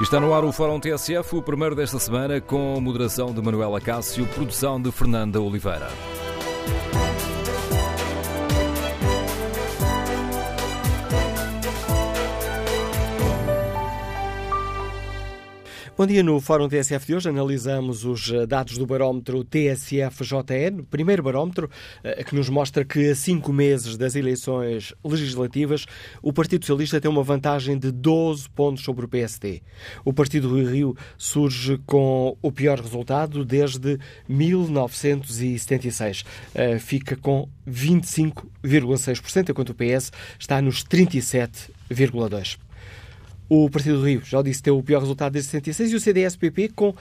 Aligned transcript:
Está 0.00 0.18
no 0.18 0.34
ar 0.34 0.44
o 0.44 0.50
Fórum 0.50 0.80
TSF, 0.80 1.36
o 1.36 1.42
primeiro 1.42 1.76
desta 1.76 1.98
semana, 1.98 2.40
com 2.40 2.80
moderação 2.80 3.32
de 3.32 3.40
Manuela 3.40 3.80
Cássio, 3.80 4.26
produção 4.26 4.80
de 4.80 4.90
Fernanda 4.90 5.40
Oliveira. 5.40 5.88
Bom 15.94 16.06
dia, 16.06 16.22
no 16.22 16.40
Fórum 16.40 16.70
TSF 16.70 17.06
de 17.06 17.14
hoje 17.14 17.28
analisamos 17.28 18.06
os 18.06 18.32
eh, 18.32 18.46
dados 18.46 18.78
do 18.78 18.86
barómetro 18.86 19.44
TSF-JN, 19.44 20.84
primeiro 20.90 21.22
barómetro 21.22 21.68
eh, 22.02 22.24
que 22.24 22.34
nos 22.34 22.48
mostra 22.48 22.82
que 22.82 23.10
a 23.10 23.14
cinco 23.14 23.52
meses 23.52 23.98
das 23.98 24.16
eleições 24.16 24.94
legislativas 25.04 25.84
o 26.22 26.32
Partido 26.32 26.64
Socialista 26.64 26.98
tem 26.98 27.10
uma 27.10 27.22
vantagem 27.22 27.76
de 27.76 27.92
12 27.92 28.48
pontos 28.48 28.82
sobre 28.82 29.04
o 29.04 29.08
PSD. 29.08 29.60
O 30.02 30.14
Partido 30.14 30.48
do 30.48 30.64
Rio 30.66 30.96
surge 31.18 31.78
com 31.84 32.38
o 32.40 32.50
pior 32.50 32.80
resultado 32.80 33.44
desde 33.44 33.98
1976. 34.26 36.24
Eh, 36.54 36.78
fica 36.78 37.16
com 37.16 37.46
25,6%, 37.68 39.50
enquanto 39.50 39.68
o 39.68 39.74
PS 39.74 40.10
está 40.38 40.62
nos 40.62 40.82
37,2%. 40.84 42.71
O 43.54 43.68
Partido 43.68 43.98
do 43.98 44.06
Rio, 44.06 44.22
já 44.24 44.40
disse, 44.40 44.62
tem 44.62 44.72
o 44.72 44.82
pior 44.82 45.00
resultado 45.00 45.34
desde 45.34 45.50
66 45.50 45.92
e 45.92 45.96
o 45.96 46.00
CDS-PP 46.00 46.70
com 46.74 46.94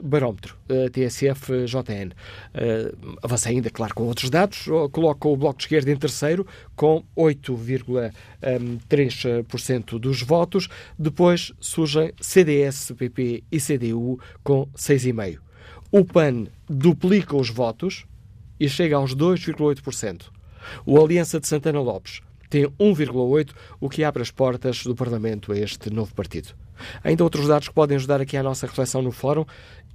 barómetro, 0.00 0.56
uh, 0.70 0.88
TSF-JN, 0.90 2.12
uh, 2.12 3.16
avança 3.20 3.48
ainda, 3.48 3.68
claro, 3.68 3.96
com 3.96 4.04
outros 4.04 4.30
dados, 4.30 4.66
coloca 4.92 5.26
o 5.26 5.36
Bloco 5.36 5.58
de 5.58 5.64
Esquerda 5.64 5.90
em 5.90 5.96
terceiro, 5.96 6.46
com 6.76 7.02
8,3% 7.16 9.98
dos 9.98 10.22
votos. 10.22 10.68
Depois 10.96 11.52
surgem 11.58 12.12
CDS, 12.20 12.92
PP 12.96 13.42
e 13.50 13.58
CDU 13.58 14.20
com 14.44 14.68
6,5%. 14.76 15.40
O 15.90 16.04
PAN 16.04 16.46
duplica 16.68 17.36
os 17.36 17.50
votos, 17.50 18.06
e 18.58 18.68
chega 18.68 18.96
aos 18.96 19.14
2,8%. 19.14 20.26
O 20.84 21.00
Aliança 21.00 21.38
de 21.38 21.46
Santana 21.46 21.80
Lopes 21.80 22.20
tem 22.48 22.64
1,8%, 22.64 23.50
o 23.80 23.88
que 23.88 24.04
abre 24.04 24.22
as 24.22 24.30
portas 24.30 24.84
do 24.84 24.94
Parlamento 24.94 25.52
a 25.52 25.58
este 25.58 25.90
novo 25.90 26.14
partido. 26.14 26.54
Ainda 27.02 27.24
outros 27.24 27.48
dados 27.48 27.68
que 27.68 27.74
podem 27.74 27.96
ajudar 27.96 28.20
aqui 28.20 28.36
à 28.36 28.42
nossa 28.42 28.66
reflexão 28.66 29.02
no 29.02 29.10
Fórum. 29.10 29.44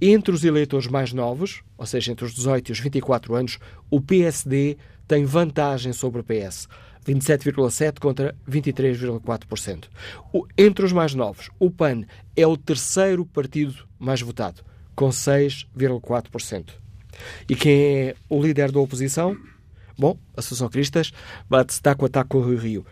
Entre 0.00 0.34
os 0.34 0.44
eleitores 0.44 0.88
mais 0.88 1.12
novos, 1.12 1.62
ou 1.78 1.86
seja, 1.86 2.10
entre 2.10 2.24
os 2.24 2.34
18 2.34 2.68
e 2.68 2.72
os 2.72 2.80
24 2.80 3.34
anos, 3.34 3.58
o 3.90 4.00
PSD 4.00 4.76
tem 5.06 5.24
vantagem 5.24 5.92
sobre 5.92 6.20
o 6.20 6.24
PS. 6.24 6.68
27,7% 7.06 7.98
contra 7.98 8.34
23,4%. 8.48 9.84
Entre 10.56 10.84
os 10.84 10.92
mais 10.92 11.14
novos, 11.14 11.50
o 11.58 11.70
PAN 11.70 12.04
é 12.36 12.46
o 12.46 12.56
terceiro 12.56 13.26
partido 13.26 13.86
mais 13.98 14.20
votado, 14.20 14.62
com 14.94 15.08
6,4%. 15.08 16.81
E 17.48 17.54
quem 17.54 17.72
é 17.72 18.14
o 18.28 18.42
líder 18.42 18.70
da 18.70 18.80
oposição? 18.80 19.36
Bom, 19.98 20.18
a 20.36 20.40
Associação 20.40 20.68
Cristas 20.68 21.12
bate-se 21.48 21.80
taco 21.80 22.06
a 22.06 22.08
taco 22.08 22.30
com 22.30 22.38
o 22.38 22.48
Rio 22.48 22.58
Rio. 22.58 22.86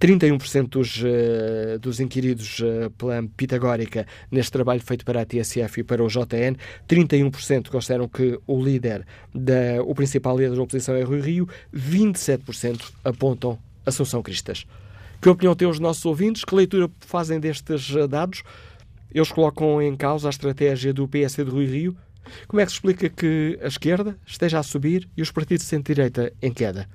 31% 0.00 0.68
dos, 0.68 1.02
uh, 1.02 1.78
dos 1.78 2.00
inquiridos 2.00 2.60
uh, 2.60 2.90
pela 2.96 3.22
Pitagórica 3.36 4.06
neste 4.30 4.50
trabalho 4.50 4.80
feito 4.80 5.04
para 5.04 5.20
a 5.20 5.26
TSF 5.26 5.80
e 5.80 5.84
para 5.84 6.02
o 6.02 6.08
JN, 6.08 6.56
31% 6.88 7.68
consideram 7.68 8.08
que 8.08 8.40
o 8.46 8.62
líder, 8.62 9.06
da, 9.34 9.82
o 9.84 9.94
principal 9.94 10.38
líder 10.38 10.56
da 10.56 10.62
oposição 10.62 10.94
é 10.94 11.02
Rui 11.02 11.20
Rio, 11.20 11.48
27% 11.74 12.80
apontam 13.04 13.58
Assunção 13.84 14.22
Cristas. 14.22 14.66
Que 15.20 15.28
opinião 15.28 15.54
têm 15.54 15.68
os 15.68 15.78
nossos 15.78 16.04
ouvintes? 16.06 16.44
Que 16.44 16.54
leitura 16.54 16.90
fazem 17.00 17.38
destes 17.38 17.94
eh, 17.94 18.06
dados? 18.06 18.42
Eles 19.12 19.30
colocam 19.30 19.82
em 19.82 19.94
causa 19.94 20.28
a 20.28 20.30
estratégia 20.30 20.94
do 20.94 21.06
PSD 21.06 21.44
de 21.44 21.50
Rui 21.50 21.66
Rio? 21.66 21.96
Como 22.46 22.60
é 22.60 22.64
que 22.64 22.70
se 22.70 22.76
explica 22.76 23.08
que 23.08 23.58
a 23.62 23.66
esquerda 23.66 24.18
esteja 24.26 24.58
a 24.58 24.62
subir 24.62 25.08
e 25.16 25.22
os 25.22 25.30
partidos 25.30 25.64
de 25.64 25.70
centro-direita 25.70 26.32
em 26.40 26.52
queda? 26.52 26.88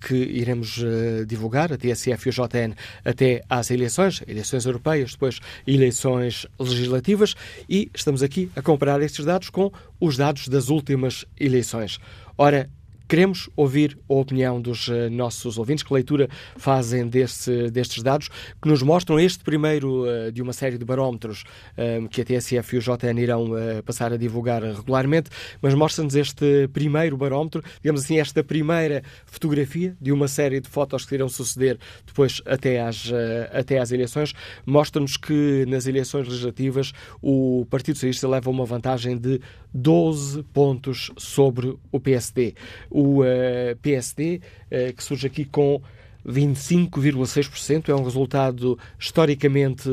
que 0.01 0.15
iremos 0.15 0.79
uh, 0.79 1.27
divulgar, 1.27 1.73
a 1.73 1.77
TSF 1.77 2.29
e 2.29 2.31
o 2.31 2.33
JN, 2.33 2.75
até 3.05 3.43
às 3.49 3.71
eleições, 3.71 4.23
eleições 4.27 4.65
europeias, 4.65 5.13
depois 5.13 5.41
eleições 5.67 6.47
legislativas, 6.59 7.35
e 7.69 7.91
estamos 7.95 8.23
aqui 8.23 8.51
a 8.55 8.63
comparar 8.63 9.01
estes 9.03 9.25
dados 9.25 9.51
com 9.51 9.71
os 10.01 10.17
dados 10.17 10.49
das 10.49 10.69
últimas 10.69 11.25
eleições. 11.39 11.99
Ora, 12.37 12.69
Queremos 13.13 13.51
ouvir 13.55 13.99
a 14.09 14.15
opinião 14.15 14.59
dos 14.59 14.89
uh, 14.89 15.11
nossos 15.11 15.59
ouvintes, 15.59 15.85
que 15.85 15.93
leitura 15.93 16.31
fazem 16.57 17.07
destes 17.07 18.03
dados, 18.03 18.31
que 18.59 18.67
nos 18.67 18.83
mostram 18.83 19.21
este 19.21 19.45
primeiro 19.45 20.05
uh, 20.07 20.33
de 20.33 20.41
uma 20.41 20.55
série 20.55 20.79
de 20.79 20.85
barómetros 20.87 21.45
uh, 21.77 22.09
que 22.09 22.23
a 22.23 22.25
TSF 22.25 22.75
e 22.75 22.79
o 22.79 22.81
JN 22.81 23.21
irão 23.21 23.51
passar 23.85 24.15
a 24.15 24.17
divulgar 24.17 24.63
regularmente, 24.63 25.29
mas 25.61 25.75
mostra-nos 25.75 26.15
este 26.15 26.69
primeiro 26.73 27.15
barómetro, 27.19 27.63
digamos 27.83 28.03
assim, 28.03 28.19
esta 28.19 28.43
primeira 28.43 29.03
fotografia 29.27 29.95
de 30.01 30.11
uma 30.11 30.27
série 30.27 30.59
de 30.59 30.71
fotos 30.71 31.05
que 31.05 31.15
irão 31.15 31.29
suceder 31.29 31.79
depois 32.07 32.41
até 32.47 32.81
às, 32.81 33.13
até 33.53 33.79
às 33.79 33.93
eleições, 33.93 34.33
mostra-nos 34.65 35.19
que 35.19 35.67
nas 35.69 35.87
eleições 35.87 36.27
legislativas 36.27 36.95
o 37.21 37.67
Partido 37.69 37.97
Socialista 37.97 38.27
leva 38.27 38.49
uma 38.49 38.65
vantagem 38.65 39.19
de 39.19 39.39
12 39.75 40.43
pontos 40.45 41.11
sobre 41.19 41.77
o 41.91 42.01
PSD. 42.01 42.55
O 42.91 43.02
uh, 43.03 43.25
eh, 43.25 43.77
PSD, 43.81 44.41
eh, 44.71 44.93
que 44.93 45.03
surge 45.03 45.27
aqui 45.27 45.45
com 45.45 45.81
25,6%, 46.27 47.89
é 47.89 47.95
um 47.95 48.05
resultado 48.05 48.79
historicamente 48.99 49.91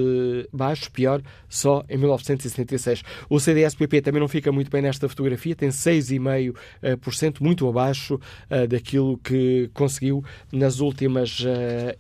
baixo, 0.54 0.92
pior 0.92 1.22
só 1.48 1.84
em 1.90 1.98
1976. 1.98 3.04
O 3.28 3.40
CDS-PP 3.40 4.02
também 4.02 4.22
não 4.22 4.28
fica 4.28 4.52
muito 4.52 4.70
bem 4.70 4.82
nesta 4.82 5.10
fotografia, 5.10 5.56
tem 5.56 5.70
6,5%, 5.70 7.42
muito 7.42 7.68
abaixo 7.68 8.16
uh, 8.16 8.68
daquilo 8.68 9.18
que 9.18 9.72
conseguiu 9.74 10.24
nas 10.52 10.80
últimas 10.80 11.40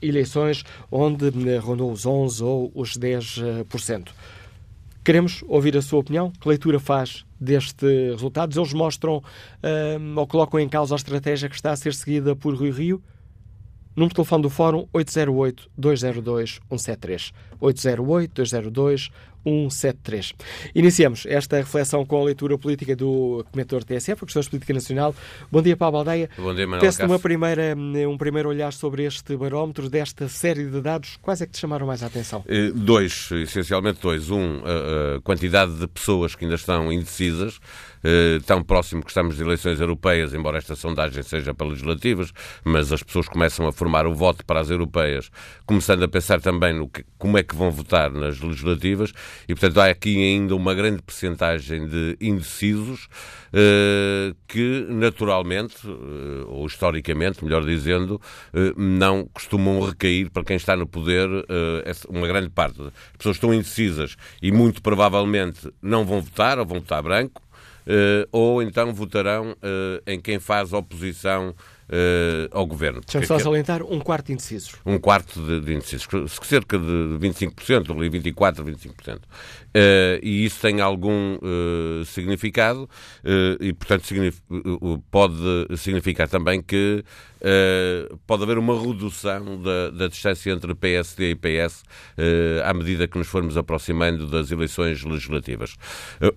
eleições, 0.01 0.63
onde 0.91 1.29
rondou 1.57 1.91
os 1.91 2.05
11% 2.05 2.45
ou 2.45 2.71
os 2.75 2.97
10%. 2.97 4.09
Queremos 5.09 5.41
ouvir 5.47 5.75
a 5.75 5.81
sua 5.81 6.01
opinião. 6.01 6.31
Que 6.39 6.47
leitura 6.47 6.79
faz 6.79 7.25
destes 7.41 8.11
resultados? 8.11 8.55
Eles 8.55 8.73
mostram 8.73 9.23
um, 9.99 10.19
ou 10.19 10.27
colocam 10.27 10.59
em 10.59 10.69
causa 10.69 10.93
a 10.93 10.97
estratégia 10.97 11.49
que 11.49 11.55
está 11.55 11.71
a 11.71 11.75
ser 11.75 11.95
seguida 11.95 12.35
por 12.35 12.53
Rui 12.53 12.69
Rio? 12.69 13.01
Número 13.95 14.09
de 14.09 14.15
telefone 14.17 14.43
do 14.43 14.51
Fórum 14.51 14.87
808-202-173. 14.93 17.33
808-202-173. 17.59 19.09
173. 19.43 20.33
Iniciamos 20.75 21.25
esta 21.25 21.57
reflexão 21.57 22.05
com 22.05 22.21
a 22.21 22.25
leitura 22.25 22.57
política 22.57 22.95
do 22.95 23.45
comentador 23.51 23.83
TSF, 23.83 24.25
Questões 24.25 24.45
de 24.45 24.51
Política 24.51 24.73
Nacional. 24.73 25.15
Bom 25.51 25.61
dia, 25.61 25.77
Paulo 25.77 25.97
Baldeia. 25.97 26.29
Bom 26.37 26.53
dia, 26.53 26.65
Manuel 26.65 26.81
Peço 26.81 27.03
uma 27.05 27.19
primeira, 27.19 27.75
um 27.75 28.17
primeiro 28.17 28.49
olhar 28.49 28.73
sobre 28.73 29.03
este 29.03 29.35
barómetro, 29.35 29.89
desta 29.89 30.27
série 30.27 30.65
de 30.65 30.81
dados. 30.81 31.17
Quais 31.21 31.41
é 31.41 31.45
que 31.45 31.53
te 31.53 31.59
chamaram 31.59 31.87
mais 31.87 32.03
a 32.03 32.07
atenção? 32.07 32.43
Eh, 32.47 32.71
dois, 32.73 33.29
essencialmente 33.31 33.99
dois. 34.01 34.29
Um, 34.29 34.61
a 35.17 35.21
quantidade 35.21 35.73
de 35.75 35.87
pessoas 35.87 36.35
que 36.35 36.45
ainda 36.45 36.55
estão 36.55 36.91
indecisas, 36.91 37.59
eh, 38.03 38.39
tão 38.45 38.63
próximo 38.63 39.03
que 39.03 39.09
estamos 39.09 39.35
de 39.37 39.43
eleições 39.43 39.79
europeias, 39.79 40.33
embora 40.33 40.57
esta 40.57 40.75
sondagem 40.75 41.23
seja 41.23 41.53
para 41.53 41.67
legislativas, 41.67 42.31
mas 42.63 42.91
as 42.91 43.03
pessoas 43.03 43.27
começam 43.27 43.67
a 43.67 43.71
formar 43.71 44.05
o 44.05 44.13
voto 44.13 44.45
para 44.45 44.59
as 44.59 44.69
europeias, 44.69 45.29
começando 45.65 46.03
a 46.03 46.07
pensar 46.07 46.39
também 46.41 46.73
no 46.73 46.87
que, 46.87 47.03
como 47.17 47.37
é 47.37 47.43
que 47.43 47.55
vão 47.55 47.71
votar 47.71 48.11
nas 48.11 48.39
legislativas 48.39 49.13
e, 49.47 49.55
portanto, 49.55 49.79
há 49.79 49.85
aqui 49.85 50.17
ainda 50.17 50.55
uma 50.55 50.73
grande 50.73 51.01
percentagem 51.01 51.87
de 51.87 52.17
indecisos 52.19 53.07
eh, 53.51 54.33
que, 54.47 54.85
naturalmente, 54.89 55.75
eh, 55.85 56.45
ou 56.47 56.65
historicamente, 56.67 57.43
melhor 57.43 57.65
dizendo, 57.65 58.21
eh, 58.53 58.73
não 58.77 59.25
costumam 59.25 59.79
recair 59.81 60.29
para 60.29 60.43
quem 60.43 60.55
está 60.55 60.75
no 60.75 60.87
poder 60.87 61.27
uma 62.09 62.27
grande 62.27 62.49
parte. 62.49 62.81
As 62.81 63.17
pessoas 63.17 63.35
estão 63.37 63.53
indecisas 63.53 64.15
e, 64.41 64.51
muito 64.51 64.81
provavelmente, 64.81 65.71
não 65.81 66.05
vão 66.05 66.21
votar 66.21 66.59
ou 66.59 66.65
vão 66.65 66.79
votar 66.79 67.01
branco. 67.01 67.41
ou 68.31 68.61
então 68.61 68.93
votarão 68.93 69.55
em 70.05 70.19
quem 70.19 70.39
faz 70.39 70.73
oposição 70.73 71.55
ao 72.51 72.65
governo. 72.65 73.01
Deixa-me 73.01 73.25
só 73.25 73.39
salientar 73.39 73.83
um 73.83 73.99
quarto 73.99 74.31
indecisos. 74.31 74.75
Um 74.85 74.99
quarto 74.99 75.39
de, 75.41 75.61
de 75.61 75.73
indecisos, 75.73 76.07
cerca 76.43 76.77
de 76.77 77.17
25%, 77.19 77.91
ali 77.91 78.09
24%, 78.09 78.63
25%. 78.63 79.19
Uh, 79.69 80.17
e 80.23 80.45
isso 80.45 80.59
tem 80.61 80.81
algum 80.81 81.35
uh, 81.35 82.03
significado 82.05 82.89
uh, 83.23 83.63
e, 83.63 83.71
portanto, 83.71 84.07
signif 84.07 84.41
pode 85.11 85.37
significar 85.77 86.27
também 86.27 86.61
que 86.61 87.03
pode 88.27 88.43
haver 88.43 88.57
uma 88.57 88.77
redução 88.77 89.61
da, 89.61 89.91
da, 89.91 90.07
distância 90.09 90.51
entre 90.51 90.75
PSD 90.75 91.31
e 91.31 91.35
PS 91.35 91.85
à 92.65 92.73
medida 92.73 93.07
que 93.07 93.17
nos 93.17 93.29
formos 93.29 93.55
aproximando 93.55 94.27
das 94.27 94.51
eleições 94.51 95.05
legislativas. 95.05 95.77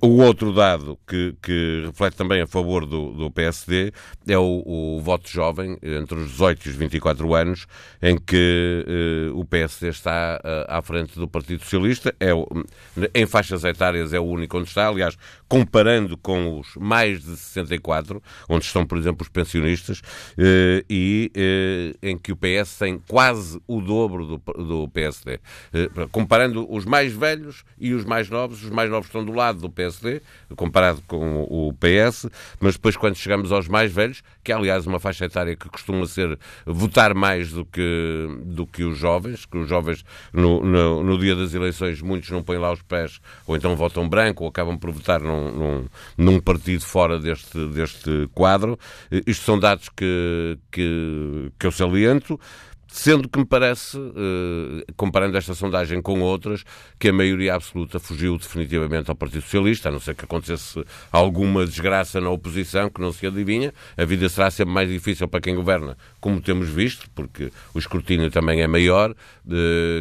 o 0.01 0.19
outro 0.23 0.53
dado 0.53 0.97
que, 1.05 1.35
que, 1.43 1.83
reflete 1.87 2.15
também 2.15 2.41
a 2.41 2.47
favor 2.47 2.87
do, 2.87 3.15
do 3.15 3.33
PSD 3.33 3.93
é 4.29 4.39
o, 4.39 4.63
o 4.65 5.01
voto 5.01 5.29
jovem 5.29 5.77
entre 5.83 6.21
os 6.21 6.31
18 6.31 6.67
e 6.67 6.71
os 6.71 6.77
24 6.77 7.35
anos, 7.35 7.67
em 8.01 8.17
que 8.17 8.85
o 9.35 9.45
PSD 9.45 9.89
está 9.89 10.41
à 10.69 10.81
frente 10.83 11.19
do 11.19 11.27
Partido 11.27 11.65
Socialista. 11.65 12.15
É, 12.21 12.33
em 13.23 13.27
faixas 13.27 13.65
etárias 13.65 14.13
é 14.13 14.21
o 14.21 14.25
único 14.25 14.59
onde 14.59 14.69
está. 14.69 14.89
Aliás, 14.89 15.17
comparando 15.49 16.17
com 16.17 16.59
os 16.59 16.75
mais 16.77 17.23
de 17.23 17.37
64, 17.37 18.23
onde 18.49 18.65
estão, 18.65 18.87
por 18.87 18.99
exemplo, 18.99 19.23
os 19.23 19.29
pensionistas, 19.29 19.99
uh, 19.99 20.85
e 20.89 21.31
em 22.03 22.17
que 22.19 22.33
o 22.33 22.37
PS 22.37 22.79
tem 22.79 22.99
quase 23.09 23.61
o 23.67 23.81
dobro 23.81 24.27
do, 24.27 24.65
do 24.65 24.89
PSD. 24.89 25.41
comparando 26.11 26.67
os 26.73 26.85
mais 26.85 27.13
velhos 27.13 27.65
e 27.79 27.93
os 27.93 28.05
mais 28.05 28.29
novos, 28.29 28.63
os 28.63 28.71
mais 28.71 28.91
novos 28.91 29.07
estão 29.07 29.25
do 29.25 29.33
lado 29.33 29.61
do 29.61 29.71
PSD, 29.71 30.21
comparado 30.57 31.03
com 31.07 31.43
o 31.43 31.73
PS, 31.75 32.29
mas 32.61 32.75
depois 32.75 32.97
quando 32.97 33.17
chegamos 33.17 33.53
aos 33.53 33.69
mais 33.69 33.93
velhos, 33.93 34.23
que 34.43 34.53
é 34.53 34.55
aliás 34.55 34.87
uma 34.87 34.99
faixa 34.99 35.25
etária 35.25 35.57
que 35.57 35.69
costuma 35.69 36.07
ser 36.07 36.39
votar 36.67 37.15
mais 37.15 37.51
do 37.51 37.65
que, 37.65 38.29
do 38.45 38.67
que 38.67 38.85
os 38.85 38.99
jovens, 38.99 39.47
que 39.47 39.57
os 39.57 39.69
jovens 39.69 40.05
no, 40.33 40.63
no, 40.65 41.03
no 41.03 41.19
dia 41.19 41.37
das 41.37 41.55
eleições 41.55 42.01
muitos 42.01 42.31
não 42.31 42.43
põem 42.43 42.59
lá 42.59 42.73
os 42.73 42.83
pés, 42.83 43.12
ou 43.47 43.57
então 43.57 43.77
votam 43.77 44.09
branco, 44.09 44.45
ou 44.45 44.51
acabam 44.51 44.79
por 44.79 44.91
votar 44.91 45.21
num, 45.21 45.53
num, 45.53 45.87
num 46.17 46.41
partido 46.41 46.85
fora 46.85 47.19
deste, 47.19 47.67
deste 47.69 48.29
quadro. 48.35 48.79
Isto 49.27 49.45
são 49.45 49.59
dados 49.59 49.89
que, 49.89 50.59
que, 50.71 51.53
que 51.59 51.67
eu 51.67 51.73
saliento. 51.73 52.39
Sendo 52.93 53.27
que 53.27 53.39
me 53.39 53.47
parece, 53.47 53.97
eh, 53.97 54.85
comparando 54.99 55.39
esta 55.39 55.55
sondagem 55.55 56.03
com 56.03 56.21
outras, 56.21 56.63
que 56.99 57.09
a 57.09 57.13
maioria 57.13 57.55
absoluta 57.55 57.99
fugiu 57.99 58.37
definitivamente 58.37 59.09
ao 59.09 59.17
Partido 59.17 59.41
Socialista, 59.41 59.89
a 59.89 59.93
não 59.93 59.99
ser 59.99 60.15
que 60.15 60.27
acontecesse 60.27 60.85
alguma 61.11 61.65
desgraça 61.65 62.21
na 62.21 62.29
oposição 62.29 62.91
que 62.91 63.01
não 63.01 63.11
se 63.11 63.27
adivinha. 63.27 63.73
A 63.97 64.05
vida 64.05 64.29
será 64.29 64.51
sempre 64.51 64.75
mais 64.75 64.91
difícil 64.91 65.27
para 65.27 65.41
quem 65.41 65.55
governa, 65.55 65.97
como 66.21 66.39
temos 66.39 66.69
visto, 66.69 67.09
porque 67.15 67.51
o 67.73 67.79
escrutínio 67.79 68.31
também 68.31 68.61
é 68.61 68.67
maior. 68.67 69.15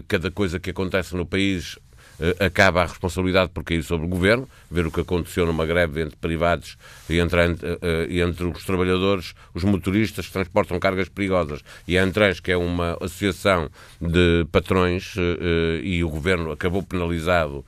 Cada 0.09 0.29
coisa 0.29 0.59
que 0.59 0.71
acontece 0.71 1.15
no 1.15 1.25
país 1.25 1.79
eh, 1.79 1.90
acaba 2.39 2.81
a 2.81 2.85
responsabilidade 2.85 3.51
por 3.51 3.63
cair 3.63 3.83
sobre 3.83 4.05
o 4.05 4.09
governo, 4.09 4.47
ver 4.71 4.87
o 4.87 4.91
que 4.91 5.01
aconteceu 5.01 5.45
numa 5.45 5.65
greve 5.65 6.01
entre 6.01 6.15
privados 6.15 6.77
e 7.09 7.19
entre, 7.19 7.41
eh, 7.41 8.07
e 8.09 8.21
entre 8.21 8.45
os 8.45 8.63
trabalhadores, 8.63 9.33
os 9.53 9.63
motoristas 9.63 10.27
que 10.27 10.33
transportam 10.33 10.79
cargas 10.79 11.09
perigosas, 11.09 11.61
e 11.87 11.97
a 11.97 12.03
Antrans, 12.03 12.39
que 12.39 12.51
é 12.51 12.57
uma 12.57 12.97
associação 13.01 13.69
de 13.99 14.45
patrões, 14.51 15.13
eh, 15.17 15.81
e 15.83 16.03
o 16.03 16.09
governo 16.09 16.51
acabou 16.51 16.81
penalizado 16.81 17.65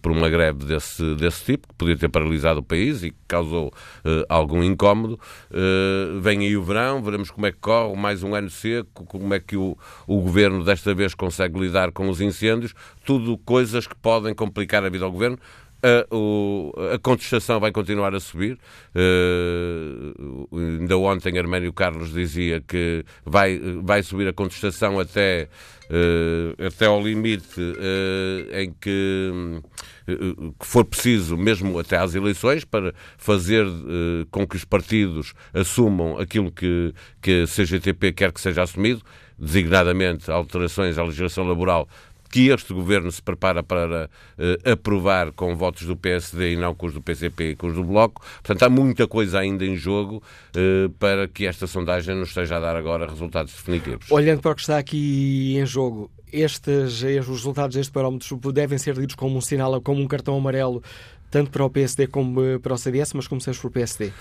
por 0.00 0.12
uma 0.12 0.28
greve 0.28 0.64
desse, 0.64 1.14
desse 1.16 1.44
tipo, 1.44 1.68
que 1.68 1.74
podia 1.74 1.96
ter 1.96 2.08
paralisado 2.08 2.60
o 2.60 2.62
país 2.62 3.02
e 3.02 3.10
que 3.10 3.16
causou 3.28 3.72
algum 4.28 4.62
incómodo. 4.62 5.18
Vem 6.20 6.40
aí 6.40 6.56
o 6.56 6.62
verão, 6.62 7.02
veremos 7.02 7.30
como 7.30 7.46
é 7.46 7.52
que 7.52 7.58
corre, 7.58 7.96
mais 7.96 8.22
um 8.22 8.34
ano 8.34 8.48
seco, 8.48 9.04
como 9.04 9.34
é 9.34 9.40
que 9.40 9.56
o, 9.56 9.76
o 10.06 10.20
governo 10.20 10.64
desta 10.64 10.94
vez 10.94 11.14
consegue 11.14 11.58
lidar 11.58 11.92
com 11.92 12.08
os 12.08 12.20
incêndios, 12.20 12.74
tudo 13.04 13.36
coisas 13.38 13.86
que 13.86 13.94
podem 13.94 14.34
complicar 14.34 14.84
a 14.84 14.88
vida 14.88 15.04
ao 15.04 15.12
governo. 15.12 15.38
A, 15.82 16.94
a, 16.94 16.98
contestação 16.98 17.60
vai 17.60 17.70
continuar 17.70 18.14
a 18.14 18.20
subir. 18.20 18.58
Uh, 18.94 20.48
ainda 20.52 20.96
ontem 20.96 21.38
Arménio 21.38 21.72
Carlos 21.72 22.12
dizia 22.12 22.60
que 22.60 23.04
vai, 23.24 23.60
vai 23.82 24.02
subir 24.02 24.26
a 24.26 24.32
contestação 24.32 24.98
até, 24.98 25.48
uh, 25.90 26.66
até 26.66 26.86
ao 26.86 27.00
limite 27.02 27.60
uh, 27.60 28.56
em 28.58 28.72
que, 28.80 29.30
que 30.58 30.66
for 30.66 30.84
preciso, 30.84 31.36
mesmo 31.36 31.78
até 31.78 31.98
às 31.98 32.14
eleições, 32.14 32.64
para 32.64 32.94
fazer 33.18 33.66
com 34.30 34.46
que 34.46 34.56
os 34.56 34.64
partidos 34.64 35.34
assumam 35.52 36.18
aquilo 36.18 36.50
que, 36.50 36.94
que 37.20 37.42
a 37.42 37.46
CGTP 37.46 38.12
quer 38.12 38.32
que 38.32 38.40
seja 38.40 38.62
assumido, 38.62 39.02
designadamente 39.38 40.30
alterações 40.30 40.96
à 40.96 41.04
legislação 41.04 41.46
laboral 41.46 41.86
que 42.30 42.48
este 42.48 42.72
governo 42.72 43.10
se 43.10 43.22
prepara 43.22 43.62
para 43.62 44.10
uh, 44.38 44.70
aprovar 44.70 45.32
com 45.32 45.54
votos 45.56 45.86
do 45.86 45.96
PSD 45.96 46.52
e 46.52 46.56
não 46.56 46.74
com 46.74 46.86
os 46.86 46.92
do 46.92 47.00
PCP 47.00 47.50
e 47.50 47.56
com 47.56 47.68
os 47.68 47.74
do 47.74 47.84
Bloco. 47.84 48.22
Portanto, 48.42 48.62
há 48.62 48.68
muita 48.68 49.06
coisa 49.06 49.38
ainda 49.38 49.64
em 49.64 49.76
jogo 49.76 50.22
uh, 50.54 50.90
para 50.98 51.28
que 51.28 51.46
esta 51.46 51.66
sondagem 51.66 52.14
nos 52.14 52.28
esteja 52.28 52.56
a 52.56 52.60
dar 52.60 52.76
agora 52.76 53.06
resultados 53.06 53.52
definitivos. 53.52 54.10
Olhando 54.10 54.40
para 54.40 54.52
o 54.52 54.54
que 54.54 54.60
está 54.60 54.78
aqui 54.78 55.56
em 55.56 55.66
jogo, 55.66 56.10
estes, 56.32 57.02
os 57.02 57.28
resultados 57.28 57.76
deste 57.76 57.92
barómetro 57.92 58.38
devem 58.52 58.78
ser 58.78 58.96
lidos 58.96 59.14
como 59.14 59.36
um 59.36 59.40
sinal, 59.40 59.80
como 59.80 60.00
um 60.00 60.06
cartão 60.06 60.36
amarelo, 60.36 60.82
tanto 61.30 61.50
para 61.50 61.64
o 61.64 61.70
PSD 61.70 62.06
como 62.06 62.42
eh, 62.42 62.58
para 62.58 62.74
o 62.74 62.78
CDS, 62.78 63.12
mas 63.14 63.26
começamos 63.26 63.58
por 63.58 63.70
PSD. 63.70 64.12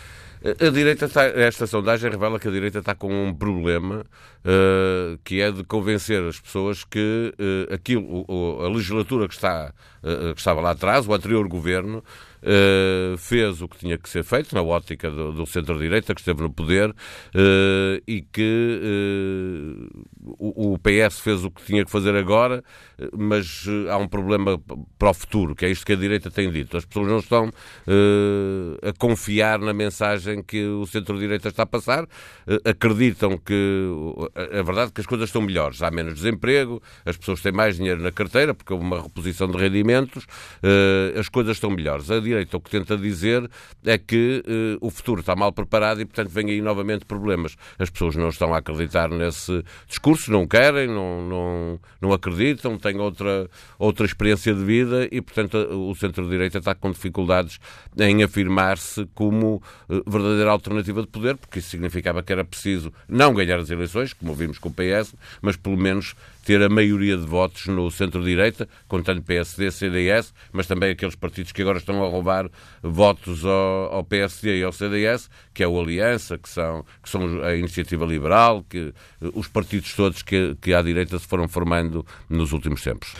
A 0.45 0.69
direita 0.69 1.05
está, 1.05 1.25
esta 1.25 1.65
sondagem 1.65 2.11
revela 2.11 2.39
que 2.39 2.47
a 2.47 2.51
direita 2.51 2.77
está 2.77 2.93
com 2.93 3.11
um 3.11 3.33
problema 3.33 4.05
uh, 4.45 5.17
que 5.23 5.41
é 5.41 5.51
de 5.51 5.63
convencer 5.63 6.21
as 6.23 6.39
pessoas 6.39 6.83
que 6.83 7.33
uh, 7.39 7.73
aquilo, 7.73 8.23
o, 8.27 8.63
a 8.63 8.69
legislatura 8.69 9.27
que, 9.27 9.33
está, 9.33 9.73
uh, 10.03 10.35
que 10.35 10.39
estava 10.39 10.61
lá 10.61 10.69
atrás, 10.71 11.07
o 11.07 11.13
anterior 11.15 11.47
governo, 11.47 12.03
uh, 12.43 13.17
fez 13.17 13.59
o 13.59 13.67
que 13.67 13.77
tinha 13.77 13.97
que 13.97 14.07
ser 14.07 14.23
feito 14.23 14.53
na 14.53 14.61
ótica 14.61 15.09
do, 15.09 15.31
do 15.31 15.47
centro-direita 15.47 16.13
que 16.13 16.21
esteve 16.21 16.43
no 16.43 16.51
poder 16.51 16.91
uh, 16.91 18.03
e 18.07 18.21
que 18.21 19.89
uh, 19.91 20.05
o, 20.25 20.73
o, 20.73 20.79
PS 20.79 21.19
fez 21.19 21.43
o 21.43 21.51
que 21.51 21.63
tinha 21.63 21.85
que 21.85 21.91
fazer 21.91 22.15
agora, 22.15 22.63
mas 23.17 23.65
há 23.89 23.97
um 23.97 24.07
problema 24.07 24.59
para 24.97 25.09
o 25.09 25.13
futuro, 25.13 25.55
que 25.55 25.65
é 25.65 25.69
isto 25.69 25.85
que 25.85 25.93
a 25.93 25.95
direita 25.95 26.31
tem 26.31 26.51
dito. 26.51 26.77
As 26.77 26.85
pessoas 26.85 27.07
não 27.07 27.19
estão 27.19 27.51
a 28.81 28.93
confiar 28.97 29.59
na 29.59 29.73
mensagem 29.73 30.41
que 30.41 30.65
o 30.65 30.85
centro-direita 30.85 31.49
está 31.49 31.63
a 31.63 31.67
passar, 31.67 32.07
acreditam 32.63 33.37
que 33.37 33.89
a 34.35 34.63
verdade 34.63 34.89
é 34.89 34.93
que 34.93 35.01
as 35.01 35.07
coisas 35.07 35.29
estão 35.29 35.41
melhores, 35.41 35.81
há 35.81 35.91
menos 35.91 36.15
desemprego, 36.15 36.81
as 37.05 37.17
pessoas 37.17 37.41
têm 37.41 37.51
mais 37.51 37.77
dinheiro 37.77 38.01
na 38.01 38.11
carteira 38.11 38.53
porque 38.53 38.73
houve 38.73 38.85
uma 38.85 39.01
reposição 39.01 39.47
de 39.49 39.57
rendimentos, 39.57 40.25
as 41.17 41.29
coisas 41.29 41.57
estão 41.57 41.69
melhores. 41.69 42.09
A 42.09 42.19
direita 42.19 42.55
o 42.57 42.61
que 42.61 42.69
tenta 42.69 42.97
dizer 42.97 43.49
é 43.83 43.97
que 43.97 44.43
uh, 44.45 44.85
o 44.85 44.89
futuro 44.89 45.19
está 45.19 45.35
mal 45.35 45.51
preparado 45.51 46.01
e, 46.01 46.05
portanto, 46.05 46.29
vem 46.29 46.49
aí 46.49 46.61
novamente 46.61 47.05
problemas. 47.05 47.55
As 47.77 47.89
pessoas 47.89 48.15
não 48.15 48.29
estão 48.29 48.53
a 48.53 48.57
acreditar 48.57 49.09
nesse 49.09 49.63
discurso, 49.87 50.14
não 50.27 50.47
querem, 50.47 50.87
não, 50.87 51.21
não, 51.21 51.79
não 52.01 52.13
acreditam, 52.13 52.77
têm 52.77 52.97
outra, 52.97 53.49
outra 53.77 54.05
experiência 54.05 54.53
de 54.53 54.63
vida 54.63 55.07
e, 55.11 55.21
portanto, 55.21 55.55
o 55.55 55.93
centro-direita 55.95 56.59
está 56.59 56.73
com 56.73 56.91
dificuldades 56.91 57.59
em 57.97 58.23
afirmar-se 58.23 59.07
como 59.13 59.61
uh, 59.89 60.09
verdadeira 60.09 60.51
alternativa 60.51 61.01
de 61.01 61.07
poder, 61.07 61.37
porque 61.37 61.59
isso 61.59 61.69
significava 61.69 62.23
que 62.23 62.31
era 62.31 62.43
preciso 62.43 62.91
não 63.07 63.33
ganhar 63.33 63.59
as 63.59 63.69
eleições, 63.69 64.13
como 64.13 64.33
vimos 64.33 64.57
com 64.57 64.69
o 64.69 64.73
PS, 64.73 65.15
mas 65.41 65.55
pelo 65.55 65.77
menos 65.77 66.15
ter 66.45 66.61
a 66.61 66.69
maioria 66.69 67.17
de 67.17 67.25
votos 67.25 67.65
no 67.65 67.89
centro-direita, 67.89 68.69
contando 68.87 69.21
PSD, 69.23 69.71
CDS, 69.71 70.31
mas 70.53 70.67
também 70.67 70.91
aqueles 70.91 71.15
partidos 71.15 71.51
que 71.51 71.61
agora 71.63 71.79
estão 71.79 72.03
a 72.05 72.07
roubar 72.07 72.49
votos 72.83 73.43
ao, 73.43 73.95
ao 73.95 74.03
PSD 74.03 74.59
e 74.59 74.63
ao 74.63 74.71
CDS, 74.71 75.27
que 75.53 75.63
é 75.63 75.67
o 75.67 75.79
Aliança, 75.79 76.37
que 76.37 76.47
são, 76.47 76.85
que 77.01 77.09
são 77.09 77.43
a 77.43 77.55
Iniciativa 77.55 78.05
Liberal, 78.05 78.63
que 78.69 78.93
os 79.33 79.47
partidos 79.47 79.93
todos 79.95 80.21
que, 80.21 80.55
que 80.61 80.73
à 80.73 80.83
direita 80.83 81.17
se 81.17 81.27
foram 81.27 81.47
formando 81.47 82.05
nos 82.29 82.51
últimos 82.51 82.83
tempos. 82.83 83.15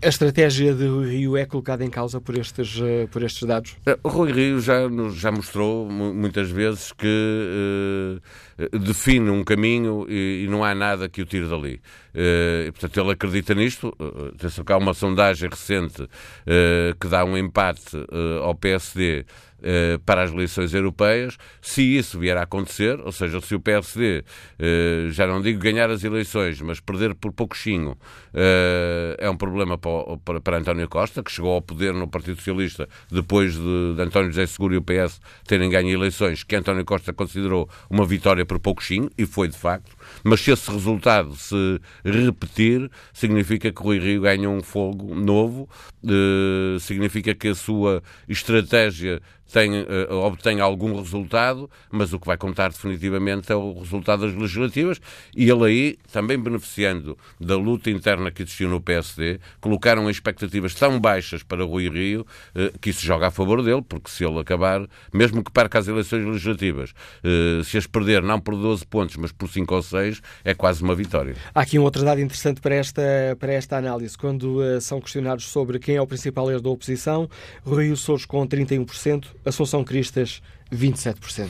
A 0.00 0.06
estratégia 0.06 0.72
de 0.74 0.86
Rio 0.86 1.36
é 1.36 1.44
colocada 1.44 1.84
em 1.84 1.90
causa 1.90 2.20
por 2.20 2.38
estes, 2.38 2.80
eh, 2.80 3.08
por 3.10 3.20
estes 3.20 3.42
dados? 3.42 3.76
Eh, 3.84 3.98
o 4.04 4.08
Rui 4.08 4.30
Rio 4.30 4.60
já, 4.60 4.82
já 5.12 5.32
mostrou 5.32 5.90
muitas 5.90 6.48
vezes 6.50 6.92
que 6.92 8.20
uh, 8.60 8.78
define 8.78 9.28
um 9.28 9.42
caminho 9.42 10.06
e, 10.08 10.44
e, 10.44 10.48
não 10.48 10.62
há 10.62 10.72
nada 10.72 11.08
que 11.08 11.20
o 11.20 11.26
tire 11.26 11.48
dali. 11.48 11.80
Uh, 12.14 12.70
portanto, 12.70 13.00
ele 13.00 13.10
acredita 13.10 13.54
nisto. 13.56 13.88
Uh, 13.98 14.72
há 14.72 14.76
uma 14.76 14.94
sondagem 14.94 15.50
recente 15.50 16.08
que 17.00 17.08
dá 17.08 17.24
um 17.24 17.36
empate 17.36 17.96
ao 18.42 18.54
PSD 18.54 19.24
eh, 19.60 19.98
para 20.06 20.22
as 20.22 20.30
eleições 20.30 20.72
europeias, 20.72 21.36
se 21.60 21.82
isso 21.82 22.16
vier 22.20 22.36
a 22.36 22.42
acontecer, 22.42 23.00
ou 23.00 23.10
seja, 23.10 23.40
se 23.40 23.56
o 23.56 23.60
PSD, 23.60 24.22
eh, 24.56 25.08
já 25.10 25.26
não 25.26 25.42
digo 25.42 25.58
ganhar 25.58 25.90
as 25.90 26.04
eleições, 26.04 26.60
mas 26.60 26.78
perder 26.78 27.12
por 27.16 27.32
pouquinho, 27.32 27.96
eh, 28.32 29.16
é 29.18 29.28
um 29.28 29.36
problema 29.36 29.76
para, 29.76 30.16
para, 30.24 30.40
para, 30.40 30.58
António 30.58 30.88
Costa, 30.88 31.24
que 31.24 31.32
chegou 31.32 31.54
ao 31.54 31.60
poder 31.60 31.92
no 31.92 32.06
Partido 32.06 32.36
Socialista 32.36 32.88
depois 33.10 33.54
de, 33.54 33.94
de 33.96 34.00
António 34.00 34.28
José 34.28 34.46
Seguro 34.46 34.74
e 34.74 34.76
o 34.76 34.82
PS 34.82 35.20
terem 35.44 35.68
ganho 35.68 35.88
eleições, 35.88 36.44
que 36.44 36.54
António 36.54 36.84
Costa 36.84 37.12
considerou 37.12 37.68
uma 37.90 38.06
vitória 38.06 38.46
por 38.46 38.60
pouquinho, 38.60 39.10
e 39.18 39.26
foi 39.26 39.48
de 39.48 39.58
facto, 39.58 39.90
mas 40.22 40.40
se 40.40 40.52
esse 40.52 40.70
resultado 40.70 41.34
se 41.34 41.80
repetir, 42.04 42.88
significa 43.12 43.72
que 43.72 43.82
Rui 43.82 43.98
Rio 43.98 44.22
ganha 44.22 44.48
um 44.48 44.62
fogo 44.62 45.16
novo, 45.16 45.68
significa 46.80 47.34
que 47.34 47.48
a 47.48 47.54
sua 47.56 48.02
estratégia 48.28 49.20
tem, 49.52 49.70
uh, 49.80 50.14
obtém 50.24 50.60
algum 50.60 50.96
resultado, 50.96 51.70
mas 51.90 52.12
o 52.12 52.20
que 52.20 52.26
vai 52.26 52.36
contar 52.36 52.70
definitivamente 52.70 53.50
é 53.50 53.56
o 53.56 53.78
resultado 53.78 54.26
das 54.26 54.34
legislativas 54.34 55.00
e 55.34 55.48
ele 55.48 55.64
aí, 55.64 55.98
também 56.12 56.38
beneficiando 56.38 57.16
da 57.40 57.56
luta 57.56 57.90
interna 57.90 58.30
que 58.30 58.42
existiu 58.42 58.68
no 58.68 58.80
PSD, 58.80 59.40
colocaram 59.60 60.08
expectativas 60.10 60.74
tão 60.74 61.00
baixas 61.00 61.42
para 61.42 61.64
Rui 61.64 61.88
Rio 61.88 62.26
uh, 62.54 62.78
que 62.78 62.90
isso 62.90 63.04
joga 63.04 63.28
a 63.28 63.30
favor 63.30 63.62
dele, 63.62 63.82
porque 63.82 64.10
se 64.10 64.24
ele 64.24 64.38
acabar, 64.38 64.86
mesmo 65.12 65.42
que 65.42 65.50
perca 65.50 65.78
as 65.78 65.88
eleições 65.88 66.24
legislativas, 66.24 66.90
uh, 67.24 67.64
se 67.64 67.78
as 67.78 67.86
perder 67.86 68.22
não 68.22 68.38
por 68.40 68.54
12 68.54 68.86
pontos, 68.86 69.16
mas 69.16 69.32
por 69.32 69.48
5 69.48 69.74
ou 69.74 69.82
6, 69.82 70.20
é 70.44 70.54
quase 70.54 70.82
uma 70.82 70.94
vitória. 70.94 71.34
Há 71.54 71.62
aqui 71.62 71.78
um 71.78 71.82
outro 71.82 72.04
dado 72.04 72.20
interessante 72.20 72.60
para 72.60 72.74
esta, 72.74 73.02
para 73.38 73.52
esta 73.52 73.76
análise. 73.76 74.16
Quando 74.16 74.60
são 74.80 75.00
questionados 75.00 75.48
sobre 75.48 75.78
quem 75.78 75.96
é 75.96 76.02
o 76.02 76.06
principal 76.06 76.50
erro 76.50 76.60
da 76.60 76.70
oposição, 76.70 77.28
Rui 77.64 77.86
Rio 77.86 77.96
Souros 77.96 78.26
com 78.26 78.46
31%, 78.46 79.24
Assunção 79.44 79.84
Cristas, 79.84 80.42
27%. 80.72 81.48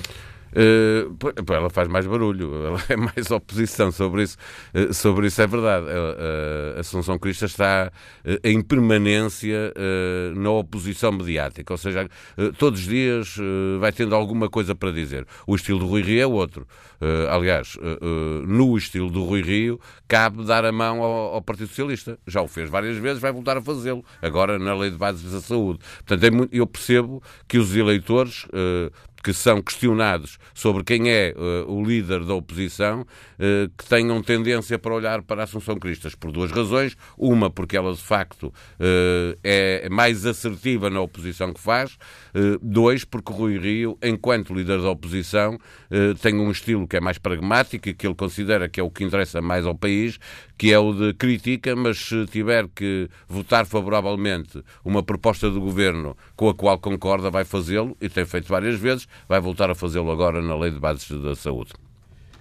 Uh, 0.53 1.53
ela 1.53 1.69
faz 1.71 1.89
mais 1.89 2.07
barulho, 2.07 2.55
ela 2.67 2.83
é 2.89 2.97
mais 2.97 3.31
oposição 3.33 3.93
sobre 3.93 4.23
isso. 4.23 4.37
Uh, 4.75 4.93
sobre 4.93 5.27
isso 5.27 5.41
é 5.43 5.47
verdade. 5.47 5.87
Uh, 5.87 6.77
a 6.77 6.81
Assunção 6.81 7.19
Crista 7.19 7.47
está 7.47 7.93
em 8.43 8.61
permanência 8.63 9.73
na 10.35 10.51
oposição 10.51 11.13
mediática, 11.13 11.73
ou 11.73 11.79
seja, 11.79 12.09
todos 12.59 12.81
os 12.81 12.87
dias 12.87 13.37
vai 13.81 13.93
tendo 13.93 14.15
alguma 14.15 14.49
coisa 14.49 14.75
para 14.75 14.91
dizer. 14.91 15.27
O 15.47 15.55
estilo 15.55 15.79
do 15.79 15.87
Rui 15.87 16.03
Rio 16.03 16.21
é 16.21 16.27
outro. 16.27 16.67
aliás, 17.31 17.77
no 18.47 18.77
estilo 18.77 19.11
do 19.11 19.25
Rui 19.25 19.43
Rio, 19.43 19.81
cabe 20.07 20.45
dar 20.45 20.65
a 20.65 20.73
mão 20.73 21.03
ao, 21.03 21.35
ao, 21.35 21.43
Partido 21.43 21.69
Socialista. 21.69 22.19
Já 22.27 22.43
o 22.43 22.49
fez 22.49 22.71
várias 22.71 22.97
vezes, 22.97 23.21
vai 23.21 23.33
voltar 23.33 23.57
a 23.57 23.63
fazê-lo, 23.63 24.05
agora 24.23 24.59
na 24.59 24.75
Lei 24.75 24.91
de 24.91 24.97
Bases 24.97 25.31
da 25.31 25.41
Saúde. 25.41 25.81
Portanto, 26.07 26.25
é 26.25 26.49
eu 26.53 26.67
percebo 26.67 27.23
que 27.47 27.59
os 27.59 27.75
eleitores 27.75 28.47
que 29.23 29.33
são 29.33 29.61
questionados 29.61 30.39
sobre 30.55 30.85
quem 30.85 31.11
é 31.11 31.35
uh, 31.37 31.73
o 31.73 31.85
líder 31.85 32.25
da 32.25 32.35
oposição, 32.35 33.03
uh, 33.03 33.71
que 33.77 33.85
tenham 33.89 34.23
tendência 34.23 34.79
para 34.79 34.95
olhar 34.95 35.23
para 35.23 35.43
a 35.43 35.45
Assunção 35.45 35.77
Cristas 35.77 36.15
por 36.15 36.31
duas 36.31 36.51
razões. 36.51 36.97
Uma, 37.17 37.51
porque 37.51 37.77
ela 37.77 37.93
de 37.93 38.03
facto 38.03 38.45
uh, 38.45 39.39
é 39.43 39.89
mais 39.91 40.25
assertiva 40.25 40.89
na 40.91 41.01
oposição 41.01 41.53
que 41.53 41.61
faz. 41.61 41.97
dois, 42.63 43.05
porque 43.05 43.33
Rui 43.33 43.59
Rio, 43.59 43.99
enquanto 44.03 44.55
líder 44.55 44.81
da 44.81 44.91
oposição, 44.91 45.59
tem 46.21 46.35
um 46.39 46.51
estilo 46.51 46.87
que 46.87 46.97
é 46.97 47.01
mais 47.01 47.19
pragmático 47.19 47.89
e 47.89 47.95
que 47.95 48.07
ele 48.07 48.15
considera 48.15 48.69
que 48.69 48.81
é 48.81 48.83
o 48.83 48.91
que 48.91 49.05
interessa 49.05 49.41
mais 49.41 49.67
ao 49.67 49.75
país, 49.75 50.19
que 50.57 50.73
é 50.73 50.79
o 50.79 50.93
de 50.93 51.15
crítica, 51.15 51.75
mas 51.75 51.99
se 51.99 52.27
tiver 52.27 52.69
que 52.69 53.09
votar 53.29 53.67
favoravelmente 53.67 54.63
uma 54.85 55.03
proposta 55.03 55.51
do 55.51 55.61
governo 55.61 56.17
com 56.37 56.49
a 56.49 56.55
qual 56.55 56.79
concorda, 56.79 57.31
vai 57.31 57.45
fazê-lo 57.45 57.97
e 58.01 58.09
tem 58.09 58.25
feito 58.25 58.49
várias 58.49 58.79
vezes 58.79 59.08
vai 59.29 59.41
voltar 59.41 59.71
a 59.71 59.75
fazê-lo 59.75 60.11
agora 60.11 60.41
na 60.43 60.57
Lei 60.57 60.71
de 60.71 60.81
Bases 60.81 61.09
da 61.23 61.35
Saúde. 61.35 61.73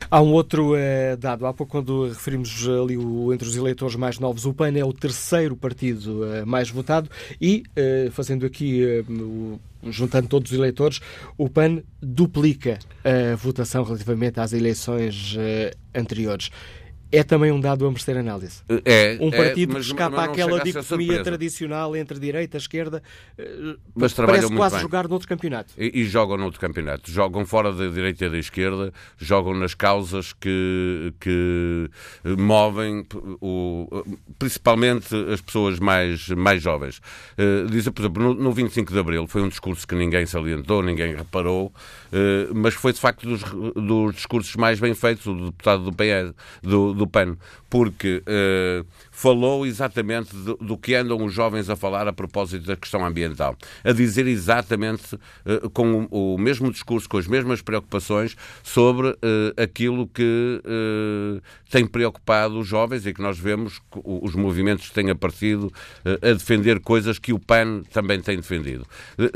Há 0.09 0.21
um 0.21 0.31
outro 0.31 0.73
eh, 0.75 1.17
dado. 1.17 1.45
Há 1.45 1.53
pouco, 1.53 1.71
quando 1.71 2.07
referimos 2.07 2.65
ali 2.67 2.97
o, 2.97 3.33
entre 3.33 3.47
os 3.47 3.57
eleitores 3.57 3.95
mais 3.95 4.19
novos, 4.19 4.45
o 4.45 4.53
PAN 4.53 4.71
é 4.77 4.85
o 4.85 4.93
terceiro 4.93 5.55
partido 5.55 6.23
eh, 6.25 6.45
mais 6.45 6.69
votado 6.69 7.09
e, 7.41 7.63
eh, 7.75 8.07
fazendo 8.11 8.45
aqui, 8.45 9.03
o, 9.09 9.59
juntando 9.89 10.29
todos 10.29 10.51
os 10.51 10.57
eleitores, 10.57 11.01
o 11.37 11.49
PAN 11.49 11.81
duplica 12.01 12.79
a 13.03 13.35
votação 13.35 13.83
relativamente 13.83 14.39
às 14.39 14.53
eleições 14.53 15.35
anteriores 15.93 16.51
é 17.11 17.23
também 17.23 17.51
um 17.51 17.59
dado 17.59 17.85
a 17.85 17.89
merecer 17.89 18.17
análise. 18.17 18.61
É, 18.85 19.17
um 19.21 19.31
partido 19.31 19.71
é, 19.71 19.73
mas, 19.75 19.85
que 19.85 19.91
escapa 19.93 20.23
àquela 20.23 20.59
dicotomia 20.59 21.23
tradicional 21.23 21.95
entre 21.95 22.19
direita 22.19 22.57
e 22.57 22.59
esquerda, 22.59 23.01
eh, 23.37 23.75
mas 23.95 24.13
parece 24.13 24.53
quase 24.53 24.75
bem. 24.75 24.81
jogar 24.81 25.07
noutro 25.07 25.27
campeonato. 25.27 25.73
E, 25.77 26.01
e, 26.01 26.05
jogam 26.05 26.37
noutro 26.37 26.59
campeonato. 26.59 27.09
Jogam 27.09 27.45
fora 27.45 27.71
da 27.71 27.87
direita 27.87 28.25
e 28.25 28.29
da 28.29 28.37
esquerda, 28.37 28.91
jogam 29.17 29.53
nas 29.53 29.73
causas 29.73 30.33
que, 30.33 31.13
que 31.19 31.89
movem 32.37 33.05
o, 33.41 33.87
principalmente 34.37 35.15
as 35.31 35.41
pessoas 35.41 35.79
mais, 35.79 36.27
mais 36.29 36.61
jovens. 36.61 36.99
Uh, 37.37 37.69
diz, 37.69 37.87
por 37.89 38.01
exemplo, 38.01 38.23
no, 38.23 38.33
no 38.33 38.51
25 38.51 38.91
de 38.91 38.99
Abril 38.99 39.27
foi 39.27 39.41
um 39.41 39.49
discurso 39.49 39.87
que 39.87 39.95
ninguém 39.95 40.25
salientou, 40.25 40.81
ninguém 40.83 41.15
reparou, 41.15 41.67
uh, 41.67 42.53
mas 42.53 42.73
foi 42.73 42.91
de 42.91 42.99
facto 42.99 43.27
dos, 43.27 43.43
dos 43.43 44.15
discursos 44.15 44.55
mais 44.55 44.79
bem 44.79 44.93
feitos, 44.93 45.25
o 45.25 45.45
deputado 45.45 45.83
do 45.83 45.93
PS, 45.93 46.33
do, 46.61 46.96
do 46.97 47.07
PAN, 47.07 47.37
porque 47.69 48.23
uh, 48.27 48.85
falou 49.17 49.65
exatamente 49.65 50.35
do, 50.35 50.55
do, 50.57 50.77
que 50.77 50.93
andam 50.93 51.25
os 51.25 51.33
jovens 51.33 51.71
a 51.71 51.75
falar 51.75 52.07
a 52.07 52.13
propósito 52.13 52.67
da 52.67 52.75
questão 52.75 53.03
ambiental. 53.03 53.57
A 53.83 53.91
dizer 53.91 54.27
exatamente 54.27 55.15
uh, 55.15 55.67
com 55.71 56.07
o, 56.11 56.35
o, 56.35 56.37
mesmo 56.37 56.71
discurso, 56.71 57.09
com 57.09 57.17
as 57.17 57.25
mesmas 57.25 57.59
preocupações 57.59 58.37
sobre 58.61 59.07
uh, 59.07 59.17
aquilo 59.57 60.07
que 60.07 60.61
tem 61.71 61.87
preocupado 61.87 62.59
os 62.59 62.67
jovens 62.67 63.07
e 63.07 63.13
que 63.13 63.21
nós 63.21 63.39
vemos 63.39 63.81
os 64.03 64.35
movimentos 64.35 64.87
que 64.87 64.93
têm 64.93 65.09
aparecido 65.09 65.71
a 66.05 66.33
defender 66.33 66.79
coisas 66.79 67.17
que 67.17 67.33
o 67.33 67.39
PAN 67.39 67.81
também 67.91 68.21
tem 68.21 68.37
defendido. 68.37 68.85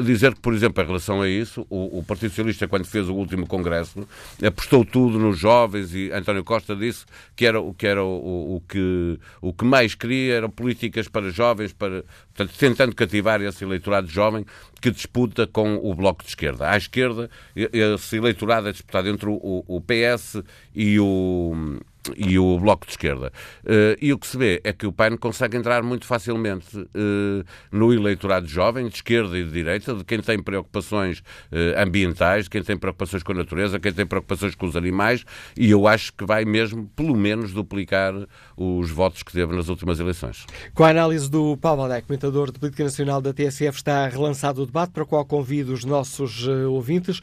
Dizer 0.03 0.33
que, 0.35 0.39
por 0.39 0.53
exemplo, 0.53 0.83
em 0.83 0.87
relação 0.87 1.21
a 1.21 1.27
isso, 1.27 1.65
o, 1.69 1.99
o 1.99 2.03
Partido 2.03 2.29
Socialista, 2.29 2.67
quando 2.67 2.85
fez 2.85 3.09
o 3.09 3.15
último 3.15 3.47
congresso, 3.47 4.07
apostou 4.45 4.85
tudo 4.85 5.19
nos 5.19 5.37
jovens 5.37 5.93
e 5.93 6.11
António 6.11 6.43
Costa 6.43 6.75
disse 6.75 7.05
que 7.35 7.45
era, 7.45 7.59
que 7.77 7.87
era 7.87 8.03
o, 8.03 8.55
o, 8.55 8.63
que, 8.67 9.19
o 9.41 9.53
que 9.53 9.65
mais 9.71 9.95
queria 9.95 10.35
eram 10.35 10.49
políticas 10.49 11.07
para 11.07 11.29
jovens, 11.29 11.71
para, 11.71 12.03
portanto, 12.33 12.57
tentando 12.59 12.93
cativar 12.93 13.41
esse 13.41 13.63
eleitorado 13.63 14.07
jovem 14.07 14.45
que 14.81 14.91
disputa 14.91 15.47
com 15.47 15.75
o 15.75 15.95
Bloco 15.95 16.23
de 16.23 16.29
Esquerda. 16.29 16.69
À 16.69 16.75
esquerda, 16.75 17.29
esse 17.55 18.17
eleitorado 18.17 18.67
é 18.67 18.73
disputado 18.73 19.07
entre 19.07 19.29
o, 19.29 19.63
o 19.65 19.79
PS 19.79 20.43
e 20.75 20.99
o, 20.99 21.79
e 22.15 22.39
o 22.39 22.59
Bloco 22.59 22.85
de 22.85 22.93
Esquerda. 22.93 23.31
Uh, 23.63 23.97
e 24.01 24.11
o 24.13 24.17
que 24.17 24.27
se 24.27 24.37
vê 24.37 24.61
é 24.63 24.73
que 24.73 24.85
o 24.87 24.91
PAN 24.91 25.17
consegue 25.17 25.57
entrar 25.57 25.83
muito 25.83 26.05
facilmente 26.05 26.77
uh, 26.77 27.43
no 27.71 27.93
eleitorado 27.93 28.47
jovem, 28.47 28.87
de 28.87 28.95
esquerda 28.95 29.37
e 29.37 29.43
de 29.43 29.51
direita, 29.51 29.93
de 29.93 30.03
quem 30.03 30.19
tem 30.19 30.41
preocupações 30.41 31.19
uh, 31.19 31.77
ambientais, 31.77 32.47
quem 32.47 32.63
tem 32.63 32.77
preocupações 32.77 33.23
com 33.23 33.31
a 33.33 33.35
natureza, 33.35 33.79
quem 33.79 33.93
tem 33.93 34.05
preocupações 34.05 34.55
com 34.55 34.65
os 34.65 34.75
animais, 34.75 35.23
e 35.57 35.69
eu 35.69 35.87
acho 35.87 36.13
que 36.13 36.25
vai 36.25 36.45
mesmo, 36.45 36.89
pelo 36.95 37.15
menos, 37.15 37.53
duplicar 37.53 38.13
os 38.57 38.89
votos 38.89 39.23
que 39.23 39.31
teve 39.31 39.55
nas 39.55 39.69
últimas 39.69 39.99
eleições. 39.99 40.45
Com 40.73 40.83
a 40.83 40.89
análise 40.89 41.29
do 41.29 41.57
Paulo 41.57 41.81
Valdec, 41.81 42.07
comentador 42.07 42.51
de 42.51 42.59
política 42.59 42.83
nacional 42.83 43.21
da 43.21 43.33
TSF, 43.33 43.77
está 43.77 44.07
relançado 44.07 44.63
o 44.63 44.65
debate, 44.65 44.91
para 44.91 45.03
o 45.03 45.05
qual 45.05 45.25
convido 45.25 45.73
os 45.73 45.83
nossos 45.83 46.47
ouvintes. 46.47 47.21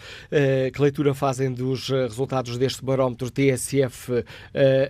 que 0.73 0.81
leitura 0.81 1.15
fazem 1.15 1.53
dos 1.53 1.89
resultados 1.89 2.57
deste 2.59 2.85
barómetro 2.85 3.31
TSF 3.31 4.25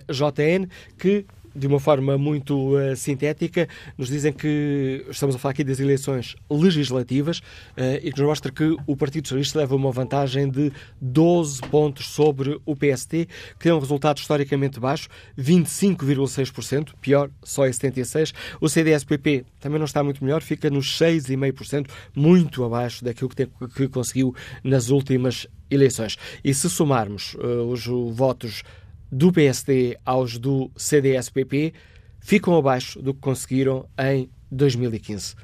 JN, 0.09 0.67
que 0.97 1.25
de 1.55 1.67
uma 1.67 1.79
forma 1.79 2.17
muito 2.17 2.77
uh, 2.77 2.95
sintética, 2.95 3.67
nos 3.97 4.07
dizem 4.07 4.31
que 4.31 5.05
estamos 5.09 5.35
a 5.35 5.39
falar 5.39 5.51
aqui 5.51 5.63
das 5.63 5.79
eleições 5.79 6.35
legislativas 6.49 7.39
uh, 7.39 7.99
e 8.01 8.11
que 8.11 8.19
nos 8.19 8.27
mostra 8.27 8.51
que 8.51 8.75
o 8.85 8.95
Partido 8.95 9.27
Socialista 9.27 9.59
leva 9.59 9.75
uma 9.75 9.91
vantagem 9.91 10.49
de 10.49 10.71
12 11.01 11.61
pontos 11.63 12.07
sobre 12.07 12.59
o 12.65 12.75
PST, 12.75 13.27
que 13.57 13.59
tem 13.59 13.71
um 13.71 13.79
resultado 13.79 14.17
historicamente 14.17 14.79
baixo, 14.79 15.09
25,6%, 15.37 16.93
pior, 17.01 17.29
só 17.43 17.67
em 17.67 17.71
76%. 17.71 18.33
O 18.61 18.69
CDS-PP 18.69 19.45
também 19.59 19.79
não 19.79 19.85
está 19.85 20.03
muito 20.03 20.23
melhor, 20.23 20.41
fica 20.41 20.69
nos 20.69 20.97
6,5%, 20.97 21.87
muito 22.15 22.63
abaixo 22.63 23.03
daquilo 23.03 23.29
que, 23.29 23.35
tem, 23.35 23.47
que 23.75 23.87
conseguiu 23.87 24.33
nas 24.63 24.89
últimas 24.89 25.47
eleições. 25.69 26.17
E 26.43 26.53
se 26.53 26.69
somarmos 26.69 27.35
uh, 27.35 27.69
os 27.69 27.85
votos 28.15 28.63
do 29.11 29.31
PSD 29.31 29.97
aos 30.05 30.37
do 30.37 30.71
CDS-PP 30.75 31.73
ficam 32.19 32.55
abaixo 32.55 33.01
do 33.01 33.13
que 33.13 33.19
conseguiram 33.19 33.87
em 33.97 34.29
2015. 34.51 35.35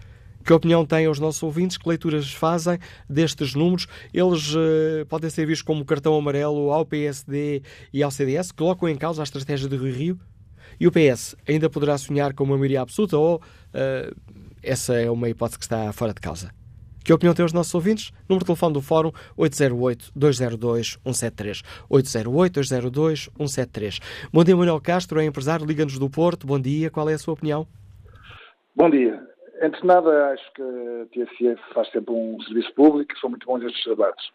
Que 0.44 0.54
opinião 0.54 0.86
têm 0.86 1.08
os 1.08 1.20
nossos 1.20 1.42
ouvintes? 1.42 1.76
Que 1.76 1.90
leituras 1.90 2.32
fazem 2.32 2.78
destes 3.10 3.56
números? 3.56 3.88
Eles 4.14 4.54
uh, 4.54 5.06
podem 5.10 5.30
ser 5.30 5.48
vistos 5.48 5.64
como 5.64 5.84
cartão 5.84 6.16
amarelo 6.16 6.72
ao 6.72 6.86
PSD 6.86 7.64
e 7.92 8.04
ao 8.04 8.12
CDS? 8.12 8.52
Colocam 8.52 8.88
em 8.88 8.96
causa 8.96 9.24
a 9.24 9.24
estratégia 9.24 9.68
de 9.68 9.76
Rio 9.76 9.94
Rio? 9.94 10.20
E 10.80 10.86
o 10.86 10.92
PS 10.92 11.36
ainda 11.48 11.68
poderá 11.68 11.98
sonhar 11.98 12.34
com 12.34 12.44
uma 12.44 12.58
maioria 12.58 12.82
absoluta 12.82 13.18
ou 13.18 13.38
uh, 13.38 14.16
essa 14.62 14.94
é 14.94 15.10
uma 15.10 15.30
hipótese 15.30 15.58
que 15.58 15.66
está 15.66 15.92
fora 15.94 16.14
de 16.14 16.22
causa? 16.22 16.52
Que 17.06 17.14
opinião 17.14 17.34
têm 17.36 17.46
os 17.46 17.54
nossos 17.54 17.76
ouvintes? 17.76 18.12
Número 18.28 18.40
de 18.40 18.48
telefone 18.48 18.74
do 18.74 18.82
Fórum 18.82 19.12
808-202-173. 19.38 21.62
808-202-173. 21.88 24.00
Bom 24.34 24.44
dia, 24.44 24.58
Manuel 24.58 24.82
Castro, 24.82 25.20
é 25.20 25.26
empresário, 25.26 25.68
Liga-nos 25.68 26.00
do 26.00 26.10
Porto. 26.10 26.48
Bom 26.48 26.60
dia, 26.60 26.90
qual 26.90 27.08
é 27.08 27.14
a 27.14 27.20
sua 27.20 27.36
opinião? 27.36 27.68
Bom 28.76 28.90
dia. 28.90 29.22
Antes 29.62 29.80
de 29.82 29.88
nada, 29.88 30.32
acho 30.32 30.52
que 30.54 30.64
a 30.64 31.06
TSF 31.14 31.62
faz 31.76 31.92
sempre 31.92 32.12
um 32.12 32.42
serviço 32.42 32.74
público 32.74 33.16
são 33.20 33.30
muito 33.30 33.46
bons 33.46 33.64
estes 33.64 33.86
debates. 33.86 34.26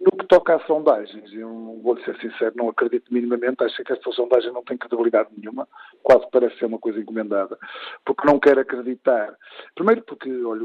No 0.00 0.12
que 0.16 0.26
toca 0.26 0.54
a 0.54 0.60
sondagens, 0.60 1.32
eu 1.32 1.80
vou 1.82 1.98
ser 2.02 2.16
sincero, 2.20 2.54
não 2.56 2.68
acredito 2.68 3.12
minimamente, 3.12 3.64
acho 3.64 3.82
que 3.82 3.92
esta 3.92 4.12
sondagem 4.12 4.52
não 4.52 4.62
tem 4.62 4.78
credibilidade 4.78 5.28
nenhuma, 5.36 5.66
quase 6.04 6.24
parece 6.30 6.56
ser 6.56 6.66
uma 6.66 6.78
coisa 6.78 7.00
encomendada, 7.00 7.58
porque 8.04 8.24
não 8.24 8.38
quero 8.38 8.60
acreditar. 8.60 9.36
Primeiro 9.74 10.02
porque, 10.02 10.30
olha, 10.44 10.62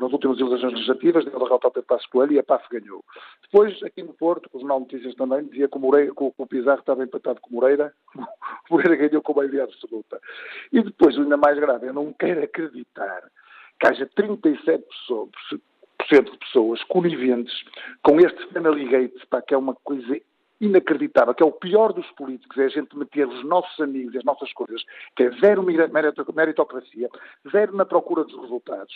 nas 0.00 0.12
últimas 0.12 0.38
eleições 0.38 0.74
legislativas 0.74 1.24
deu 1.24 1.38
derrota 1.38 1.66
ao 1.66 1.70
Pedro 1.70 1.86
Passos 1.86 2.06
Coelho 2.08 2.32
e 2.32 2.38
a 2.38 2.42
PAF 2.42 2.68
ganhou. 2.70 3.02
Depois, 3.42 3.82
aqui 3.82 4.02
no 4.02 4.12
Porto, 4.12 4.50
o 4.52 4.58
Jornal 4.58 4.80
Notícias 4.80 5.14
também 5.14 5.44
dizia 5.46 5.66
que 5.66 5.76
o, 5.78 5.80
Moreira, 5.80 6.12
que 6.14 6.32
o 6.36 6.46
Pizarro 6.46 6.80
estava 6.80 7.02
empatado 7.02 7.40
com 7.40 7.50
o 7.50 7.54
Moreira, 7.54 7.94
o 8.14 8.26
Moreira 8.70 9.08
ganhou 9.08 9.22
com 9.22 9.32
maioria 9.32 9.64
absoluta. 9.64 10.20
E 10.70 10.82
depois, 10.82 11.16
ainda 11.16 11.38
mais 11.38 11.58
grave, 11.58 11.86
eu 11.86 11.94
não 11.94 12.12
quero 12.12 12.42
acreditar 12.42 13.22
que 13.80 13.86
haja 13.86 14.08
37 14.14 14.84
pessoas 14.84 15.30
de 16.08 16.38
pessoas 16.38 16.82
coniventes 16.84 17.54
com 18.02 18.18
este 18.20 18.46
Family 18.52 18.88
Gate, 18.88 19.26
pá, 19.28 19.42
que 19.42 19.54
é 19.54 19.58
uma 19.58 19.74
coisa 19.74 20.20
inacreditável, 20.60 21.34
que 21.34 21.42
é 21.42 21.46
o 21.46 21.52
pior 21.52 21.92
dos 21.92 22.06
políticos, 22.12 22.56
é 22.58 22.64
a 22.64 22.68
gente 22.68 22.96
meter 22.96 23.26
os 23.26 23.44
nossos 23.44 23.78
amigos 23.80 24.14
e 24.14 24.18
as 24.18 24.24
nossas 24.24 24.52
coisas, 24.52 24.82
que 25.16 25.24
é 25.24 25.30
zero 25.40 25.62
meritocracia, 25.62 27.08
zero 27.50 27.76
na 27.76 27.84
procura 27.84 28.24
dos 28.24 28.40
resultados. 28.40 28.94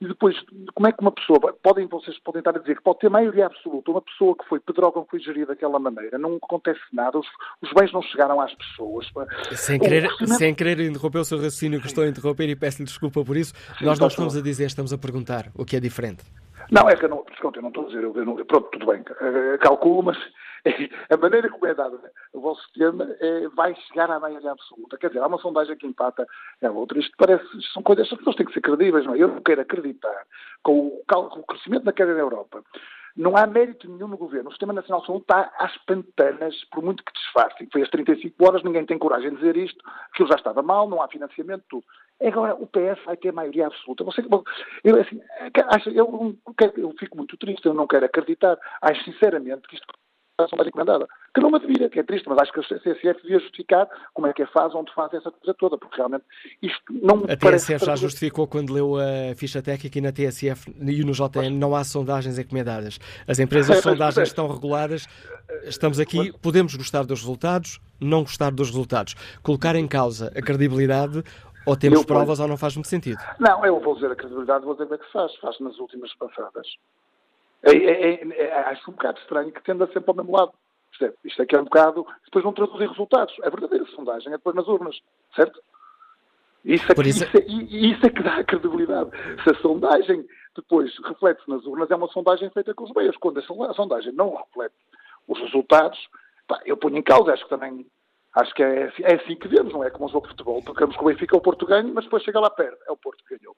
E 0.00 0.08
depois, 0.08 0.36
como 0.74 0.88
é 0.88 0.92
que 0.92 1.00
uma 1.00 1.12
pessoa, 1.12 1.38
podem, 1.62 1.86
vocês 1.86 2.18
podem 2.18 2.40
estar 2.40 2.56
a 2.56 2.58
dizer 2.58 2.76
que 2.76 2.82
pode 2.82 2.98
ter 2.98 3.08
maioria 3.08 3.46
absoluta, 3.46 3.92
uma 3.92 4.02
pessoa 4.02 4.36
que 4.36 4.44
foi 4.48 4.58
pedrógão, 4.58 5.06
foi 5.08 5.20
gerida 5.20 5.46
daquela 5.46 5.78
maneira, 5.78 6.18
não 6.18 6.36
acontece 6.42 6.80
nada, 6.92 7.16
os, 7.18 7.26
os 7.62 7.72
bens 7.72 7.92
não 7.92 8.02
chegaram 8.02 8.40
às 8.40 8.52
pessoas. 8.54 9.06
Sem 9.52 9.78
querer, 9.78 10.10
sem 10.36 10.54
querer 10.54 10.80
interromper 10.80 11.18
o 11.18 11.24
seu 11.24 11.38
raciocínio 11.38 11.80
que 11.80 11.86
estou 11.86 12.02
a 12.02 12.08
interromper 12.08 12.48
e 12.48 12.56
peço-lhe 12.56 12.86
desculpa 12.86 13.24
por 13.24 13.36
isso, 13.36 13.54
Sim, 13.78 13.84
nós 13.84 13.98
não 13.98 14.08
estamos 14.08 14.36
a 14.36 14.40
dizer, 14.40 14.64
estamos 14.66 14.92
a 14.92 14.98
perguntar 14.98 15.52
o 15.54 15.64
que 15.64 15.76
é 15.76 15.80
diferente. 15.80 16.24
Não, 16.70 16.88
é 16.88 16.96
que 16.96 17.04
eu 17.04 17.08
não, 17.08 17.24
eu 17.42 17.62
não 17.62 17.68
estou 17.68 17.84
a 17.84 17.86
dizer, 17.88 18.02
eu, 18.02 18.38
eu 18.38 18.46
pronto, 18.46 18.70
tudo 18.70 18.86
bem, 18.86 19.00
uh, 19.00 19.58
calculo, 19.60 20.02
mas 20.02 20.18
a 21.10 21.16
maneira 21.16 21.48
como 21.50 21.66
é 21.66 21.74
dada 21.74 21.98
o 22.32 22.40
vosso 22.40 22.62
tema 22.72 23.06
é, 23.20 23.48
vai 23.48 23.74
chegar 23.74 24.10
à 24.10 24.18
maioria 24.18 24.52
absoluta. 24.52 24.96
Quer 24.96 25.08
dizer, 25.08 25.20
há 25.20 25.26
uma 25.26 25.38
sondagem 25.38 25.76
que 25.76 25.86
empata 25.86 26.26
a 26.62 26.70
outra. 26.70 26.98
Isto 26.98 27.14
parece, 27.16 27.44
são 27.72 27.82
coisas, 27.82 28.10
as 28.10 28.18
pessoas 28.18 28.36
têm 28.36 28.46
que 28.46 28.52
ser 28.52 28.60
credíveis, 28.60 29.04
não 29.04 29.14
é? 29.14 29.18
Eu 29.18 29.28
não 29.28 29.42
quero 29.42 29.60
acreditar 29.60 30.24
com 30.62 30.88
o, 30.88 31.04
com 31.06 31.40
o 31.40 31.44
crescimento 31.44 31.84
da 31.84 31.92
queda 31.92 32.14
da 32.14 32.20
Europa. 32.20 32.62
Não 33.16 33.36
há 33.36 33.46
mérito 33.46 33.88
nenhum 33.88 34.08
no 34.08 34.16
governo. 34.16 34.48
O 34.48 34.52
Sistema 34.52 34.72
Nacional 34.72 35.00
de 35.00 35.06
Saúde 35.06 35.22
está 35.22 35.52
às 35.58 35.76
pantanas, 35.84 36.64
por 36.72 36.82
muito 36.82 37.04
que 37.04 37.12
disfarce. 37.12 37.68
Foi 37.70 37.82
às 37.82 37.90
35 37.90 38.44
horas, 38.44 38.62
ninguém 38.64 38.84
tem 38.84 38.98
coragem 38.98 39.30
de 39.30 39.36
dizer 39.36 39.56
isto, 39.56 39.78
aquilo 40.10 40.28
já 40.28 40.34
estava 40.34 40.62
mal, 40.62 40.88
não 40.88 41.00
há 41.00 41.08
financiamento, 41.08 41.64
tudo. 41.68 41.84
Agora, 42.20 42.54
o 42.54 42.66
PS 42.66 43.04
vai 43.04 43.16
ter 43.16 43.32
maioria 43.32 43.66
absoluta. 43.66 44.04
Você, 44.04 44.20
eu, 44.82 45.00
assim, 45.00 45.20
eu, 45.94 46.36
eu, 46.76 46.94
fico 46.98 47.16
muito 47.16 47.36
triste, 47.36 47.66
eu 47.66 47.74
não 47.74 47.86
quero 47.86 48.06
acreditar. 48.06 48.58
Acho 48.80 49.04
sinceramente 49.04 49.68
que 49.68 49.76
isto 49.76 49.86
a 50.38 50.48
sondagem 50.48 50.68
encomendada. 50.68 51.06
Que 51.32 51.40
não 51.40 51.50
me 51.50 51.56
admira, 51.56 51.88
que 51.88 52.00
é 52.00 52.02
triste, 52.02 52.28
mas 52.28 52.38
acho 52.38 52.52
que 52.52 52.60
a 52.60 52.62
CSF 52.62 53.22
devia 53.22 53.38
justificar 53.38 53.88
como 54.12 54.26
é 54.26 54.32
que 54.32 54.42
é 54.42 54.46
faz, 54.46 54.74
onde 54.74 54.92
faz 54.92 55.12
essa 55.14 55.30
coisa 55.30 55.54
toda, 55.54 55.78
porque 55.78 55.96
realmente 55.96 56.24
isto 56.60 56.82
não 56.90 57.18
me 57.18 57.32
A 57.32 57.36
TSF 57.36 57.84
já 57.84 57.94
justificou 57.96 58.46
quando 58.46 58.72
leu 58.72 58.96
a 58.96 59.34
ficha 59.36 59.62
técnica 59.62 59.98
e 59.98 60.00
na 60.00 60.12
TSF 60.12 60.74
e 60.80 61.04
no 61.04 61.12
JN 61.12 61.50
não 61.52 61.74
há 61.74 61.84
sondagens 61.84 62.38
encomendadas. 62.38 62.98
As 63.28 63.38
empresas 63.38 63.76
de 63.76 63.82
sondagens 63.82 64.28
estão 64.28 64.48
reguladas, 64.48 65.06
estamos 65.64 66.00
aqui, 66.00 66.32
podemos 66.38 66.74
gostar 66.74 67.04
dos 67.04 67.20
resultados, 67.20 67.80
não 68.00 68.22
gostar 68.22 68.50
dos 68.50 68.68
resultados. 68.68 69.14
Colocar 69.42 69.76
em 69.76 69.86
causa 69.86 70.32
a 70.36 70.42
credibilidade 70.42 71.22
ou 71.66 71.76
temos 71.76 72.00
eu, 72.00 72.06
provas 72.06 72.40
ou 72.40 72.48
não 72.48 72.56
faz 72.56 72.74
muito 72.74 72.88
sentido? 72.88 73.18
Não, 73.38 73.64
eu 73.64 73.80
vou 73.80 73.94
dizer 73.94 74.10
a 74.10 74.16
credibilidade, 74.16 74.64
vou 74.64 74.74
dizer 74.74 74.86
como 74.86 74.96
é 74.96 74.98
que 74.98 75.06
se 75.06 75.12
faz. 75.12 75.34
Faz 75.36 75.60
nas 75.60 75.78
últimas 75.78 76.12
passadas. 76.14 76.66
É, 77.64 77.74
é, 77.74 78.14
é, 78.14 78.42
é, 78.42 78.52
acho 78.68 78.90
um 78.90 78.94
bocado 78.94 79.18
estranho 79.18 79.52
que 79.52 79.62
tenda 79.62 79.86
sempre 79.86 80.04
ao 80.06 80.14
mesmo 80.14 80.36
lado. 80.36 80.52
Isto 81.24 81.42
é 81.42 81.46
que 81.46 81.56
é 81.56 81.60
um 81.60 81.64
bocado. 81.64 82.06
Depois 82.24 82.44
não 82.44 82.52
traduzem 82.52 82.88
resultados. 82.88 83.34
A 83.42 83.50
verdadeira 83.50 83.84
sondagem 83.86 84.28
é 84.28 84.36
depois 84.36 84.54
nas 84.54 84.68
urnas, 84.68 85.00
certo? 85.34 85.60
Isso 86.64 86.90
é, 86.90 86.94
que, 86.94 87.08
isso... 87.08 87.24
Isso, 87.24 87.36
é, 87.36 87.40
isso 87.46 88.06
é 88.06 88.10
que 88.10 88.22
dá 88.22 88.36
a 88.36 88.44
credibilidade. 88.44 89.10
Se 89.42 89.50
a 89.50 89.54
sondagem 89.60 90.24
depois 90.54 90.96
reflete-se 91.04 91.50
nas 91.50 91.64
urnas, 91.66 91.90
é 91.90 91.96
uma 91.96 92.08
sondagem 92.08 92.48
feita 92.50 92.72
com 92.74 92.84
os 92.84 92.92
meios. 92.92 93.16
Quando 93.16 93.38
a 93.38 93.74
sondagem 93.74 94.12
não 94.12 94.36
reflete 94.36 94.74
os 95.26 95.38
resultados, 95.40 95.98
pá, 96.46 96.60
eu 96.64 96.76
ponho 96.76 96.98
em 96.98 97.02
causa, 97.02 97.32
acho 97.32 97.44
que 97.44 97.50
também 97.50 97.86
acho 98.34 98.54
que 98.54 98.62
é, 98.62 98.84
assim, 98.84 99.02
é 99.04 99.14
assim 99.14 99.36
que 99.36 99.48
vemos, 99.48 99.72
não 99.72 99.84
é 99.84 99.90
como 99.90 100.06
um 100.06 100.08
jogo 100.08 100.26
de 100.26 100.32
futebol. 100.32 100.62
Tocamos 100.62 100.96
com 100.96 101.04
o 101.04 101.08
Benfica, 101.08 101.36
o 101.36 101.40
Porto 101.40 101.66
ganha, 101.66 101.90
mas 101.92 102.04
depois 102.04 102.22
chega 102.22 102.40
lá 102.40 102.50
perto, 102.50 102.78
é 102.86 102.92
o 102.92 102.96
Porto 102.96 103.24
que 103.24 103.36
ganhou. 103.36 103.56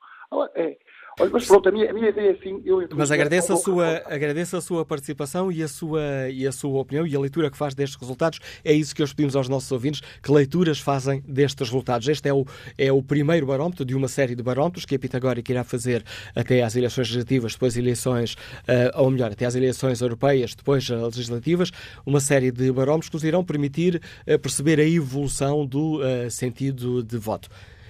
É, 0.55 0.77
Olha, 1.19 1.31
mas 1.33 1.47
pronto, 1.47 1.67
a 1.67 1.73
minha, 1.73 1.91
a 1.91 1.95
minha 1.95 2.11
ideia 2.11 2.29
é 2.29 2.33
assim. 2.33 2.61
Eu, 2.63 2.87
mas 2.95 3.11
agradeço 3.11 3.51
a, 3.51 3.57
sua, 3.57 4.03
agradeço 4.05 4.55
a 4.55 4.61
sua 4.61 4.85
participação 4.85 5.51
e 5.51 5.63
a 5.63 5.69
sua, 5.69 6.29
e 6.29 6.47
a 6.47 6.53
sua 6.53 6.79
opinião 6.79 7.07
e 7.07 7.17
a 7.17 7.19
leitura 7.19 7.51
que 7.51 7.57
faz 7.57 7.75
destes 7.75 7.99
resultados. 7.99 8.39
É 8.63 8.71
isso 8.75 8.95
que 8.95 9.03
hoje 9.03 9.15
pedimos 9.15 9.35
aos 9.35 9.49
nossos 9.49 9.73
ouvintes: 9.73 10.03
que 10.23 10.31
leituras 10.31 10.79
fazem 10.79 11.25
destes 11.27 11.69
resultados. 11.69 12.07
Este 12.07 12.29
é 12.29 12.35
o, 12.35 12.45
é 12.77 12.93
o 12.93 13.03
primeiro 13.03 13.47
barómetro 13.47 13.83
de 13.83 13.95
uma 13.95 14.09
série 14.09 14.35
de 14.35 14.43
barómetros 14.43 14.85
que 14.85 14.95
a 14.95 14.99
Pitagórica 14.99 15.51
irá 15.51 15.65
fazer 15.65 16.05
até 16.35 16.63
às 16.63 16.77
eleições 16.77 17.09
legislativas, 17.09 17.53
depois 17.55 17.79
eleições, 17.79 18.35
uh, 18.35 19.01
ou 19.01 19.11
melhor, 19.11 19.33
até 19.33 19.47
às 19.47 19.55
eleições 19.55 20.03
europeias, 20.03 20.55
depois 20.55 20.87
legislativas. 20.87 21.71
Uma 22.05 22.21
série 22.21 22.53
de 22.53 22.71
barómetros 22.71 23.09
que 23.09 23.17
nos 23.17 23.25
irão 23.25 23.43
permitir 23.43 24.03
uh, 24.27 24.39
perceber 24.39 24.79
a 24.81 24.85
evolução 24.85 25.65
do 25.65 26.03
uh, 26.03 26.31
sentido 26.31 27.03
de 27.03 27.17
voto. 27.17 27.49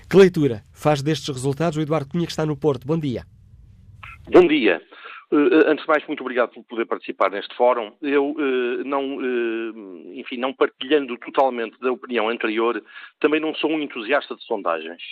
Que 0.09 0.17
leitura 0.17 0.63
faz 0.73 1.03
destes 1.03 1.29
resultados 1.29 1.77
o 1.77 1.81
Eduardo 1.81 2.09
Cunha, 2.09 2.27
que 2.27 2.31
está 2.31 2.47
no 2.47 2.57
Porto? 2.57 2.87
Bom 2.87 2.97
dia. 2.97 3.25
Bom 4.31 4.47
dia. 4.47 4.81
Uh, 5.33 5.67
antes 5.67 5.85
de 5.85 5.89
mais, 5.89 6.07
muito 6.07 6.21
obrigado 6.21 6.51
por 6.51 6.63
poder 6.63 6.87
participar 6.87 7.29
neste 7.29 7.53
fórum. 7.57 7.93
Eu, 8.01 8.31
uh, 8.31 8.85
não, 8.85 9.19
enfim, 10.15 10.37
não 10.37 10.55
partilhando 10.55 11.19
totalmente 11.19 11.77
da 11.81 11.91
opinião 11.91 12.29
anterior, 12.29 12.81
também 13.19 13.41
não 13.41 13.53
sou 13.57 13.73
um 13.73 13.81
entusiasta 13.81 14.37
de 14.37 14.45
sondagens. 14.45 15.03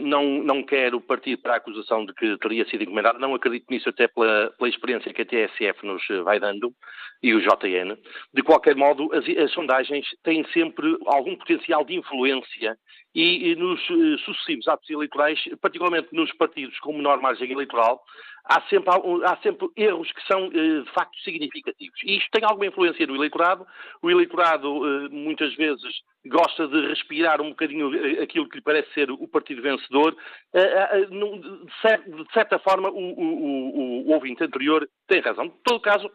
Não, 0.00 0.24
não 0.42 0.62
quero 0.62 0.98
partir 1.02 1.36
para 1.36 1.52
a 1.52 1.56
acusação 1.58 2.06
de 2.06 2.14
que 2.14 2.38
teria 2.38 2.66
sido 2.66 2.82
encomendado, 2.82 3.18
não 3.18 3.34
acredito 3.34 3.66
nisso 3.70 3.90
até 3.90 4.08
pela, 4.08 4.50
pela 4.56 4.70
experiência 4.70 5.12
que 5.12 5.20
a 5.20 5.26
TSF 5.26 5.84
nos 5.84 6.02
vai 6.24 6.40
dando 6.40 6.72
e 7.22 7.34
o 7.34 7.40
JN. 7.42 7.94
De 8.32 8.42
qualquer 8.42 8.74
modo, 8.74 9.12
as, 9.12 9.28
as 9.28 9.52
sondagens 9.52 10.06
têm 10.24 10.46
sempre 10.50 10.96
algum 11.04 11.36
potencial 11.36 11.84
de 11.84 11.94
influência 11.94 12.78
e, 13.16 13.52
e 13.52 13.56
nos 13.56 13.80
uh, 13.88 14.18
sucessivos 14.18 14.68
atos 14.68 14.90
eleitorais, 14.90 15.40
particularmente 15.62 16.08
nos 16.12 16.30
partidos 16.34 16.78
com 16.80 16.92
menor 16.92 17.18
margem 17.18 17.50
eleitoral, 17.50 18.04
há 18.44 18.60
sempre, 18.68 18.90
há 19.24 19.36
sempre 19.38 19.68
erros 19.74 20.12
que 20.12 20.22
são 20.26 20.48
uh, 20.48 20.82
de 20.84 20.90
facto 20.92 21.18
significativos. 21.24 21.98
E 22.04 22.18
isto 22.18 22.30
tem 22.30 22.44
alguma 22.44 22.66
influência 22.66 23.06
no 23.06 23.16
eleitorado. 23.16 23.66
O 24.02 24.10
eleitorado 24.10 24.70
uh, 24.70 25.10
muitas 25.10 25.54
vezes 25.54 26.02
gosta 26.26 26.68
de 26.68 26.88
respirar 26.88 27.40
um 27.40 27.48
bocadinho 27.50 27.90
aquilo 28.22 28.50
que 28.50 28.56
lhe 28.56 28.62
parece 28.62 28.92
ser 28.92 29.10
o 29.10 29.26
partido 29.28 29.62
vencedor. 29.62 30.14
De 30.52 32.32
certa 32.34 32.58
forma, 32.58 32.90
o, 32.90 32.98
o, 32.98 33.24
o, 33.24 34.08
o 34.08 34.12
ouvinte 34.12 34.44
anterior 34.44 34.86
tem 35.06 35.20
razão. 35.20 35.46
De 35.46 35.54
todo 35.64 35.80
caso, 35.80 36.10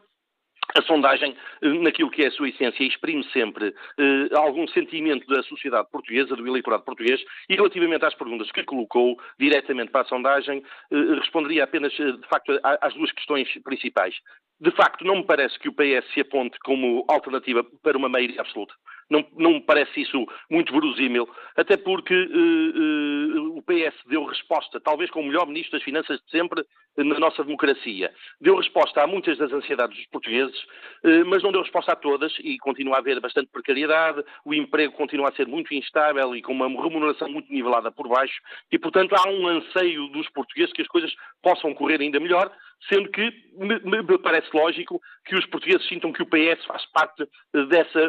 a 0.76 0.82
sondagem, 0.84 1.36
eh, 1.62 1.68
naquilo 1.68 2.10
que 2.10 2.24
é 2.24 2.28
a 2.28 2.32
sua 2.32 2.50
essência, 2.50 2.84
exprime 2.84 3.24
sempre 3.32 3.74
eh, 3.98 4.36
algum 4.36 4.68
sentimento 4.68 5.28
da 5.28 5.44
sociedade 5.44 5.90
portuguesa, 5.92 6.36
do 6.36 6.48
eleitorado 6.48 6.84
português, 6.84 7.22
e 7.50 7.56
relativamente 7.56 8.06
às 8.06 8.16
perguntas 8.16 8.52
que 8.52 8.64
colocou 8.64 9.20
diretamente 9.40 9.92
para 9.92 10.02
a 10.02 10.06
sondagem, 10.06 10.64
eh, 10.92 11.16
responderia 11.16 11.64
apenas, 11.64 11.94
eh, 12.00 12.12
de 12.12 12.28
facto, 12.28 12.58
às 12.64 12.94
duas 12.94 13.12
questões 13.12 13.50
principais. 13.64 14.16
De 14.62 14.70
facto, 14.72 15.04
não 15.04 15.18
me 15.18 15.26
parece 15.26 15.58
que 15.58 15.68
o 15.68 15.74
PS 15.74 16.06
se 16.14 16.22
aponte 16.22 16.58
como 16.60 17.04
alternativa 17.10 17.66
para 17.82 17.98
uma 17.98 18.08
maioria 18.08 18.42
absoluta. 18.42 18.76
Não, 19.10 19.26
não 19.36 19.54
me 19.54 19.62
parece 19.62 20.02
isso 20.02 20.26
muito 20.52 20.72
verosímil, 20.72 21.28
até 21.58 21.76
porque 21.76 22.14
uh, 22.14 23.58
o 23.58 23.62
PS 23.64 23.96
deu 24.06 24.24
resposta, 24.24 24.80
talvez 24.80 25.10
com 25.10 25.22
o 25.22 25.26
melhor 25.26 25.48
Ministro 25.48 25.72
das 25.72 25.84
Finanças 25.84 26.22
de 26.22 26.30
sempre 26.30 26.64
na 26.98 27.20
nossa 27.20 27.44
democracia. 27.44 28.12
Deu 28.40 28.58
resposta 28.58 29.02
a 29.02 29.08
muitas 29.08 29.38
das 29.38 29.52
ansiedades 29.52 29.96
dos 29.96 30.08
portugueses, 30.08 30.58
uh, 31.04 31.26
mas 31.26 31.44
não 31.44 31.52
deu 31.52 31.62
resposta 31.62 31.94
a 31.94 31.96
todas 31.96 32.34
e 32.40 32.58
continua 32.60 32.96
a 32.96 33.00
haver 33.00 33.20
bastante 33.20 33.50
precariedade, 33.52 34.24
o 34.46 34.54
emprego 34.54 34.94
continua 34.94 35.30
a 35.30 35.34
ser 35.34 35.48
muito 35.48 35.74
instável 35.74 36.36
e 36.36 36.42
com 36.42 36.54
uma 36.54 36.68
remuneração 36.68 37.30
muito 37.30 37.52
nivelada 37.52 37.92
por 37.92 38.08
baixo 38.08 38.42
e, 38.72 38.78
portanto, 38.78 39.16
há 39.16 39.30
um 39.30 39.48
anseio 39.48 40.08
dos 40.10 40.30
portugueses 40.30 40.74
que 40.74 40.82
as 40.82 40.88
coisas 40.88 41.14
possam 41.42 41.74
correr 41.74 42.02
ainda 42.02 42.20
melhor, 42.20 42.52
sendo 42.90 43.10
que 43.10 43.32
me, 43.58 43.80
me 43.80 44.18
parece 44.18 44.50
lógico 44.54 45.02
que 45.26 45.36
os 45.36 45.46
portugueses 45.46 45.88
sintam 45.88 46.12
que 46.12 46.24
o 46.24 46.26
PS 46.26 46.66
faz 46.66 46.86
parte 46.88 47.28
dessa 47.70 48.00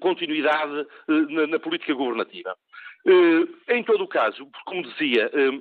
continuidade 0.00 0.86
eh, 1.08 1.12
na, 1.30 1.46
na 1.46 1.58
política 1.58 1.94
governativa. 1.94 2.54
Eh, 3.06 3.74
em 3.76 3.84
todo 3.84 4.04
o 4.04 4.08
caso, 4.08 4.46
como 4.66 4.82
dizia, 4.82 5.30
eh, 5.32 5.60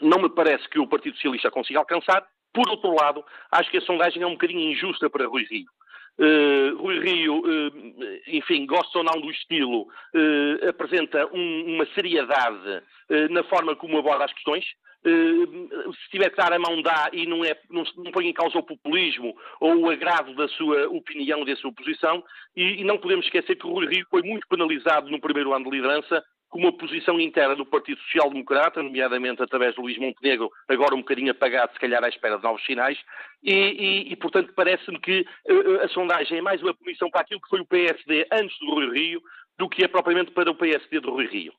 não 0.00 0.18
me 0.18 0.28
parece 0.28 0.68
que 0.68 0.78
o 0.78 0.86
Partido 0.86 1.16
Socialista 1.16 1.50
consiga 1.50 1.78
alcançar. 1.78 2.24
Por 2.52 2.68
outro 2.68 2.94
lado, 2.94 3.24
acho 3.50 3.70
que 3.70 3.78
a 3.78 3.82
sondagem 3.82 4.22
é 4.22 4.26
um 4.26 4.32
bocadinho 4.32 4.70
injusta 4.70 5.10
para 5.10 5.26
Rui 5.26 5.44
Rio. 5.44 5.66
Uh, 6.16 6.76
Rui 6.80 7.00
Rio, 7.00 7.40
uh, 7.40 8.20
enfim, 8.28 8.64
gosta 8.66 8.98
ou 8.98 9.04
não 9.04 9.20
do 9.20 9.30
estilo, 9.30 9.82
uh, 9.82 10.68
apresenta 10.68 11.26
um, 11.32 11.74
uma 11.74 11.86
seriedade 11.86 12.82
na 13.30 13.42
forma 13.44 13.74
como 13.76 13.98
aborda 13.98 14.24
as 14.24 14.32
questões. 14.32 14.64
se 15.04 16.10
tiver 16.10 16.30
que 16.30 16.36
dar 16.36 16.52
a 16.52 16.58
mão, 16.58 16.80
dá 16.80 17.10
e 17.12 17.26
não, 17.26 17.44
é, 17.44 17.54
não, 17.68 17.82
não, 17.96 18.12
põe 18.12 18.28
em 18.28 18.32
causa 18.32 18.58
o 18.58 18.62
populismo 18.62 19.34
ou 19.60 19.76
o 19.80 19.90
agrado 19.90 20.34
da 20.34 20.48
sua 20.48 20.88
opinião, 20.88 21.44
da 21.44 21.54
sua 21.56 21.72
posição. 21.72 22.24
E, 22.56 22.80
e 22.80 22.84
não 22.84 22.96
podemos 22.96 23.26
esquecer 23.26 23.56
que 23.56 23.66
o 23.66 23.72
Rui 23.72 23.86
Rio 23.86 24.06
foi 24.08 24.22
muito 24.22 24.46
penalizado 24.48 25.10
no 25.10 25.20
primeiro 25.20 25.52
ano 25.52 25.64
de 25.64 25.76
liderança 25.76 26.24
com 26.54 26.60
uma 26.60 26.72
posição 26.72 27.18
interna 27.18 27.56
do 27.56 27.66
Partido 27.66 28.00
Social 28.02 28.30
Democrata, 28.30 28.80
nomeadamente 28.80 29.42
através 29.42 29.74
de 29.74 29.80
Luís 29.80 29.98
Montenegro, 29.98 30.52
agora 30.68 30.94
um 30.94 31.00
bocadinho 31.00 31.32
apagado, 31.32 31.72
se 31.72 31.80
calhar 31.80 32.02
à 32.04 32.08
espera 32.08 32.36
de 32.36 32.44
novos 32.44 32.64
sinais, 32.64 32.96
e, 33.42 33.52
e, 33.52 34.12
e 34.12 34.14
portanto 34.14 34.52
parece-me 34.54 35.00
que 35.00 35.26
uh, 35.50 35.80
a 35.82 35.88
sondagem 35.88 36.38
é 36.38 36.40
mais 36.40 36.62
uma 36.62 36.72
punição 36.72 37.10
para 37.10 37.22
aquilo 37.22 37.40
que 37.40 37.48
foi 37.48 37.60
o 37.60 37.66
PSD 37.66 38.28
antes 38.30 38.56
do 38.60 38.72
Rui 38.72 38.88
Rio 38.92 39.20
do 39.58 39.68
que 39.68 39.82
é 39.82 39.88
propriamente 39.88 40.30
para 40.30 40.48
o 40.48 40.54
PSD 40.54 41.00
do 41.00 41.10
Rui 41.10 41.26
Rio. 41.26 41.52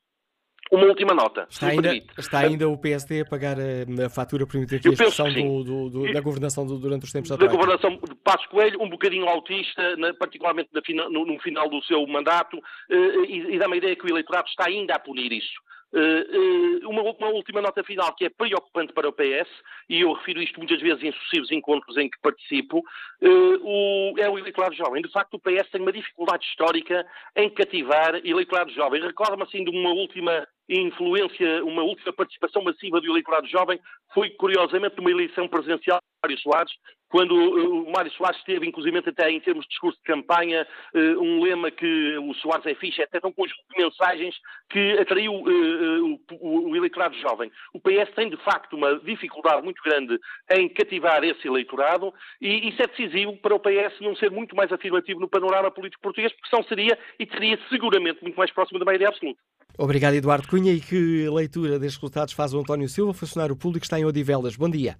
Uma 0.71 0.85
última 0.85 1.13
nota. 1.13 1.47
Está, 1.49 1.67
ainda, 1.67 1.93
está 2.17 2.39
ainda, 2.39 2.67
o 2.67 2.77
PSD 2.77 3.21
a 3.21 3.25
pagar 3.25 3.57
a, 3.59 4.05
a 4.05 4.09
fatura, 4.09 4.47
permitir 4.47 4.77
aqui 4.77 4.89
a 4.89 4.91
expressão 4.91 5.31
do, 5.31 5.63
do, 5.63 5.89
do, 5.89 6.13
da 6.13 6.19
governação 6.21 6.65
durante 6.65 7.05
os 7.05 7.11
tempos 7.11 7.29
da 7.29 7.35
Da 7.35 7.47
governação 7.47 7.91
de 7.91 8.15
Passos 8.15 8.47
Coelho, 8.47 8.81
um 8.81 8.89
bocadinho 8.89 9.27
autista, 9.27 9.95
na, 9.97 10.13
particularmente 10.15 10.69
na, 10.73 11.09
no, 11.09 11.25
no, 11.25 11.39
final 11.39 11.69
do 11.69 11.83
seu 11.83 12.05
mandato, 12.07 12.57
eh, 12.89 13.25
e, 13.27 13.55
e 13.55 13.59
dá-me 13.59 13.75
a 13.75 13.77
ideia 13.77 13.95
que 13.95 14.05
o 14.05 14.09
eleitorado 14.09 14.47
está 14.47 14.65
ainda 14.65 14.95
a 14.95 14.99
punir 14.99 15.31
isso. 15.31 15.53
Uh, 15.93 16.87
uh, 16.87 16.89
uma, 16.89 17.03
uma, 17.03 17.27
última 17.29 17.61
nota 17.61 17.81
final 17.83 18.13
que 18.15 18.25
é 18.25 18.29
preocupante 18.29 18.91
para 18.91 19.07
o 19.07 19.13
PS, 19.13 19.47
e 19.87 20.01
eu 20.01 20.11
refiro 20.13 20.41
isto 20.41 20.57
muitas 20.57 20.81
vezes 20.81 21.01
em 21.03 21.11
sucessivos 21.13 21.51
encontros 21.51 21.95
em 21.95 22.09
que 22.09 22.19
participo, 22.21 22.83
o, 23.21 24.13
é 24.17 24.29
o 24.29 24.37
eleitorado 24.37 24.75
jovem. 24.75 25.01
De 25.01 25.11
facto, 25.11 25.35
o 25.35 25.39
PS 25.39 25.69
tem 25.71 25.79
uma 25.79 25.93
dificuldade 25.93 26.43
histórica 26.45 27.05
em 27.35 27.49
cativar 27.49 28.15
eleitorado 28.25 28.73
jovem. 28.73 29.01
Recordo-me 29.01 29.43
assim 29.43 29.63
de 29.63 29.69
uma 29.69 29.91
última 29.91 30.45
influência, 30.69 31.63
uma 31.63 31.83
última 31.83 32.11
participação 32.13 32.63
massiva 32.63 32.99
do 32.99 33.07
eleitorado 33.07 33.47
jovem 33.47 33.79
foi, 34.13 34.29
curiosamente, 34.31 34.97
numa 34.97 35.11
eleição 35.11 35.47
presidencial 35.47 35.99
de 35.99 36.05
Mário 36.23 36.41
Soares, 36.41 36.71
quando 37.07 37.33
o 37.33 37.91
Mário 37.91 38.11
Soares 38.11 38.43
teve, 38.43 38.67
inclusive, 38.67 38.97
até 38.97 39.29
em 39.29 39.39
termos 39.39 39.63
de 39.65 39.69
discurso 39.69 39.97
de 39.99 40.03
campanha, 40.03 40.67
eh, 40.93 41.17
um 41.17 41.41
lema 41.43 41.69
que 41.71 42.17
o 42.17 42.33
Soares 42.33 42.65
é 42.65 42.75
fixe, 42.75 43.01
etc., 43.01 43.23
um 43.23 43.31
conjunto 43.31 43.61
de 43.69 43.83
mensagens 43.83 44.35
que 44.69 44.97
atraiu 44.99 45.31
eh, 45.31 45.51
eh, 45.51 46.37
o 46.41 46.75
eleitorado 46.75 47.15
jovem. 47.17 47.51
O 47.73 47.79
PS 47.79 48.11
tem, 48.15 48.29
de 48.29 48.37
facto, 48.37 48.75
uma 48.75 48.99
dificuldade 48.99 49.61
muito 49.61 49.81
grande 49.83 50.19
em 50.51 50.67
cativar 50.67 51.23
esse 51.23 51.47
eleitorado 51.47 52.13
e 52.41 52.69
isso 52.69 52.81
é 52.81 52.87
decisivo 52.87 53.37
para 53.37 53.55
o 53.55 53.59
PS 53.59 53.99
não 54.01 54.15
ser 54.15 54.31
muito 54.31 54.55
mais 54.55 54.71
afirmativo 54.71 55.19
no 55.19 55.29
panorama 55.29 55.71
político 55.71 56.01
português, 56.01 56.33
porque 56.33 56.49
senão 56.49 56.63
seria 56.63 56.97
e 57.19 57.25
teria 57.25 57.57
seguramente 57.69 58.21
muito 58.23 58.35
mais 58.35 58.51
próximo 58.51 58.79
da 58.79 58.85
maioria 58.85 59.07
absoluta. 59.07 59.39
Obrigado, 59.77 60.13
Eduardo 60.13 60.47
Cunha. 60.47 60.71
E 60.71 60.79
que 60.79 61.29
leitura 61.29 61.79
destes 61.79 61.97
resultados 61.97 62.33
faz 62.33 62.53
o 62.53 62.59
António 62.59 62.87
Silva, 62.87 63.13
funcionário 63.13 63.55
público 63.55 63.81
que 63.81 63.85
está 63.85 63.99
em 63.99 64.05
Odivelas? 64.05 64.55
Bom 64.55 64.69
dia. 64.69 64.95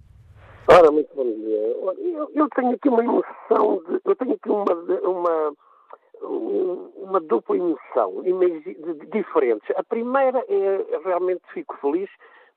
Ora, 0.67 0.91
muito 0.91 1.09
bom 1.15 1.23
dia. 1.23 1.57
Eu, 2.15 2.31
eu 2.33 2.49
tenho 2.55 2.71
aqui 2.71 2.89
uma 2.89 3.03
emoção, 3.03 3.81
de, 3.88 4.01
eu 4.03 4.15
tenho 4.15 4.33
aqui 4.33 4.49
uma, 4.49 4.73
uma, 5.03 5.53
uma 6.97 7.19
dupla 7.21 7.55
emoção, 7.55 8.23
diferentes. 9.11 9.69
A 9.75 9.83
primeira 9.83 10.43
é, 10.49 10.99
realmente 11.05 11.41
fico 11.53 11.77
feliz 11.79 12.09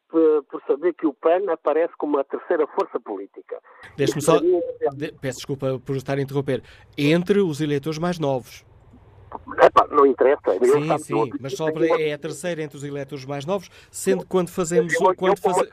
por, 0.08 0.62
saber 0.66 0.94
que 0.94 1.06
o 1.06 1.12
PAN 1.12 1.52
aparece 1.52 1.92
como 1.98 2.18
a 2.18 2.24
terceira 2.24 2.66
força 2.68 2.98
política. 2.98 3.60
Deixe-me 3.96 4.22
só, 4.22 4.38
de, 4.38 5.12
peço 5.20 5.38
desculpa 5.38 5.78
por 5.84 5.96
estar 5.96 6.16
a 6.16 6.22
interromper, 6.22 6.62
entre 6.96 7.40
os 7.40 7.60
eleitores 7.60 7.98
mais 7.98 8.18
novos. 8.18 8.64
Epá, 9.62 9.86
não 9.90 10.06
interessa. 10.06 10.52
Sim, 10.62 10.98
sim, 10.98 11.32
mas 11.40 11.54
só 11.54 11.68
é 11.68 12.12
a 12.12 12.18
terceira 12.18 12.62
entre 12.62 12.76
os 12.76 12.84
eleitores 12.84 13.24
mais 13.24 13.44
novos, 13.44 13.68
sendo 13.90 14.22
que 14.22 14.28
quando 14.28 14.50
fazemos, 14.50 14.92
eu, 14.94 15.14
quando 15.14 15.32
eu 15.32 15.36
faz... 15.36 15.68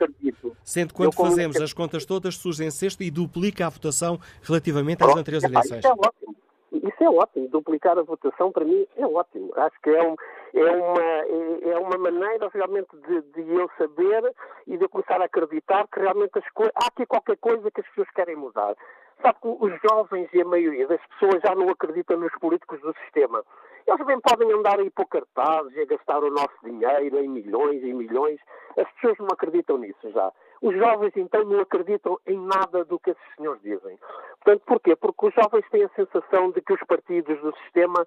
sendo 0.63 0.93
quando 0.93 1.13
fazemos 1.13 1.57
as 1.57 1.73
contas 1.73 2.05
todas, 2.05 2.35
surge 2.35 2.63
em 2.63 2.71
sexto 2.71 3.03
e 3.03 3.11
duplica 3.11 3.65
a 3.65 3.69
votação 3.69 4.19
relativamente 4.41 5.03
às 5.03 5.15
anteriores 5.15 5.43
eleições. 5.43 5.79
Isso 5.79 5.87
é 5.87 5.91
ótimo. 5.91 6.35
Isso 6.71 7.03
é 7.03 7.09
ótimo. 7.09 7.47
Duplicar 7.49 7.97
a 7.97 8.03
votação, 8.03 8.51
para 8.51 8.65
mim, 8.65 8.85
é 8.97 9.05
ótimo. 9.05 9.51
Acho 9.55 9.81
que 9.81 9.89
é, 9.89 10.03
um, 10.03 10.15
é, 10.53 10.71
uma, 10.71 11.01
é, 11.01 11.69
é 11.71 11.77
uma 11.77 11.97
maneira 11.97 12.49
realmente 12.53 12.89
de, 13.07 13.21
de, 13.21 13.53
eu 13.53 13.69
saber 13.77 14.33
e 14.67 14.77
de 14.77 14.83
eu 14.83 14.89
começar 14.89 15.21
a 15.21 15.25
acreditar 15.25 15.87
que 15.87 15.99
realmente 15.99 16.37
as 16.37 16.43
há 16.75 16.87
aqui 16.87 17.05
qualquer 17.05 17.37
coisa 17.37 17.71
que 17.71 17.81
as 17.81 17.87
pessoas 17.87 18.09
querem 18.15 18.35
mudar. 18.35 18.75
Sabe 19.21 19.39
que 19.41 19.47
os 19.47 19.73
jovens 19.81 20.29
e 20.33 20.41
a 20.41 20.45
maioria 20.45 20.87
das 20.87 21.01
pessoas 21.07 21.41
já 21.41 21.55
não 21.55 21.69
acreditam 21.69 22.17
nos 22.17 22.33
políticos 22.39 22.79
do 22.81 22.93
sistema. 23.03 23.43
Eles 23.87 24.05
bem 24.05 24.19
podem 24.19 24.51
andar 24.51 24.79
aí 24.79 24.89
por 24.89 25.05
cartazes 25.07 25.75
e 25.75 25.81
a 25.81 25.85
gastar 25.85 26.23
o 26.23 26.31
nosso 26.31 26.55
dinheiro 26.63 27.19
em 27.19 27.29
milhões 27.29 27.83
e 27.83 27.93
milhões. 27.93 28.39
As 28.77 28.91
pessoas 28.93 29.17
não 29.19 29.27
acreditam 29.27 29.77
nisso 29.77 30.11
já. 30.11 30.31
Os 30.61 30.75
jovens, 30.75 31.11
então, 31.15 31.43
não 31.45 31.59
acreditam 31.59 32.17
em 32.25 32.39
nada 32.39 32.83
do 32.83 32.99
que 32.99 33.11
esses 33.11 33.35
senhores 33.35 33.61
dizem. 33.61 33.99
Portanto, 34.43 34.63
porquê? 34.65 34.95
Porque 34.95 35.27
os 35.27 35.33
jovens 35.35 35.69
têm 35.69 35.83
a 35.83 35.89
sensação 35.89 36.51
de 36.51 36.61
que 36.61 36.73
os 36.73 36.79
partidos 36.87 37.39
do 37.41 37.55
sistema 37.57 38.05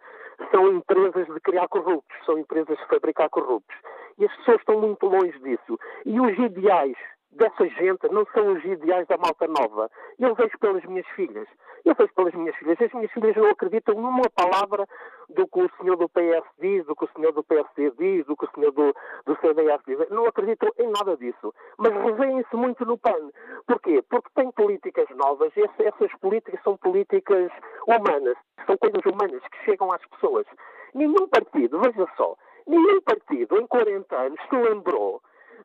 são 0.51 0.69
empresas 0.69 1.27
de 1.27 1.41
criar 1.41 1.69
corruptos, 1.69 2.17
são 2.27 2.39
empresas 2.39 2.77
de 2.77 2.87
fabricar 2.87 3.31
corruptos. 3.31 3.77
E 4.19 4.25
as 4.25 4.37
pessoas 4.39 4.59
estão 4.59 4.81
muito 4.81 5.07
longe 5.07 5.39
disso. 5.39 5.79
E 6.05 6.21
os 6.21 6.37
ideais 6.39 6.97
dessa 7.31 7.67
gente 7.69 8.09
não 8.11 8.25
são 8.35 8.53
os 8.53 8.65
ideais 8.65 9.07
da 9.07 9.17
malta 9.17 9.47
nova. 9.47 9.91
Eu 10.19 10.35
vejo 10.35 10.59
pelas 10.59 10.85
minhas 10.85 11.07
filhas. 11.09 11.49
Eu 11.85 11.95
vejo 11.95 12.13
pelas 12.15 12.35
minhas 12.35 12.57
filhas. 12.57 12.81
As 12.81 12.93
minhas 12.93 13.13
filhas 13.13 13.37
não 13.37 13.51
acreditam 13.51 13.95
numa 13.95 14.29
palavra 14.31 14.87
do 15.29 15.47
que 15.47 15.61
o 15.61 15.71
senhor 15.79 15.97
do 15.97 16.09
PS 16.09 16.47
diz, 16.59 16.85
do 16.87 16.97
que 16.97 17.05
o 17.05 17.11
senhor 17.15 17.33
do 17.33 17.45
PSD 17.45 17.93
diz, 17.99 18.27
do 18.27 18.37
que 18.37 18.45
o 18.45 18.51
senhor 18.55 18.73
do, 18.73 18.95
do 19.27 19.37
CDS 19.41 19.81
diz. 19.87 20.09
Não 20.11 20.27
acreditam 20.27 20.71
em 20.79 20.91
nada 20.91 21.17
disso. 21.17 21.55
Mas 21.77 21.93
revêem-se 21.93 22.57
muito 22.57 22.85
no 22.85 22.99
PAN. 22.99 23.31
Porquê? 23.67 24.03
Porque 24.09 24.29
tem 24.35 24.51
políticas 24.53 25.09
novas. 25.17 25.53
Essas 25.57 26.13
políticas 26.21 26.61
são 26.63 26.77
políticas 26.77 27.51
humanas. 27.87 28.37
São 28.67 28.77
coisas 28.77 29.05
humanas 29.05 29.43
que 29.51 29.65
chegam 29.65 29.93
às 29.93 30.05
pessoas. 30.07 30.47
Nenhum 30.95 31.29
partido, 31.29 31.79
veja 31.81 32.07
só, 32.17 32.35
nenhum 32.67 33.01
partido 33.03 33.59
em 33.59 33.67
40 33.67 34.17
anos 34.17 34.41
se 34.49 34.57
lembrou 34.57 35.21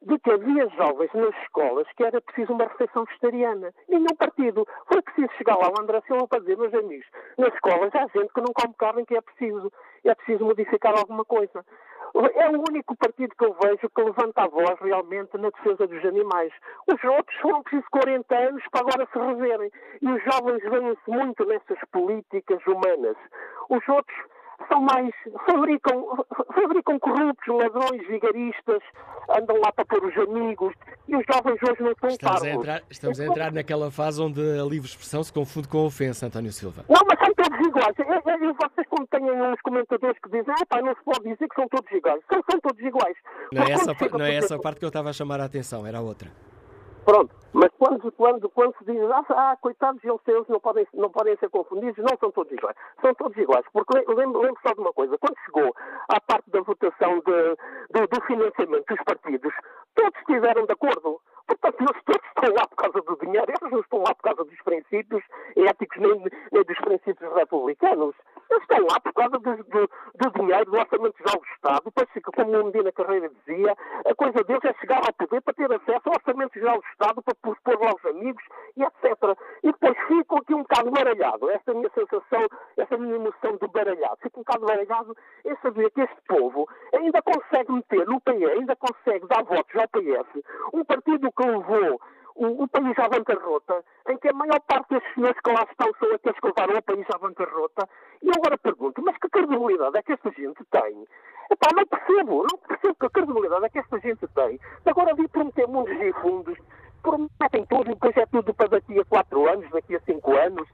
de 0.06 0.20
que 0.20 0.32
havia 0.32 0.68
jovens 0.70 1.12
nas 1.14 1.36
escolas 1.44 1.88
que 1.96 2.04
era 2.04 2.22
preciso 2.22 2.54
uma 2.54 2.66
refeição 2.66 3.06
vegetariana. 3.06 3.74
Nenhum 3.88 4.16
partido. 4.18 4.68
Foi 4.88 5.02
preciso 5.02 5.32
chegar 5.38 5.56
lá 5.56 5.70
o 5.70 5.82
André 5.82 6.02
Silva 6.02 6.28
para 6.28 6.40
dizer, 6.40 6.58
meus 6.58 6.74
amigos, 6.74 7.06
nas 7.38 7.54
escolas 7.54 7.94
há 7.96 8.08
gente 8.08 8.34
que 8.34 8.42
não 8.42 8.54
come 8.54 8.74
carne 8.78 9.06
que 9.06 9.16
é 9.16 9.22
preciso. 9.22 9.72
É 10.04 10.14
preciso 10.16 10.46
modificar 10.46 10.98
alguma 10.98 11.24
coisa. 11.24 11.66
É 12.36 12.50
o 12.50 12.64
único 12.70 12.96
partido 12.96 13.34
que 13.36 13.46
eu 13.46 13.56
vejo 13.60 13.90
que 13.90 14.04
levanta 14.04 14.44
a 14.44 14.48
voz 14.48 14.80
realmente 14.82 15.36
na 15.38 15.50
defesa 15.50 15.88
dos 15.88 16.06
animais. 16.06 16.54
Os 16.86 17.04
outros 17.04 17.36
foram 17.40 17.64
preciso 17.64 17.88
40 17.90 18.36
anos 18.36 18.64
para 18.72 18.82
agora 18.82 19.08
se 19.12 19.18
reverem. 19.18 19.72
E 20.02 20.12
os 20.12 20.24
jovens 20.24 20.62
veem-se 20.62 21.10
muito 21.10 21.46
nessas 21.46 21.80
políticas 21.92 22.60
humanas. 22.68 23.18
Os 23.70 23.88
outros 23.88 24.18
são 24.68 24.82
mais. 24.82 25.14
fabricam, 25.46 26.26
fabricam 26.54 27.00
corruptos, 27.00 27.56
ladrões, 27.56 28.08
vigaristas, 28.08 28.82
andam 29.30 29.60
lá 29.60 29.72
para 29.72 29.86
pôr 29.86 30.04
os 30.06 30.18
amigos 30.18 30.74
e 31.08 31.16
os 31.16 31.24
jovens 31.32 31.58
hoje 31.62 31.82
não 31.82 31.94
são 32.00 32.10
estamos 32.10 32.44
A 32.44 32.50
entrar, 32.50 32.84
estamos 32.90 33.20
a 33.20 33.26
entrar 33.26 33.52
naquela 33.52 33.92
fase 33.92 34.22
onde 34.22 34.42
a 34.42 34.64
livre 34.64 34.88
expressão 34.88 35.24
se 35.24 35.32
confunde 35.32 35.68
com 35.68 35.80
a 35.80 35.84
ofensa, 35.84 36.28
António 36.28 36.52
Silva. 36.52 36.86
Não, 36.90 37.02
mas 37.08 37.20
são 37.20 37.34
todos 37.36 37.68
iguais. 37.68 37.96
E, 37.98 38.46
e 38.46 38.54
vocês, 38.54 38.88
como 38.90 39.08
têm 39.08 39.24
uns 39.24 39.62
comentadores 39.62 40.18
que 40.22 40.30
dizem, 40.30 40.54
ah, 40.60 40.66
pá, 40.68 40.82
não 40.82 40.94
se 40.94 41.04
pode 41.04 41.24
dizer 41.24 41.48
que 41.48 41.56
são 41.56 41.68
todos 41.68 41.92
iguais. 41.92 42.22
São, 42.32 42.42
são 42.50 42.60
todos 42.60 42.80
iguais. 42.82 43.16
Não 43.52 43.64
é 43.64 43.72
essa, 43.72 43.94
não 44.18 44.26
é 44.26 44.36
essa 44.36 44.56
a 44.56 44.60
parte 44.60 44.80
que 44.80 44.86
eu 44.86 44.90
estava 44.90 45.10
a 45.10 45.14
chamar 45.14 45.40
a 45.40 45.46
atenção, 45.46 45.86
era 45.86 45.98
a 45.98 46.02
outra. 46.02 46.30
Pronto, 47.06 47.36
mas 47.52 47.70
quando, 47.78 48.12
quando, 48.14 48.50
quando 48.50 48.76
se 48.78 48.86
diz, 48.86 49.02
ah, 49.12 49.26
ah 49.30 49.58
coitados, 49.60 50.04
eles, 50.04 50.20
eles 50.26 50.48
não, 50.48 50.60
podem, 50.60 50.88
não 50.94 51.10
podem 51.10 51.36
ser 51.38 51.50
confundidos, 51.50 51.98
não 51.98 52.18
são 52.18 52.32
todos 52.32 52.52
iguais. 52.52 52.76
São 53.02 53.14
todos 53.14 53.38
iguais. 53.38 53.66
Porque 53.74 53.98
lembro, 54.08 54.42
lembro 54.42 54.60
só 54.66 54.74
de 54.74 54.80
uma 54.80 54.94
coisa, 54.94 55.18
quando 55.18 55.38
chegou 55.46 55.76
à 56.10 56.22
parte 56.22 56.50
da 56.50 56.62
votação 56.62 57.20
de, 57.20 58.00
do, 58.00 58.08
do 58.08 58.26
financiamento 58.26 58.86
dos 58.88 59.04
partidos, 59.04 59.54
todos 59.96 60.18
estiveram 60.20 60.66
de 60.66 60.72
acordo. 60.72 61.20
Portanto, 61.48 61.82
eles 61.82 62.04
todos 62.06 62.28
estão 62.28 62.54
lá 62.54 62.68
por 62.68 62.76
causa 62.76 63.02
do 63.02 63.18
dinheiro, 63.18 63.46
eles 63.50 63.72
não 63.72 63.80
estão 63.80 64.00
lá 64.00 64.16
por 64.16 64.24
causa 64.24 64.44
dos 64.44 64.62
princípios 64.62 65.24
éticos 65.56 65.98
nem, 66.00 66.24
nem 66.52 66.64
dos 66.64 66.78
princípios 66.80 67.34
republicanos. 67.34 68.16
Eles 68.50 68.62
estão 68.64 68.86
lá 68.90 69.00
por 69.00 69.14
causa 69.14 69.40
do, 69.40 69.56
do, 69.64 69.90
do 70.16 70.32
dinheiro, 70.36 70.66
do 70.66 70.78
orçamento 70.78 71.18
geral 71.18 71.40
do 71.40 71.48
Estado. 71.56 71.84
Depois 71.86 72.10
como 72.36 72.60
o 72.60 72.66
Medina 72.66 72.92
Carreira 72.92 73.30
dizia, 73.30 73.76
a 74.06 74.16
coisa 74.16 74.44
deles 74.44 74.64
é 74.64 74.74
chegar 74.80 75.02
ao 75.06 75.14
poder 75.14 75.42
para 75.42 75.54
ter 75.54 75.72
acesso 75.74 76.02
ao 76.06 76.16
orçamento 76.16 76.54
geral 76.54 76.78
do 76.78 76.88
Estado, 76.88 77.22
para 77.22 77.36
pôr 77.36 77.80
lá 77.80 77.94
os 77.94 78.06
amigos 78.06 78.44
e 78.78 78.84
etc. 78.84 79.38
E 79.64 79.72
depois 79.72 79.98
fico 80.08 80.38
aqui 80.38 80.54
um 80.54 80.64
bocado 80.64 80.92
baralhado. 80.92 81.50
Esta 81.50 81.72
é 81.72 81.74
a 81.74 81.78
minha 81.78 81.92
sensação, 81.94 82.48
esta 82.78 82.96
é 82.96 82.98
minha 82.98 83.16
emoção 83.16 83.58
de 83.58 83.68
baralhado. 83.68 84.18
Fico 84.22 84.40
um 84.40 84.44
bocado 84.44 84.66
baralhado 84.66 85.18
em 85.46 85.56
saber 85.58 85.90
que 85.92 86.02
este 86.02 86.22
povo 86.28 86.68
ainda 86.94 87.22
consegue 87.22 87.72
meter 87.72 88.08
no 88.08 88.22
PS, 88.22 88.58
ainda 88.58 88.76
consegue 88.76 89.28
dar 89.28 89.44
votos 89.44 89.76
ao 89.76 89.88
PS, 89.88 90.44
um 90.74 90.84
partido 90.86 91.32
que 91.36 91.44
levou 91.44 92.00
o, 92.36 92.64
o, 92.64 92.68
país 92.68 92.98
à 92.98 93.08
bancarrota, 93.08 93.84
em 94.10 94.18
que 94.18 94.30
a 94.30 94.34
maior 94.34 94.60
parte 94.62 94.90
desses 94.90 95.14
senhores 95.14 95.40
que 95.40 95.52
lá 95.52 95.66
estão 95.70 95.94
são 96.00 96.16
aqueles 96.16 96.40
que 96.40 96.48
levaram 96.48 96.78
o 96.78 96.82
país 96.82 97.06
à 97.14 97.18
bancarrota. 97.18 97.90
E 98.22 98.28
eu 98.28 98.34
agora 98.38 98.58
pergunto, 98.58 99.02
mas 99.04 99.18
que 99.18 99.30
credibilidade 99.30 99.98
é 99.98 100.04
que 100.04 100.14
esta 100.14 100.32
gente 100.32 100.64
tem? 100.72 101.08
Epá, 101.52 101.68
não 101.76 101.86
percebo, 101.86 102.46
não 102.50 102.58
percebo 102.68 102.96
que 102.96 103.10
credibilidade 103.10 103.66
é 103.66 103.70
que 103.70 103.80
esta 103.80 104.00
gente 104.00 104.28
tem. 104.28 104.60
Agora 104.86 105.14
vi 105.16 105.28
prometer 105.28 105.68
mundos 105.68 105.94
e 105.94 106.14
fundos, 106.14 106.58
prometem 107.02 107.66
tudo 107.66 107.92
e 107.92 107.94
depois 107.94 108.18
é 108.18 108.26
tudo 108.26 108.54
para 108.54 108.70
daqui 108.70 109.00
a 109.00 109.06
4 109.06 109.50
anos, 109.50 109.70
daqui 109.72 109.96
a 109.96 110.00
5 110.00 110.38
anos. 110.38 110.68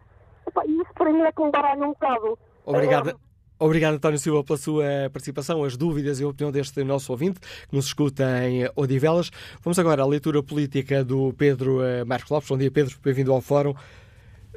Epá, 0.47 0.65
isso 0.65 0.93
para 0.93 1.11
mim 1.11 1.21
é 1.21 1.31
que 1.31 1.43
me 1.43 1.51
baralha 1.51 1.83
um 1.83 1.89
bocado. 1.89 2.39
Obrigado. 2.65 3.28
Obrigado, 3.61 3.95
António 3.95 4.17
Silva, 4.17 4.41
pela 4.41 4.57
sua 4.57 4.85
participação, 5.11 5.65
as 5.65 5.75
dúvidas 5.75 6.21
e 6.21 6.23
a 6.23 6.29
opinião 6.29 6.49
deste 6.49 6.81
nosso 6.81 7.11
ouvinte, 7.11 7.41
que 7.41 7.75
nos 7.75 7.87
escuta 7.87 8.23
em 8.47 8.69
Odivelas. 8.73 9.29
Vamos 9.61 9.77
agora 9.77 10.01
à 10.01 10.05
leitura 10.05 10.41
política 10.41 11.03
do 11.03 11.33
Pedro 11.33 11.83
eh, 11.83 12.05
Marcos 12.05 12.29
Lopes. 12.29 12.47
Bom 12.47 12.57
dia, 12.57 12.71
Pedro, 12.71 12.95
bem-vindo 13.03 13.33
ao 13.33 13.41
Fórum. 13.41 13.73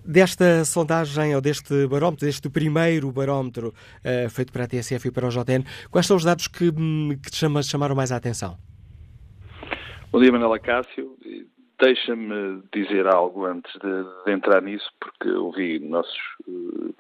Desta 0.05 0.65
sondagem, 0.65 1.35
ou 1.35 1.41
deste 1.41 1.89
barómetro, 1.89 2.27
deste 2.27 2.49
primeiro 2.49 3.11
barómetro 3.11 3.69
uh, 3.69 4.31
feito 4.31 4.53
para 4.53 4.65
a 4.65 4.67
TSF 4.69 5.09
e 5.09 5.11
para 5.11 5.27
o 5.27 5.31
JN, 5.31 5.65
quais 5.91 6.07
são 6.07 6.17
os 6.17 6.25
dados 6.25 6.47
que, 6.47 6.71
hum, 6.71 7.11
que 7.23 7.31
te 7.31 7.37
chamaram 7.65 7.95
mais 7.95 8.13
a 8.13 8.17
atenção? 8.17 8.57
Bom 10.13 10.21
dia, 10.21 10.31
Manela 10.31 10.59
Cássio. 10.59 11.17
Deixa-me 11.81 12.63
dizer 12.73 13.07
algo 13.07 13.47
antes 13.47 13.73
de, 13.73 14.25
de, 14.25 14.33
entrar 14.33 14.63
nisso, 14.63 14.89
porque 15.01 15.29
ouvi 15.31 15.81
nossos 15.81 16.17
uh, 16.47 16.95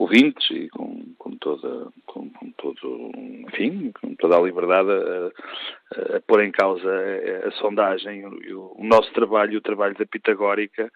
ouvintes 0.00 0.50
e 0.50 0.68
com, 0.70 1.14
com 1.18 1.36
toda, 1.36 1.88
com, 2.06 2.30
com, 2.30 2.50
todo, 2.52 3.12
enfim, 3.46 3.92
com 4.00 4.14
toda 4.14 4.38
a 4.38 4.40
liberdade 4.40 4.88
a, 4.90 6.16
a, 6.16 6.20
pôr 6.26 6.42
em 6.42 6.50
causa 6.50 6.88
a, 6.88 7.48
a 7.48 7.50
sondagem, 7.52 8.24
o, 8.24 8.72
o, 8.78 8.84
nosso 8.84 9.12
trabalho, 9.12 9.58
o 9.58 9.60
trabalho 9.60 9.94
da 9.94 10.06
Pitagórica. 10.06 10.90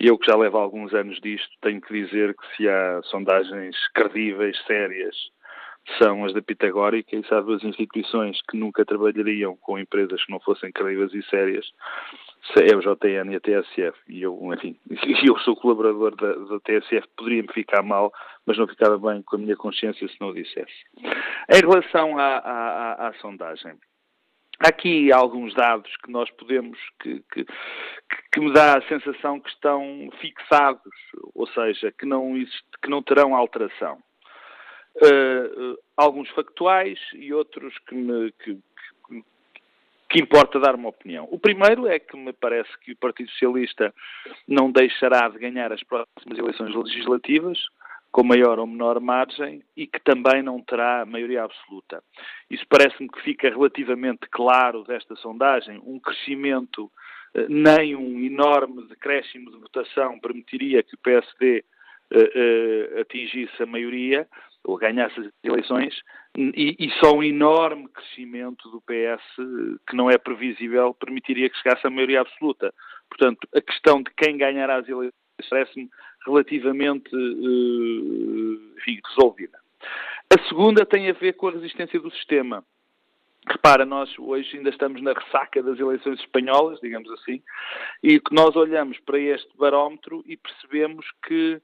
E 0.00 0.06
eu 0.06 0.16
que 0.16 0.30
já 0.30 0.36
levo 0.36 0.56
alguns 0.56 0.94
anos 0.94 1.20
disto, 1.20 1.50
tenho 1.60 1.80
que 1.80 1.92
dizer 1.92 2.34
que 2.34 2.56
se 2.56 2.66
há 2.66 3.02
sondagens 3.04 3.76
credíveis, 3.92 4.56
sérias, 4.66 5.16
são 5.98 6.24
as 6.24 6.32
da 6.32 6.40
Pitagórica 6.40 7.14
e 7.14 7.22
há 7.30 7.40
duas 7.40 7.62
instituições 7.62 8.40
que 8.48 8.56
nunca 8.56 8.84
trabalhariam 8.84 9.56
com 9.56 9.78
empresas 9.78 10.24
que 10.24 10.32
não 10.32 10.40
fossem 10.40 10.72
credíveis 10.72 11.12
e 11.12 11.22
sérias, 11.24 11.66
é 12.56 12.76
o 12.76 12.80
JN 12.80 13.32
e 13.32 13.36
a 13.36 13.40
TSF. 13.40 13.98
E 14.08 14.22
eu, 14.22 14.38
enfim, 14.54 14.78
eu 15.26 15.38
sou 15.38 15.56
colaborador 15.56 16.14
da, 16.16 16.32
da 16.32 16.60
TSF, 16.60 17.06
poderia-me 17.16 17.52
ficar 17.52 17.82
mal, 17.82 18.12
mas 18.46 18.58
não 18.58 18.66
ficava 18.66 18.98
bem 18.98 19.22
com 19.22 19.36
a 19.36 19.38
minha 19.38 19.56
consciência 19.56 20.08
se 20.08 20.20
não 20.20 20.28
o 20.28 20.34
dissesse. 20.34 20.84
Em 20.96 21.60
relação 21.60 22.18
à, 22.18 22.38
à, 22.38 23.08
à 23.08 23.12
sondagem, 23.14 23.74
Há 24.60 24.70
aqui 24.70 25.12
alguns 25.12 25.54
dados 25.54 25.88
que 25.98 26.10
nós 26.10 26.28
podemos, 26.32 26.76
que, 27.00 27.22
que, 27.32 27.46
que, 28.32 28.40
me 28.40 28.52
dá 28.52 28.76
a 28.76 28.88
sensação 28.88 29.38
que 29.38 29.48
estão 29.50 30.10
fixados, 30.20 30.92
ou 31.32 31.46
seja, 31.46 31.92
que 31.92 32.04
não, 32.04 32.36
existe, 32.36 32.66
que 32.82 32.90
não 32.90 33.00
terão 33.00 33.36
alteração. 33.36 34.02
Uh, 34.96 35.78
alguns 35.96 36.28
factuais 36.30 36.98
e 37.14 37.32
outros 37.32 37.72
que, 37.86 37.94
me, 37.94 38.32
que, 38.32 38.58
que 40.08 40.20
importa 40.20 40.58
dar 40.58 40.74
uma 40.74 40.88
opinião. 40.88 41.28
O 41.30 41.38
primeiro 41.38 41.86
é 41.86 41.98
que 41.98 42.16
me 42.16 42.32
parece 42.32 42.70
que 42.80 42.92
o 42.92 42.96
Partido 42.96 43.30
Socialista 43.30 43.94
não 44.46 44.70
deixará 44.72 45.28
de 45.28 45.38
ganhar 45.38 45.72
as 45.72 45.82
próximas 45.82 46.38
eleições 46.38 46.74
legislativas 46.74 47.58
com 48.10 48.24
maior 48.24 48.58
ou 48.58 48.66
menor 48.66 49.00
margem 49.00 49.62
e 49.76 49.86
que 49.86 50.00
também 50.00 50.42
não 50.42 50.62
terá 50.62 51.04
maioria 51.04 51.44
absoluta. 51.44 52.02
Isso 52.50 52.64
parece-me 52.68 53.08
que 53.08 53.20
fica 53.20 53.50
relativamente 53.50 54.26
claro 54.30 54.82
desta 54.84 55.14
sondagem. 55.16 55.80
Um 55.84 56.00
crescimento, 56.00 56.90
eh, 57.34 57.46
nem 57.48 57.94
um 57.94 58.18
enorme 58.20 58.86
decréscimo 58.88 59.50
de 59.50 59.58
votação 59.58 60.18
permitiria 60.20 60.82
que 60.82 60.94
o 60.94 60.98
PSD 60.98 61.64
uh, 62.10 62.18
uh, 62.18 63.00
atingisse 63.00 63.62
a 63.62 63.66
maioria 63.66 64.26
ou 64.68 64.76
ganhasse 64.76 65.18
as 65.18 65.26
eleições, 65.42 65.98
e, 66.36 66.76
e, 66.78 66.90
só 67.02 67.16
um 67.16 67.22
enorme 67.22 67.88
crescimento 67.88 68.68
do 68.68 68.82
PS, 68.82 69.24
que 69.88 69.96
não 69.96 70.10
é 70.10 70.18
previsível, 70.18 70.92
permitiria 70.92 71.48
que 71.48 71.56
chegasse 71.56 71.86
à 71.86 71.90
maioria 71.90 72.20
absoluta. 72.20 72.72
Portanto, 73.08 73.48
a 73.54 73.62
questão 73.62 74.02
de 74.02 74.10
quem 74.14 74.36
ganhará 74.36 74.76
as 74.76 74.86
eleições 74.86 75.14
parece-me 75.48 75.88
relativamente 76.26 77.08
uh, 77.16 78.76
enfim, 78.76 79.00
resolvida. 79.08 79.58
A 80.30 80.48
segunda 80.48 80.84
tem 80.84 81.08
a 81.08 81.14
ver 81.14 81.32
com 81.32 81.48
a 81.48 81.52
resistência 81.52 81.98
do 81.98 82.10
sistema. 82.10 82.62
Repara, 83.46 83.86
nós 83.86 84.14
hoje 84.18 84.58
ainda 84.58 84.68
estamos 84.68 85.00
na 85.00 85.14
ressaca 85.14 85.62
das 85.62 85.78
eleições 85.80 86.20
espanholas, 86.20 86.78
digamos 86.80 87.10
assim, 87.12 87.40
e 88.02 88.20
nós 88.30 88.54
olhamos 88.54 89.00
para 89.00 89.18
este 89.18 89.48
barómetro 89.56 90.22
e 90.26 90.36
percebemos 90.36 91.06
que 91.26 91.54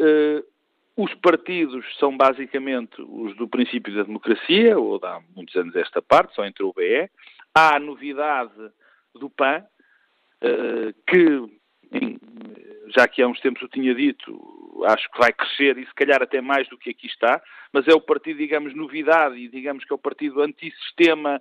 uh, 0.00 0.57
os 0.98 1.14
partidos 1.14 1.86
são 2.00 2.16
basicamente 2.16 3.00
os 3.00 3.36
do 3.36 3.46
princípio 3.46 3.94
da 3.94 4.02
democracia, 4.02 4.76
ou 4.76 4.98
há 5.04 5.20
muitos 5.36 5.54
anos 5.54 5.76
esta 5.76 6.02
parte, 6.02 6.34
só 6.34 6.44
entre 6.44 6.64
o 6.64 6.72
BE. 6.72 7.08
Há 7.54 7.76
a 7.76 7.78
novidade 7.78 8.52
do 9.14 9.30
PAN, 9.30 9.62
uh, 10.42 10.92
que 11.06 11.58
já 12.96 13.06
que 13.06 13.22
há 13.22 13.28
uns 13.28 13.38
tempos 13.40 13.62
eu 13.62 13.68
tinha 13.68 13.94
dito, 13.94 14.82
acho 14.86 15.08
que 15.12 15.18
vai 15.18 15.32
crescer 15.32 15.78
e 15.78 15.86
se 15.86 15.94
calhar 15.94 16.20
até 16.20 16.40
mais 16.40 16.68
do 16.68 16.76
que 16.76 16.90
aqui 16.90 17.06
está, 17.06 17.40
mas 17.72 17.86
é 17.86 17.94
o 17.94 18.00
partido, 18.00 18.38
digamos, 18.38 18.74
novidade 18.74 19.36
e 19.36 19.48
digamos 19.48 19.84
que 19.84 19.92
é 19.92 19.94
o 19.94 20.00
partido 20.00 20.42
antissistema, 20.42 21.40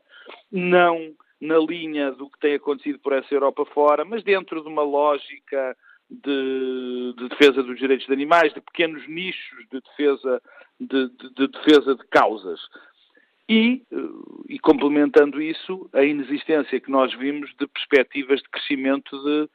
não 0.52 1.16
na 1.42 1.58
linha 1.58 2.12
do 2.12 2.30
que 2.30 2.40
tem 2.40 2.54
acontecido 2.54 3.00
por 3.00 3.14
essa 3.14 3.34
Europa 3.34 3.66
fora, 3.66 4.06
mas 4.06 4.24
dentro 4.24 4.62
de 4.62 4.68
uma 4.68 4.84
lógica 4.84 5.76
de, 6.10 7.14
de 7.18 7.30
defesa 7.30 7.62
dos 7.64 7.78
direitos 7.78 8.08
de 8.08 8.14
animais, 8.14 8.54
de 8.54 8.62
pequenos 8.62 9.08
nichos 9.08 9.58
de 9.72 9.82
defesa 9.82 10.42
de, 10.80 11.10
de, 11.10 11.34
de 11.34 11.48
defesa 11.48 11.96
de 11.96 12.04
causas. 12.08 12.60
E, 13.50 13.82
eh, 13.92 13.96
e, 14.50 14.60
complementando 14.60 15.42
isso, 15.42 15.90
a 15.94 16.04
inexistência 16.04 16.80
que 16.80 16.92
nós 16.92 17.14
vimos 17.14 17.50
de 17.58 17.66
perspectivas 17.68 18.42
de 18.42 18.50
crescimento 18.50 19.18
de, 19.24 19.50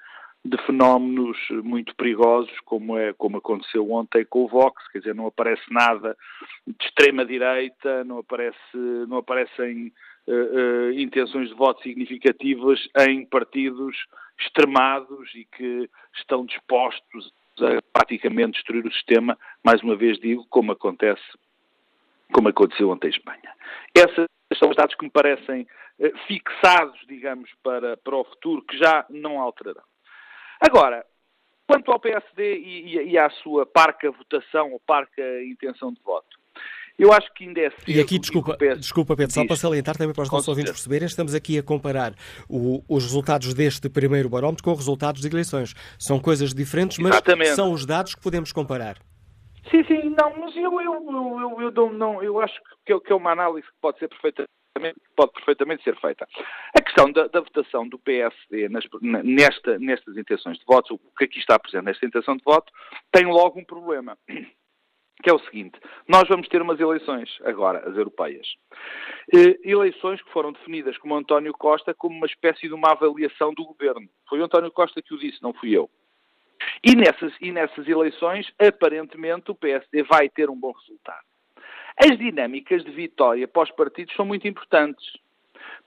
de 0.45 0.57
fenómenos 0.65 1.37
muito 1.63 1.95
perigosos, 1.97 2.59
como, 2.65 2.97
é, 2.97 3.13
como 3.13 3.37
aconteceu 3.37 3.91
ontem 3.93 4.25
com 4.25 4.45
o 4.45 4.49
Vox, 4.49 4.83
quer 4.89 5.01
dizer, 5.01 5.15
não 5.15 5.27
aparece 5.27 5.63
nada 5.71 6.17
de 6.67 6.85
extrema-direita, 6.85 8.03
não, 8.05 8.19
aparece, 8.19 8.77
não 9.09 9.19
aparecem 9.19 9.93
uh, 10.27 10.33
uh, 10.33 10.93
intenções 10.93 11.51
de 11.51 11.55
voto 11.55 11.83
significativas 11.83 12.81
em 13.09 13.27
partidos 13.27 13.97
extremados 14.45 15.35
e 15.35 15.45
que 15.45 15.89
estão 16.15 16.45
dispostos 16.45 17.33
a 17.61 17.83
praticamente 17.93 18.53
destruir 18.53 18.87
o 18.87 18.93
sistema, 18.93 19.39
mais 19.65 19.83
uma 19.83 19.97
vez 19.97 20.19
digo, 20.19 20.47
como 20.49 20.73
acontece, 20.73 21.23
como 22.33 22.49
aconteceu 22.49 22.91
ontem 22.91 23.09
em 23.09 23.11
Espanha. 23.11 23.55
Esses 23.95 24.27
são 24.59 24.71
os 24.71 24.77
dados 24.77 24.95
que 24.95 25.05
me 25.05 25.11
parecem 25.11 25.63
uh, 25.99 26.19
fixados, 26.27 26.99
digamos, 27.07 27.51
para, 27.63 27.97
para 27.97 28.17
o 28.17 28.25
futuro, 28.25 28.63
que 28.63 28.77
já 28.79 29.05
não 29.11 29.39
alterarão. 29.39 29.85
Agora, 30.61 31.05
quanto 31.67 31.91
ao 31.91 32.01
PSD 32.01 32.59
e, 32.59 32.97
e, 32.97 33.11
e 33.11 33.19
à 33.19 33.29
sua 33.31 33.67
parca 33.67 34.11
votação 34.11 34.73
ou 34.73 34.81
parca 34.81 35.23
intenção 35.45 35.93
de 35.93 36.01
voto, 36.03 36.42
eu 36.99 37.13
acho 37.13 37.33
que 37.35 37.45
ainda 37.45 37.61
é 37.61 37.71
cedo. 37.71 37.91
E 37.91 38.01
aqui, 38.01 38.19
desculpa, 38.19 38.57
desculpa 38.77 39.17
Pedro, 39.17 39.33
só 39.33 39.47
para 39.47 39.57
salientar 39.57 39.97
também 39.97 40.15
para 40.15 40.23
os 40.23 40.31
nossos 40.31 40.49
ouvintes 40.49 40.73
perceberem, 40.73 41.07
estamos 41.07 41.35
aqui 41.35 41.59
a 41.59 41.63
comparar 41.63 42.15
o, 42.49 42.83
os 42.89 43.05
resultados 43.05 43.55
deste 43.55 43.89
primeiro 43.89 44.29
barómetro 44.29 44.63
com 44.63 44.73
os 44.73 44.79
resultados 44.79 45.23
de 45.23 45.29
eleições. 45.29 45.75
São 45.99 46.21
coisas 46.21 46.55
diferentes, 46.55 46.99
mas 46.99 47.13
Exatamente. 47.13 47.55
são 47.55 47.73
os 47.73 47.87
dados 47.87 48.15
que 48.15 48.23
podemos 48.23 48.53
comparar. 48.53 48.97
Sim, 49.71 49.85
sim, 49.85 50.15
não, 50.19 50.37
mas 50.39 50.57
eu, 50.57 50.81
eu, 50.81 50.81
eu, 50.81 51.61
eu, 51.61 51.73
eu, 51.75 51.93
não, 51.93 52.23
eu 52.23 52.41
acho 52.41 52.55
que, 52.85 52.99
que 52.99 53.13
é 53.13 53.15
uma 53.15 53.33
análise 53.33 53.67
que 53.67 53.75
pode 53.81 53.99
ser 53.99 54.09
perfeita 54.09 54.45
pode 55.15 55.33
perfeitamente 55.33 55.85
ser 55.85 55.99
feita. 56.01 56.27
A 56.77 56.83
questão 56.83 57.11
da, 57.13 57.27
da 57.29 57.41
votação 57.41 57.89
do 57.89 57.99
PSD 57.99 58.69
nas, 58.69 58.85
nesta, 59.23 59.79
nestas 59.79 60.17
intenções 60.17 60.59
de 60.59 60.65
voto, 60.65 60.95
o 60.95 61.17
que 61.17 61.25
aqui 61.25 61.39
está 61.39 61.59
presente 61.59 61.85
nesta 61.85 62.07
intenção 62.07 62.37
de 62.37 62.43
voto, 62.43 62.73
tem 63.13 63.27
logo 63.27 63.61
um 63.61 63.65
problema. 63.65 64.17
Que 65.23 65.31
é 65.31 65.33
o 65.33 65.39
seguinte: 65.41 65.79
nós 66.09 66.29
vamos 66.29 66.49
ter 66.49 66.61
umas 66.61 66.81
eleições 66.81 67.31
agora, 67.45 67.79
as 67.89 67.97
europeias. 67.97 68.47
eleições 69.63 70.21
que 70.23 70.33
foram 70.33 70.53
definidas 70.53 70.99
como 70.99 71.15
António 71.15 71.53
Costa 71.53 71.95
como 71.95 72.17
uma 72.17 72.27
espécie 72.27 72.69
de 72.69 72.75
uma 72.75 72.91
avaliação 72.91 73.55
do 73.55 73.65
governo. 73.65 74.09
Foi 74.29 74.41
o 74.41 74.45
António 74.45 74.71
Costa 74.71 75.01
que 75.01 75.15
o 75.15 75.19
disse, 75.19 75.43
não 75.43 75.53
fui 75.53 75.77
eu. 75.77 75.89
E 76.85 76.95
nessas, 76.97 77.33
e 77.41 77.53
nessas 77.53 77.87
eleições, 77.89 78.53
aparentemente, 78.59 79.51
o 79.51 79.55
PSD 79.55 80.03
vai 80.05 80.29
ter 80.29 80.51
um 80.51 80.59
bom 80.59 80.73
resultado. 80.73 81.25
As 81.97 82.19
dinâmicas 82.19 82.85
de 82.85 82.91
vitória 82.91 83.47
para 83.47 83.63
os 83.63 83.71
partidos 83.71 84.15
são 84.15 84.25
muito 84.25 84.49
importantes. 84.49 85.05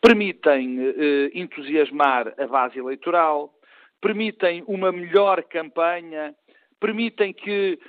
Permitem 0.02 0.78
eh, 0.80 1.32
entusiasmar 1.34 2.34
a 2.38 2.48
base 2.48 2.78
eleitoral, 2.78 3.54
permitem 4.00 4.64
uma 4.68 4.92
melhor 4.92 5.44
campanha, 5.44 6.36
permitem 6.80 7.34
que 7.34 7.80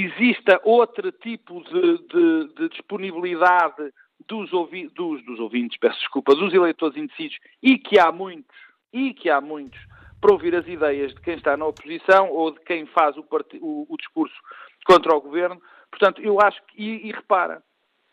exista 0.00 0.60
outro 0.64 1.12
tipo 1.12 1.62
de, 1.64 1.98
de, 2.08 2.54
de 2.54 2.68
disponibilidade 2.70 3.92
dos, 4.26 4.52
ouvi 4.52 4.88
dos, 4.88 5.24
dos, 5.24 5.38
ouvintes, 5.38 5.78
peço 5.78 5.98
desculpa, 5.98 6.34
dos 6.34 6.52
eleitores 6.52 6.96
indecisos, 6.96 7.38
e 7.62 7.78
que 7.78 7.98
há 7.98 8.10
muitos, 8.10 8.56
e 8.92 9.12
que 9.12 9.28
há 9.28 9.40
muitos, 9.40 9.78
para 10.20 10.32
ouvir 10.32 10.54
as 10.54 10.66
ideias 10.66 11.14
de 11.14 11.20
quem 11.20 11.34
está 11.34 11.56
na 11.56 11.66
oposição 11.66 12.30
ou 12.30 12.50
de 12.50 12.60
quem 12.60 12.86
faz 12.86 13.16
o, 13.16 13.24
o, 13.60 13.86
o 13.88 13.96
discurso 13.96 14.34
contra 14.86 15.14
o 15.14 15.20
governo, 15.20 15.60
Portanto, 15.94 16.20
eu 16.20 16.40
acho 16.40 16.60
que, 16.66 16.82
e, 16.82 17.08
e 17.08 17.12
repara, 17.12 17.62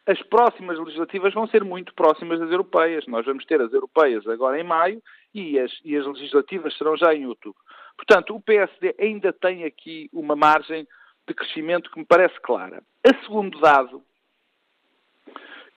as 0.06 0.22
próximas 0.24 0.78
legislativas 0.78 1.34
vão 1.34 1.48
ser 1.48 1.64
muito 1.64 1.94
próximas 1.96 2.40
das 2.40 2.52
europeias. 2.52 3.08
Nós 3.08 3.26
vamos 3.26 3.44
ter 3.46 3.60
as 3.60 3.74
europeias 3.74 4.26
agora 4.28 4.60
em 4.60 4.64
maio 4.64 5.02
e 5.34 5.60
as, 5.60 5.72
e 5.84 5.98
as 5.98 6.06
legislativas 6.06 6.78
serão 6.78 6.96
já 6.96 7.14
em 7.14 7.26
outubro. 7.26 7.60
Portanto, 7.98 8.36
o 8.36 8.42
PSD 8.42 8.96
ainda 9.00 9.34
tem 9.34 9.64
aqui 9.64 10.10
uma 10.14 10.36
margem 10.36 10.88
de 11.28 11.34
crescimento 11.34 11.90
que 11.92 12.00
me 12.00 12.06
parece 12.06 12.40
clara. 12.42 12.84
A 13.06 13.24
segundo 13.24 13.60
dado, 13.60 14.04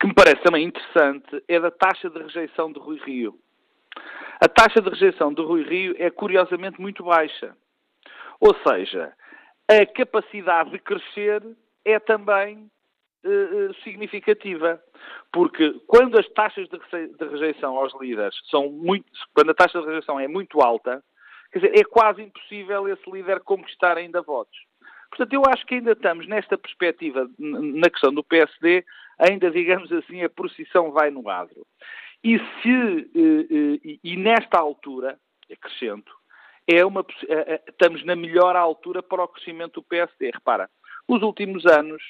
que 0.00 0.07
me 0.07 0.14
parece 0.14 0.42
também 0.42 0.64
interessante, 0.64 1.42
é 1.48 1.59
da 1.61 1.70
taxa 1.70 2.11
de 2.11 2.18
rejeição 2.18 2.72
de 2.72 2.78
Rui 2.78 2.98
Rio. 3.04 3.38
A 4.40 4.48
taxa 4.48 4.80
de 4.80 4.90
rejeição 4.90 5.33
de 5.33 5.42
Rui 5.42 5.62
Rio 5.62 5.94
é 5.98 6.11
curiosamente 6.11 6.80
muito 6.80 7.04
baixa. 7.04 7.57
Ou 8.40 8.54
seja, 8.66 9.12
a 9.68 9.87
capacidade 9.87 10.70
de 10.70 10.78
crescer 10.78 11.42
é 11.85 11.98
também 11.98 12.70
uh, 13.24 13.74
significativa. 13.83 14.83
Porque 15.33 15.81
quando 15.87 16.19
as 16.19 16.29
taxas 16.31 16.69
de 16.69 17.29
rejeição 17.31 17.77
aos 17.77 17.92
líderes 18.00 18.35
são 18.50 18.71
muito. 18.71 19.06
Quando 19.35 19.50
a 19.50 19.54
taxa 19.54 19.81
de 19.81 19.87
rejeição 19.87 20.19
é 20.21 20.29
muito 20.29 20.60
alta, 20.60 21.02
quer 21.52 21.60
dizer, 21.60 21.79
é 21.79 21.85
quase 21.85 22.23
impossível 22.23 22.88
esse 22.88 23.10
líder 23.10 23.40
conquistar 23.40 23.96
ainda 23.96 24.23
votos. 24.23 24.56
Portanto, 25.15 25.33
eu 25.33 25.42
acho 25.46 25.65
que 25.65 25.77
ainda 25.77 25.92
estamos 25.92 26.27
nesta 26.27 26.58
perspectiva, 26.58 27.31
na 27.38 27.88
questão 27.88 28.12
do 28.12 28.25
PSD, 28.25 28.85
ainda, 29.17 29.48
digamos 29.48 29.92
assim, 29.92 30.25
a 30.25 30.29
procissão 30.29 30.90
vai 30.90 31.08
no 31.10 31.29
adro. 31.29 31.65
E 32.23 32.38
se, 32.38 33.10
e, 33.15 34.00
e 34.02 34.17
nesta 34.17 34.58
altura, 34.58 35.17
acrescento, 35.52 36.12
é 36.67 36.85
uma, 36.85 37.06
estamos 37.69 38.04
na 38.04 38.17
melhor 38.17 38.56
altura 38.56 39.04
para 39.04 39.23
o 39.23 39.29
crescimento 39.29 39.75
do 39.75 39.83
PSD. 39.85 40.33
Repara, 40.33 40.69
os 41.06 41.23
últimos 41.23 41.65
anos 41.65 42.02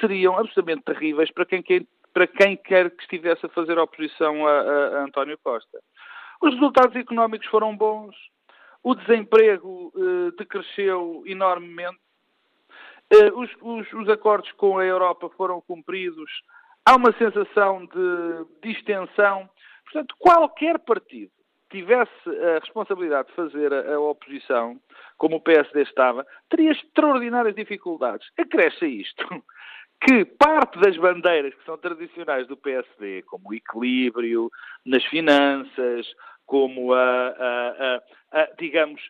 seriam 0.00 0.38
absolutamente 0.38 0.84
terríveis 0.84 1.32
para 1.32 1.46
quem, 1.46 1.64
para 2.12 2.26
quem 2.28 2.56
quer 2.56 2.88
que 2.90 3.02
estivesse 3.02 3.46
a 3.46 3.48
fazer 3.48 3.78
oposição 3.78 4.46
a, 4.46 4.60
a, 4.60 4.98
a 4.98 5.04
António 5.04 5.36
Costa. 5.42 5.80
Os 6.40 6.54
resultados 6.54 6.94
económicos 6.94 7.48
foram 7.48 7.76
bons, 7.76 8.14
o 8.84 8.94
desemprego 8.94 9.90
eh, 9.96 10.30
decresceu 10.36 11.22
enormemente, 11.26 11.96
eh, 11.96 12.03
os, 13.34 13.50
os, 13.60 13.92
os, 13.92 14.08
acordos 14.08 14.50
com 14.52 14.78
a 14.78 14.84
Europa 14.84 15.30
foram 15.36 15.60
cumpridos, 15.60 16.30
há 16.84 16.96
uma 16.96 17.12
sensação 17.12 17.86
de 17.86 18.46
distensão. 18.62 19.48
Portanto, 19.84 20.14
qualquer 20.18 20.78
partido 20.80 21.30
tivesse 21.70 22.28
a 22.28 22.60
responsabilidade 22.60 23.28
de 23.28 23.34
fazer 23.34 23.72
a, 23.72 23.94
a, 23.94 24.00
oposição, 24.00 24.80
como 25.18 25.36
o 25.36 25.40
PSD 25.40 25.82
estava, 25.82 26.24
teria 26.48 26.72
extraordinárias 26.72 27.54
dificuldades. 27.54 28.28
Acresce 28.38 28.86
isto 28.86 29.26
que 30.00 30.24
parte 30.24 30.78
das 30.80 30.96
bandeiras 30.96 31.54
que 31.54 31.64
são 31.64 31.78
tradicionais 31.78 32.46
do 32.46 32.56
PSD, 32.56 33.22
como 33.22 33.50
o 33.50 33.54
equilíbrio 33.54 34.50
nas 34.84 35.04
finanças, 35.06 36.06
como 36.46 36.92
a, 36.92 37.28
a, 37.28 38.02
a 38.32 38.48
digamos, 38.58 39.00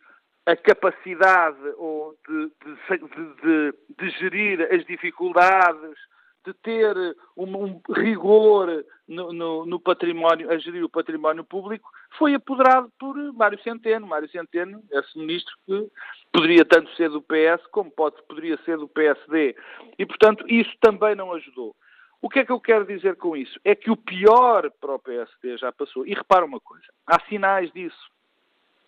a 0.46 0.56
capacidade 0.56 1.58
ou 1.78 2.14
de, 2.28 2.52
de, 2.64 2.98
de, 3.42 3.74
de, 3.98 4.10
gerir 4.18 4.68
as 4.72 4.84
dificuldades, 4.84 5.96
de 6.44 6.52
ter 6.62 6.94
um, 7.34 7.56
um 7.64 7.80
rigor 7.90 8.84
no, 9.08 9.32
no, 9.32 9.64
no, 9.64 9.80
património, 9.80 10.50
a 10.50 10.58
gerir 10.58 10.84
o 10.84 10.90
património 10.90 11.42
público, 11.42 11.90
foi 12.18 12.34
apoderado 12.34 12.92
por 12.98 13.16
Mário 13.32 13.58
Centeno. 13.62 14.06
Mário 14.06 14.28
Centeno, 14.28 14.82
esse 14.92 15.18
ministro 15.18 15.54
que 15.64 15.90
poderia 16.30 16.64
tanto 16.66 16.94
ser 16.94 17.08
do 17.08 17.22
PS 17.22 17.66
como 17.70 17.90
pode, 17.90 18.22
poderia 18.28 18.58
ser 18.64 18.76
do 18.76 18.88
PSD. 18.88 19.56
E, 19.98 20.04
portanto, 20.04 20.44
isso 20.46 20.72
também 20.80 21.14
não 21.14 21.32
ajudou. 21.32 21.74
O 22.20 22.28
que 22.28 22.40
é 22.40 22.44
que 22.44 22.52
eu 22.52 22.60
quero 22.60 22.86
dizer 22.86 23.16
com 23.16 23.36
isso? 23.36 23.58
É 23.64 23.74
que 23.74 23.90
o 23.90 23.96
pior 23.96 24.70
para 24.80 24.94
o 24.94 24.98
PSD 24.98 25.56
já 25.56 25.72
passou. 25.72 26.06
E 26.06 26.14
repara 26.14 26.44
uma 26.44 26.60
coisa, 26.60 26.86
há 27.06 27.20
sinais 27.28 27.70
disso. 27.72 28.13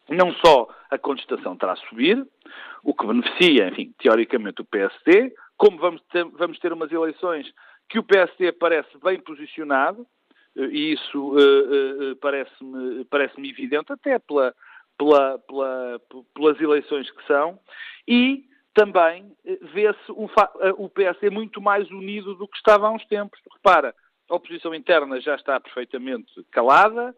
Não 0.08 0.32
só 0.34 0.68
a 0.90 0.98
contestação 0.98 1.54
está 1.54 1.72
a 1.72 1.76
subir, 1.76 2.24
o 2.82 2.94
que 2.94 3.06
beneficia, 3.06 3.68
enfim, 3.68 3.92
teoricamente 3.98 4.62
o 4.62 4.64
PSD, 4.64 5.34
como 5.56 5.78
vamos 5.78 6.00
ter, 6.12 6.24
vamos 6.24 6.58
ter 6.58 6.72
umas 6.72 6.92
eleições 6.92 7.52
que 7.88 7.98
o 7.98 8.04
PSD 8.04 8.52
parece 8.52 8.96
bem 9.02 9.20
posicionado, 9.20 10.06
e 10.56 10.92
isso 10.92 11.18
uh, 11.18 12.12
uh, 12.12 12.16
parece-me 12.16 13.04
parece 13.06 13.34
evidente, 13.40 13.92
até 13.92 14.18
pela, 14.18 14.54
pela, 14.96 15.38
pela, 15.40 16.00
pelas 16.34 16.60
eleições 16.60 17.10
que 17.10 17.26
são, 17.26 17.58
e 18.06 18.44
também 18.74 19.32
vê-se 19.72 20.12
um, 20.12 20.28
o 20.76 20.88
PSD 20.88 21.30
muito 21.30 21.60
mais 21.60 21.90
unido 21.90 22.34
do 22.34 22.46
que 22.46 22.56
estava 22.56 22.86
há 22.86 22.90
uns 22.90 23.04
tempos. 23.06 23.40
Repara, 23.52 23.94
a 24.28 24.34
oposição 24.34 24.74
interna 24.74 25.20
já 25.20 25.34
está 25.34 25.58
perfeitamente 25.58 26.32
calada, 26.50 27.14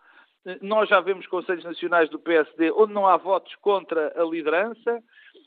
nós 0.60 0.88
já 0.88 1.00
vemos 1.00 1.26
conselhos 1.26 1.64
nacionais 1.64 2.08
do 2.10 2.18
PSD 2.18 2.70
onde 2.72 2.92
não 2.92 3.06
há 3.06 3.16
votos 3.16 3.54
contra 3.56 4.12
a 4.20 4.24
liderança 4.24 5.02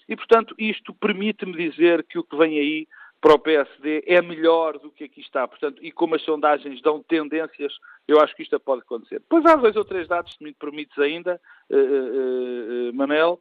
e, 0.07 0.15
portanto, 0.15 0.55
isto 0.57 0.93
permite-me 0.93 1.53
dizer 1.53 2.03
que 2.03 2.19
o 2.19 2.23
que 2.23 2.35
vem 2.35 2.59
aí 2.59 2.87
para 3.21 3.35
o 3.35 3.39
PSD 3.39 4.03
é 4.07 4.21
melhor 4.21 4.79
do 4.79 4.91
que 4.91 5.03
aqui 5.03 5.21
está. 5.21 5.47
Portanto, 5.47 5.79
e 5.81 5.91
como 5.91 6.15
as 6.15 6.23
sondagens 6.23 6.81
dão 6.81 7.03
tendências, 7.03 7.71
eu 8.07 8.19
acho 8.19 8.35
que 8.35 8.41
isto 8.41 8.59
pode 8.59 8.81
acontecer. 8.81 9.21
Pois 9.29 9.45
há 9.45 9.55
dois 9.55 9.75
ou 9.75 9.85
três 9.85 10.07
dados, 10.07 10.33
se 10.33 10.43
me 10.43 10.53
permites 10.53 10.97
ainda, 10.97 11.39
uh, 11.69 11.75
uh, 11.75 12.89
uh, 12.89 12.93
Manel, 12.93 13.39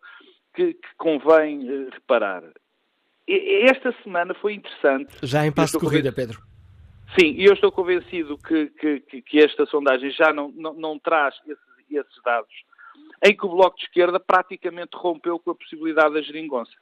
que, 0.54 0.74
que 0.74 0.88
convém 0.98 1.88
reparar. 1.90 2.42
Esta 3.26 3.94
semana 4.02 4.34
foi 4.34 4.54
interessante. 4.54 5.14
Já 5.22 5.46
em 5.46 5.52
passo 5.52 5.78
de 5.78 5.84
corrida, 5.84 6.12
Pedro. 6.12 6.49
Sim, 7.18 7.32
e 7.32 7.44
eu 7.44 7.54
estou 7.54 7.72
convencido 7.72 8.38
que, 8.38 8.66
que, 8.68 9.22
que 9.22 9.38
esta 9.38 9.66
sondagem 9.66 10.10
já 10.12 10.32
não, 10.32 10.48
não, 10.50 10.74
não 10.74 10.98
traz 10.98 11.34
esses, 11.46 11.64
esses, 11.90 12.22
dados, 12.22 12.54
em 13.24 13.36
que 13.36 13.44
o 13.44 13.48
Bloco 13.48 13.76
de 13.76 13.84
Esquerda 13.84 14.20
praticamente 14.20 14.96
rompeu 14.96 15.38
com 15.38 15.50
a 15.50 15.54
possibilidade 15.54 16.14
da 16.14 16.22
geringonça. 16.22 16.72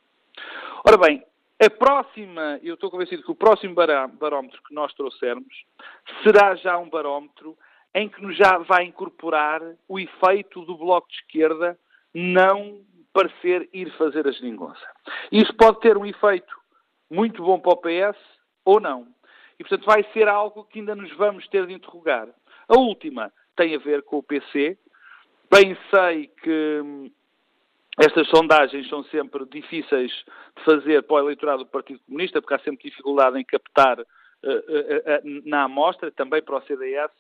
Ora 0.87 0.99
bem, 0.99 1.25
a 1.61 1.71
próxima, 1.71 2.61
eu 2.63 2.75
estou 2.75 2.91
convencido 2.91 3.23
que 3.23 3.31
o 3.31 3.35
próximo 3.35 3.75
barómetro 3.75 4.63
que 4.63 4.75
nós 4.75 4.93
trouxermos 4.95 5.65
será 6.23 6.55
já 6.55 6.79
um 6.79 6.89
barómetro 6.89 7.57
em 7.95 8.09
que 8.09 8.33
já 8.35 8.59
vai 8.59 8.85
incorporar 8.85 9.63
o 9.89 9.99
efeito 9.99 10.63
do 10.65 10.77
Bloco 10.77 11.09
de 11.09 11.17
Esquerda 11.17 11.79
não 12.15 12.81
parecer 13.13 13.69
ir 13.73 13.91
fazer 13.97 14.29
a 14.29 14.31
geringonça. 14.31 14.87
Isso 15.33 15.53
pode 15.55 15.81
ter 15.81 15.97
um 15.97 16.07
efeito 16.07 16.55
muito 17.11 17.43
bom 17.43 17.59
para 17.59 17.73
o 17.73 17.77
PS 17.77 18.19
ou 18.65 18.79
não. 18.79 19.09
E, 19.59 19.65
portanto, 19.65 19.85
vai 19.85 20.05
ser 20.13 20.29
algo 20.29 20.65
que 20.65 20.79
ainda 20.79 20.95
nos 20.95 21.11
vamos 21.17 21.47
ter 21.49 21.67
de 21.67 21.73
interrogar. 21.73 22.29
A 22.69 22.79
última 22.79 23.33
tem 23.57 23.75
a 23.75 23.79
ver 23.79 24.03
com 24.03 24.19
o 24.19 24.23
PC. 24.23 24.79
Bem 25.51 25.77
sei 25.91 26.29
que 26.43 26.81
hum, 26.83 27.11
estas 27.99 28.29
sondagens 28.29 28.89
são 28.89 29.03
sempre 29.05 29.45
difíceis 29.47 30.13
de 30.57 30.65
fazer 30.65 31.03
para 31.03 31.17
o 31.17 31.19
eleitorado 31.21 31.65
do 31.65 31.71
Partido 31.71 32.01
Comunista, 32.07 32.41
porque 32.41 32.55
há 32.55 32.59
sempre 32.61 32.89
dificuldade 32.89 33.39
em 33.39 33.45
captar 33.45 33.99
uh, 33.99 34.05
uh, 34.05 34.47
uh, 34.47 35.43
na 35.45 35.65
amostra, 35.65 36.11
também 36.13 36.41
para 36.41 36.59
o 36.59 36.63
CDS, 36.63 37.11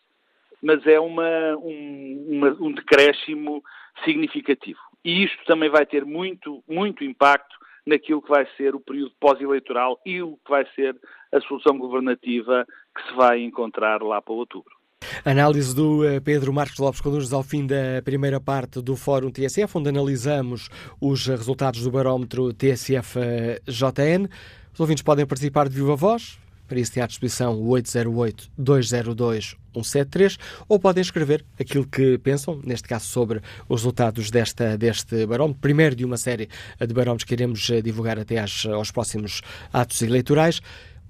mas 0.63 0.87
é 0.87 1.01
uma, 1.01 1.57
um, 1.57 2.27
uma, 2.29 2.49
um 2.61 2.73
decréscimo 2.73 3.63
significativo. 4.05 4.79
E 5.05 5.25
isto 5.25 5.45
também 5.47 5.69
vai 5.69 5.85
ter 5.85 6.05
muito, 6.05 6.63
muito 6.69 7.03
impacto 7.03 7.58
naquilo 7.89 8.23
que 8.23 8.29
vai 8.29 8.47
ser 8.57 8.75
o 8.75 8.81
período 8.81 9.13
pós-eleitoral 9.19 9.99
e 10.05 10.21
o 10.23 10.37
que 10.45 10.51
vai 10.51 10.67
ser 10.75 10.95
a 11.33 11.41
solução 11.41 11.79
governativa 11.79 12.67
que 12.95 13.09
se 13.09 13.17
vai 13.17 13.41
encontrar 13.41 14.03
lá 14.03 14.21
para 14.21 14.35
outubro. 14.35 14.77
Análise 15.25 15.75
do 15.75 16.05
eh, 16.05 16.21
Pedro 16.21 16.53
Marcos 16.53 16.79
Lopes 16.79 17.01
conduz 17.01 17.33
ao 17.33 17.43
fim 17.43 17.67
da 17.67 18.03
primeira 18.05 18.41
parte 18.41 18.83
do 18.83 18.97
Fórum 18.97 19.31
TSF, 19.31 19.79
onde 19.79 19.89
analisamos 19.89 20.69
os 21.01 21.27
resultados 21.27 21.83
do 21.83 21.91
barómetro 21.91 22.53
TSF-JN. 22.53 24.29
Os 24.73 24.81
ouvintes 24.81 25.03
podem 25.03 25.27
participar 25.27 25.69
de 25.69 25.77
viva 25.77 25.97
voz, 25.97 26.39
para 26.69 26.79
isso 26.79 26.93
tem 26.93 27.03
à 27.03 27.07
disposição 27.07 27.59
o 27.61 27.71
808-202-173 27.71 30.39
ou 30.69 30.79
podem 30.79 31.01
escrever 31.01 31.45
aquilo 31.59 31.87
que 31.87 32.19
pensam, 32.19 32.61
neste 32.65 32.87
caso 32.87 33.07
sobre 33.07 33.41
os 33.69 33.81
resultados 33.81 34.31
desta, 34.31 34.77
deste 34.77 35.25
barómetro, 35.27 35.61
primeiro 35.61 35.97
de 35.97 36.05
uma 36.05 36.19
série 36.19 36.51
de 36.79 36.95
barómetros 36.95 37.25
que 37.25 37.35
iremos 37.35 37.71
eh, 37.71 37.81
divulgar 37.81 38.19
até 38.19 38.39
às, 38.39 38.67
aos 38.67 38.91
próximos 38.91 39.41
atos 39.73 40.03
eleitorais. 40.03 40.61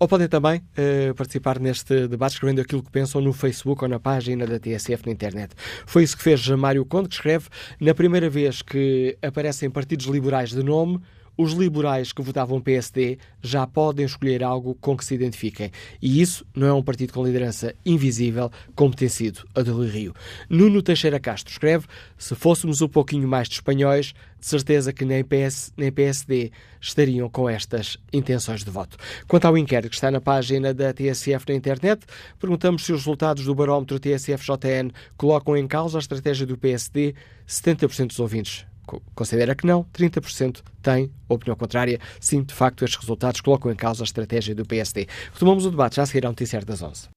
Ou 0.00 0.06
podem 0.06 0.28
também 0.28 0.60
uh, 0.60 1.12
participar 1.16 1.58
neste 1.58 2.06
debate 2.06 2.34
escrevendo 2.34 2.60
aquilo 2.60 2.84
que 2.84 2.90
pensam 2.90 3.20
no 3.20 3.32
Facebook 3.32 3.82
ou 3.82 3.90
na 3.90 3.98
página 3.98 4.46
da 4.46 4.56
TSF 4.56 5.04
na 5.06 5.12
internet. 5.12 5.56
Foi 5.86 6.04
isso 6.04 6.16
que 6.16 6.22
fez 6.22 6.46
Mário 6.50 6.84
Conde, 6.84 7.08
que 7.08 7.16
escreve 7.16 7.48
na 7.80 7.92
primeira 7.92 8.30
vez 8.30 8.62
que 8.62 9.18
aparecem 9.20 9.68
partidos 9.68 10.06
liberais 10.06 10.50
de 10.50 10.62
nome, 10.62 11.00
os 11.38 11.52
liberais 11.52 12.12
que 12.12 12.20
votavam 12.20 12.60
PSD 12.60 13.16
já 13.40 13.64
podem 13.64 14.04
escolher 14.04 14.42
algo 14.42 14.74
com 14.80 14.96
que 14.96 15.04
se 15.04 15.14
identifiquem. 15.14 15.70
E 16.02 16.20
isso 16.20 16.44
não 16.52 16.66
é 16.66 16.72
um 16.72 16.82
partido 16.82 17.12
com 17.12 17.24
liderança 17.24 17.72
invisível, 17.86 18.50
como 18.74 18.92
tem 18.92 19.08
sido 19.08 19.46
a 19.54 19.62
do 19.62 19.86
Rio. 19.86 20.12
Nuno 20.50 20.82
Teixeira 20.82 21.20
Castro 21.20 21.52
escreve: 21.52 21.86
se 22.18 22.34
fôssemos 22.34 22.82
um 22.82 22.88
pouquinho 22.88 23.28
mais 23.28 23.48
de 23.48 23.54
espanhóis, 23.54 24.12
de 24.40 24.46
certeza 24.46 24.92
que 24.92 25.04
nem, 25.04 25.22
PS, 25.22 25.72
nem 25.76 25.92
PSD 25.92 26.50
estariam 26.80 27.28
com 27.28 27.48
estas 27.48 27.98
intenções 28.12 28.64
de 28.64 28.70
voto. 28.70 28.96
Quanto 29.28 29.44
ao 29.46 29.56
inquérito 29.56 29.90
que 29.90 29.96
está 29.96 30.10
na 30.10 30.20
página 30.20 30.74
da 30.74 30.92
TSF 30.92 31.44
na 31.48 31.54
internet, 31.54 32.04
perguntamos 32.40 32.84
se 32.84 32.92
os 32.92 33.00
resultados 33.00 33.44
do 33.44 33.54
barómetro 33.54 34.00
TSF-JN 34.00 34.90
colocam 35.16 35.56
em 35.56 35.68
causa 35.68 35.98
a 35.98 36.00
estratégia 36.00 36.46
do 36.46 36.58
PSD. 36.58 37.14
70% 37.46 38.08
dos 38.08 38.18
ouvintes 38.18 38.67
considera 39.14 39.54
que 39.54 39.66
não, 39.66 39.84
30% 39.84 40.60
tem 40.82 41.10
opinião 41.28 41.56
contrária. 41.56 41.98
Sim, 42.20 42.42
de 42.42 42.54
facto, 42.54 42.84
estes 42.84 43.00
resultados 43.00 43.40
colocam 43.40 43.70
em 43.70 43.76
causa 43.76 44.02
a 44.02 44.06
estratégia 44.06 44.54
do 44.54 44.64
PSD. 44.64 45.06
Retomamos 45.32 45.66
o 45.66 45.70
debate 45.70 45.96
já 45.96 46.02
a 46.02 46.06
seguir 46.06 46.26
ao 46.26 46.32
noticiário 46.32 46.66
das 46.66 46.82
11. 46.82 47.08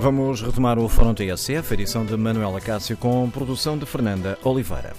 Vamos 0.00 0.42
retomar 0.42 0.78
o 0.78 0.88
Fórum 0.88 1.12
TSF, 1.12 1.74
edição 1.74 2.06
de 2.06 2.16
Manuela 2.16 2.60
Cássio, 2.60 2.96
com 2.96 3.28
produção 3.28 3.76
de 3.76 3.84
Fernanda 3.84 4.38
Oliveira. 4.44 4.94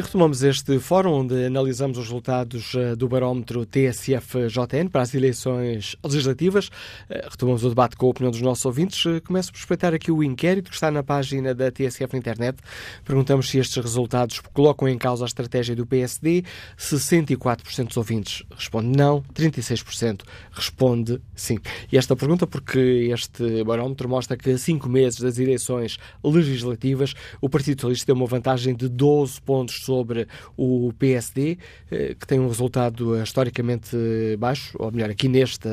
E 0.00 0.02
retomamos 0.02 0.42
este 0.42 0.78
fórum 0.78 1.12
onde 1.12 1.44
analisamos 1.44 1.98
os 1.98 2.04
resultados 2.04 2.74
eh, 2.74 2.96
do 2.96 3.06
barómetro 3.06 3.66
TSF-JN 3.66 4.88
para 4.90 5.02
as 5.02 5.14
eleições 5.14 5.94
legislativas. 6.02 6.70
Eh, 7.10 7.28
retomamos 7.30 7.64
o 7.64 7.68
debate 7.68 7.96
com 7.96 8.06
a 8.06 8.08
opinião 8.08 8.30
dos 8.30 8.40
nossos 8.40 8.64
ouvintes. 8.64 9.04
Eh, 9.04 9.20
começo 9.20 9.52
por 9.52 9.58
respeitar 9.58 9.92
aqui 9.92 10.10
o 10.10 10.22
inquérito 10.22 10.70
que 10.70 10.74
está 10.74 10.90
na 10.90 11.02
página 11.02 11.54
da 11.54 11.70
TSF 11.70 12.14
na 12.14 12.18
internet. 12.18 12.60
Perguntamos 13.04 13.50
se 13.50 13.58
estes 13.58 13.76
resultados 13.76 14.40
colocam 14.54 14.88
em 14.88 14.96
causa 14.96 15.22
a 15.22 15.26
estratégia 15.26 15.76
do 15.76 15.84
PSD. 15.84 16.44
64% 16.78 17.88
dos 17.88 17.96
ouvintes 17.98 18.42
responde 18.56 18.96
não, 18.96 19.20
36% 19.34 20.22
responde 20.50 21.20
sim. 21.34 21.58
E 21.92 21.98
esta 21.98 22.16
pergunta 22.16 22.46
porque 22.46 23.10
este 23.12 23.62
barómetro 23.64 24.08
mostra 24.08 24.34
que 24.34 24.48
a 24.48 24.56
cinco 24.56 24.88
meses 24.88 25.20
das 25.20 25.38
eleições 25.38 25.98
legislativas 26.24 27.12
o 27.38 27.50
Partido 27.50 27.82
Socialista 27.82 28.06
tem 28.06 28.14
uma 28.14 28.26
vantagem 28.26 28.74
de 28.74 28.88
12 28.88 29.42
pontos 29.42 29.89
sobre 29.90 30.28
o 30.56 30.92
PSD, 30.96 31.58
eh, 31.90 32.14
que 32.18 32.24
tem 32.24 32.38
um 32.38 32.46
resultado 32.46 33.16
eh, 33.16 33.24
historicamente 33.24 33.96
baixo, 34.38 34.76
ou 34.78 34.92
melhor, 34.92 35.10
aqui 35.10 35.26
neste 35.26 35.68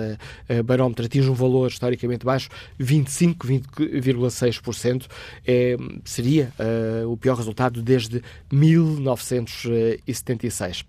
eh, 0.49 0.63
barómetro 0.63 1.05
atinge 1.05 1.30
um 1.30 1.36
valor 1.36 1.68
historicamente 1.68 2.26
baixo, 2.26 2.49
25,6%. 2.80 5.05
É, 5.45 5.78
seria 6.03 6.51
uh, 6.59 7.07
o 7.11 7.18
pior 7.18 7.36
resultado 7.36 7.84
desde 7.84 8.24
1976. 8.51 10.84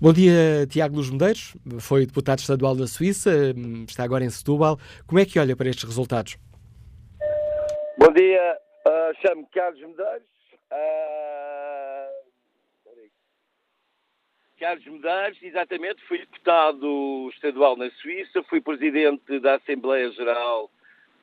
Bom 0.00 0.12
dia, 0.12 0.66
Tiago 0.68 0.96
Luz 0.96 1.10
Medeiros, 1.10 1.54
foi 1.78 2.06
deputado 2.06 2.40
estadual 2.40 2.74
da 2.74 2.88
Suíça, 2.88 3.30
está 3.86 4.02
agora 4.04 4.24
em 4.24 4.30
Setúbal. 4.30 4.78
Como 5.06 5.20
é 5.20 5.24
que 5.24 5.38
olha 5.38 5.54
para 5.56 5.68
estes 5.68 5.84
resultados? 5.84 6.36
Bom 7.98 8.12
dia, 8.12 8.58
uh, 8.86 9.12
chamo-me 9.20 9.46
Carlos 9.52 9.80
Medeiros. 9.80 10.26
Uh, 10.70 11.87
Carlos 14.58 14.84
Medeiros, 14.86 15.38
exatamente, 15.40 16.02
fui 16.06 16.18
deputado 16.18 17.30
estadual 17.32 17.76
na 17.76 17.90
Suíça, 17.92 18.42
fui 18.44 18.60
presidente 18.60 19.38
da 19.38 19.54
Assembleia 19.54 20.10
Geral, 20.10 20.68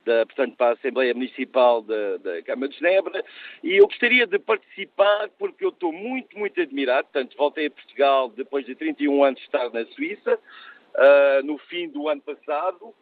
da, 0.06 0.26
portanto, 0.26 0.56
para 0.56 0.70
a 0.70 0.74
Assembleia 0.74 1.14
Municipal 1.14 1.82
da, 1.82 2.18
da 2.18 2.42
Câmara 2.44 2.70
de 2.70 2.78
Genebra, 2.78 3.26
e 3.62 3.76
eu 3.76 3.88
gostaria 3.88 4.26
de 4.26 4.40
participar 4.40 5.30
porque 5.38 5.66
eu 5.66 5.70
estou 5.70 5.92
muito, 5.92 6.38
muito 6.40 6.62
admirado, 6.62 7.10
portanto, 7.12 7.36
voltei 7.36 7.68
a 7.68 7.72
Portugal 7.72 8.30
depois 8.30 8.66
de 8.66 8.74
31 8.74 9.24
anos 9.24 9.40
de 9.40 9.46
estar 9.46 9.70
na 9.70 9.86
Suíça, 9.88 10.40
uh, 10.96 11.46
no 11.46 11.58
fim 11.58 11.90
do 11.90 12.08
ano 12.08 12.22
passado, 12.22 12.94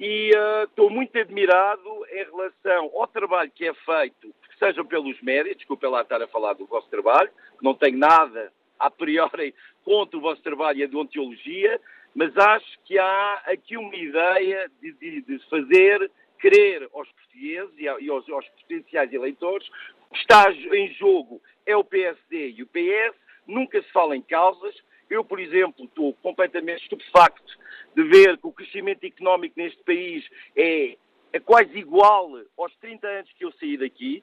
e 0.00 0.30
uh, 0.34 0.64
estou 0.64 0.88
muito 0.88 1.18
admirado 1.18 2.06
em 2.10 2.24
relação 2.24 2.90
ao 2.94 3.06
trabalho 3.08 3.52
que 3.54 3.68
é 3.68 3.74
feito, 3.74 4.34
sejam 4.58 4.86
pelos 4.86 5.20
médios, 5.20 5.56
desculpa 5.56 5.86
lá 5.88 6.00
estar 6.00 6.22
a 6.22 6.28
falar 6.28 6.54
do 6.54 6.64
vosso 6.64 6.88
trabalho, 6.88 7.30
não 7.60 7.74
tenho 7.74 7.98
nada 7.98 8.50
a 8.86 8.90
priori 8.90 9.54
contra 9.84 10.18
o 10.18 10.20
vosso 10.20 10.42
trabalho 10.42 10.80
e 10.80 10.84
a 10.84 10.86
deontologia, 10.86 11.80
mas 12.14 12.36
acho 12.36 12.78
que 12.84 12.98
há 12.98 13.42
aqui 13.46 13.76
uma 13.76 13.94
ideia 13.96 14.70
de, 14.80 14.92
de, 14.92 15.22
de 15.22 15.38
fazer 15.48 16.10
crer 16.38 16.88
aos 16.92 17.08
portugueses 17.10 17.72
e 17.78 17.88
aos, 17.88 18.28
aos 18.28 18.46
potenciais 18.48 19.12
eleitores 19.12 19.68
que 20.12 20.18
está 20.18 20.50
em 20.52 20.92
jogo 20.94 21.40
é 21.64 21.76
o 21.76 21.84
PSD 21.84 22.50
e 22.50 22.62
o 22.62 22.66
PS, 22.66 23.16
nunca 23.46 23.80
se 23.82 23.90
fala 23.92 24.16
em 24.16 24.22
causas. 24.22 24.74
Eu, 25.08 25.24
por 25.24 25.38
exemplo, 25.40 25.84
estou 25.84 26.12
completamente 26.14 26.82
estupefacto 26.82 27.58
de 27.94 28.02
ver 28.04 28.36
que 28.38 28.46
o 28.46 28.52
crescimento 28.52 29.04
económico 29.04 29.54
neste 29.58 29.82
país 29.84 30.24
é, 30.56 30.96
é 31.32 31.40
quase 31.40 31.78
igual 31.78 32.40
aos 32.58 32.74
30 32.76 33.06
anos 33.06 33.32
que 33.32 33.44
eu 33.44 33.52
saí 33.52 33.76
daqui. 33.76 34.22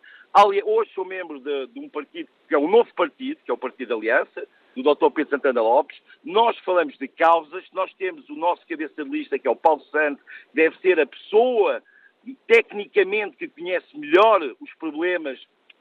Hoje 0.66 0.92
sou 0.94 1.06
membro 1.06 1.40
de, 1.40 1.68
de 1.68 1.80
um 1.80 1.90
partido 1.90 2.30
que 2.48 2.56
é 2.56 2.58
um 2.58 2.70
novo 2.70 2.94
partido, 2.96 3.40
que 3.44 3.52
é 3.52 3.54
o 3.54 3.58
Partido 3.58 3.96
Aliança, 3.96 4.48
do 4.76 4.84
Dr. 4.84 5.10
Pedro 5.12 5.32
Santana 5.32 5.62
Lopes. 5.62 6.00
Nós 6.24 6.58
falamos 6.60 6.98
de 6.98 7.08
causas, 7.08 7.64
nós 7.74 7.94
temos 7.94 8.30
o 8.30 8.36
nosso 8.36 8.66
cabeça 8.68 9.04
de 9.04 9.10
lista, 9.10 9.38
que 9.38 9.48
é 9.48 9.52
o 9.52 9.56
Paulo 9.56 9.82
Santos, 9.92 10.24
que 10.24 10.56
deve 10.56 10.78
ser 10.80 11.00
a 11.00 11.06
pessoa 11.06 11.82
tecnicamente 12.48 13.38
que 13.38 13.48
conhece 13.48 13.98
melhor 13.98 14.42
os 14.60 14.74
problemas 14.76 15.40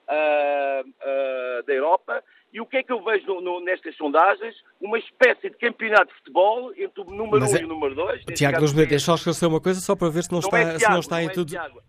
uh, 0.09 0.89
uh, 0.89 1.67
da 1.67 1.73
Europa. 1.73 2.23
E 2.53 2.61
o 2.61 2.67
que 2.67 2.79
é 2.79 2.83
que 2.83 2.91
eu 2.91 3.03
vejo 3.05 3.27
no, 3.27 3.41
no, 3.41 3.61
nestas 3.61 3.95
sondagens? 3.97 4.55
Uma 4.81 4.99
espécie 4.99 5.51
de 5.51 5.57
campeonato 5.57 6.07
de 6.07 6.19
futebol 6.19 6.73
entre 6.77 7.03
o 7.03 7.05
número 7.05 7.45
1 7.45 7.49
um 7.49 7.57
é... 7.57 7.61
e 7.61 7.65
o 7.65 7.69
número 7.69 7.95
2. 7.95 8.25
Tiago, 8.35 8.73
deixa 8.73 8.99
só 9.01 9.15
esclarecer 9.17 9.49
uma 9.49 9.61
coisa, 9.61 9.81
só 9.81 9.95
para 9.95 10.09
ver 10.09 10.23
se 10.23 10.33
não, 10.33 10.41
não 10.41 10.49
está, 10.49 10.59
é 10.59 10.65
Tiago, 10.65 10.81
se 10.81 10.91
não 10.91 11.01
está 11.01 11.23
em 11.23 11.27
é 11.27 11.31
tudo. 11.31 11.51
Tiago. 11.51 11.83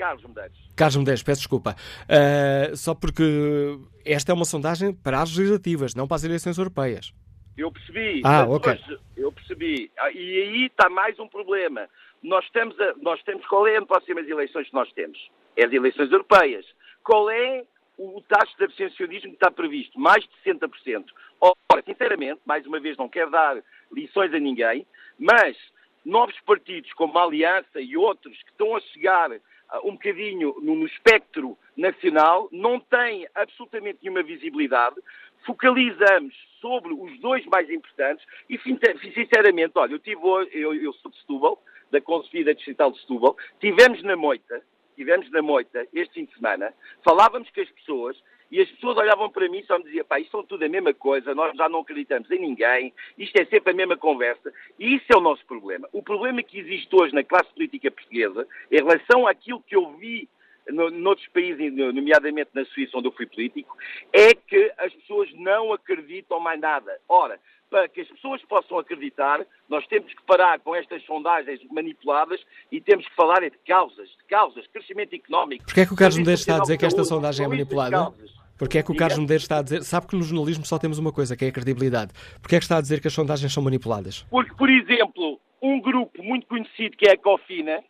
Carlos 0.00 0.24
Medeiros. 0.24 0.58
Carlos 0.74 0.96
Medeiros, 0.96 1.22
peço 1.22 1.40
desculpa. 1.42 1.76
Uh, 2.08 2.74
só 2.74 2.94
porque 2.94 3.22
esta 4.02 4.32
é 4.32 4.34
uma 4.34 4.46
sondagem 4.46 4.94
para 4.94 5.20
as 5.20 5.36
legislativas, 5.36 5.94
não 5.94 6.08
para 6.08 6.14
as 6.14 6.24
eleições 6.24 6.56
europeias. 6.56 7.12
Eu 7.54 7.70
percebi. 7.70 8.22
Ah, 8.24 8.46
ok. 8.48 8.80
eu 9.14 9.30
percebi. 9.30 9.92
Ah, 9.98 10.10
e 10.10 10.42
aí 10.42 10.66
está 10.66 10.88
mais 10.88 11.18
um 11.18 11.28
problema. 11.28 11.86
Nós 12.22 12.48
temos, 12.48 12.80
a, 12.80 12.94
nós 13.02 13.22
temos 13.24 13.46
qual 13.46 13.66
é 13.66 13.76
as 13.76 13.84
próximas 13.84 14.26
eleições 14.26 14.68
que 14.68 14.74
nós 14.74 14.90
temos? 14.92 15.18
É 15.54 15.66
as 15.66 15.72
eleições 15.72 16.10
europeias. 16.10 16.64
Qual 17.04 17.28
é 17.28 17.64
o 17.98 18.22
taxa 18.22 18.54
de 18.56 18.64
abstencionismo 18.64 19.28
que 19.28 19.36
está 19.36 19.50
previsto? 19.50 20.00
Mais 20.00 20.24
de 20.24 20.50
60%. 20.50 21.04
Ora, 21.38 21.82
sinceramente, 21.84 22.40
mais 22.46 22.66
uma 22.66 22.80
vez, 22.80 22.96
não 22.96 23.08
quero 23.08 23.30
dar 23.30 23.62
lições 23.92 24.32
a 24.32 24.38
ninguém, 24.38 24.86
mas 25.18 25.54
novos 26.06 26.40
partidos 26.46 26.90
como 26.94 27.18
a 27.18 27.24
Aliança 27.24 27.82
e 27.82 27.98
outros 27.98 28.42
que 28.42 28.50
estão 28.50 28.74
a 28.74 28.80
chegar 28.80 29.30
um 29.84 29.92
bocadinho 29.92 30.56
no, 30.60 30.86
espectro 30.86 31.56
nacional, 31.76 32.48
não 32.50 32.80
tem 32.80 33.26
absolutamente 33.34 33.98
nenhuma 34.02 34.22
visibilidade. 34.22 34.96
Focalizamos 35.46 36.34
sobre 36.60 36.92
os 36.92 37.18
dois 37.20 37.44
mais 37.46 37.70
importantes 37.70 38.24
e, 38.48 38.58
sinceramente, 39.14 39.72
olha, 39.76 39.92
eu, 39.92 39.98
tive, 39.98 40.20
eu, 40.52 40.74
eu 40.74 40.92
sou 40.94 41.10
de 41.10 41.18
Setúbal, 41.18 41.62
da 41.90 42.00
Concebida 42.00 42.54
Distrital 42.54 42.92
de 42.92 43.00
Setúbal, 43.00 43.36
tivemos 43.58 44.02
na 44.02 44.16
Moita, 44.16 44.62
tivemos 44.96 45.30
na 45.30 45.42
Moita 45.42 45.86
este 45.92 46.14
fim 46.14 46.24
de 46.24 46.34
semana, 46.34 46.72
falávamos 47.02 47.50
com 47.50 47.60
as 47.60 47.70
pessoas 47.70 48.16
e 48.50 48.60
as 48.60 48.68
pessoas 48.70 48.96
olhavam 48.96 49.30
para 49.30 49.48
mim 49.48 49.58
e 49.58 49.66
só 49.66 49.78
me 49.78 49.84
diziam, 49.84 50.04
pá, 50.04 50.18
isto 50.18 50.32
são 50.32 50.42
tudo 50.42 50.64
a 50.64 50.68
mesma 50.68 50.92
coisa, 50.92 51.34
nós 51.34 51.56
já 51.56 51.68
não 51.68 51.80
acreditamos 51.80 52.30
em 52.30 52.40
ninguém, 52.40 52.92
isto 53.16 53.36
é 53.36 53.44
sempre 53.44 53.72
a 53.72 53.74
mesma 53.74 53.96
conversa. 53.96 54.52
E 54.78 54.96
isso 54.96 55.06
é 55.10 55.16
o 55.16 55.20
nosso 55.20 55.44
problema. 55.46 55.88
O 55.92 56.02
problema 56.02 56.42
que 56.42 56.58
existe 56.58 56.88
hoje 56.94 57.14
na 57.14 57.22
classe 57.22 57.52
política 57.54 57.90
portuguesa, 57.90 58.46
em 58.70 58.76
relação 58.76 59.26
àquilo 59.26 59.62
que 59.62 59.76
eu 59.76 59.92
vi 59.92 60.28
no, 60.68 60.90
noutros 60.90 61.28
países, 61.28 61.72
nomeadamente 61.72 62.50
na 62.54 62.64
Suíça, 62.66 62.96
onde 62.98 63.08
eu 63.08 63.12
fui 63.12 63.26
político, 63.26 63.76
é 64.12 64.34
que 64.34 64.72
as 64.78 64.92
pessoas 64.94 65.32
não 65.34 65.72
acreditam 65.72 66.40
mais 66.40 66.60
nada. 66.60 66.98
Ora, 67.08 67.38
para 67.70 67.88
que 67.88 68.00
as 68.00 68.08
pessoas 68.08 68.42
possam 68.42 68.78
acreditar, 68.78 69.46
nós 69.68 69.86
temos 69.86 70.12
que 70.12 70.22
parar 70.24 70.58
com 70.58 70.74
estas 70.74 71.02
sondagens 71.04 71.60
manipuladas 71.70 72.40
e 72.70 72.80
temos 72.80 73.06
que 73.06 73.14
falar 73.14 73.40
de 73.40 73.56
causas, 73.66 74.08
de 74.08 74.24
causas, 74.28 74.66
crescimento 74.66 75.14
económico. 75.14 75.64
Porquê 75.64 75.82
é 75.82 75.86
que 75.86 75.94
o 75.94 75.96
Carlos 75.96 76.18
Medeiros 76.18 76.40
está 76.40 76.56
a 76.56 76.60
dizer 76.60 76.76
que 76.76 76.84
esta 76.84 77.04
sondagem 77.04 77.46
é 77.46 77.48
manipulada? 77.48 78.12
Porque 78.60 78.76
é 78.76 78.82
que 78.82 78.92
o 78.92 78.94
Carlos 78.94 79.18
Medeiros 79.18 79.44
está 79.44 79.60
a 79.60 79.62
dizer. 79.62 79.82
Sabe 79.84 80.06
que 80.06 80.14
no 80.14 80.22
jornalismo 80.22 80.66
só 80.66 80.78
temos 80.78 80.98
uma 80.98 81.10
coisa, 81.10 81.34
que 81.34 81.46
é 81.46 81.48
a 81.48 81.52
credibilidade. 81.52 82.12
Porque 82.42 82.56
é 82.56 82.58
que 82.58 82.64
está 82.64 82.76
a 82.76 82.80
dizer 82.82 83.00
que 83.00 83.08
as 83.08 83.14
sondagens 83.14 83.50
são 83.50 83.62
manipuladas? 83.62 84.26
Porque, 84.30 84.54
por 84.54 84.68
exemplo, 84.68 85.40
um 85.62 85.80
grupo 85.80 86.22
muito 86.22 86.46
conhecido 86.46 86.94
que 86.94 87.08
é 87.08 87.12
a 87.14 87.16
Cofina, 87.16 87.82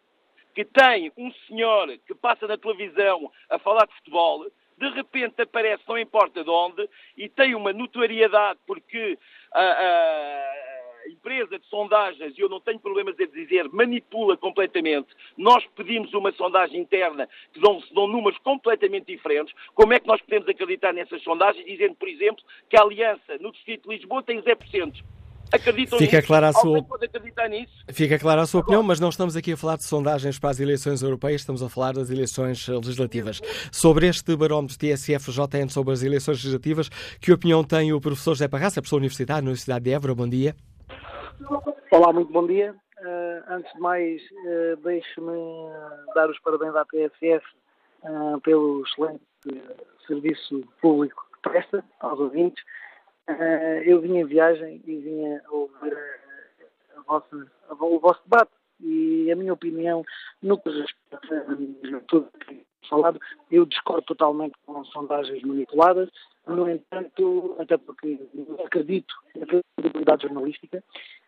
que 0.55 0.65
tem 0.65 1.11
um 1.19 1.33
senhor 1.49 1.89
que 2.07 2.15
passa 2.15 2.47
na 2.47 2.57
televisão 2.57 3.33
a 3.51 3.59
falar 3.59 3.85
de 3.85 3.95
futebol, 3.97 4.47
de 4.79 4.89
repente 4.91 5.43
aparece, 5.43 5.83
não 5.89 5.99
importa 5.99 6.45
de 6.45 6.51
onde, 6.51 6.89
e 7.17 7.29
tem 7.29 7.57
uma 7.57 7.73
notoriedade 7.73 8.61
porque 8.65 9.19
a, 9.53 9.61
a 9.61 10.80
empresa 11.09 11.59
de 11.59 11.67
sondagens, 11.67 12.37
e 12.37 12.41
eu 12.41 12.49
não 12.49 12.61
tenho 12.61 12.79
problemas 12.79 13.15
a 13.19 13.27
dizer, 13.27 13.69
manipula 13.73 14.37
completamente. 14.37 15.09
Nós 15.37 15.65
pedimos 15.77 16.13
uma 16.15 16.33
sondagem 16.33 16.81
interna 16.81 17.29
que 17.53 17.61
dão, 17.61 17.83
dão 17.93 18.07
números 18.07 18.39
completamente 18.39 19.07
diferentes. 19.07 19.55
Como 19.75 19.93
é 19.93 20.01
que 20.01 20.07
nós 20.07 20.21
podemos 20.21 20.49
acreditar 20.49 20.93
nessas 20.93 21.23
sondagens, 21.23 21.65
dizendo, 21.65 21.95
por 21.95 22.09
exemplo, 22.09 22.43
que 22.69 22.77
a 22.77 22.83
Aliança 22.83 23.39
no 23.41 23.53
Distrito 23.53 23.89
de 23.89 23.97
Lisboa 23.97 24.23
tem 24.23 24.41
0%? 24.43 25.05
Acreditam 25.53 25.99
Fica 25.99 26.19
nisso? 26.19 26.27
Clara 26.29 26.49
a 26.49 26.53
sua... 26.53 26.83
pode 26.83 27.07
acreditar 27.07 27.49
nisso? 27.49 27.73
Fica 27.89 28.19
clara 28.19 28.43
a 28.43 28.47
sua 28.47 28.61
opinião, 28.61 28.83
mas 28.83 29.01
não 29.01 29.09
estamos 29.09 29.35
aqui 29.35 29.53
a 29.53 29.57
falar 29.57 29.77
de 29.77 29.85
sondagens 29.85 30.39
para 30.39 30.51
as 30.51 30.61
eleições 30.61 31.03
europeias, 31.03 31.41
estamos 31.41 31.63
a 31.63 31.69
falar 31.69 31.95
das 31.95 32.09
eleições 32.09 32.69
legislativas. 32.69 33.41
Sobre 33.73 34.07
este 34.07 34.37
barómetro 34.37 34.79
TSF-JN 34.79 35.69
sobre 35.69 35.93
as 35.93 36.03
eleições 36.03 36.37
legislativas, 36.37 36.89
que 37.21 37.33
opinião 37.33 37.65
tem 37.65 37.93
o 37.93 38.01
professor 38.01 38.35
José 38.35 38.47
Parraça, 38.47 38.81
professor 38.81 38.99
universitário 38.99 39.43
na 39.43 39.49
Universidade 39.51 39.85
de 39.85 39.91
Évora? 39.91 40.15
Bom 40.15 40.29
dia. 40.29 40.55
Olá, 41.91 42.13
muito 42.13 42.31
bom 42.33 42.47
dia. 42.47 42.75
Uh, 42.99 43.53
antes 43.53 43.73
de 43.73 43.81
mais, 43.81 44.23
uh, 44.23 44.77
deixe-me 44.83 45.33
dar 46.15 46.29
os 46.29 46.39
parabéns 46.41 46.75
à 46.75 46.85
TSF 46.85 47.45
uh, 48.03 48.41
pelo 48.43 48.85
excelente 48.85 49.25
serviço 50.07 50.63
público 50.81 51.27
que 51.35 51.51
presta 51.51 51.85
aos 52.01 52.19
ouvintes 52.21 52.63
eu 53.85 54.01
vinha 54.01 54.23
em 54.23 54.27
viagem 54.27 54.83
e 54.85 54.97
vinha 54.97 55.41
ouvir 55.51 55.97
a, 56.97 57.01
vossa, 57.03 57.47
a, 57.69 57.75
o 57.75 58.01
vosso 58.01 58.21
debate 58.25 58.51
e 58.81 59.31
a 59.31 59.37
minha 59.37 59.53
opinião 59.53 60.05
no 60.43 60.59
que 60.59 60.69
respeita 60.69 61.97
a 61.97 62.01
tudo 62.09 62.29
que 62.41 62.67
falado, 62.91 63.21
eu 63.51 63.65
discordo 63.65 64.03
totalmente 64.03 64.55
com 64.67 64.85
sondagens 64.87 65.43
manipuladas. 65.43 66.11
No 66.47 66.69
entanto, 66.69 67.57
até 67.59 67.77
porque 67.77 68.19
acredito 68.65 69.15
na 69.37 69.47
credibilidade 69.47 70.23
jornalística, 70.23 70.83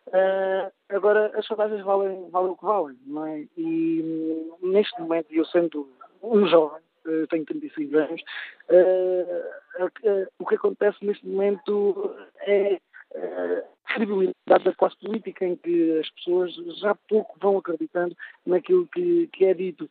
uh, 0.07 0.71
agora 0.89 1.31
as 1.37 1.45
sondagens 1.45 1.81
valem, 1.83 2.29
valem 2.29 2.51
o 2.51 2.57
que 2.57 2.65
valem, 2.65 2.97
não 3.05 3.25
é? 3.25 3.45
E 3.55 4.51
neste 4.61 4.99
momento, 4.99 5.27
eu 5.31 5.45
sendo 5.45 5.87
um 6.21 6.45
jovem, 6.47 6.81
uh, 7.05 7.27
tenho 7.27 7.45
36 7.45 7.93
anos, 7.93 8.21
uh, 8.69 10.27
o 10.39 10.45
que 10.45 10.55
acontece 10.55 11.05
neste 11.05 11.25
momento 11.27 12.15
é 12.41 12.79
a 13.15 13.93
credibilidade 13.93 14.63
da 14.63 14.73
classe 14.73 14.97
política 14.97 15.45
em 15.45 15.55
que 15.55 15.99
as 15.99 16.09
pessoas 16.11 16.53
já 16.79 16.95
pouco 17.07 17.37
vão 17.39 17.57
acreditando 17.57 18.15
naquilo 18.45 18.87
que, 18.87 19.27
que 19.27 19.45
é 19.45 19.53
dito. 19.53 19.89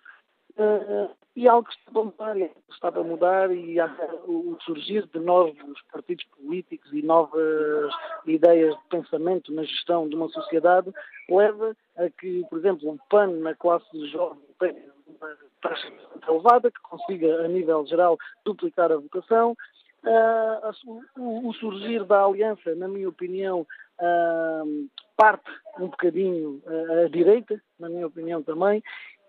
Uh, 0.56 1.10
e 1.34 1.48
algo 1.48 1.66
que 1.66 1.74
está 1.74 1.98
a 1.98 2.04
mudar, 2.04 2.36
a 2.82 3.02
mudar 3.02 3.50
e 3.50 3.80
o 4.26 4.56
surgir 4.62 5.06
de 5.06 5.18
novos 5.18 5.80
partidos 5.90 6.24
políticos 6.36 6.92
e 6.92 7.02
novas 7.02 7.90
ideias 8.26 8.74
de 8.74 8.82
pensamento 8.90 9.52
na 9.52 9.62
gestão 9.64 10.08
de 10.08 10.14
uma 10.14 10.28
sociedade 10.28 10.92
leva 11.30 11.74
a 11.96 12.10
que, 12.10 12.44
por 12.50 12.58
exemplo, 12.58 12.90
um 12.90 12.98
PAN 13.08 13.28
na 13.38 13.54
classe 13.54 14.06
jovem 14.08 14.42
tenha 14.58 14.92
uma 15.06 15.36
taxa 15.62 15.90
elevada, 16.28 16.70
que 16.70 16.80
consiga, 16.82 17.44
a 17.44 17.48
nível 17.48 17.86
geral, 17.86 18.18
duplicar 18.44 18.92
a 18.92 18.96
votação. 18.96 19.56
Uh, 20.04 21.02
o, 21.16 21.48
o, 21.48 21.54
surgir 21.54 22.04
da 22.04 22.24
aliança, 22.24 22.74
na 22.74 22.88
minha 22.88 23.08
opinião, 23.08 23.60
uh, 24.00 24.88
parte 25.16 25.48
um 25.78 25.86
bocadinho 25.86 26.60
à 26.66 27.08
direita, 27.08 27.62
na 27.78 27.88
minha 27.88 28.06
opinião 28.06 28.42
também, 28.42 28.82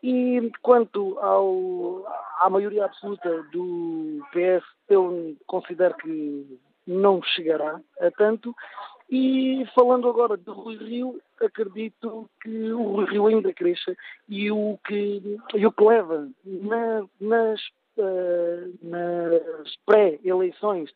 e 0.03 0.51
quanto 0.61 1.17
ao, 1.19 2.05
à 2.41 2.49
maioria 2.49 2.83
absoluta 2.85 3.41
do 3.53 4.21
PS, 4.33 4.65
eu 4.89 5.33
considero 5.47 5.95
que 5.95 6.59
não 6.85 7.23
chegará 7.23 7.79
a 8.01 8.11
tanto. 8.11 8.53
E 9.09 9.65
falando 9.73 10.09
agora 10.09 10.35
de 10.35 10.49
Rui 10.49 10.75
Rio, 10.75 11.21
acredito 11.41 12.29
que 12.41 12.73
o 12.73 12.83
Rui 12.83 13.05
Rio 13.05 13.27
ainda 13.27 13.53
cresça 13.53 13.95
e 14.27 14.51
o 14.51 14.77
que, 14.85 15.39
e 15.55 15.65
o 15.65 15.71
que 15.71 15.83
leva 15.83 16.27
na, 16.43 17.05
nas, 17.21 17.61
uh, 17.97 18.77
nas 18.81 19.75
pré-eleições 19.85 20.91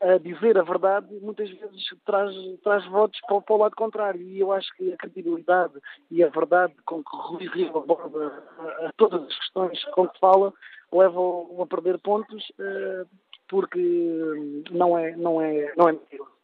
a 0.00 0.18
dizer 0.18 0.56
a 0.56 0.62
verdade, 0.62 1.06
muitas 1.20 1.50
vezes 1.50 1.88
traz, 2.04 2.34
traz 2.62 2.84
votos 2.86 3.20
para, 3.26 3.40
para, 3.40 3.54
o 3.54 3.58
lado 3.58 3.76
contrário. 3.76 4.20
E 4.20 4.38
eu 4.38 4.52
acho 4.52 4.72
que 4.76 4.92
a 4.92 4.96
credibilidade 4.96 5.74
e 6.10 6.22
a 6.22 6.28
verdade 6.28 6.74
com 6.84 7.02
que 7.02 7.16
Rui 7.16 7.46
Rio 7.48 7.76
aborda 7.78 8.44
a, 8.58 8.86
a 8.86 8.92
todas 8.96 9.22
as 9.22 9.38
questões 9.38 9.84
com 9.86 10.08
que 10.08 10.18
fala 10.20 10.52
levam 10.92 11.60
a 11.60 11.66
perder 11.66 11.98
pontos 11.98 12.48
uh, 12.58 13.06
porque 13.48 14.64
não 14.70 14.96
é, 14.96 15.16
não 15.16 15.40
é, 15.40 15.74
não 15.76 15.88
é 15.88 15.92
mentira 15.92 16.37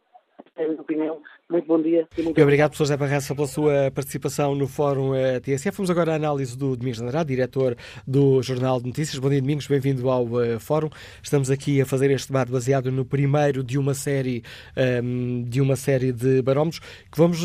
é 0.57 0.65
a 0.65 0.69
minha 0.69 0.81
opinião. 0.81 1.21
Muito 1.51 1.67
bom 1.67 1.81
dia. 1.81 2.07
E 2.17 2.23
muito 2.23 2.41
obrigado, 2.41 2.71
professor 2.71 2.85
José 2.85 2.97
Barraça, 2.97 3.35
pela 3.35 3.47
sua 3.47 3.91
participação 3.91 4.55
no 4.55 4.67
Fórum 4.67 5.15
eh, 5.15 5.41
TSF. 5.41 5.77
Vamos 5.77 5.91
agora 5.91 6.13
à 6.13 6.17
análise 6.17 6.57
do 6.57 6.77
Domingos 6.77 7.01
Andrade, 7.01 7.29
diretor 7.29 7.77
do 8.07 8.43
Jornal 8.43 8.81
de 8.81 8.87
Notícias. 8.87 9.19
Bom 9.19 9.29
dia, 9.29 9.41
Domingos, 9.41 9.67
bem-vindo 9.67 10.09
ao 10.09 10.25
uh, 10.25 10.61
Fórum. 10.61 10.89
Estamos 11.23 11.51
aqui 11.51 11.81
a 11.81 11.87
fazer 11.87 12.11
este 12.11 12.29
debate 12.29 12.51
baseado 12.53 12.91
no 12.91 13.05
primeiro 13.05 13.63
de 13.63 13.79
uma 13.79 13.95
série, 13.95 14.43
ehm, 14.77 15.43
de, 15.45 15.61
uma 15.61 15.77
série 15.77 16.13
de 16.13 16.41
barómetros 16.41 16.81
que 16.81 17.19
vamos, 17.19 17.41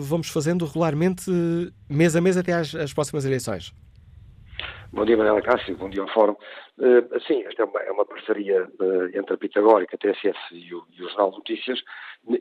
vamos 0.00 0.28
fazendo 0.28 0.64
regularmente, 0.64 1.30
mês 1.88 2.16
a 2.16 2.20
mês, 2.20 2.36
até 2.36 2.52
às, 2.52 2.74
às 2.74 2.92
próximas 2.92 3.24
eleições. 3.24 3.72
Bom 4.98 5.04
dia, 5.04 5.16
Manuela 5.16 5.40
Cássio, 5.40 5.76
bom 5.76 5.88
dia 5.88 6.02
ao 6.02 6.08
Fórum. 6.08 6.34
Uh, 6.76 7.20
sim, 7.24 7.44
esta 7.44 7.62
é 7.62 7.64
uma, 7.64 7.80
é 7.82 7.92
uma 7.92 8.04
parceria 8.04 8.68
uh, 8.80 9.16
entre 9.16 9.32
a 9.32 9.36
Pitagórica, 9.36 9.94
a 9.94 9.96
TSF 9.96 10.36
e 10.50 10.74
o, 10.74 10.84
e 10.90 11.04
o, 11.04 11.08
Jornal 11.08 11.30
de 11.30 11.36
Notícias, 11.36 11.80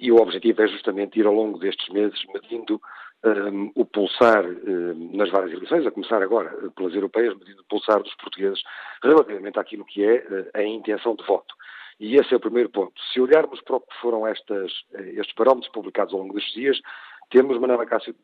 e 0.02 0.12
o 0.12 0.16
objetivo 0.16 0.64
é 0.64 0.68
justamente 0.68 1.20
ir 1.20 1.28
ao 1.28 1.36
longo 1.36 1.60
destes 1.60 1.88
meses 1.90 2.20
medindo 2.34 2.82
um, 3.24 3.68
eh, 3.68 3.72
o 3.76 3.86
pulsar 3.86 4.44
um, 4.44 5.12
nas 5.16 5.30
várias 5.30 5.52
eleições, 5.52 5.86
a 5.86 5.92
começar 5.92 6.20
agora 6.24 6.50
pelas 6.76 6.96
europeias, 6.96 7.38
medindo 7.38 7.62
o 7.62 7.66
pulsar 7.66 8.02
dos 8.02 8.16
portugueses 8.16 8.60
relativamente 9.04 9.60
àquilo 9.60 9.86
que 9.86 10.04
é 10.04 10.16
uh, 10.16 10.50
a 10.56 10.64
intenção 10.64 11.16
de 11.16 11.24
voto. 11.28 11.54
E 12.00 12.16
esse 12.16 12.34
é 12.34 12.38
o 12.38 12.42
primeiro 12.42 12.72
ponto. 12.72 13.00
Se 13.14 13.22
olharmos 13.22 13.62
para 13.62 13.76
o 13.76 13.82
que 13.82 13.96
foram 14.02 14.26
estas, 14.26 14.72
estes 14.94 15.34
parâmetros 15.36 15.72
publicados 15.72 16.12
ao 16.12 16.22
longo 16.22 16.34
destes 16.34 16.56
dias, 16.56 16.82
temos, 17.30 17.60
Manuela 17.60 17.86
Cássio, 17.86 18.16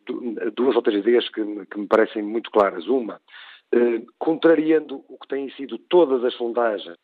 duas 0.56 0.76
ou 0.76 0.82
três 0.82 1.02
ideias 1.02 1.28
que, 1.30 1.66
que 1.66 1.80
me 1.80 1.88
parecem 1.88 2.24
muito 2.24 2.50
claras. 2.50 2.88
Uma, 2.88 3.20
contrariando 4.20 5.04
o 5.08 5.18
que 5.18 5.28
têm 5.28 5.50
sido 5.52 5.78
todas 5.78 6.24
as 6.24 6.34
sondagens 6.36 6.98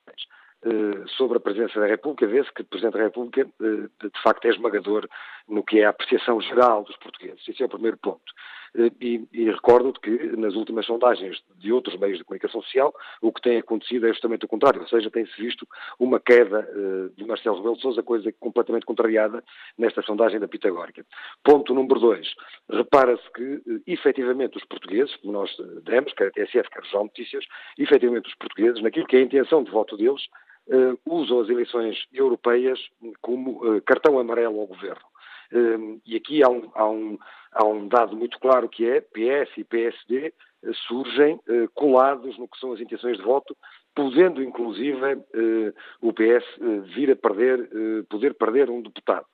eh, 0.65 1.07
sobre 1.15 1.37
a 1.37 1.39
presidência 1.39 1.79
da 1.79 1.87
República, 1.87 2.27
vê-se 2.27 2.53
que 2.53 2.63
o 2.63 2.65
Presidente 2.65 2.97
da 2.97 3.03
República 3.03 3.41
eh, 3.61 4.07
de 4.07 4.21
facto 4.21 4.43
é 4.43 4.49
esmagador 4.49 5.07
no 5.47 5.63
que 5.63 5.79
é 5.79 5.85
a 5.85 5.89
apreciação 5.89 6.41
geral 6.41 6.83
dos 6.83 6.97
portugueses. 6.97 7.47
Esse 7.47 7.63
é 7.63 7.65
o 7.65 7.69
primeiro 7.69 7.95
ponto. 7.95 8.33
Eh, 8.75 8.91
e, 9.01 9.27
e 9.33 9.51
recordo 9.51 9.93
que 9.93 10.09
nas 10.37 10.55
últimas 10.55 10.85
sondagens 10.85 11.41
de 11.57 11.71
outros 11.71 11.97
meios 11.97 12.17
de 12.17 12.23
comunicação 12.23 12.61
social, 12.61 12.93
o 13.21 13.31
que 13.31 13.41
tem 13.41 13.57
acontecido 13.57 14.05
é 14.05 14.09
justamente 14.09 14.45
o 14.45 14.47
contrário, 14.47 14.81
ou 14.81 14.87
seja, 14.87 15.09
tem-se 15.09 15.35
visto 15.41 15.67
uma 15.99 16.19
queda 16.19 16.67
uh, 16.71 17.09
de 17.15 17.25
Marcelo 17.25 17.57
Rebelo 17.57 17.75
de 17.75 17.81
Sousa, 17.81 18.03
coisa 18.03 18.31
completamente 18.39 18.85
contrariada 18.85 19.43
nesta 19.77 20.01
sondagem 20.01 20.39
da 20.39 20.47
Pitagórica. 20.47 21.05
Ponto 21.43 21.73
número 21.73 21.99
dois. 21.99 22.33
Repara-se 22.69 23.31
que, 23.33 23.43
uh, 23.43 23.81
efetivamente, 23.87 24.57
os 24.57 24.65
portugueses, 24.65 25.15
como 25.17 25.33
nós 25.33 25.55
demos, 25.83 26.13
quer 26.13 26.27
a 26.27 26.31
TSF, 26.31 26.69
quer 26.69 26.97
o 26.97 27.03
Notícias, 27.03 27.45
efetivamente 27.77 28.27
os 28.27 28.35
portugueses, 28.35 28.81
naquilo 28.81 29.07
que 29.07 29.15
é 29.15 29.19
a 29.19 29.23
intenção 29.23 29.63
de 29.63 29.71
voto 29.71 29.97
deles, 29.97 30.23
uh, 30.67 30.99
usam 31.05 31.39
as 31.39 31.49
eleições 31.49 32.05
europeias 32.13 32.79
como 33.21 33.81
cartão 33.81 34.19
amarelo 34.19 34.59
ao 34.59 34.67
governo. 34.67 35.01
Uh, 35.51 35.99
e 36.05 36.15
aqui 36.15 36.43
há 36.43 36.49
um, 36.49 36.71
há, 36.75 36.89
um, 36.89 37.17
há 37.51 37.65
um, 37.65 37.87
dado 37.87 38.15
muito 38.15 38.39
claro 38.39 38.69
que 38.69 38.85
é 38.85 39.01
PS 39.01 39.57
e 39.57 39.63
PSD 39.63 40.33
surgem 40.87 41.39
colados 41.73 42.37
no 42.37 42.49
que 42.49 42.59
são 42.59 42.73
as 42.73 42.81
intenções 42.81 43.15
de 43.15 43.23
voto, 43.23 43.55
podendo 43.95 44.43
inclusive 44.43 44.99
o 46.01 46.11
PS 46.11 46.45
vir 46.93 47.11
a 47.11 47.15
perder, 47.15 47.69
poder 48.09 48.33
perder 48.33 48.69
um 48.69 48.81
deputado. 48.81 49.25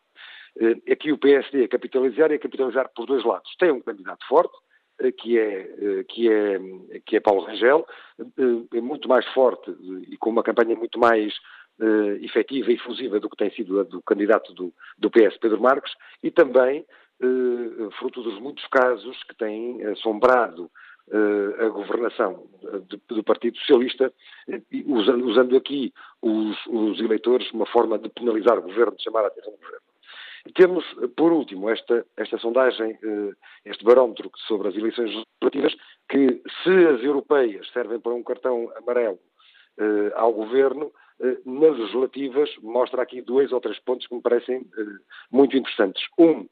Aqui 0.87 1.11
o 1.11 1.17
PSD 1.17 1.63
é 1.63 1.67
capitalizar 1.67 2.29
e 2.29 2.35
é 2.35 2.37
capitalizar 2.37 2.91
por 2.95 3.07
dois 3.07 3.25
lados. 3.25 3.55
Tem 3.57 3.71
um 3.71 3.81
candidato 3.81 4.23
forte, 4.27 4.55
eh, 4.99 5.11
que 5.11 5.37
é, 5.37 5.61
eh, 5.61 6.03
que 6.07 6.31
é, 6.31 6.59
que 7.05 7.17
é 7.17 7.19
Paulo 7.19 7.45
Rangel, 7.45 7.85
eh, 8.19 8.77
é 8.77 8.81
muito 8.81 9.09
mais 9.09 9.25
forte 9.33 9.69
e 10.09 10.15
com 10.17 10.29
uma 10.29 10.43
campanha 10.43 10.75
muito 10.75 10.97
mais 10.97 11.33
uh, 11.79 12.23
efetiva 12.23 12.71
e 12.71 12.75
efusiva 12.75 13.19
do 13.19 13.29
que 13.29 13.37
tem 13.37 13.51
sido 13.51 13.79
a 13.79 13.83
do 13.83 14.01
candidato 14.01 14.53
do, 14.53 14.73
do 14.97 15.09
PS, 15.09 15.37
Pedro 15.39 15.61
Marques, 15.61 15.93
e 16.23 16.31
também 16.31 16.85
uh, 17.21 17.91
fruto 17.99 18.21
dos 18.21 18.39
muitos 18.39 18.65
casos 18.67 19.23
que 19.23 19.35
têm 19.35 19.83
assombrado 19.85 20.69
uh, 21.09 21.65
a 21.65 21.69
governação 21.69 22.47
do 23.07 23.23
Partido 23.23 23.57
Socialista, 23.59 24.13
usando, 24.85 25.25
usando 25.25 25.55
aqui 25.55 25.93
os, 26.21 26.57
os 26.67 26.99
eleitores 26.99 27.51
uma 27.51 27.65
forma 27.65 27.97
de 27.97 28.09
penalizar 28.09 28.57
o 28.57 28.63
governo, 28.63 28.95
de 28.95 29.03
chamar 29.03 29.23
a 29.23 29.27
atenção 29.27 29.51
do 29.51 29.57
governo. 29.57 29.85
Temos, 30.53 30.85
por 31.17 31.31
último, 31.31 31.69
esta, 31.69 32.05
esta 32.15 32.37
sondagem, 32.37 32.91
eh, 32.91 33.31
este 33.65 33.83
barómetro 33.83 34.29
sobre 34.47 34.67
as 34.67 34.75
eleições 34.75 35.11
legislativas, 35.41 35.75
que 36.07 36.41
se 36.63 36.87
as 36.87 37.03
europeias 37.03 37.67
servem 37.71 37.99
para 37.99 38.13
um 38.13 38.21
cartão 38.21 38.71
amarelo 38.77 39.17
eh, 39.79 40.13
ao 40.15 40.31
governo, 40.31 40.85
eh, 40.85 41.04
nas 41.45 41.77
legislativas 41.77 42.49
mostra 42.61 43.01
aqui 43.01 43.21
dois 43.21 43.51
ou 43.51 43.61
três 43.61 43.79
pontos 43.79 44.07
que 44.07 44.15
me 44.15 44.21
parecem 44.21 44.65
muito 45.31 45.55
interessantes. 45.55 46.03
Um, 46.17 46.47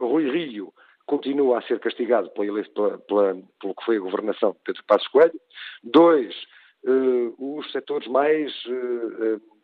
Rui 0.00 0.30
Rio 0.30 0.72
continua 1.06 1.58
a 1.58 1.62
ser 1.62 1.78
castigado 1.80 2.30
pela, 2.30 2.62
pela, 2.62 2.98
pela, 2.98 3.34
pelo 3.60 3.74
que 3.74 3.84
foi 3.84 3.96
a 3.96 4.00
governação 4.00 4.52
de 4.52 4.58
Pedro 4.64 4.84
Passos 4.86 5.08
Coelho. 5.08 5.40
Dois, 5.82 6.34
os 7.38 7.70
setores 7.72 8.06
mais 8.08 8.52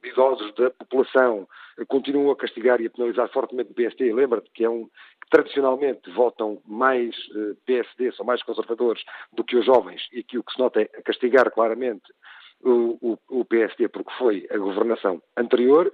idosos 0.05 0.55
da 0.55 0.71
população 0.71 1.49
continuam 1.89 2.31
a 2.31 2.37
castigar 2.37 2.81
e 2.81 2.87
a 2.87 2.91
penalizar 2.91 3.29
fortemente 3.31 3.71
o 3.71 3.75
PSD. 3.75 4.13
Lembra-te 4.13 4.51
que 4.51 4.65
é 4.65 4.71
um 4.71 4.85
que 4.85 5.31
tradicionalmente 5.31 6.11
votam 6.11 6.61
mais 6.67 7.15
eh, 7.35 7.55
PSD, 7.67 8.13
são 8.13 8.27
mais 8.27 8.43
conservadores 8.43 9.03
do 9.33 9.43
que 9.43 9.57
os 9.57 9.65
jovens 9.65 10.07
e 10.13 10.23
que 10.23 10.39
o 10.39 10.43
que 10.43 10.53
se 10.53 10.59
nota 10.59 10.83
é 10.83 10.87
castigar 11.03 11.51
claramente 11.51 12.05
o, 12.65 12.99
o, 13.01 13.41
o 13.41 13.45
PSD 13.45 13.89
porque 13.89 14.13
foi 14.19 14.47
a 14.51 14.59
governação 14.59 15.23
anterior. 15.37 15.93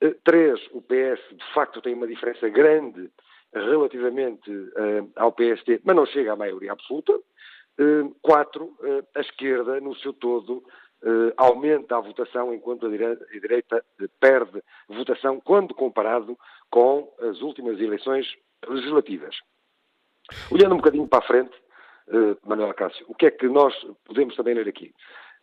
Eh, 0.00 0.14
três, 0.24 0.60
o 0.72 0.80
PS 0.82 1.20
de 1.32 1.54
facto 1.54 1.80
tem 1.80 1.94
uma 1.94 2.06
diferença 2.06 2.48
grande 2.48 3.10
relativamente 3.52 4.50
uh, 4.50 5.10
ao 5.16 5.32
PSD, 5.32 5.80
mas 5.84 5.96
não 5.96 6.06
chega 6.06 6.32
à 6.32 6.36
maioria 6.36 6.72
absoluta. 6.72 7.12
Uh, 7.78 8.14
quatro, 8.22 8.64
uh, 8.80 9.04
a 9.14 9.20
esquerda, 9.20 9.80
no 9.80 9.94
seu 9.96 10.12
todo, 10.12 10.62
aumenta 11.38 11.96
a 11.96 12.00
votação, 12.00 12.52
enquanto 12.52 12.84
a 12.84 12.90
direita, 12.90 13.24
a 13.24 13.32
direita 13.32 13.84
perde 14.20 14.62
votação 14.86 15.40
quando 15.40 15.74
comparado 15.74 16.38
com 16.68 17.10
as 17.20 17.40
últimas 17.40 17.80
eleições 17.80 18.26
legislativas. 18.68 19.34
Olhando 20.50 20.74
um 20.74 20.76
bocadinho 20.76 21.08
para 21.08 21.20
a 21.20 21.26
frente, 21.26 21.56
Manuel 22.44 22.74
Cássio, 22.74 23.06
o 23.08 23.14
que 23.14 23.24
é 23.24 23.30
que 23.30 23.48
nós 23.48 23.74
podemos 24.04 24.36
também 24.36 24.52
ler 24.52 24.68
aqui? 24.68 24.92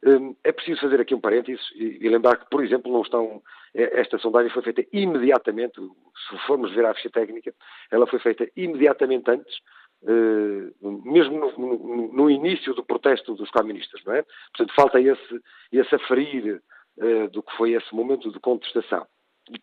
Hum, 0.05 0.35
é 0.43 0.51
preciso 0.51 0.81
fazer 0.81 1.01
aqui 1.01 1.15
um 1.15 1.19
parênteses 1.19 1.65
e 1.75 2.07
lembrar 2.07 2.37
que, 2.37 2.49
por 2.49 2.63
exemplo, 2.63 2.91
não 2.91 3.01
estão. 3.01 3.41
É, 3.73 3.99
esta 3.99 4.19
sondagem 4.19 4.51
foi 4.51 4.61
feita 4.61 4.85
imediatamente, 4.93 5.81
se 6.29 6.37
formos 6.45 6.71
ver 6.73 6.85
a 6.85 6.93
ficha 6.93 7.09
técnica, 7.09 7.53
ela 7.91 8.05
foi 8.05 8.19
feita 8.19 8.47
imediatamente 8.55 9.29
antes, 9.29 9.59
eh, 10.03 10.71
mesmo 11.03 11.51
no, 11.57 12.13
no, 12.13 12.29
início 12.29 12.73
do 12.75 12.83
protesto 12.83 13.33
dos 13.33 13.49
camionistas, 13.49 14.03
não 14.05 14.13
é? 14.13 14.23
Portanto, 14.55 14.75
falta 14.75 15.01
esse, 15.01 15.41
esse 15.71 15.95
aferir 15.95 16.61
eh, 16.99 17.27
do 17.29 17.41
que 17.41 17.55
foi 17.57 17.71
esse 17.73 17.93
momento 17.93 18.31
de 18.31 18.39
contestação 18.39 19.07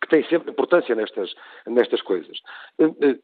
que 0.01 0.07
tem 0.09 0.23
sempre 0.27 0.51
importância 0.51 0.95
nestas, 0.95 1.33
nestas 1.67 2.01
coisas. 2.01 2.37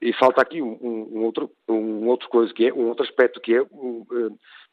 E 0.02 0.14
falta 0.14 0.42
aqui 0.42 0.62
um, 0.62 0.78
um, 0.82 1.24
outro, 1.24 1.52
um 1.68 2.08
outro 2.08 2.30
coisa 2.30 2.54
que 2.54 2.68
é, 2.68 2.74
um 2.74 2.88
outro 2.88 3.04
aspecto 3.04 3.42
que 3.42 3.56
é 3.56 3.62
um, 3.62 4.06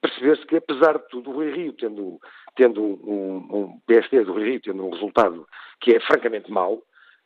perceber-se 0.01 0.47
que 0.47 0.57
apesar 0.57 0.99
de 0.99 1.09
tudo 1.09 1.31
o 1.31 1.35
Rui 1.35 1.51
Rio 1.53 1.73
tendo, 1.73 2.19
tendo 2.55 2.83
um, 2.83 3.37
um 3.51 3.81
PSD 3.87 4.25
do 4.25 4.33
Rui 4.33 4.51
Rio 4.51 4.61
tendo 4.61 4.85
um 4.85 4.91
resultado 4.91 5.47
que 5.81 5.95
é 5.95 6.01
francamente 6.01 6.51
mau, 6.51 6.83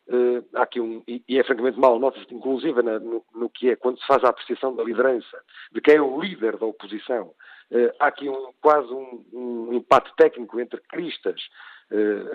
Uh, 0.09 0.45
há 0.55 0.63
aqui 0.63 0.81
um, 0.81 1.01
e, 1.07 1.23
e 1.29 1.39
é 1.39 1.45
francamente 1.45 1.79
mau, 1.79 1.97
nota-se 1.97 2.27
inclusive 2.35 2.83
na, 2.83 2.99
no, 2.99 3.25
no, 3.33 3.49
que 3.49 3.71
é 3.71 3.77
quando 3.77 4.01
se 4.01 4.07
faz 4.07 4.25
a 4.25 4.31
apreciação 4.31 4.75
da 4.75 4.83
liderança, 4.83 5.41
de 5.73 5.81
quem 5.81 5.95
é 5.95 6.03
o 6.03 6.21
líder 6.21 6.57
da 6.57 6.67
oposição. 6.67 7.33
Uh, 7.71 7.89
há 8.01 8.09
aqui 8.09 8.29
um, 8.29 8.53
quase 8.61 8.93
um, 8.93 9.25
um 9.33 9.73
empate 9.73 10.13
técnico 10.17 10.59
entre 10.59 10.81
Cristas, 10.89 11.41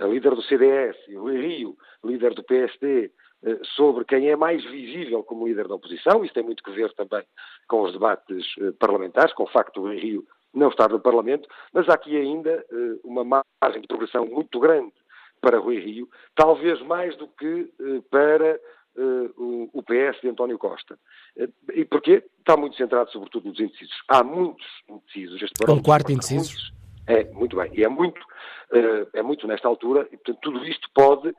a 0.02 0.08
líder 0.08 0.36
do 0.36 0.42
CDS, 0.44 0.98
e 1.08 1.18
o 1.18 1.26
Rio, 1.26 1.78
líder 2.04 2.34
do 2.34 2.44
PSD, 2.44 3.12
sobre 3.76 4.06
quem 4.06 4.30
é 4.30 4.36
mais 4.36 4.64
visível 4.64 5.24
como 5.24 5.48
líder 5.48 5.68
da 5.68 5.76
oposição. 5.76 6.24
Isso 6.24 6.34
tem 6.34 6.44
muito 6.44 6.64
que 6.64 6.72
ver 6.72 6.94
também 6.94 7.24
com 7.68 7.84
os 7.84 7.94
debates 7.94 8.46
parlamentares, 8.80 9.34
com 9.34 9.44
o 9.44 9.52
facto 9.52 9.82
do 9.82 9.90
Rio 9.90 10.26
não 10.54 10.70
estar 10.70 10.90
no 10.90 11.00
Parlamento, 11.00 11.48
mas 11.74 11.88
há 11.90 11.94
aqui 11.94 12.16
ainda 12.18 12.66
uma 13.04 13.24
margem 13.24 13.82
de 13.82 13.88
progressão 13.88 14.26
muito 14.26 14.60
grande 14.60 14.94
para 15.42 15.60
Rui 15.60 15.80
Rio, 15.80 16.10
talvez 16.36 16.82
mais 16.82 17.16
do 17.18 17.28
que 17.28 17.72
eh, 17.80 18.02
para 18.10 18.56
eh, 18.56 19.30
o 19.38 19.84
PS 19.84 20.22
de 20.22 20.30
António 20.30 20.58
Costa. 20.58 20.98
Eh, 21.38 21.48
e 21.74 21.86
porquê? 21.86 22.24
Está 22.40 22.58
muito 22.58 22.76
centrado, 22.76 23.12
sobretudo, 23.12 23.50
nos 23.50 23.60
indecisos. 23.60 23.96
Há 24.08 24.24
muitos 24.24 24.66
indecisos. 24.90 25.42
Este 25.42 25.72
um 25.72 25.82
quarto 25.82 26.12
indecisos? 26.12 26.74
É, 27.06 27.24
muito 27.26 27.56
bem. 27.56 27.72
E 27.74 27.84
é 27.84 27.88
muito, 27.88 28.20
é 29.14 29.22
muito 29.22 29.48
nesta 29.48 29.68
altura, 29.68 30.08
e 30.12 30.18
portanto 30.18 30.40
tudo 30.42 30.66
isto 30.66 30.90
pode 30.94 31.34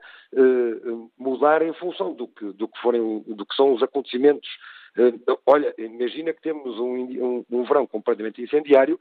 mudar 1.17 1.61
em 1.61 1.73
função 1.73 2.13
do 2.13 2.27
que, 2.27 2.51
do 2.53 2.67
que, 2.67 2.79
forem, 2.81 3.19
do 3.27 3.45
que 3.45 3.55
são 3.55 3.73
os 3.73 3.83
acontecimentos 3.83 4.49
eh, 4.97 5.13
olha, 5.45 5.73
imagina 5.77 6.33
que 6.33 6.41
temos 6.41 6.77
um, 6.79 6.95
um, 6.95 7.45
um 7.49 7.63
verão 7.63 7.85
completamente 7.85 8.41
incendiário, 8.41 8.99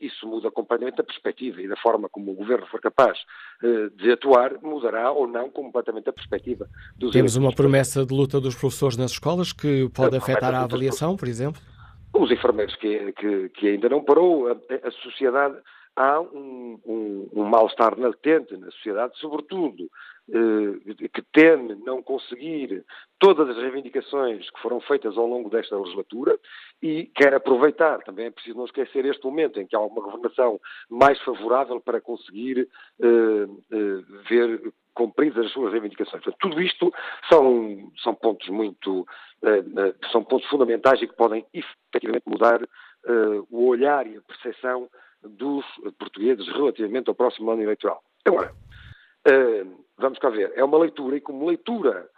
isso 0.00 0.26
muda 0.26 0.50
completamente 0.50 1.00
a 1.00 1.04
perspectiva 1.04 1.62
e 1.62 1.68
da 1.68 1.76
forma 1.76 2.08
como 2.08 2.32
o 2.32 2.34
governo 2.34 2.66
for 2.66 2.80
capaz 2.80 3.18
de 3.96 4.12
atuar, 4.12 4.60
mudará 4.62 5.10
ou 5.10 5.26
não 5.26 5.48
completamente 5.50 6.08
a 6.08 6.12
perspectiva 6.12 6.68
dos 6.96 7.12
Temos 7.12 7.36
uma 7.36 7.52
promessa 7.52 8.04
de 8.04 8.12
luta 8.12 8.40
dos 8.40 8.54
professores 8.54 8.96
nas 8.96 9.12
escolas 9.12 9.52
que 9.52 9.88
pode 9.90 10.16
afetar 10.16 10.54
a 10.54 10.62
avaliação, 10.62 11.16
por 11.16 11.28
exemplo? 11.28 11.60
Os 12.12 12.30
enfermeiros 12.30 12.74
que, 12.76 13.12
que, 13.12 13.48
que 13.50 13.68
ainda 13.68 13.88
não 13.88 14.02
parou, 14.02 14.48
a, 14.48 14.52
a 14.52 14.90
sociedade 14.90 15.56
há 15.96 16.20
um, 16.20 16.78
um, 16.84 17.28
um 17.32 17.44
mal-estar 17.44 17.98
latente 17.98 18.56
na 18.56 18.70
sociedade, 18.70 19.18
sobretudo 19.18 19.88
eh, 20.28 21.08
que 21.08 21.22
teme 21.32 21.76
não 21.86 22.02
conseguir 22.02 22.84
todas 23.16 23.48
as 23.48 23.56
reivindicações 23.56 24.50
que 24.50 24.60
foram 24.60 24.80
feitas 24.80 25.16
ao 25.16 25.24
longo 25.24 25.48
desta 25.48 25.78
legislatura 25.78 26.36
e 26.82 27.04
quer 27.14 27.32
aproveitar, 27.32 28.02
também 28.02 28.26
é 28.26 28.30
preciso 28.32 28.58
não 28.58 28.64
esquecer 28.64 29.04
este 29.06 29.24
momento 29.24 29.60
em 29.60 29.66
que 29.68 29.76
há 29.76 29.80
uma 29.80 30.02
governação 30.02 30.60
mais 30.90 31.20
favorável 31.20 31.80
para 31.80 32.00
conseguir 32.00 32.68
eh, 33.00 33.46
eh, 33.70 34.02
ver 34.28 34.72
cumpridas 34.92 35.46
as 35.46 35.52
suas 35.52 35.72
reivindicações. 35.72 36.24
tudo 36.40 36.60
isto 36.60 36.92
são, 37.28 37.92
são 38.02 38.14
pontos 38.14 38.48
muito, 38.48 39.06
são 40.10 40.24
pontos 40.24 40.48
fundamentais 40.48 41.02
e 41.02 41.06
que 41.06 41.14
podem 41.14 41.44
efetivamente 41.52 42.24
mudar 42.26 42.66
o 43.50 43.66
olhar 43.66 44.06
e 44.06 44.16
a 44.16 44.22
percepção 44.22 44.88
dos 45.28 45.64
portugueses 45.98 46.46
relativamente 46.48 47.08
ao 47.08 47.14
próximo 47.14 47.50
ano 47.50 47.62
eleitoral. 47.62 48.02
Agora, 48.24 48.52
uh, 49.28 49.84
vamos 49.98 50.18
cá 50.18 50.28
ver, 50.30 50.52
é 50.54 50.64
uma 50.64 50.78
leitura 50.78 51.16
e 51.16 51.20
como 51.20 51.46
leitura 51.46 52.08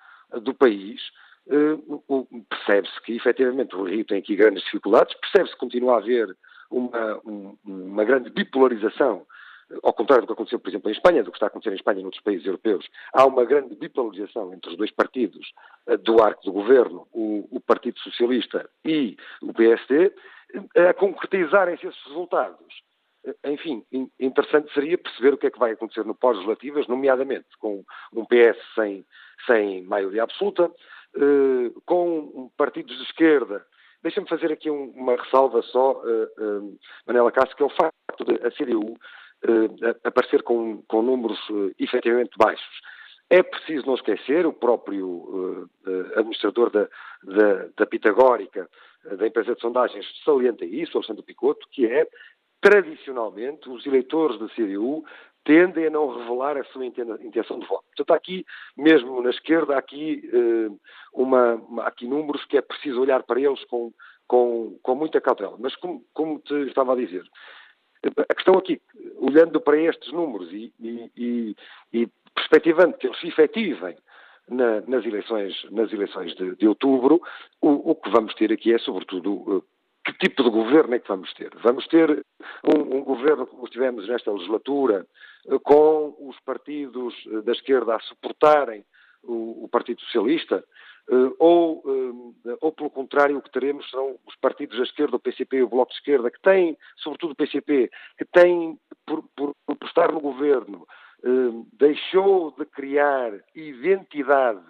do 0.42 0.54
país, 0.54 1.00
uh, 1.46 2.44
percebe-se 2.48 3.00
que 3.02 3.16
efetivamente 3.16 3.74
o 3.76 3.84
Rio 3.84 4.04
tem 4.04 4.18
aqui 4.18 4.36
grandes 4.36 4.62
dificuldades, 4.64 5.14
percebe-se 5.20 5.54
que 5.54 5.60
continua 5.60 5.94
a 5.94 5.98
haver 5.98 6.36
uma, 6.70 7.20
um, 7.24 7.56
uma 7.64 8.04
grande 8.04 8.30
bipolarização 8.30 9.26
ao 9.82 9.92
contrário 9.92 10.24
do 10.24 10.28
que 10.28 10.32
aconteceu, 10.32 10.58
por 10.58 10.70
exemplo, 10.70 10.88
em 10.88 10.94
Espanha, 10.94 11.22
do 11.22 11.30
que 11.30 11.36
está 11.36 11.44
a 11.46 11.48
acontecer 11.48 11.70
em 11.72 11.76
Espanha 11.76 11.98
e 11.98 12.02
em 12.02 12.04
outros 12.06 12.22
países 12.22 12.46
europeus, 12.46 12.88
há 13.12 13.26
uma 13.26 13.44
grande 13.44 13.74
bipolarização 13.74 14.54
entre 14.54 14.70
os 14.70 14.78
dois 14.78 14.90
partidos 14.90 15.52
do 16.04 16.22
arco 16.22 16.42
do 16.42 16.52
governo, 16.52 17.06
o, 17.12 17.46
o 17.50 17.60
Partido 17.60 17.98
Socialista 17.98 18.68
e 18.82 19.16
o 19.42 19.52
PSD, 19.52 20.10
a 20.88 20.94
concretizarem-se 20.94 21.86
esses 21.86 22.02
resultados 22.04 22.82
enfim, 23.44 23.84
interessante 24.18 24.72
seria 24.72 24.98
perceber 24.98 25.34
o 25.34 25.38
que 25.38 25.46
é 25.46 25.50
que 25.50 25.58
vai 25.58 25.72
acontecer 25.72 26.04
no 26.04 26.14
pós-legislativas, 26.14 26.86
nomeadamente 26.86 27.46
com 27.58 27.84
um 28.12 28.24
PS 28.24 28.58
sem, 28.74 29.04
sem 29.46 29.82
maioria 29.82 30.22
absoluta, 30.22 30.70
eh, 31.16 31.72
com 31.86 32.50
partidos 32.56 32.96
de 32.96 33.02
esquerda. 33.04 33.64
Deixa-me 34.02 34.28
fazer 34.28 34.52
aqui 34.52 34.70
um, 34.70 34.90
uma 34.90 35.16
ressalva 35.16 35.60
só, 35.62 35.92
uh, 35.92 36.78
Manela 37.06 37.32
Cássio, 37.32 37.56
que 37.56 37.62
é 37.64 37.66
o 37.66 37.70
facto 37.70 38.24
de 38.24 38.34
a 38.46 38.50
CDU 38.52 38.96
aparecer 40.04 40.42
com, 40.42 40.82
com 40.82 41.02
números 41.02 41.38
efetivamente 41.78 42.30
baixos. 42.36 42.80
É 43.28 43.42
preciso 43.42 43.86
não 43.86 43.94
esquecer, 43.94 44.46
o 44.46 44.52
próprio 44.52 45.68
administrador 46.16 46.70
da, 46.70 46.88
da, 47.24 47.68
da 47.76 47.86
Pitagórica, 47.86 48.68
da 49.16 49.26
empresa 49.26 49.54
de 49.54 49.60
sondagens, 49.60 50.06
salienta 50.24 50.64
isso, 50.64 50.96
Alexandre 50.96 51.24
Picoto, 51.24 51.66
que 51.70 51.86
é 51.86 52.06
tradicionalmente, 52.60 53.68
os 53.68 53.86
eleitores 53.86 54.38
da 54.38 54.48
CDU 54.48 55.04
tendem 55.44 55.86
a 55.86 55.90
não 55.90 56.18
revelar 56.18 56.56
a 56.56 56.64
sua 56.64 56.84
intenção 56.84 57.58
de 57.58 57.66
voto. 57.66 57.84
Portanto, 57.96 58.12
aqui, 58.12 58.44
mesmo 58.76 59.22
na 59.22 59.30
esquerda, 59.30 59.74
há 59.74 59.78
aqui, 59.78 60.28
eh, 60.30 60.70
uma, 61.12 61.54
uma, 61.54 61.82
aqui 61.84 62.06
números 62.06 62.44
que 62.44 62.58
é 62.58 62.60
preciso 62.60 63.00
olhar 63.00 63.22
para 63.22 63.40
eles 63.40 63.64
com, 63.64 63.92
com, 64.26 64.78
com 64.82 64.94
muita 64.94 65.20
cautela. 65.20 65.56
Mas, 65.58 65.74
como, 65.76 66.04
como 66.12 66.38
te 66.40 66.54
estava 66.66 66.92
a 66.92 66.96
dizer, 66.96 67.24
a 68.28 68.34
questão 68.34 68.54
aqui, 68.54 68.80
olhando 69.16 69.60
para 69.60 69.78
estes 69.78 70.12
números 70.12 70.52
e, 70.52 70.72
e, 70.78 71.10
e, 71.16 71.56
e 71.92 72.08
perspectivando 72.34 72.96
que 72.96 73.06
eles 73.06 73.18
se 73.18 73.28
efetivem 73.28 73.96
na, 74.48 74.80
nas 74.82 75.04
eleições, 75.04 75.54
nas 75.70 75.92
eleições 75.92 76.34
de, 76.36 76.56
de 76.56 76.68
outubro, 76.68 77.20
o, 77.60 77.90
o, 77.90 77.94
que 77.94 78.10
vamos 78.10 78.34
ter 78.34 78.52
aqui 78.52 78.72
é, 78.72 78.78
sobretudo, 78.78 79.58
eh, 79.58 79.77
que 80.08 80.18
tipo 80.18 80.42
de 80.42 80.48
governo 80.48 80.94
é 80.94 80.98
que 80.98 81.08
vamos 81.08 81.32
ter? 81.34 81.50
Vamos 81.62 81.86
ter 81.88 82.24
um, 82.64 82.96
um 82.96 83.04
governo 83.04 83.46
como 83.46 83.68
tivemos 83.68 84.08
nesta 84.08 84.32
legislatura, 84.32 85.06
eh, 85.46 85.58
com 85.62 86.16
os 86.18 86.38
partidos 86.40 87.14
eh, 87.26 87.42
da 87.42 87.52
esquerda 87.52 87.94
a 87.94 88.00
suportarem 88.00 88.84
o, 89.22 89.64
o 89.64 89.68
Partido 89.68 90.00
Socialista, 90.00 90.64
eh, 91.10 91.32
ou, 91.38 91.82
ou, 92.62 92.72
pelo 92.72 92.88
contrário, 92.88 93.36
o 93.36 93.42
que 93.42 93.50
teremos 93.50 93.88
são 93.90 94.18
os 94.26 94.34
partidos 94.36 94.78
da 94.78 94.84
esquerda, 94.84 95.16
o 95.16 95.20
PCP 95.20 95.58
e 95.58 95.62
o 95.62 95.68
Bloco 95.68 95.92
de 95.92 95.98
Esquerda, 95.98 96.30
que 96.30 96.40
têm, 96.40 96.76
sobretudo 96.96 97.32
o 97.32 97.36
PCP, 97.36 97.90
que 98.16 98.24
têm, 98.24 98.78
por, 99.04 99.22
por, 99.36 99.54
por 99.66 99.86
estar 99.86 100.10
no 100.10 100.20
governo, 100.20 100.86
deixou 101.72 102.52
de 102.52 102.64
criar 102.64 103.32
identidade, 103.54 104.62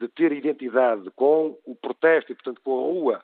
de 0.00 0.08
ter 0.08 0.32
identidade 0.32 1.10
com 1.16 1.58
o 1.66 1.74
protesto 1.74 2.30
e, 2.30 2.34
portanto, 2.34 2.60
com 2.62 2.78
a 2.78 2.82
rua, 2.82 3.22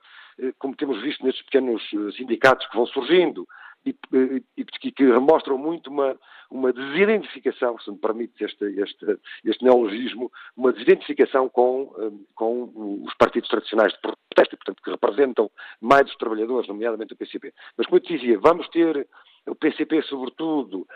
como 0.58 0.76
temos 0.76 1.00
visto 1.02 1.24
nestes 1.24 1.44
pequenos 1.44 1.82
eh, 1.92 2.12
sindicatos 2.16 2.66
que 2.66 2.76
vão 2.76 2.86
surgindo 2.86 3.46
e, 3.84 3.90
eh, 3.90 4.42
e, 4.56 4.66
e 4.84 4.92
que 4.92 5.04
mostram 5.18 5.58
muito 5.58 5.90
uma, 5.90 6.16
uma 6.50 6.72
desidentificação, 6.72 7.78
se 7.78 7.90
me 7.90 7.98
permite 7.98 8.44
este, 8.44 8.64
este, 8.80 9.18
este 9.44 9.64
neologismo, 9.64 10.30
uma 10.56 10.72
desidentificação 10.72 11.48
com, 11.48 12.20
com 12.34 13.02
os 13.04 13.14
partidos 13.14 13.48
tradicionais 13.48 13.92
de 13.92 14.00
protesto, 14.00 14.56
portanto, 14.56 14.82
que 14.82 14.90
representam 14.90 15.50
mais 15.80 16.08
os 16.08 16.16
trabalhadores, 16.16 16.68
nomeadamente 16.68 17.14
o 17.14 17.16
PCP. 17.16 17.52
Mas, 17.76 17.86
como 17.86 17.98
eu 17.98 18.02
te 18.02 18.16
dizia, 18.16 18.38
vamos 18.38 18.68
ter 18.68 19.06
o 19.46 19.54
PCP, 19.54 20.02
sobretudo, 20.02 20.86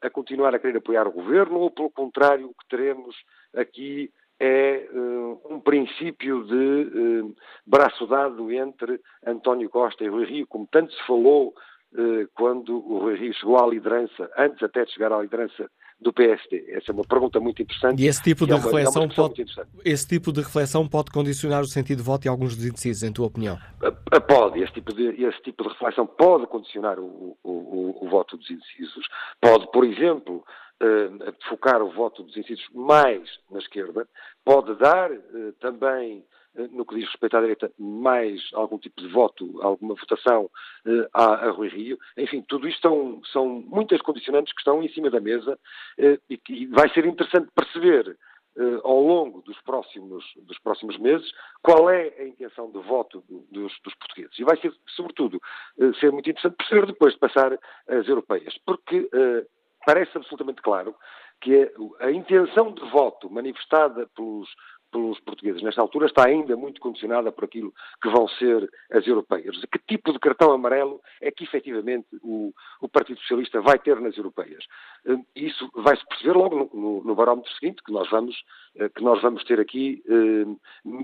a 0.00 0.08
continuar 0.10 0.54
a 0.54 0.58
querer 0.58 0.78
apoiar 0.78 1.06
o 1.06 1.12
governo, 1.12 1.58
ou, 1.58 1.70
pelo 1.70 1.90
contrário, 1.90 2.46
o 2.46 2.54
que 2.54 2.68
teremos 2.68 3.14
aqui 3.54 4.10
é 4.40 4.88
princípio 5.70 6.44
de 6.44 7.22
uh, 7.24 7.36
braço 7.64 8.06
dado 8.06 8.50
entre 8.50 9.00
António 9.24 9.70
Costa 9.70 10.02
e 10.02 10.08
Rui 10.08 10.24
Rio, 10.24 10.46
como 10.46 10.66
tanto 10.66 10.92
se 10.92 11.06
falou 11.06 11.54
quando 12.34 12.76
o 12.76 13.00
Rui 13.00 13.16
Rio 13.16 13.34
chegou 13.34 13.58
à 13.58 13.66
liderança, 13.66 14.30
antes 14.38 14.62
até 14.62 14.84
de 14.84 14.92
chegar 14.92 15.12
à 15.12 15.20
liderança 15.20 15.68
do 16.00 16.12
PSD? 16.12 16.64
Essa 16.70 16.92
é 16.92 16.94
uma 16.94 17.04
pergunta 17.04 17.38
muito 17.40 17.60
interessante. 17.60 18.02
E 18.02 18.06
esse 18.06 18.22
tipo 18.22 18.46
de, 18.46 18.52
é 18.52 18.54
uma, 18.54 18.62
reflexão, 18.62 19.04
é 19.04 19.08
pode, 19.08 19.44
esse 19.84 20.08
tipo 20.08 20.32
de 20.32 20.40
reflexão 20.40 20.88
pode 20.88 21.10
condicionar 21.10 21.60
o 21.60 21.66
sentido 21.66 21.98
de 21.98 22.04
voto 22.04 22.22
de 22.22 22.28
alguns 22.28 22.56
dos 22.56 22.64
indecisos, 22.64 23.02
em 23.02 23.12
tua 23.12 23.26
opinião? 23.26 23.58
Pode. 24.26 24.62
Esse 24.62 24.72
tipo 24.72 24.94
de, 24.94 25.08
esse 25.22 25.42
tipo 25.42 25.64
de 25.64 25.70
reflexão 25.70 26.06
pode 26.06 26.46
condicionar 26.46 26.98
o, 26.98 27.36
o, 27.42 27.50
o, 27.50 28.06
o 28.06 28.08
voto 28.08 28.36
dos 28.36 28.48
indecisos. 28.50 29.06
Pode, 29.40 29.70
por 29.70 29.84
exemplo, 29.84 30.44
uh, 30.82 31.34
focar 31.48 31.82
o 31.82 31.90
voto 31.90 32.22
dos 32.22 32.36
indecisos 32.36 32.68
mais 32.74 33.28
na 33.50 33.58
esquerda. 33.58 34.08
Pode 34.44 34.74
dar 34.76 35.10
uh, 35.10 35.52
também 35.60 36.24
no 36.72 36.84
que 36.84 36.96
diz 36.96 37.06
respeito 37.06 37.36
à 37.36 37.40
direita, 37.40 37.70
mais 37.78 38.42
algum 38.54 38.76
tipo 38.76 39.00
de 39.00 39.06
voto, 39.06 39.62
alguma 39.62 39.94
votação 39.94 40.50
a, 41.12 41.46
a 41.46 41.50
Rui 41.52 41.68
Rio. 41.68 41.96
Enfim, 42.16 42.42
tudo 42.42 42.68
isto 42.68 42.82
são, 42.82 43.22
são 43.32 43.46
muitas 43.48 44.02
condicionantes 44.02 44.52
que 44.52 44.60
estão 44.60 44.82
em 44.82 44.88
cima 44.88 45.10
da 45.10 45.20
mesa 45.20 45.56
e 46.28 46.36
que 46.36 46.66
vai 46.66 46.88
ser 46.92 47.06
interessante 47.06 47.48
perceber 47.54 48.18
ao 48.82 49.00
longo 49.00 49.42
dos 49.42 49.60
próximos, 49.60 50.24
dos 50.38 50.58
próximos 50.58 50.98
meses 50.98 51.32
qual 51.62 51.88
é 51.88 52.12
a 52.18 52.24
intenção 52.24 52.68
de 52.72 52.80
voto 52.80 53.22
dos, 53.28 53.72
dos 53.84 53.94
portugueses. 53.94 54.36
E 54.36 54.42
vai 54.42 54.56
ser, 54.56 54.74
sobretudo, 54.96 55.40
ser 56.00 56.10
muito 56.10 56.28
interessante 56.28 56.56
perceber 56.56 56.86
depois 56.86 57.14
de 57.14 57.20
passar 57.20 57.56
as 57.86 58.08
europeias, 58.08 58.58
porque 58.66 59.08
parece 59.84 60.16
absolutamente 60.16 60.62
claro 60.62 60.94
que 61.40 61.72
a 62.00 62.10
intenção 62.10 62.72
de 62.72 62.84
voto 62.90 63.30
manifestada 63.30 64.06
pelos 64.14 64.48
pelos 64.90 65.18
portugueses 65.20 65.62
nesta 65.62 65.80
altura 65.80 66.06
está 66.06 66.26
ainda 66.26 66.56
muito 66.56 66.80
condicionada 66.80 67.30
por 67.32 67.44
aquilo 67.44 67.72
que 68.02 68.08
vão 68.08 68.28
ser 68.28 68.68
as 68.90 69.06
europeias. 69.06 69.56
Que 69.70 69.78
tipo 69.78 70.12
de 70.12 70.18
cartão 70.18 70.52
amarelo 70.52 71.00
é 71.20 71.30
que 71.30 71.44
efetivamente 71.44 72.06
o, 72.22 72.52
o 72.80 72.88
Partido 72.88 73.20
Socialista 73.20 73.60
vai 73.60 73.78
ter 73.78 74.00
nas 74.00 74.16
europeias? 74.16 74.64
Hum, 75.06 75.24
isso 75.34 75.70
vai-se 75.74 76.06
perceber 76.06 76.36
logo 76.36 76.56
no, 76.56 76.70
no, 76.80 77.04
no, 77.04 77.14
barómetro 77.14 77.50
seguinte, 77.52 77.82
que 77.84 77.92
nós 77.92 78.08
vamos, 78.10 78.36
eh, 78.76 78.88
que 78.88 79.02
nós 79.02 79.20
vamos 79.22 79.44
ter 79.44 79.60
aqui 79.60 80.02
um, 80.08 80.56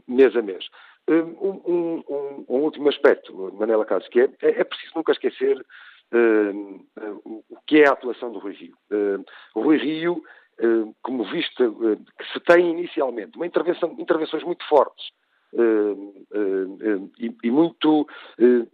mês 0.07 0.37
a 0.37 0.43
mês. 0.43 0.66
Hum, 1.09 1.37
um, 1.41 2.03
um, 2.09 2.45
um, 2.49 2.61
último 2.62 2.89
aspecto, 2.89 3.33
Manela 3.55 3.85
Caso, 3.85 4.09
que 4.11 4.20
é, 4.20 4.24
é, 4.43 4.61
é 4.61 4.64
preciso 4.64 4.93
nunca 4.97 5.12
esquecer 5.12 5.64
o 6.13 7.57
que 7.67 7.83
é 7.83 7.89
a 7.89 7.93
atuação 7.93 8.33
do 8.33 8.39
Rui 8.39 8.53
Rio. 8.53 8.77
o 9.55 9.61
Rui 9.61 9.77
Rio 9.77 10.23
eh, 10.59 10.93
como 11.03 11.25
vista 11.25 11.65
eh, 11.65 11.97
que 12.19 12.33
se 12.33 12.41
tem 12.41 12.71
inicialmente, 12.71 13.37
uma 13.37 13.47
intervenção, 13.47 13.95
intervenções 13.99 14.43
muito 14.43 14.67
fortes 14.67 15.11
eh, 15.53 17.29
e, 17.43 17.51
muito 17.51 18.07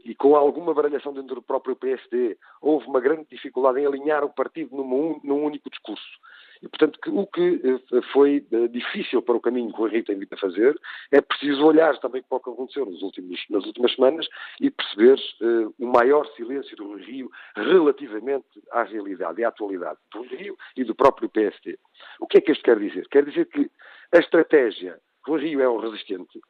e 0.04 0.14
com 0.14 0.36
alguma 0.36 0.72
baralhação 0.72 1.12
dentro 1.12 1.34
do 1.34 1.42
próprio 1.42 1.74
PSD, 1.74 2.38
houve 2.60 2.86
uma 2.86 3.00
grande 3.00 3.26
dificuldade 3.28 3.80
em 3.80 3.86
alinhar 3.86 4.24
o 4.24 4.32
partido 4.32 4.76
num, 4.76 5.20
num 5.24 5.44
único 5.44 5.68
discurso. 5.68 6.20
E, 6.62 6.68
portanto, 6.68 6.98
que, 7.00 7.10
o 7.10 7.26
que 7.26 7.60
eh, 7.64 8.00
foi 8.12 8.46
eh, 8.52 8.68
difícil 8.68 9.20
para 9.20 9.36
o 9.36 9.40
caminho 9.40 9.72
que 9.72 9.80
o 9.80 9.88
Henrique 9.88 10.06
tem 10.06 10.18
vindo 10.18 10.32
a 10.32 10.36
fazer 10.36 10.78
é 11.10 11.20
preciso 11.20 11.64
olhar 11.64 11.98
também 11.98 12.22
para 12.22 12.38
o 12.38 12.40
que 12.40 12.50
aconteceu 12.50 12.86
nos 12.86 13.02
últimos, 13.02 13.44
nas 13.50 13.66
últimas 13.66 13.92
semanas 13.94 14.28
e 14.60 14.70
perceber 14.70 15.18
uh, 15.40 15.74
o 15.78 15.86
maior 15.86 16.24
silêncio 16.36 16.76
do 16.76 16.94
Rio 16.94 17.30
relativamente 17.56 18.46
à 18.70 18.84
realidade 18.84 19.40
e 19.40 19.44
à 19.44 19.48
atualidade 19.48 19.98
do 20.12 20.22
Rio 20.22 20.56
e 20.76 20.84
do 20.84 20.94
próprio 20.94 21.28
PST. 21.28 21.78
O 22.20 22.26
que 22.28 22.38
é 22.38 22.40
que 22.40 22.52
isto 22.52 22.62
quer 22.62 22.78
dizer? 22.78 23.08
Quer 23.08 23.24
dizer 23.24 23.46
que 23.46 23.68
a 24.12 24.18
estratégia, 24.18 25.00
o 25.26 25.36
Rio 25.36 25.60
é 25.60 25.68
um 25.68 25.78
resistente, 25.78 26.40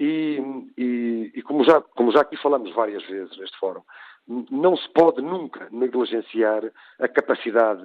e, 0.00 0.40
e, 0.78 1.30
e, 1.34 1.42
como, 1.42 1.62
já, 1.62 1.80
como 1.80 2.10
já 2.10 2.22
aqui 2.22 2.34
falamos 2.38 2.74
várias 2.74 3.04
vezes 3.04 3.36
neste 3.36 3.58
fórum, 3.58 3.82
não 4.28 4.76
se 4.76 4.88
pode 4.90 5.20
nunca 5.20 5.68
negligenciar 5.70 6.62
a 6.98 7.08
capacidade 7.08 7.82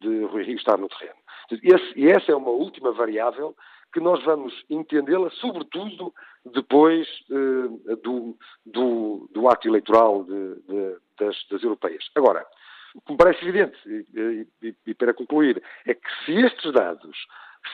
de 0.00 0.24
Rui 0.24 0.42
Rio 0.42 0.56
estar 0.56 0.76
no 0.76 0.88
terreno. 0.88 1.18
Esse, 1.62 1.98
e 1.98 2.10
essa 2.10 2.32
é 2.32 2.34
uma 2.34 2.50
última 2.50 2.92
variável 2.92 3.54
que 3.92 4.00
nós 4.00 4.22
vamos 4.24 4.52
entendê-la, 4.68 5.30
sobretudo 5.30 6.12
depois 6.44 7.06
eh, 7.30 7.96
do, 8.02 8.36
do, 8.66 9.30
do, 9.32 9.48
ato 9.48 9.68
eleitoral 9.68 10.24
de, 10.24 10.54
de, 10.62 10.96
das, 11.18 11.36
das, 11.48 11.62
europeias. 11.62 12.04
Agora, 12.16 12.44
o 12.96 13.00
que 13.00 13.12
me 13.12 13.18
parece 13.18 13.44
evidente, 13.46 13.78
e, 13.86 14.46
e, 14.62 14.74
e, 14.86 14.94
para 14.94 15.14
concluir, 15.14 15.62
é 15.86 15.94
que 15.94 16.24
se 16.24 16.32
estes 16.32 16.72
dados 16.72 17.16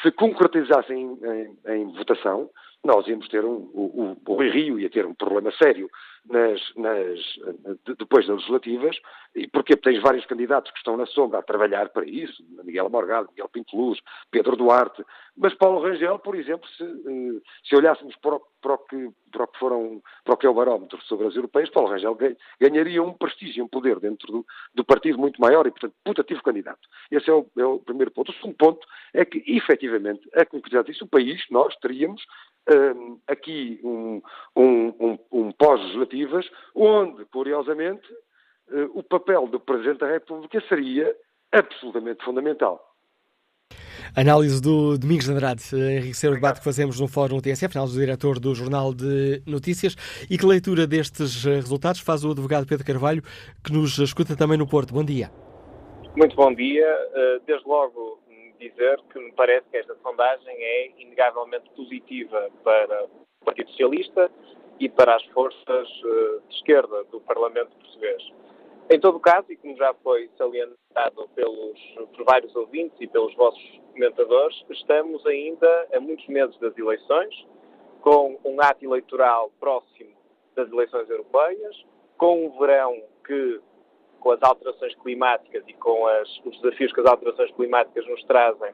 se 0.03 0.13
concretizassem 0.13 1.19
em, 1.23 1.73
em, 1.73 1.83
em 1.83 1.93
votação, 1.93 2.51
nós 2.85 3.07
íamos 3.07 3.29
ter 3.29 3.45
um, 3.45 3.71
o, 3.75 4.17
o, 4.27 4.33
o 4.33 4.37
Rio 4.41 4.79
ia 4.81 4.91
ter 4.91 5.05
um 5.07 5.15
problema 5.15 5.53
sério 5.53 5.91
nas, 6.29 6.61
nas, 6.77 7.19
depois 7.99 8.27
das 8.27 8.37
legislativas, 8.37 8.97
e 9.35 9.47
porque 9.47 9.77
tens 9.77 10.03
vários 10.03 10.27
candidatos 10.27 10.71
que 10.73 10.79
estão 10.79 10.97
na 10.97 11.07
sombra 11.07 11.39
a 11.39 11.43
trabalhar 11.43 11.89
para 11.91 12.05
isso, 12.05 12.43
Miguel 12.65 12.91
Morgado, 12.91 13.29
Miguel 13.31 13.49
Pinto 13.49 13.77
Luz, 13.77 13.99
Pedro 14.31 14.57
Duarte, 14.57 15.05
mas 15.37 15.55
Paulo 15.55 15.81
Rangel, 15.81 16.19
por 16.19 16.35
exemplo, 16.35 16.69
se, 16.77 16.85
eh, 16.85 17.41
se 17.65 17.77
olhássemos 17.77 18.15
para 18.17 18.37
o, 18.37 18.43
para, 18.61 18.75
o 18.75 18.79
que, 18.79 19.11
para, 19.31 19.45
o 19.45 19.47
que 19.47 19.59
foram, 19.59 20.03
para 20.25 20.35
o 20.35 20.37
que 20.37 20.47
é 20.47 20.51
o 20.51 20.55
barómetro 20.55 21.01
sobre 21.05 21.27
as 21.27 21.35
europeias, 21.37 21.71
Paulo 21.71 21.91
Rangel 21.91 22.19
ganharia 22.61 23.03
um 23.03 23.13
prestígio, 23.13 23.65
um 23.65 23.69
poder 23.69 23.99
dentro 24.01 24.31
do, 24.31 24.47
do 24.75 24.85
partido 24.85 25.19
muito 25.19 25.41
maior 25.41 25.67
e, 25.67 25.71
portanto, 25.71 25.95
putativo 26.05 26.43
candidato. 26.43 26.81
Esse 27.11 27.31
é 27.31 27.33
o, 27.33 27.47
é 27.57 27.65
o 27.65 27.79
primeiro 27.79 28.11
ponto. 28.11 28.31
O 28.31 28.35
segundo 28.35 28.57
ponto 28.57 28.87
é 29.15 29.25
que, 29.25 29.43
efetivamente, 29.47 30.29
a 30.35 30.45
concretizar 30.45 30.85
isso, 30.89 31.05
o 31.05 31.09
país, 31.09 31.43
nós 31.51 31.75
teríamos 31.77 32.23
um, 32.69 33.19
aqui 33.27 33.81
um, 33.83 34.23
um, 34.57 34.89
um, 35.01 35.19
um 35.33 35.53
pós-legislativas, 35.53 36.49
onde, 36.75 37.25
curiosamente, 37.27 38.07
uh, 38.71 38.91
o 38.99 39.03
papel 39.03 39.47
do 39.47 39.61
Presidente 39.61 40.01
da 40.01 40.11
República 40.11 40.63
seria 40.69 41.15
absolutamente 41.53 42.25
fundamental. 42.25 42.91
Análise 44.17 44.61
do 44.61 44.99
Domingos 44.99 45.27
de 45.27 45.33
Andrade, 45.33 45.63
enriquecer 45.73 46.31
o 46.31 46.35
debate 46.35 46.59
que 46.59 46.65
fazemos 46.65 46.99
no 46.99 47.07
Fórum 47.07 47.41
TSF, 47.41 47.77
análise 47.77 47.97
do 47.97 48.01
diretor 48.01 48.41
do 48.41 48.55
Jornal 48.55 48.93
de 48.93 49.43
Notícias. 49.47 49.95
E 50.29 50.37
que 50.37 50.47
leitura 50.47 50.87
destes 50.87 51.47
eh, 51.47 51.57
resultados 51.57 52.01
faz 52.01 52.25
o 52.25 52.33
advogado 52.33 52.67
Pedro 52.67 52.85
Carvalho, 52.85 53.23
que 53.65 53.73
nos 53.73 53.99
escuta 53.99 54.37
também 54.37 54.59
no 54.59 54.67
Porto. 54.67 54.93
Bom 54.93 55.05
dia. 55.05 55.31
Muito 56.17 56.35
bom 56.35 56.53
dia. 56.53 56.85
Eh, 56.85 57.41
desde 57.47 57.69
logo, 57.69 58.20
dizer 58.61 59.01
que 59.11 59.19
me 59.19 59.33
parece 59.33 59.67
que 59.71 59.79
esta 59.79 59.97
sondagem 59.97 60.55
é 60.55 60.93
inegavelmente 60.99 61.69
positiva 61.71 62.51
para 62.63 63.05
o 63.05 63.45
Partido 63.45 63.71
Socialista 63.71 64.31
e 64.79 64.89
para 64.89 65.17
as 65.17 65.25
forças 65.27 65.89
uh, 66.03 66.41
de 66.49 66.55
esquerda 66.57 67.05
do 67.05 67.21
Parlamento 67.21 67.71
português. 67.77 68.23
Em 68.91 68.99
todo 68.99 69.17
o 69.17 69.21
caso, 69.21 69.51
e 69.51 69.57
como 69.57 69.77
já 69.77 69.95
foi 70.03 70.29
salientado 70.37 71.29
pelos, 71.35 71.79
por 72.17 72.25
vários 72.25 72.55
ouvintes 72.57 73.01
e 73.01 73.07
pelos 73.07 73.35
vossos 73.37 73.81
comentadores, 73.93 74.65
estamos 74.69 75.25
ainda 75.27 75.89
a 75.95 76.01
muitos 76.01 76.27
meses 76.27 76.59
das 76.59 76.77
eleições, 76.77 77.47
com 78.01 78.39
um 78.45 78.61
ato 78.61 78.85
eleitoral 78.85 79.53
próximo 79.61 80.11
das 80.57 80.69
eleições 80.73 81.09
europeias, 81.09 81.85
com 82.17 82.47
um 82.47 82.59
verão 82.59 83.01
que 83.25 83.61
com 84.21 84.31
as 84.31 84.43
alterações 84.43 84.95
climáticas 84.97 85.65
e 85.67 85.73
com 85.73 86.07
as, 86.07 86.29
os 86.45 86.61
desafios 86.61 86.93
que 86.93 87.01
as 87.01 87.07
alterações 87.07 87.51
climáticas 87.53 88.07
nos 88.07 88.23
trazem, 88.25 88.73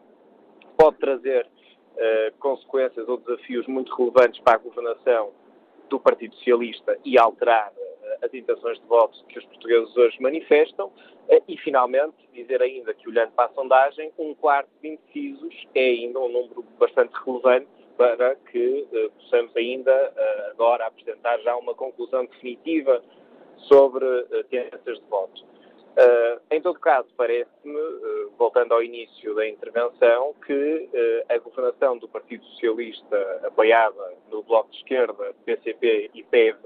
pode 0.76 0.99
trazer 0.99 1.47
uh, 1.47 2.38
consequências 2.38 3.09
ou 3.09 3.16
desafios 3.16 3.66
muito 3.66 3.94
relevantes 3.94 4.40
para 4.40 4.55
a 4.55 4.59
governação 4.59 5.32
do 5.88 5.99
Partido 6.01 6.34
Socialista 6.34 6.99
e 7.05 7.18
alterar 7.18 7.72
uh, 7.72 8.24
as 8.24 8.34
intenções 8.34 8.78
de 8.78 8.86
voto 8.86 9.24
que 9.26 9.38
os 9.38 9.44
portugueses 9.47 9.97
hoje 9.97 10.20
manifestam. 10.20 10.88
Uh, 10.88 11.42
e, 11.49 11.57
finalmente, 11.59 12.16
dizer 12.32 12.61
ainda 12.61 12.92
que, 12.92 13.09
olhando 13.09 13.32
para 13.32 13.47
a 13.47 13.55
sondagem, 13.55 14.12
um 14.18 14.34
quarto 14.34 14.68
de 14.82 14.88
indecisos 14.88 15.66
é 15.74 15.84
ainda 15.84 16.20
um 16.20 16.28
número 16.28 16.62
bastante 16.78 17.12
relevante 17.24 17.68
para 17.97 18.36
que 18.53 18.86
possamos 19.16 19.57
ainda 19.57 20.12
agora 20.51 20.86
apresentar 20.86 21.38
já 21.38 21.57
uma 21.57 21.74
conclusão 21.74 22.26
definitiva 22.26 23.03
sobre 23.59 24.05
tendências 24.51 24.99
de 24.99 25.05
voto. 25.09 25.45
Uh, 25.97 26.39
em 26.51 26.61
todo 26.61 26.79
caso, 26.79 27.09
parece-me, 27.17 27.75
uh, 27.75 28.31
voltando 28.37 28.75
ao 28.75 28.83
início 28.83 29.35
da 29.35 29.49
intervenção, 29.49 30.35
que 30.45 30.89
a 31.27 31.39
governação 31.39 31.97
do 31.97 32.07
Partido 32.07 32.45
Socialista, 32.45 33.41
apoiada 33.45 34.13
no 34.31 34.43
Bloco 34.43 34.71
de 34.71 34.77
Esquerda, 34.77 35.35
PCP 35.47 36.11
e 36.15 36.23
PEV, 36.23 36.59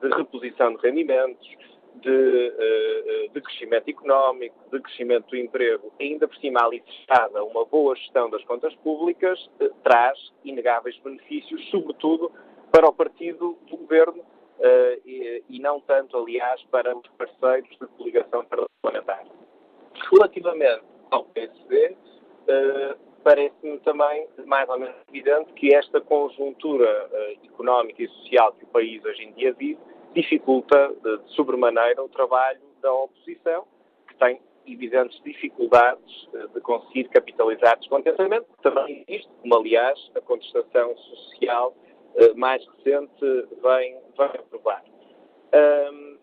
de 0.00 0.08
reposição 0.16 0.74
de 0.74 0.82
rendimentos, 0.82 1.48
de, 1.94 3.28
de, 3.32 3.40
crescimento 3.40 3.88
económico, 3.88 4.56
de 4.70 4.80
crescimento 4.80 5.28
do 5.28 5.36
emprego, 5.36 5.92
ainda 6.00 6.26
por 6.26 6.36
cima 6.38 6.64
alicerçada 6.64 7.44
uma 7.44 7.64
boa 7.64 7.94
gestão 7.96 8.28
das 8.28 8.42
contas 8.44 8.74
públicas, 8.76 9.38
traz 9.82 10.18
inegáveis 10.44 10.98
benefícios, 10.98 11.70
sobretudo 11.70 12.30
para 12.70 12.88
o 12.88 12.92
partido 12.92 13.56
do 13.70 13.76
governo, 13.76 14.22
e, 15.04 15.44
e, 15.48 15.58
não 15.60 15.80
tanto, 15.80 16.16
aliás, 16.16 16.62
para 16.70 16.96
os 16.96 17.06
parceiros 17.18 17.70
de 17.70 17.86
coligação 17.96 18.44
parlamentar. 18.82 19.24
Relativamente 20.10 20.84
ao 21.10 21.24
PSD, 21.24 21.96
eh, 22.48 22.96
parece-me 23.22 23.78
também 23.80 24.26
mais 24.46 24.68
ou 24.68 24.78
menos 24.78 24.96
evidente 25.08 25.52
que 25.54 25.74
esta 25.74 26.00
conjuntura 26.00 27.08
uh, 27.08 27.46
económica 27.46 28.02
e 28.02 28.08
social 28.08 28.52
que 28.54 28.64
o 28.64 28.68
país 28.68 29.04
hoje 29.04 29.22
em 29.22 29.32
dia 29.32 29.52
vive 29.52 29.78
dificulta 30.12 30.92
de 31.02 31.20
sobremaneira 31.34 32.02
o 32.02 32.08
trabalho 32.08 32.60
da 32.80 32.92
oposição, 32.92 33.64
que 34.08 34.14
tem 34.16 34.40
evidentes 34.66 35.20
dificuldades 35.24 36.28
eh, 36.34 36.46
de 36.54 36.60
conseguir 36.60 37.08
capitalizar 37.08 37.78
descontentamento, 37.78 38.46
também 38.62 39.04
existe, 39.08 39.30
como 39.40 39.56
aliás 39.56 39.98
a 40.14 40.20
contestação 40.20 40.96
social 40.96 41.74
eh, 41.84 41.91
mais 42.36 42.64
recente 42.66 43.24
vem, 43.62 43.98
vem 44.16 44.26
a 44.26 44.42
provar. 44.48 44.82
Um, 45.54 46.18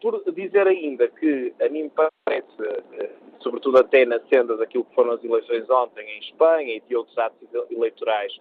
por 0.00 0.22
dizer 0.32 0.66
ainda 0.66 1.08
que 1.08 1.52
a 1.60 1.68
mim 1.68 1.90
parece, 1.90 2.46
eh, 2.92 3.10
sobretudo 3.40 3.78
até 3.78 4.04
na 4.04 4.20
senda 4.28 4.56
daquilo 4.56 4.84
que 4.84 4.94
foram 4.94 5.12
as 5.12 5.24
eleições 5.24 5.68
ontem 5.68 6.08
em 6.08 6.20
Espanha 6.20 6.76
e 6.76 6.80
de 6.80 6.94
outros 6.94 7.18
atos 7.18 7.48
eleitorais 7.70 8.32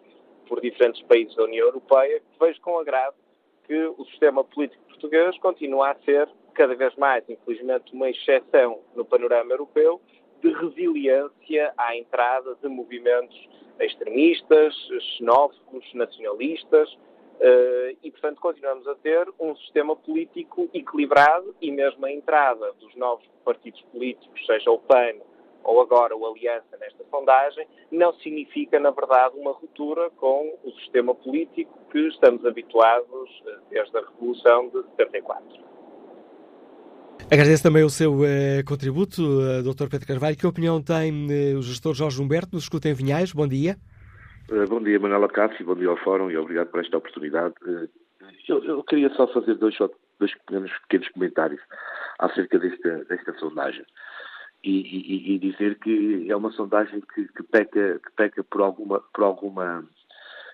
por 0.47 0.61
diferentes 0.61 1.01
países 1.03 1.35
da 1.35 1.43
União 1.45 1.65
Europeia, 1.65 2.21
vejo 2.39 2.61
com 2.61 2.77
agrado 2.77 3.15
que 3.65 3.75
o 3.97 4.05
sistema 4.05 4.43
político 4.43 4.83
português 4.85 5.37
continua 5.39 5.91
a 5.91 5.95
ser 6.05 6.29
cada 6.53 6.75
vez 6.75 6.95
mais, 6.95 7.27
infelizmente, 7.29 7.93
uma 7.93 8.09
exceção 8.09 8.79
no 8.95 9.05
panorama 9.05 9.51
europeu 9.51 10.01
de 10.41 10.53
resiliência 10.53 11.73
à 11.77 11.95
entrada 11.95 12.55
de 12.61 12.67
movimentos 12.67 13.37
extremistas, 13.79 14.73
xenófobos, 15.17 15.85
nacionalistas, 15.93 16.97
eh, 17.39 17.95
e, 18.03 18.11
portanto, 18.11 18.41
continuamos 18.41 18.87
a 18.87 18.95
ter 18.95 19.27
um 19.39 19.55
sistema 19.57 19.95
político 19.95 20.69
equilibrado 20.73 21.55
e 21.61 21.71
mesmo 21.71 22.05
a 22.05 22.11
entrada 22.11 22.73
dos 22.73 22.95
novos 22.95 23.25
partidos 23.45 23.81
políticos, 23.91 24.45
seja 24.45 24.71
o 24.71 24.79
PAN 24.79 25.15
ou 25.63 25.81
agora 25.81 26.15
o 26.15 26.25
Aliança 26.25 26.77
nesta 26.79 27.03
sondagem, 27.11 27.67
não 27.91 28.13
significa, 28.13 28.79
na 28.79 28.89
verdade, 28.89 29.37
uma 29.37 29.51
ruptura 29.51 30.09
com 30.11 30.57
o 30.63 30.71
sistema 30.79 31.13
político 31.13 31.77
que 31.91 32.07
estamos 32.07 32.45
habituados 32.45 33.43
eh, 33.45 33.57
desde 33.69 33.97
a 33.97 34.01
Revolução 34.01 34.69
de 34.69 34.81
74. 34.95 35.76
Agradeço 37.29 37.61
também 37.61 37.83
o 37.83 37.89
seu 37.89 38.21
uh, 38.21 38.63
contributo, 38.65 39.21
uh, 39.21 39.61
Dr. 39.61 39.89
Pedro 39.91 40.07
Carvalho. 40.07 40.37
Que 40.37 40.47
opinião 40.47 40.81
tem 40.81 41.11
uh, 41.25 41.57
o 41.57 41.61
gestor 41.61 41.93
Jorge 41.93 42.21
Humberto 42.21 42.51
do 42.51 42.57
Escuta 42.57 42.87
em 42.87 42.93
Vinhais? 42.93 43.33
Bom 43.33 43.45
dia. 43.45 43.75
bom 44.69 44.81
dia, 44.81 44.97
Manuela 44.97 45.27
Cássio, 45.27 45.65
bom 45.65 45.75
dia 45.75 45.89
ao 45.89 45.97
Fórum 45.97 46.31
e 46.31 46.37
obrigado 46.37 46.67
por 46.67 46.79
esta 46.79 46.95
oportunidade. 46.97 47.53
Eu, 48.47 48.63
eu, 48.63 48.81
queria 48.83 49.09
só 49.13 49.27
fazer 49.27 49.55
dois, 49.55 49.75
dois 50.17 50.33
pequenos, 50.35 50.71
pequenos 50.83 51.09
comentários 51.09 51.59
acerca 52.17 52.57
desta, 52.59 53.03
desta 53.03 53.33
sondagem. 53.39 53.85
E, 54.63 54.79
e, 54.79 55.35
e, 55.35 55.39
dizer 55.39 55.77
que 55.79 56.27
é 56.29 56.35
uma 56.35 56.51
sondagem 56.51 57.01
que, 57.13 57.27
que, 57.27 57.43
peca, 57.43 57.99
que 57.99 58.11
peca 58.15 58.41
por 58.45 58.61
alguma, 58.61 59.01
por 59.13 59.25
alguma 59.25 59.83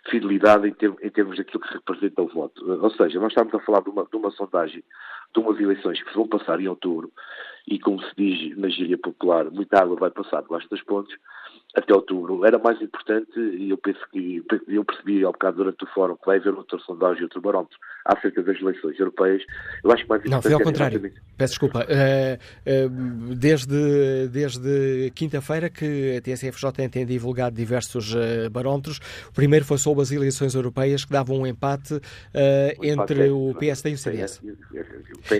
fidelidade 0.10 0.68
em, 0.68 0.74
ter, 0.74 0.92
em, 1.04 1.10
termos 1.12 1.38
daquilo 1.38 1.62
que 1.62 1.74
representa 1.74 2.22
o 2.24 2.28
voto. 2.28 2.82
Ou 2.82 2.90
seja, 2.90 3.20
nós 3.20 3.32
estamos 3.32 3.54
a 3.54 3.60
falar 3.60 3.82
de 3.82 3.90
uma, 3.90 4.06
de 4.06 4.16
uma 4.18 4.32
sondagem 4.32 4.84
de 5.34 5.40
umas 5.40 5.60
eleições 5.60 6.02
que 6.02 6.14
vão 6.14 6.28
passar 6.28 6.60
em 6.60 6.68
outubro 6.68 7.12
e, 7.68 7.80
como 7.80 8.02
se 8.02 8.14
diz 8.16 8.58
na 8.58 8.70
gíria 8.70 8.98
popular, 8.98 9.50
muita 9.50 9.82
água 9.82 9.96
vai 9.96 10.12
passar 10.12 10.42
debaixo 10.42 10.70
das 10.70 10.82
pontes, 10.82 11.16
até 11.76 11.94
outubro. 11.94 12.46
Era 12.46 12.60
mais 12.60 12.80
importante, 12.82 13.40
e 13.40 13.72
eu 13.72 13.78
penso 13.78 14.00
que 14.12 14.44
eu 14.68 14.86
percebi 14.86 15.24
ao 15.24 15.32
bocado 15.32 15.58
durante 15.58 15.84
o 15.84 15.88
fórum 15.88 16.16
que 16.16 16.26
vai 16.26 16.38
haver 16.38 16.54
outra 16.54 16.78
sondagem, 16.80 17.24
outro 17.24 17.42
barómetro 17.42 17.78
acerca 18.06 18.44
das 18.44 18.60
eleições 18.60 19.00
europeias. 19.00 19.42
Eu 19.84 19.92
acho 19.92 20.04
que 20.04 20.10
mais 20.10 20.22
importante. 20.22 20.32
Não, 20.32 20.42
foi 20.42 20.54
ao 20.54 20.62
é 20.62 20.64
contrário. 20.64 21.14
Peço 21.38 21.54
desculpa. 21.54 21.80
Uh, 21.80 22.90
uh, 22.90 23.36
desde 23.36 24.28
desde 24.28 25.12
quinta-feira 25.16 25.70
que 25.70 26.18
a 26.18 26.22
TSF-JN 26.22 26.90
tem 26.90 27.06
divulgado 27.06 27.56
diversos 27.56 28.14
uh, 28.14 28.50
barómetros. 28.52 29.00
O 29.30 29.34
primeiro 29.34 29.66
foi 29.66 29.78
sobre 29.78 30.04
as 30.04 30.12
eleições 30.12 30.54
europeias 30.54 31.06
que 31.06 31.12
davam 31.12 31.40
um 31.40 31.48
empate, 31.48 32.00
entre 32.82 33.30
o 33.30 33.56
PSD 33.56 33.92
e 33.92 33.94
o 33.94 33.98
CDS. 33.98 34.42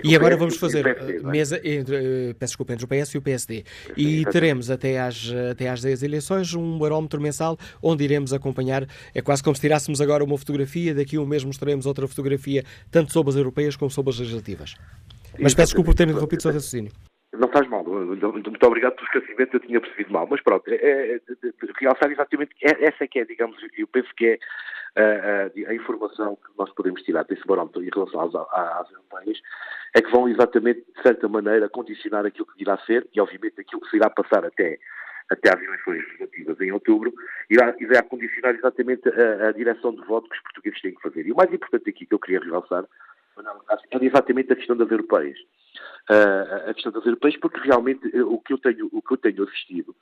E 0.02 0.16
agora 0.16 0.36
vamos 0.36 0.56
fazer 0.56 0.86
é? 0.86 1.20
mesa 1.20 1.60
entre, 1.62 2.34
peço 2.38 2.52
desculpa, 2.52 2.72
entre 2.72 2.84
o 2.84 2.88
PS 2.88 3.14
e 3.14 3.18
o 3.18 3.22
PSD. 3.22 3.64
E 3.96 4.24
teremos 4.26 4.70
até 4.70 5.00
às, 5.00 5.32
até 5.50 5.68
às 5.68 5.80
10 5.80 6.02
eleições 6.02 6.23
um 6.54 6.78
barómetro 6.78 7.20
mensal 7.20 7.56
onde 7.82 8.04
iremos 8.04 8.32
acompanhar. 8.32 8.86
É 9.14 9.20
quase 9.20 9.42
como 9.42 9.54
se 9.54 9.60
tirássemos 9.60 10.00
agora 10.00 10.24
uma 10.24 10.38
fotografia, 10.38 10.94
daqui 10.94 11.16
a 11.16 11.20
um 11.20 11.26
mês 11.26 11.44
mostraremos 11.44 11.86
outra 11.86 12.06
fotografia, 12.06 12.64
tanto 12.90 13.12
sobre 13.12 13.30
as 13.30 13.36
europeias 13.36 13.76
como 13.76 13.90
sobre 13.90 14.10
as 14.10 14.18
legislativas. 14.18 14.74
Mas 15.38 15.54
peço 15.54 15.68
desculpa 15.68 15.90
por 15.90 15.96
ter 15.96 16.08
interrompido 16.08 16.38
o 16.38 16.42
seu 16.42 16.52
raciocínio. 16.52 16.92
Não 17.36 17.48
faz 17.48 17.68
mal, 17.68 17.82
muito 17.84 18.66
obrigado 18.66 18.94
pelo 18.94 19.06
esclarecimento, 19.06 19.56
eu 19.56 19.60
tinha 19.60 19.80
percebido 19.80 20.12
mal, 20.12 20.26
mas 20.30 20.40
pronto, 20.40 20.68
é, 20.68 20.74
é, 20.76 21.14
é 21.16 21.20
realçar 21.80 22.10
exatamente, 22.10 22.54
é, 22.62 22.86
essa 22.86 23.02
é 23.02 23.08
que 23.08 23.18
é, 23.18 23.24
digamos, 23.24 23.56
eu 23.76 23.88
penso 23.88 24.08
que 24.16 24.26
é 24.26 24.38
a, 24.96 25.02
a, 25.02 25.70
a, 25.70 25.74
informação 25.74 26.36
que 26.36 26.56
nós 26.56 26.72
podemos 26.74 27.02
tirar 27.02 27.24
desse 27.24 27.44
barómetro 27.44 27.82
em 27.82 27.90
relação 27.92 28.20
às, 28.20 28.34
às 28.34 28.90
europeias, 28.92 29.40
é 29.94 30.00
que 30.00 30.10
vão 30.12 30.28
exatamente, 30.28 30.84
de 30.96 31.02
certa 31.02 31.28
maneira, 31.28 31.68
condicionar 31.68 32.24
aquilo 32.24 32.46
que 32.46 32.62
irá 32.62 32.78
ser 32.86 33.06
e, 33.12 33.20
obviamente, 33.20 33.60
aquilo 33.60 33.80
que 33.80 33.90
se 33.90 33.96
irá 33.96 34.08
passar 34.10 34.44
até 34.44 34.78
até 35.30 35.54
às 35.54 35.62
eleições 35.62 36.02
legislativas 36.04 36.60
em 36.60 36.72
outubro, 36.72 37.12
irá, 37.50 37.74
irá 37.80 38.02
condicionar 38.02 38.54
exatamente 38.54 39.08
a, 39.08 39.48
a, 39.48 39.52
direção 39.52 39.94
de 39.94 40.04
voto 40.04 40.28
que 40.28 40.36
os 40.36 40.42
portugueses 40.42 40.80
têm 40.80 40.94
que 40.94 41.02
fazer. 41.02 41.26
E 41.26 41.32
o 41.32 41.36
mais 41.36 41.52
importante 41.52 41.88
aqui 41.88 42.06
que 42.06 42.14
eu 42.14 42.18
queria 42.18 42.40
realçar 42.40 42.84
é 43.90 44.04
exatamente 44.04 44.52
a 44.52 44.56
questão 44.56 44.76
das 44.76 44.90
europeias. 44.90 45.38
Uh, 46.10 46.70
a 46.70 46.74
questão 46.74 46.92
das 46.92 47.04
europeias, 47.04 47.36
porque 47.38 47.58
realmente 47.60 48.08
eh, 48.14 48.22
o 48.22 48.38
que 48.38 48.52
eu 48.52 48.58
tenho, 48.58 48.88
o 48.92 49.02
que 49.02 49.14
eu 49.14 49.16
tenho 49.16 49.42
assistido 49.42 49.96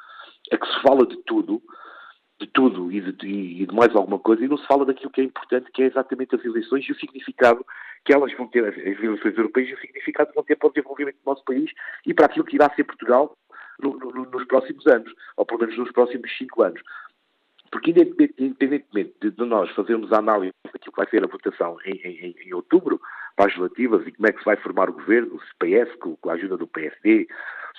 é 0.51 0.59
que 0.59 0.67
se 0.67 0.83
fala 0.83 1.07
de 1.07 1.17
tudo, 1.25 1.63
de 2.41 2.47
tudo 2.49 2.93
e 2.93 3.01
de, 3.01 3.27
e 3.27 3.67
de, 3.67 3.75
mais 3.75 3.95
alguma 3.95 4.19
coisa, 4.19 4.45
e 4.45 4.49
não 4.49 4.59
se 4.59 4.67
fala 4.67 4.85
daquilo 4.85 5.11
que 5.11 5.21
é 5.21 5.25
importante, 5.25 5.71
que 5.73 5.83
é 5.83 5.87
exatamente 5.87 6.35
as 6.35 6.45
eleições 6.45 6.85
e 6.87 6.93
o 6.93 6.97
significado 6.97 7.65
que 8.05 8.13
elas 8.13 8.37
vão 8.37 8.49
ter, 8.49 8.67
as 8.67 8.77
eleições 8.77 9.39
europeias, 9.39 9.71
e 9.71 9.75
o 9.75 9.81
significado 9.81 10.31
que 10.31 10.35
vão 10.35 10.45
ter 10.45 10.57
para 10.57 10.69
o 10.69 10.73
desenvolvimento 10.73 11.17
do 11.17 11.31
nosso 11.31 11.45
país 11.45 11.71
e 12.05 12.13
para 12.13 12.27
aquilo 12.27 12.45
que 12.45 12.57
irá 12.57 12.69
ser 12.75 12.85
Portugal 12.85 13.37
no, 13.81 13.99
no, 13.99 14.25
nos 14.27 14.45
próximos 14.47 14.87
anos, 14.87 15.13
ou 15.37 15.47
pelo 15.47 15.61
menos 15.61 15.77
nos 15.77 15.93
próximos 15.93 16.31
cinco 16.37 16.63
anos. 16.63 16.81
Porque, 17.71 17.91
independentemente 17.91 19.15
de 19.31 19.45
nós 19.47 19.71
fazermos 19.71 20.13
a 20.13 20.19
análise 20.19 20.53
daquilo 20.65 20.93
que 20.93 21.01
vai 21.01 21.09
ser 21.09 21.25
a 21.25 21.27
votação 21.27 21.79
em, 21.87 21.95
em, 22.03 22.37
em 22.39 22.55
outubro, 22.55 23.01
para 23.35 23.47
as 23.47 23.55
relativas, 23.55 24.07
e 24.07 24.13
como 24.13 24.29
é 24.29 24.33
que 24.33 24.39
se 24.39 24.45
vai 24.45 24.57
formar 24.57 24.91
o 24.91 24.93
governo, 24.93 25.41
se 25.41 25.53
o 25.53 25.57
PS 25.59 25.95
com, 25.97 26.17
com, 26.17 26.31
a 26.31 26.35
ajuda 26.35 26.57
do 26.59 26.67
PSD, 26.67 27.27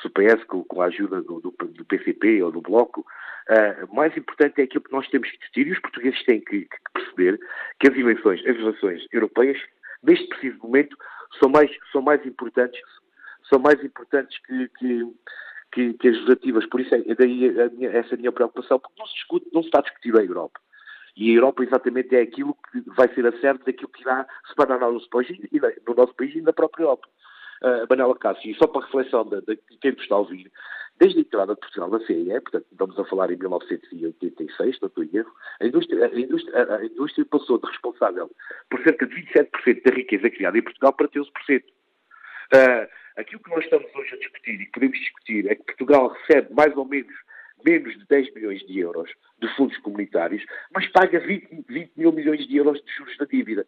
se 0.02 0.08
o 0.08 0.10
PS 0.10 0.44
com, 0.46 0.64
com 0.64 0.82
a 0.82 0.86
ajuda 0.86 1.22
do, 1.22 1.40
do, 1.40 1.52
do, 1.52 1.86
PCP 1.86 2.42
ou 2.42 2.52
do 2.52 2.62
Bloco, 2.62 3.02
uh, 3.02 3.96
mais 3.96 4.16
importante 4.18 4.62
é 4.62 4.64
aquilo 4.64 4.84
que 4.84 4.92
nós 4.92 5.08
temos 5.10 5.30
que 5.30 5.38
discutir, 5.38 5.68
e 5.68 5.72
os 5.72 5.80
portugueses 5.80 6.24
têm 6.26 6.42
que, 6.42 6.62
que 6.62 6.78
perceber 6.94 7.40
que 7.80 7.88
as 7.88 7.96
eleições, 7.96 8.40
as 8.42 8.56
eleições 8.56 9.06
europeias, 9.12 9.60
neste 10.02 10.28
preciso 10.28 10.58
momento, 10.64 10.98
são 11.40 11.50
mais, 11.50 11.70
são 11.92 12.02
mais 12.02 12.26
importantes, 12.26 12.82
são 13.48 13.60
mais 13.60 13.84
importantes 13.84 14.40
que, 14.40 14.70
que 14.80 15.14
que, 15.74 15.94
que 15.94 16.08
as 16.08 16.14
legislativas, 16.16 16.66
por 16.68 16.80
isso 16.80 16.94
é, 16.94 17.00
é 17.00 17.16
daí 17.16 17.50
a 17.60 17.70
minha, 17.70 17.90
essa 17.90 18.14
é 18.14 18.18
minha 18.18 18.32
preocupação, 18.32 18.80
porque 18.80 19.00
não 19.00 19.08
se 19.08 19.14
discute, 19.16 19.48
não 19.52 19.62
se 19.62 19.68
está 19.68 19.80
a 19.80 19.84
discutir 19.84 20.18
a 20.18 20.24
Europa. 20.24 20.60
E 21.16 21.32
a 21.32 21.36
Europa 21.36 21.64
exatamente 21.64 22.16
é 22.16 22.22
aquilo 22.22 22.58
que 22.72 22.82
vai 22.96 23.14
ser 23.14 23.26
acerto 23.28 23.66
daquilo 23.66 23.90
que 23.90 24.02
irá 24.02 24.26
separar 24.48 24.80
no 24.80 24.94
nosso 24.94 25.10
país 25.10 25.30
e, 25.30 25.62
no 25.88 25.96
nosso 25.96 26.16
país 26.16 26.36
e 26.36 26.42
na 26.42 26.54
própria 26.54 26.84
Europa. 26.84 27.08
Uh, 27.62 27.88
Manela 27.90 28.18
Cássio, 28.18 28.52
e 28.52 28.56
só 28.56 28.68
para 28.68 28.86
reflexão 28.86 29.24
de, 29.24 29.42
de 29.42 29.58
quem 29.80 29.92
nos 29.92 30.02
está 30.02 30.16
a 30.16 30.20
ouvir, 30.20 30.52
desde 31.00 31.20
a 31.20 31.22
entrada 31.22 31.54
de 31.54 31.62
Portugal 31.62 31.90
na 31.90 32.00
CEE, 32.06 32.42
portanto, 32.42 32.66
estamos 32.72 33.00
a 33.00 33.06
falar 33.06 33.32
em 33.32 33.38
1986, 33.38 34.80
não 34.82 34.88
estou 34.88 35.04
em 35.04 35.10
erro, 35.14 35.32
a 35.62 35.66
indústria, 35.66 36.06
a, 36.06 36.20
indústria, 36.20 36.76
a 36.76 36.86
indústria 36.86 37.26
passou 37.26 37.58
de 37.60 37.68
responsável 37.68 38.30
por 38.70 38.84
cerca 38.84 39.08
de 39.08 39.16
27% 39.16 39.84
da 39.84 39.96
riqueza 39.96 40.30
criada 40.30 40.58
em 40.58 40.62
Portugal 40.62 40.94
para 40.94 41.08
13%. 41.08 41.64
Uh, 42.54 42.88
Aquilo 43.16 43.42
que 43.42 43.50
nós 43.52 43.64
estamos 43.64 43.94
hoje 43.96 44.16
a 44.16 44.18
discutir 44.18 44.62
e 44.62 44.66
que 44.66 44.72
podemos 44.72 45.00
discutir 45.00 45.50
é 45.50 45.56
que 45.56 45.64
Portugal 45.64 46.08
recebe 46.10 46.54
mais 46.54 46.76
ou 46.76 46.86
menos 46.86 47.14
menos 47.66 47.98
de 47.98 48.06
10 48.08 48.34
milhões 48.34 48.66
de 48.66 48.80
euros 48.80 49.10
de 49.40 49.48
fundos 49.56 49.78
comunitários, 49.80 50.44
mas 50.74 50.88
paga 50.88 51.20
20, 51.20 51.66
20 51.68 51.92
mil 51.96 52.12
milhões 52.12 52.46
de 52.48 52.58
euros 52.58 52.84
de 52.84 52.92
juros 52.94 53.18
da 53.18 53.26
dívida. 53.26 53.66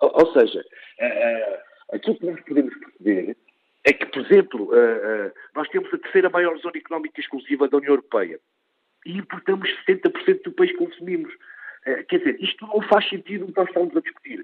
Ou, 0.00 0.12
ou 0.14 0.32
seja, 0.32 0.60
uh, 0.60 1.04
uh, 1.04 1.96
aquilo 1.96 2.16
que 2.16 2.26
nós 2.26 2.40
podemos 2.40 2.74
perceber 2.76 3.36
é 3.84 3.92
que, 3.92 4.06
por 4.06 4.24
exemplo, 4.24 4.64
uh, 4.70 5.32
nós 5.54 5.68
temos 5.68 5.92
a 5.92 5.98
terceira 5.98 6.30
maior 6.30 6.56
zona 6.58 6.78
económica 6.78 7.20
exclusiva 7.20 7.68
da 7.68 7.76
União 7.76 7.92
Europeia 7.92 8.40
e 9.04 9.18
importamos 9.18 9.68
70% 9.86 10.42
do 10.44 10.52
país 10.52 10.72
que 10.72 10.78
consumimos. 10.78 11.32
Quer 12.08 12.16
dizer, 12.16 12.42
isto 12.42 12.66
não 12.66 12.80
faz 12.88 13.06
sentido 13.10 13.44
o 13.44 13.52
que 13.52 13.58
nós 13.58 13.68
estamos 13.68 13.94
a 13.94 14.00
discutir 14.00 14.42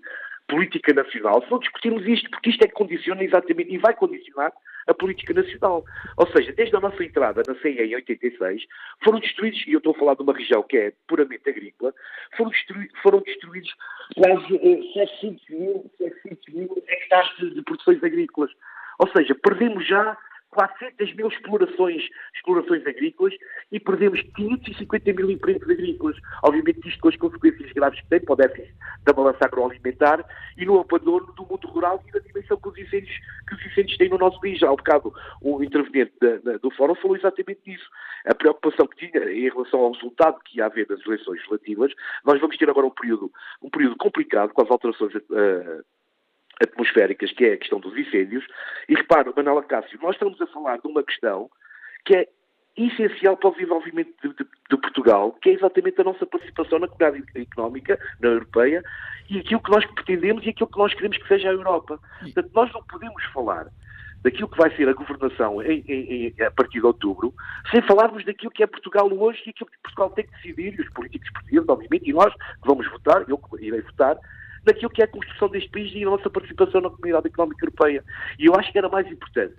política 0.51 0.93
nacional 0.93 1.43
se 1.43 1.51
não 1.51 1.61
discutirmos 1.61 2.07
isto, 2.07 2.29
porque 2.29 2.51
isto 2.51 2.63
é 2.63 2.69
que 2.69 2.75
condiciona 2.75 3.23
exatamente 3.23 3.73
e 3.73 3.79
vai 3.79 3.95
condicionar 3.95 4.53
a 4.87 4.95
política 4.95 5.33
nacional. 5.33 5.85
Ou 6.17 6.27
seja, 6.27 6.53
desde 6.53 6.77
a 6.77 6.81
nossa 6.81 7.03
entrada 7.05 7.43
na 7.47 7.55
CEE 7.61 7.81
em 7.81 7.95
86, 7.95 8.63
foram 9.05 9.21
destruídos, 9.21 9.65
e 9.67 9.73
eu 9.73 9.79
estou 9.79 9.95
a 9.95 9.99
falar 9.99 10.15
de 10.15 10.23
uma 10.23 10.35
região 10.35 10.63
que 10.65 10.77
é 10.77 10.93
puramente 11.07 11.49
agrícola, 11.49 11.95
foram, 12.37 12.51
destruídos, 12.51 13.01
foram 13.01 13.21
destruídos 13.21 13.73
quase 14.17 14.55
uh, 14.55 14.93
700 14.93 15.49
mil, 15.51 15.91
700 15.97 16.55
mil 16.55 16.85
hectares 16.89 17.37
de, 17.39 17.55
de 17.55 17.63
produções 17.63 18.03
agrícolas. 18.03 18.51
Ou 18.99 19.09
seja, 19.09 19.35
perdemos 19.35 19.87
já 19.87 20.17
400 20.51 21.15
mil 21.15 21.29
explorações, 21.29 22.03
explorações 22.35 22.87
agrícolas 22.87 23.35
e 23.71 23.79
perdemos 23.79 24.21
550 24.35 25.13
mil 25.13 25.31
empregos 25.31 25.69
agrícolas. 25.69 26.17
Obviamente 26.43 26.89
isto 26.89 27.01
com 27.01 27.09
as 27.09 27.17
consequências 27.17 27.73
graves 27.73 28.01
que 28.01 28.09
tem 28.09 28.21
para 28.21 28.33
o 28.33 28.37
déficit 28.37 28.75
da 29.05 29.13
balança 29.13 29.45
agroalimentar 29.45 30.25
e 30.57 30.65
no 30.65 30.81
abandono 30.81 31.33
do 31.33 31.47
mundo 31.47 31.67
rural 31.69 32.03
e 32.07 32.13
da 32.13 32.19
dimensão 32.19 32.57
que 32.57 32.69
os 32.69 32.79
incêndios, 32.79 33.17
que 33.49 33.55
os 33.55 33.67
incêndios 33.67 33.97
têm 33.97 34.09
no 34.09 34.19
nosso 34.19 34.41
país. 34.41 34.63
Há 34.63 34.73
um 34.73 34.77
bocado 34.77 35.13
o 35.41 35.63
interveniente 35.63 36.13
da, 36.21 36.37
da, 36.39 36.59
do 36.59 36.71
Fórum 36.73 36.95
falou 36.97 37.17
exatamente 37.17 37.61
disso. 37.65 37.89
A 38.27 38.35
preocupação 38.35 38.87
que 38.87 39.07
tinha 39.07 39.31
em 39.31 39.49
relação 39.49 39.81
ao 39.81 39.93
resultado 39.93 40.39
que 40.45 40.59
ia 40.59 40.67
haver 40.67 40.87
das 40.87 41.01
eleições 41.07 41.37
legislativas, 41.37 41.93
nós 42.25 42.41
vamos 42.41 42.57
ter 42.57 42.69
agora 42.69 42.87
um 42.87 42.91
período, 42.91 43.31
um 43.63 43.71
período 43.71 43.97
complicado 43.97 44.53
com 44.53 44.63
as 44.63 44.71
alterações 44.71 45.15
uh, 45.15 45.85
atmosféricas, 46.61 47.33
que 47.33 47.45
é 47.45 47.53
a 47.55 47.59
questão 47.59 47.81
dos 47.81 47.97
incêndios. 47.97 48.45
E 48.89 48.95
repara, 48.95 49.33
Manuela 49.35 49.63
Cássio, 49.63 49.99
nós 50.03 50.15
estamos 50.15 50.41
a 50.41 50.47
falar 50.49 50.79
de 50.79 50.87
uma 50.87 51.03
questão 51.03 51.51
que 52.05 52.15
é 52.15 52.29
essencial 52.77 53.37
para 53.37 53.51
o 53.51 53.53
desenvolvimento 53.53 54.11
de, 54.23 54.29
de, 54.29 54.45
de, 54.71 54.77
Portugal, 54.77 55.33
que 55.43 55.51
é 55.51 55.53
exatamente 55.55 56.01
a 56.01 56.05
nossa 56.05 56.25
participação 56.25 56.79
na 56.79 56.89
comunidade 56.89 57.25
económica, 57.35 57.99
na 58.21 58.29
europeia, 58.29 58.83
e 59.29 59.39
aquilo 59.39 59.61
que 59.61 59.71
nós 59.71 59.85
pretendemos 59.87 60.45
e 60.47 60.51
aquilo 60.51 60.71
que 60.71 60.79
nós 60.79 60.95
queremos 60.95 61.19
que 61.19 61.29
seja 61.29 61.51
a 61.51 61.53
Europa. 61.53 61.99
Portanto, 62.21 62.51
nós 62.55 62.73
não 62.73 62.83
podemos 62.85 63.25
falar 63.33 63.67
daquilo 64.23 64.49
que 64.49 64.59
vai 64.59 64.75
ser 64.77 64.89
a 64.89 64.93
governação 64.93 65.63
em, 65.63 65.83
em, 65.89 66.35
em, 66.39 66.43
a 66.43 66.51
partir 66.51 66.81
de 66.81 66.87
outubro, 66.87 67.35
sem 67.71 67.81
falarmos 67.83 68.25
daquilo 68.25 68.51
que 68.51 68.63
é 68.63 68.67
Portugal 68.67 69.11
hoje 69.11 69.43
e 69.47 69.51
aquilo 69.51 69.71
que 69.71 69.79
Portugal 69.83 70.11
tem 70.11 70.27
que 70.27 70.33
decidir, 70.33 70.79
e 70.79 70.83
os 70.83 70.91
políticos 70.91 71.31
portugueses, 71.33 71.69
obviamente, 71.69 72.11
e 72.11 72.13
nós 72.13 72.33
que 72.35 72.67
vamos 72.69 72.89
votar, 72.91 73.25
eu 73.29 73.41
irei 73.59 73.81
votar, 73.81 74.19
daquilo 74.65 74.91
que 74.91 75.03
é 75.03 75.05
a 75.05 75.09
construção 75.09 75.49
deste 75.49 75.71
país 75.71 75.93
e 75.95 76.03
a 76.03 76.11
nossa 76.11 76.29
participação 76.29 76.81
na 76.81 76.91
comunidade 76.91 77.27
económica 77.27 77.65
europeia. 77.65 78.05
E 78.39 78.47
eu 78.47 78.55
acho 78.55 78.71
que 78.73 78.79
era 78.79 78.89
mais 78.89 79.07
importante 79.07 79.55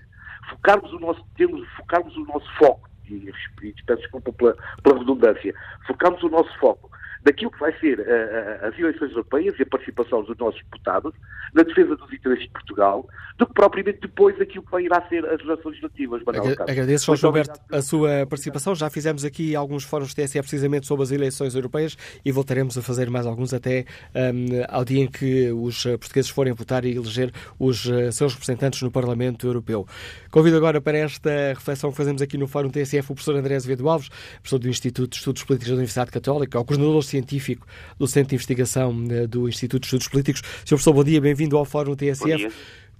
focarmos 0.49 0.91
o 0.91 0.99
nosso, 0.99 1.23
termos, 1.35 1.67
focarmos 1.77 2.15
o 2.17 2.25
nosso 2.25 2.47
foco, 2.57 2.89
e, 3.07 3.31
e 3.63 3.73
peço 3.85 4.01
desculpa 4.01 4.33
pela, 4.33 4.55
pela 4.83 4.99
redundância, 4.99 5.53
focarmos 5.85 6.21
o 6.23 6.29
nosso 6.29 6.57
foco 6.59 6.90
daquilo 7.23 7.51
que 7.51 7.59
vai 7.59 7.77
ser 7.79 7.99
uh, 7.99 8.65
as 8.67 8.77
eleições 8.77 9.11
europeias 9.11 9.57
e 9.59 9.63
a 9.63 9.65
participação 9.65 10.23
dos 10.23 10.37
nossos 10.37 10.61
deputados 10.63 11.13
na 11.53 11.63
defesa 11.63 11.95
dos 11.95 12.11
interesses 12.11 12.45
de 12.45 12.51
Portugal, 12.51 13.07
do 13.37 13.45
que 13.45 13.53
propriamente 13.53 13.99
depois 14.01 14.39
aquilo 14.39 14.63
que 14.63 14.71
vai 14.71 14.83
irá 14.83 15.05
ser 15.07 15.25
as 15.25 15.41
legislativas. 15.65 16.21
Agradeço, 16.67 17.05
Jorge 17.05 17.25
Alberto, 17.25 17.59
a 17.71 17.81
sua 17.81 18.25
participação. 18.27 18.73
Já 18.73 18.89
fizemos 18.89 19.25
aqui 19.25 19.55
alguns 19.55 19.83
fóruns 19.83 20.13
TSE 20.13 20.39
precisamente 20.39 20.87
sobre 20.87 21.03
as 21.03 21.11
eleições 21.11 21.55
europeias 21.55 21.97
e 22.23 22.31
voltaremos 22.31 22.77
a 22.77 22.81
fazer 22.81 23.09
mais 23.09 23.25
alguns 23.25 23.53
até 23.53 23.85
um, 24.15 24.63
ao 24.69 24.85
dia 24.85 25.03
em 25.03 25.07
que 25.07 25.51
os 25.51 25.83
portugueses 25.83 26.29
forem 26.29 26.53
votar 26.53 26.85
e 26.85 26.95
eleger 26.95 27.31
os 27.59 27.85
uh, 27.85 28.11
seus 28.11 28.33
representantes 28.33 28.81
no 28.81 28.91
Parlamento 28.91 29.45
Europeu. 29.45 29.85
Convido 30.29 30.57
agora 30.57 30.79
para 30.79 30.97
esta 30.97 31.53
reflexão 31.53 31.91
que 31.91 31.97
fazemos 31.97 32.21
aqui 32.21 32.37
no 32.37 32.47
Fórum 32.47 32.69
TSF 32.69 33.11
o 33.11 33.15
professor 33.15 33.35
André 33.35 33.55
Azevedo 33.55 33.87
Alves, 33.89 34.09
professor 34.39 34.59
do 34.59 34.69
Instituto 34.69 35.11
de 35.11 35.17
Estudos 35.17 35.43
Políticos 35.43 35.69
da 35.69 35.75
Universidade 35.75 36.11
Católica, 36.11 36.59
o 36.59 36.65
coordenador 36.65 37.03
científico 37.11 37.67
do 37.99 38.07
Centro 38.07 38.29
de 38.29 38.35
Investigação 38.35 38.91
uh, 38.91 39.27
do 39.27 39.47
Instituto 39.47 39.81
de 39.81 39.87
Estudos 39.87 40.07
Políticos. 40.07 40.41
Sr. 40.41 40.69
Professor, 40.69 40.93
bom 40.93 41.03
dia, 41.03 41.21
bem-vindo 41.21 41.57
ao 41.57 41.65
Fórum 41.65 41.95
TSF. 41.95 42.49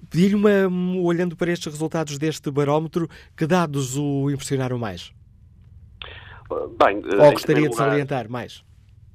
Pedir-lhe 0.10 0.36
uma, 0.36 0.68
olhando 1.02 1.36
para 1.36 1.52
estes 1.52 1.72
resultados 1.72 2.18
deste 2.18 2.50
barómetro, 2.52 3.08
que 3.38 3.46
dados 3.46 3.98
o 3.98 4.30
impressionaram 4.30 4.78
mais? 4.78 5.14
Bem, 6.78 7.02
Ou 7.20 7.32
gostaria 7.32 7.70
de 7.70 7.76
salientar 7.76 8.30
mais? 8.30 8.64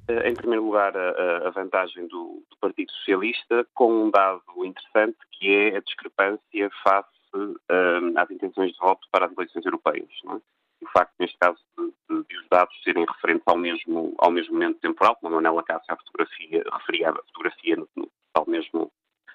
Em 0.09 0.33
primeiro 0.33 0.65
lugar, 0.65 0.95
a, 0.95 1.47
a 1.47 1.49
vantagem 1.49 2.07
do, 2.07 2.41
do, 2.49 2.57
Partido 2.61 2.89
Socialista, 2.93 3.67
com 3.73 4.05
um 4.05 4.09
dado 4.09 4.41
interessante 4.63 5.17
que 5.33 5.49
é 5.49 5.77
a 5.77 5.81
discrepância 5.81 6.69
face 6.81 7.09
uh, 7.35 8.17
às 8.17 8.31
intenções 8.31 8.71
de 8.71 8.77
voto 8.79 9.05
para 9.11 9.25
as 9.25 9.31
eleições 9.33 9.65
europeias. 9.65 10.07
É? 10.31 10.56
O 10.81 10.87
facto, 10.89 11.13
neste 11.19 11.37
caso, 11.37 11.57
de, 11.77 11.85
de, 12.09 12.23
de, 12.27 12.37
os 12.37 12.47
dados 12.49 12.75
serem 12.83 13.05
referentes 13.05 13.43
ao 13.47 13.57
mesmo, 13.57 14.15
ao 14.17 14.31
mesmo 14.31 14.53
momento 14.53 14.79
temporal, 14.79 15.15
como 15.15 15.33
a 15.33 15.41
Manuela 15.41 15.63
Cássio 15.63 15.93
a 15.93 15.97
fotografia, 15.97 16.63
referia 16.71 17.09
a 17.09 17.13
fotografia 17.13 17.75
no, 17.75 17.89
no, 17.95 18.09
tal 18.33 18.45
mesmo, 18.47 18.91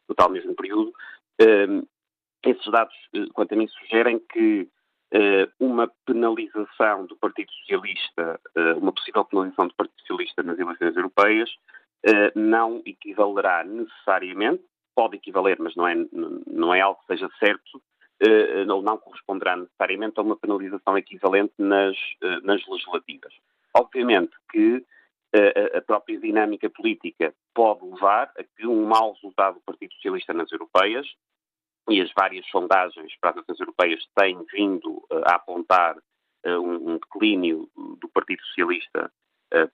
no 0.08 0.14
tal 0.14 0.30
mesmo 0.30 0.54
período, 0.54 0.92
uh, 1.40 1.88
esses 2.44 2.70
dados, 2.70 2.94
uh, 3.14 3.32
quanto 3.32 3.52
a 3.52 3.56
mim, 3.56 3.68
sugerem 3.68 4.18
que 4.18 4.68
uma 5.60 5.92
penalização 6.06 7.04
do 7.04 7.14
Partido 7.16 7.52
Socialista, 7.52 8.40
uma 8.78 8.92
possível 8.92 9.22
penalização 9.26 9.68
do 9.68 9.74
Partido 9.74 10.00
Socialista 10.00 10.42
nas 10.42 10.58
eleições 10.58 10.96
europeias, 10.96 11.54
não 12.34 12.80
equivalerá 12.86 13.62
necessariamente, 13.62 14.64
pode 14.94 15.16
equivaler, 15.16 15.58
mas 15.60 15.74
não 15.76 15.86
é, 15.86 15.94
não 16.46 16.74
é 16.74 16.80
algo 16.80 16.98
que 17.00 17.08
seja 17.08 17.28
certo, 17.38 17.82
ou 18.68 18.82
não 18.82 18.98
corresponderá 18.98 19.56
necessariamente 19.56 20.18
a 20.18 20.22
uma 20.22 20.36
penalização 20.36 20.96
equivalente 20.96 21.54
nas, 21.58 21.96
nas 22.42 22.66
legislativas. 22.66 23.32
Obviamente 23.74 24.32
que 24.50 24.84
a 25.76 25.80
própria 25.80 26.20
dinâmica 26.20 26.68
política 26.68 27.34
pode 27.54 27.84
levar 27.84 28.30
a 28.36 28.44
que 28.44 28.66
um 28.66 28.84
mau 28.84 29.12
resultado 29.14 29.54
do 29.54 29.60
Partido 29.62 29.94
Socialista 29.94 30.32
nas 30.32 30.52
europeias, 30.52 31.06
e 31.88 32.00
as 32.00 32.12
várias 32.12 32.46
sondagens 32.46 33.12
para 33.20 33.30
as 33.30 33.36
eleições 33.36 33.60
europeias 33.60 34.06
têm 34.14 34.44
vindo 34.52 35.02
a 35.24 35.34
apontar 35.34 35.96
um 36.46 36.98
declínio 36.98 37.68
do 38.00 38.08
Partido 38.08 38.42
Socialista 38.46 39.10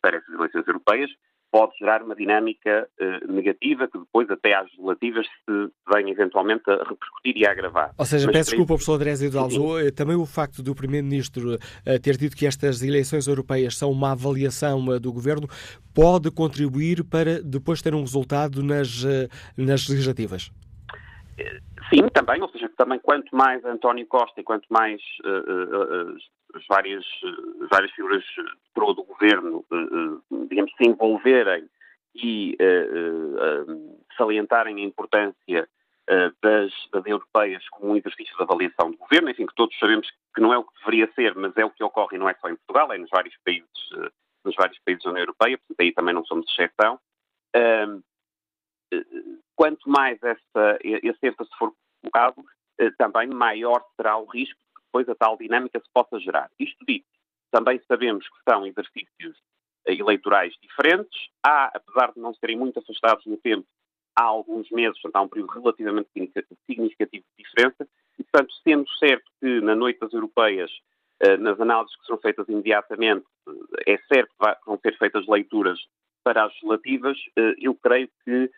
para 0.01 0.17
essas 0.17 0.35
eleições 0.35 0.67
europeias, 0.67 1.11
pode 1.51 1.77
gerar 1.79 2.03
uma 2.03 2.15
dinâmica 2.15 2.89
uh, 3.01 3.33
negativa 3.33 3.89
que 3.89 3.99
depois 3.99 4.29
até 4.31 4.55
às 4.55 4.65
legislativas 4.71 5.27
se 5.27 5.71
vem 5.93 6.11
eventualmente 6.11 6.63
a 6.71 6.77
repercutir 6.77 7.37
e 7.37 7.47
a 7.47 7.51
agravar. 7.51 7.95
Ou 7.97 8.05
seja, 8.05 8.27
Mas 8.27 8.37
peço 8.37 8.51
desculpa, 8.51 8.75
professor 8.75 8.95
André 8.95 9.13
Eduardo, 9.13 9.79
eh, 9.81 9.91
também 9.91 10.17
o 10.17 10.27
facto 10.27 10.63
do 10.63 10.75
Primeiro-Ministro 10.75 11.55
uh, 11.55 11.59
ter 12.03 12.17
dito 12.17 12.37
que 12.37 12.47
estas 12.47 12.83
eleições 12.83 13.27
europeias 13.27 13.77
são 13.77 13.91
uma 13.91 14.13
avaliação 14.13 14.87
uh, 14.87 15.01
do 15.01 15.13
Governo 15.13 15.49
pode 15.95 16.31
contribuir 16.31 17.03
para 17.05 17.43
depois 17.43 17.83
ter 17.83 17.95
um 17.95 18.01
resultado 18.01 18.63
nas, 18.63 19.05
nas 19.57 19.89
legislativas? 19.89 20.53
Sim, 21.91 22.09
também, 22.13 22.43
ou 22.43 22.49
seja, 22.51 22.69
também 22.77 22.99
quanto 22.99 23.35
mais 23.35 23.65
António 23.65 24.07
Costa 24.07 24.41
e 24.41 24.45
quanto 24.45 24.67
mais 24.69 25.01
as 26.55 26.67
várias, 26.69 27.05
as 27.63 27.69
várias 27.69 27.91
figuras 27.93 28.25
pro 28.75 28.93
do 28.93 29.05
governo, 29.05 29.65
digamos, 30.49 30.73
se 30.77 30.89
envolverem 30.89 31.69
e 32.15 32.57
salientarem 34.17 34.77
a 34.77 34.85
importância 34.87 35.69
das, 36.43 36.73
das 36.93 37.07
europeias 37.07 37.67
como 37.71 37.93
um 37.93 37.97
exercício 37.97 38.37
de 38.37 38.43
avaliação 38.43 38.91
do 38.91 38.97
governo, 38.97 39.31
enfim, 39.31 39.47
que 39.47 39.55
todos 39.55 39.79
sabemos 39.79 40.11
que 40.35 40.41
não 40.41 40.53
é 40.53 40.59
o 40.59 40.65
que 40.65 40.79
deveria 40.79 41.11
ser, 41.15 41.35
mas 41.35 41.57
é 41.57 41.65
o 41.65 41.71
que 41.71 41.85
ocorre 41.85 42.17
e 42.17 42.19
não 42.19 42.29
é 42.29 42.35
só 42.35 42.49
em 42.49 42.57
Portugal, 42.57 42.93
é 42.93 42.99
nos 42.99 43.11
vários 43.11 43.37
países, 43.45 43.69
nos 44.45 44.55
vários 44.57 44.79
países 44.81 45.05
da 45.05 45.11
União 45.11 45.23
Europeia, 45.23 45.59
portanto 45.59 45.81
aí 45.81 45.93
também 45.93 46.15
não 46.15 46.25
somos 46.25 46.47
exceção. 46.51 46.99
Quanto 49.59 49.91
mais 49.91 50.23
essa, 50.23 50.79
esse 50.85 51.19
ênfase 51.27 51.51
for 51.59 51.75
colocado, 52.01 52.45
também 52.97 53.27
maior 53.27 53.85
será 53.97 54.17
o 54.17 54.25
risco 54.25 54.61
depois 54.89 55.09
a 55.09 55.15
tal 55.17 55.37
dinâmica 55.37 55.81
se 55.81 55.91
possa 55.93 56.19
gerar. 56.21 56.49
Isto 56.61 56.85
dito, 56.87 57.07
também 57.51 57.81
sabemos 57.87 58.27
que 58.29 58.39
são 58.49 58.65
exercícios 58.65 59.37
eh, 59.87 59.95
eleitorais 59.95 60.55
diferentes. 60.63 61.29
Há, 61.45 61.71
apesar 61.75 62.13
de 62.13 62.21
não 62.21 62.35
serem 62.35 62.57
muito 62.57 62.79
afastados 62.79 63.25
no 63.27 63.37
tempo, 63.37 63.67
há 64.17 64.25
alguns 64.25 64.71
meses, 64.71 65.01
portanto, 65.01 65.17
há 65.17 65.25
um 65.25 65.29
período 65.29 65.53
relativamente 65.53 66.09
significativo 66.67 67.25
de 67.37 67.45
diferença. 67.45 67.89
E, 68.19 68.23
portanto, 68.25 68.53
sendo 68.63 68.89
certo 68.97 69.31
que 69.41 69.61
na 69.61 69.75
noite 69.75 70.01
das 70.01 70.13
europeias, 70.13 70.71
eh, 71.21 71.37
nas 71.37 71.61
análises 71.61 71.97
que 71.97 72.07
serão 72.07 72.19
feitas 72.19 72.49
imediatamente, 72.49 73.27
eh, 73.87 73.95
é 73.95 73.99
certo 74.13 74.31
que 74.39 74.67
vão 74.67 74.79
ser 74.79 74.97
feitas 74.99 75.27
leituras 75.27 75.79
para 76.25 76.45
as 76.45 76.53
legislativas, 76.55 77.17
eu 77.59 77.75
creio 77.77 78.11
que 78.23 78.51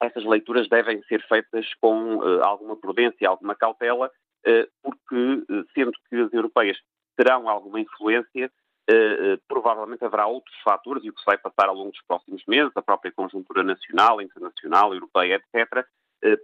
essas 0.00 0.24
leituras 0.24 0.68
devem 0.68 1.02
ser 1.04 1.20
feitas 1.26 1.66
com 1.80 2.22
alguma 2.42 2.76
prudência, 2.76 3.28
alguma 3.28 3.54
cautela, 3.54 4.10
eh, 4.44 4.68
porque, 4.82 5.44
eh, 5.50 5.64
sendo 5.74 5.92
que 6.08 6.16
as 6.16 6.32
europeias 6.32 6.78
terão 7.16 7.48
alguma 7.48 7.80
influência, 7.80 8.50
eh, 8.88 9.38
provavelmente 9.46 10.04
haverá 10.04 10.26
outros 10.26 10.56
fatores, 10.62 11.04
e 11.04 11.10
o 11.10 11.12
que 11.12 11.20
se 11.20 11.26
vai 11.26 11.36
passar 11.36 11.68
ao 11.68 11.74
longo 11.74 11.90
dos 11.90 12.02
próximos 12.06 12.42
meses, 12.46 12.72
a 12.74 12.82
própria 12.82 13.12
conjuntura 13.12 13.62
nacional, 13.62 14.22
internacional, 14.22 14.94
europeia, 14.94 15.42
etc., 15.54 15.86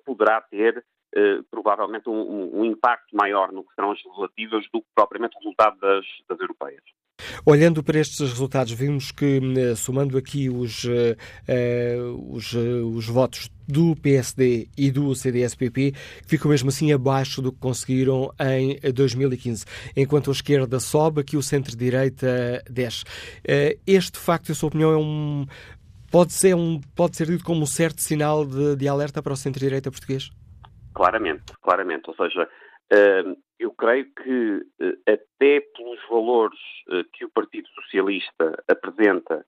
poderá 0.04 0.40
ter 0.40 0.84
provavelmente 1.50 2.08
um, 2.08 2.60
um, 2.60 2.64
impacto 2.64 3.14
maior 3.16 3.52
no 3.52 3.64
que 3.64 3.74
serão 3.74 3.92
as 3.92 4.04
legislativas 4.04 4.64
do 4.72 4.80
que 4.82 4.88
propriamente 4.94 5.36
o 5.36 5.38
resultado 5.38 5.78
das, 5.78 6.04
das 6.28 6.40
europeias. 6.40 6.82
Olhando 7.46 7.82
para 7.82 7.98
estes 7.98 8.20
resultados, 8.20 8.72
vimos 8.72 9.12
que, 9.12 9.38
eh, 9.58 9.74
somando 9.74 10.16
aqui 10.16 10.48
os, 10.48 10.84
uh, 10.84 11.14
os, 12.30 12.54
uh, 12.54 12.86
os 12.86 13.06
votos 13.06 13.50
do 13.68 13.94
PSD 13.96 14.68
e 14.76 14.90
do 14.90 15.14
CDS-PP, 15.14 15.92
ficam 16.26 16.50
mesmo 16.50 16.70
assim 16.70 16.90
abaixo 16.92 17.42
do 17.42 17.52
que 17.52 17.58
conseguiram 17.58 18.30
em 18.40 18.78
2015. 18.92 19.66
Enquanto 19.94 20.30
a 20.30 20.32
esquerda 20.32 20.80
sobe, 20.80 21.20
aqui 21.20 21.36
o 21.36 21.42
centro-direita 21.42 22.62
desce. 22.70 23.04
Uh, 23.04 23.78
este 23.86 24.18
facto, 24.18 24.50
em 24.50 24.54
sua 24.54 24.68
opinião, 24.68 24.92
é 24.92 24.96
um, 24.96 25.46
pode, 26.10 26.32
ser 26.32 26.54
um, 26.54 26.80
pode 26.96 27.16
ser 27.16 27.26
dito 27.26 27.44
como 27.44 27.62
um 27.62 27.66
certo 27.66 28.00
sinal 28.00 28.46
de, 28.46 28.76
de 28.76 28.88
alerta 28.88 29.22
para 29.22 29.34
o 29.34 29.36
centro-direita 29.36 29.90
português? 29.90 30.30
Claramente, 30.94 31.52
claramente. 31.62 32.08
Ou 32.08 32.16
seja, 32.16 32.48
eu 33.58 33.70
creio 33.72 34.06
que 34.14 34.66
até 35.06 35.60
pelos 35.60 36.00
valores 36.08 36.58
que 37.12 37.24
o 37.24 37.30
Partido 37.30 37.68
Socialista 37.68 38.62
apresenta 38.68 39.44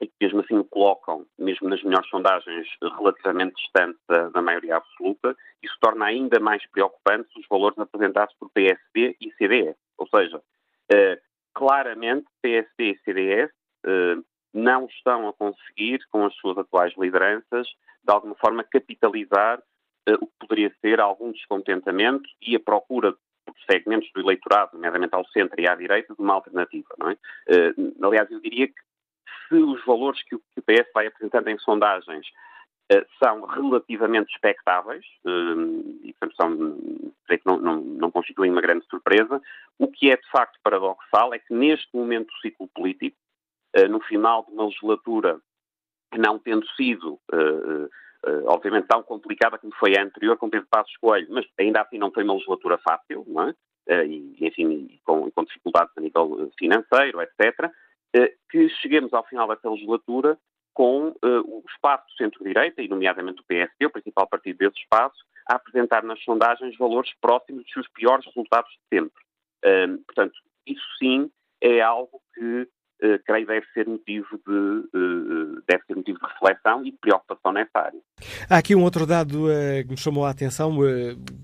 e 0.00 0.06
que 0.06 0.14
mesmo 0.20 0.40
assim 0.40 0.56
o 0.58 0.64
colocam, 0.64 1.26
mesmo 1.38 1.68
nas 1.68 1.82
melhores 1.82 2.08
sondagens, 2.08 2.68
relativamente 2.82 3.54
distante 3.56 3.98
da, 4.08 4.28
da, 4.30 4.42
maioria 4.42 4.76
absoluta, 4.76 5.36
isso 5.62 5.76
torna 5.80 6.06
ainda 6.06 6.40
mais 6.40 6.66
preocupante 6.70 7.28
os 7.38 7.46
valores 7.48 7.78
apresentados 7.78 8.34
por 8.38 8.50
PSD 8.50 9.16
e 9.20 9.32
CDS. 9.32 9.76
Ou 9.98 10.08
seja, 10.08 10.38
uh, 10.38 11.20
claramente 11.54 12.26
PSD 12.42 12.90
e 12.90 12.98
CDS 13.04 13.50
não 14.52 14.86
estão 14.86 15.28
a 15.28 15.32
conseguir, 15.32 16.00
com 16.10 16.24
as 16.24 16.34
suas 16.36 16.56
atuais 16.56 16.94
lideranças, 16.96 17.66
de 18.02 18.12
alguma 18.12 18.34
forma 18.36 18.64
capitalizar 18.64 19.60
o 20.12 20.26
que 20.26 20.32
poderia 20.38 20.74
ser 20.80 21.00
algum 21.00 21.32
descontentamento 21.32 22.28
e 22.42 22.54
a 22.56 22.60
procura 22.60 23.14
por 23.44 23.54
segmentos 23.70 24.10
do 24.14 24.20
eleitorado, 24.20 24.72
nomeadamente 24.74 25.14
ao 25.14 25.26
centro 25.28 25.60
e 25.60 25.68
à 25.68 25.74
direita, 25.74 26.14
de 26.14 26.20
uma 26.20 26.34
alternativa. 26.34 26.88
Não 26.98 27.10
é? 27.10 27.16
aliás, 28.02 28.30
eu 28.30 28.40
diria 28.40 28.68
que 28.68 28.80
se 29.48 29.54
os 29.54 29.84
valores 29.84 30.22
que 30.24 30.34
o 30.34 30.40
PS 30.66 30.90
vai 30.94 31.06
apresentando 31.06 31.48
em 31.48 31.58
sondagens 31.58 32.26
uh, 32.92 33.04
são 33.22 33.44
relativamente 33.44 34.32
expectáveis, 34.32 35.04
e 36.02 36.14
portanto 36.18 36.36
são, 36.36 36.78
que 37.28 37.46
não, 37.46 37.58
não, 37.58 37.80
não, 37.80 38.10
constituem 38.10 38.50
uma 38.50 38.62
grande 38.62 38.86
surpresa, 38.86 39.40
o 39.78 39.88
que 39.88 40.10
é 40.10 40.16
de 40.16 40.30
facto 40.30 40.58
paradoxal 40.62 41.34
é 41.34 41.38
que 41.38 41.52
neste 41.52 41.88
momento 41.94 42.28
do 42.28 42.40
ciclo 42.40 42.68
político, 42.68 43.16
no 43.90 44.00
final 44.02 44.44
de 44.44 44.52
uma 44.52 44.66
legislatura 44.66 45.40
não 46.16 46.38
tendo 46.38 46.64
sido 46.76 47.18
obviamente 48.46 48.86
tão 48.86 49.02
complicada 49.02 49.58
como 49.58 49.74
foi 49.74 49.96
a 49.96 50.02
anterior 50.02 50.36
com 50.36 50.50
Pedro 50.50 50.66
Passos 50.70 50.96
Coelho, 50.96 51.26
mas 51.30 51.46
ainda 51.58 51.82
assim 51.82 51.98
não 51.98 52.10
foi 52.10 52.24
uma 52.24 52.34
legislatura 52.34 52.78
fácil, 52.78 53.24
não 53.26 53.48
é? 53.48 53.54
e, 54.06 54.36
enfim, 54.40 54.98
com, 55.04 55.30
com, 55.30 55.44
dificuldades 55.44 55.92
a 55.96 56.00
nível 56.00 56.50
financeiro, 56.58 57.20
etc. 57.20 57.70
Eh, 58.14 58.32
que 58.48 58.68
cheguemos 58.80 59.12
ao 59.12 59.26
final 59.26 59.48
desta 59.48 59.68
legislatura 59.68 60.38
com 60.72 61.08
uh, 61.08 61.14
o 61.22 61.64
espaço 61.68 62.04
do 62.06 62.16
centro-direita, 62.16 62.80
e 62.80 62.88
nomeadamente 62.88 63.40
o 63.40 63.44
PSD, 63.44 63.86
o 63.86 63.90
principal 63.90 64.28
partido 64.28 64.58
desse 64.58 64.78
espaço, 64.78 65.16
a 65.48 65.56
apresentar 65.56 66.02
nas 66.02 66.22
sondagens 66.22 66.76
valores 66.76 67.12
próximos 67.20 67.62
dos 67.64 67.72
seus 67.72 67.88
piores 67.88 68.24
resultados 68.26 68.70
de 68.70 68.98
sempre. 68.98 69.22
Uh, 69.64 69.98
portanto, 70.04 70.34
isso 70.66 70.84
sim 70.98 71.30
é 71.60 71.80
algo 71.80 72.20
que 72.34 72.68
uh, 73.02 73.18
creio 73.24 73.46
deve 73.46 73.66
ser 73.72 73.86
motivo 73.86 74.26
de 74.46 74.52
uh, 74.52 75.62
deve 75.68 75.84
ser 75.86 75.96
motivo 75.96 76.18
de 76.18 76.26
reflexão 76.32 76.84
e 76.84 76.90
de 76.90 76.98
preocupação 76.98 77.52
nessa 77.52 77.78
área. 77.78 78.00
Há 78.48 78.58
aqui 78.58 78.74
um 78.74 78.82
outro 78.82 79.06
dado 79.06 79.46
uh, 79.46 79.84
que 79.84 79.90
me 79.90 79.96
chamou 79.96 80.24
a 80.24 80.30
atenção 80.30 80.76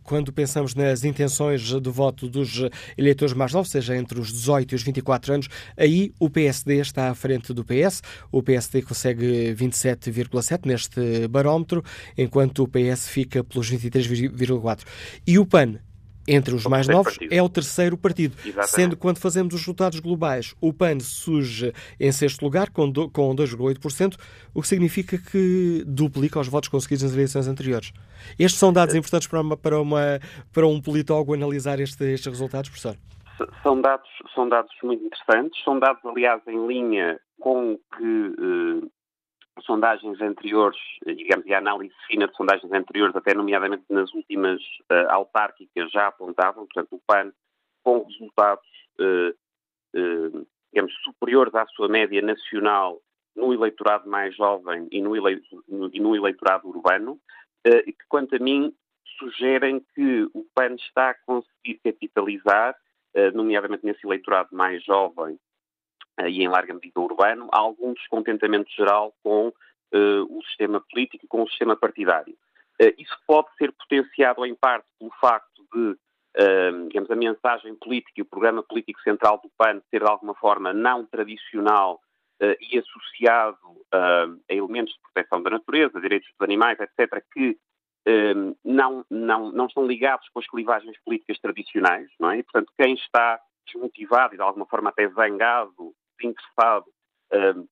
quando 0.02 0.32
pensamos 0.32 0.74
nas 0.74 1.04
intenções 1.04 1.60
de 1.62 1.90
voto 1.90 2.28
dos 2.28 2.62
eleitores 2.96 3.34
mais 3.34 3.52
novos, 3.52 3.70
seja 3.70 3.96
entre 3.96 4.18
os 4.20 4.32
18 4.32 4.72
e 4.72 4.74
os 4.74 4.82
24 4.82 5.34
anos, 5.34 5.48
aí 5.76 6.12
o 6.20 6.30
PSD 6.30 6.80
está 6.80 7.10
à 7.10 7.14
frente 7.14 7.52
do 7.52 7.64
PS. 7.64 8.02
O 8.32 8.42
PSD 8.42 8.82
consegue 8.82 9.54
27,7 9.54 10.66
neste 10.66 11.28
barómetro, 11.28 11.82
enquanto 12.16 12.62
o 12.62 12.68
PS 12.68 13.08
fica 13.08 13.42
pelos 13.44 13.70
23,4. 13.70 14.84
E 15.26 15.38
o 15.38 15.46
PAN 15.46 15.78
entre 16.30 16.54
os 16.54 16.64
mais 16.66 16.86
novos, 16.86 17.14
partido. 17.14 17.32
é 17.32 17.42
o 17.42 17.48
terceiro 17.48 17.98
partido. 17.98 18.36
Exatamente. 18.38 18.70
Sendo 18.70 18.96
que 18.96 19.02
quando 19.02 19.18
fazemos 19.18 19.52
os 19.52 19.60
resultados 19.60 19.98
globais, 19.98 20.54
o 20.60 20.72
PAN 20.72 21.00
surge 21.00 21.72
em 21.98 22.12
sexto 22.12 22.42
lugar, 22.42 22.70
com, 22.70 22.92
com 22.92 23.34
2,8%, 23.34 24.16
o 24.54 24.62
que 24.62 24.68
significa 24.68 25.18
que 25.18 25.82
duplica 25.86 26.38
os 26.38 26.46
votos 26.46 26.68
conseguidos 26.68 27.02
nas 27.02 27.14
eleições 27.14 27.48
anteriores. 27.48 27.92
Estes 28.38 28.58
são 28.58 28.72
dados 28.72 28.94
importantes 28.94 29.26
para, 29.26 29.40
uma, 29.40 29.56
para, 29.56 29.80
uma, 29.80 30.20
para 30.52 30.66
um 30.66 30.80
politólogo 30.80 31.34
analisar 31.34 31.80
este, 31.80 32.04
estes 32.04 32.26
resultados, 32.26 32.70
professor? 32.70 32.96
São 33.62 33.80
dados, 33.80 34.08
são 34.34 34.48
dados 34.48 34.72
muito 34.84 35.04
interessantes, 35.04 35.62
são 35.64 35.78
dados, 35.78 36.04
aliás, 36.04 36.40
em 36.46 36.66
linha 36.66 37.18
com 37.40 37.72
o 37.72 37.78
que 37.96 38.84
eh, 38.84 38.88
sondagens 39.64 40.20
anteriores, 40.20 40.78
eh, 41.06 41.14
digamos, 41.14 41.46
e 41.46 41.54
a 41.54 41.58
análise 41.58 41.94
fina 42.06 42.26
de 42.26 42.36
sondagens 42.36 42.72
anteriores, 42.72 43.14
até 43.14 43.34
nomeadamente 43.34 43.84
nas 43.90 44.12
últimas 44.14 44.60
uh, 44.90 45.10
autárquicas, 45.10 45.90
já 45.90 46.06
apontavam, 46.06 46.66
portanto, 46.66 46.88
o 46.92 47.00
PAN 47.06 47.32
com 47.82 48.02
resultados, 48.04 48.66
uh, 49.00 49.30
uh, 49.98 50.46
digamos, 50.72 50.94
superiores 51.02 51.54
à 51.54 51.66
sua 51.66 51.88
média 51.88 52.22
nacional 52.22 53.00
no 53.36 53.52
eleitorado 53.52 54.08
mais 54.08 54.34
jovem 54.36 54.88
e 54.90 55.00
no, 55.00 55.16
ele... 55.16 55.42
no, 55.68 55.90
e 55.92 56.00
no 56.00 56.14
eleitorado 56.14 56.68
urbano, 56.68 57.18
e 57.64 57.92
que, 57.92 58.06
quanto 58.08 58.34
a 58.34 58.38
mim, 58.38 58.74
sugerem 59.18 59.84
que 59.94 60.22
o 60.32 60.46
PAN 60.54 60.74
está 60.74 61.10
a 61.10 61.14
conseguir 61.26 61.78
capitalizar, 61.84 62.74
nomeadamente 63.34 63.84
nesse 63.84 64.06
eleitorado 64.06 64.48
mais 64.52 64.82
jovem 64.82 65.38
e 66.28 66.42
em 66.42 66.48
larga 66.48 66.74
medida 66.74 67.00
urbano, 67.00 67.48
há 67.52 67.58
algum 67.58 67.92
descontentamento 67.94 68.70
geral 68.72 69.14
com 69.22 69.48
uh, 69.48 70.38
o 70.38 70.42
sistema 70.44 70.80
político 70.80 71.24
e 71.24 71.28
com 71.28 71.42
o 71.42 71.48
sistema 71.48 71.76
partidário. 71.76 72.34
Uh, 72.80 72.94
isso 72.98 73.16
pode 73.26 73.48
ser 73.56 73.72
potenciado 73.72 74.44
em 74.46 74.54
parte 74.54 74.86
pelo 74.98 75.10
facto 75.20 75.66
de, 75.72 75.90
uh, 75.90 76.88
digamos, 76.88 77.10
a 77.10 77.16
mensagem 77.16 77.74
política 77.76 78.14
e 78.16 78.22
o 78.22 78.26
programa 78.26 78.62
político 78.62 79.00
central 79.02 79.40
do 79.42 79.50
PAN 79.56 79.80
ser 79.90 80.00
de 80.00 80.10
alguma 80.10 80.34
forma 80.34 80.72
não 80.72 81.04
tradicional 81.06 82.00
e 82.42 82.78
associado 82.78 83.58
a 83.92 84.54
elementos 84.54 84.94
de 84.94 85.00
proteção 85.02 85.42
da 85.42 85.50
natureza, 85.50 86.00
direitos 86.00 86.26
dos 86.30 86.40
animais, 86.40 86.80
etc., 86.80 87.22
que 87.34 87.58
não, 88.64 89.04
não, 89.10 89.52
não 89.52 89.66
estão 89.66 89.86
ligados 89.86 90.26
com 90.30 90.38
as 90.38 90.46
clivagens 90.46 90.96
políticas 91.04 91.38
tradicionais, 91.38 92.08
não 92.18 92.30
é? 92.30 92.38
E, 92.38 92.42
portanto, 92.42 92.72
quem 92.78 92.94
está 92.94 93.38
desmotivado 93.66 94.32
e 94.32 94.38
de 94.38 94.42
alguma 94.42 94.64
forma 94.64 94.88
até 94.88 95.06
zangado 95.08 95.94
interessado 96.26 96.86
uh, 97.32 97.68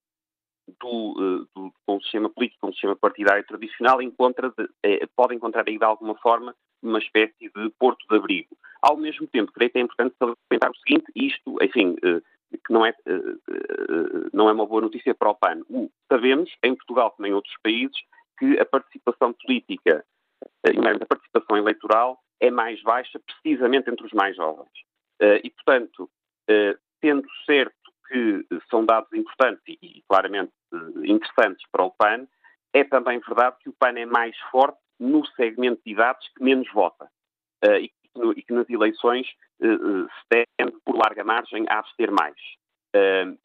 do, 0.80 1.12
uh, 1.12 1.48
do, 1.54 1.72
com 1.86 1.96
o 1.96 2.02
sistema 2.02 2.28
político, 2.28 2.60
com 2.60 2.68
o 2.68 2.72
sistema 2.72 2.96
partidário 2.96 3.44
tradicional, 3.46 4.02
encontra 4.02 4.50
de, 4.50 4.68
eh, 4.82 5.06
pode 5.16 5.34
encontrar 5.34 5.64
aí 5.66 5.78
de 5.78 5.84
alguma 5.84 6.14
forma 6.16 6.54
uma 6.82 6.98
espécie 6.98 7.50
de 7.54 7.70
porto 7.78 8.06
de 8.08 8.16
abrigo. 8.16 8.56
Ao 8.82 8.96
mesmo 8.96 9.26
tempo, 9.26 9.52
creio 9.52 9.70
que 9.70 9.78
é 9.78 9.82
importante 9.82 10.14
salientar 10.18 10.70
o 10.70 10.76
seguinte, 10.76 11.06
isto, 11.14 11.56
enfim, 11.62 11.96
uh, 12.04 12.22
que 12.50 12.72
não 12.72 12.86
é, 12.86 12.94
não 14.32 14.48
é 14.48 14.52
uma 14.52 14.64
boa 14.64 14.80
notícia 14.80 15.14
para 15.14 15.28
o 15.28 15.34
PAN. 15.34 15.60
sabemos, 16.10 16.50
em 16.62 16.74
Portugal 16.74 17.10
como 17.10 17.26
em 17.26 17.34
outros 17.34 17.54
países, 17.62 17.96
que 18.38 18.58
a 18.58 18.64
participação 18.64 19.34
política, 19.34 20.02
a 20.64 21.06
participação 21.06 21.58
eleitoral, 21.58 22.18
é 22.40 22.50
mais 22.50 22.80
baixa 22.82 23.20
precisamente 23.20 23.90
entre 23.90 24.06
os 24.06 24.12
mais 24.12 24.34
jovens. 24.34 24.70
E, 25.44 25.50
portanto, 25.50 26.08
tendo 27.02 27.26
certo 27.44 27.77
que 28.08 28.46
são 28.70 28.84
dados 28.84 29.12
importantes 29.12 29.62
e, 29.66 30.02
claramente 30.08 30.52
eh, 30.72 31.06
interessantes 31.06 31.64
para 31.70 31.84
o 31.84 31.90
PAN, 31.90 32.26
é 32.72 32.84
também 32.84 33.20
verdade 33.20 33.56
que 33.60 33.68
o 33.68 33.72
PAN 33.72 33.98
é 33.98 34.06
mais 34.06 34.36
forte 34.50 34.78
no 34.98 35.24
segmento 35.26 35.80
de 35.84 35.92
idades 35.92 36.28
que 36.34 36.42
menos 36.42 36.70
vota 36.72 37.04
uh, 37.64 37.76
e, 37.76 37.92
que 38.42 38.52
nas 38.52 38.68
eleições 38.68 39.26
uh, 39.60 40.08
se 40.08 40.44
tende, 40.56 40.76
por 40.84 40.96
larga 40.96 41.22
margem, 41.22 41.66
a 41.68 41.78
abster 41.78 42.10
mais. 42.10 42.36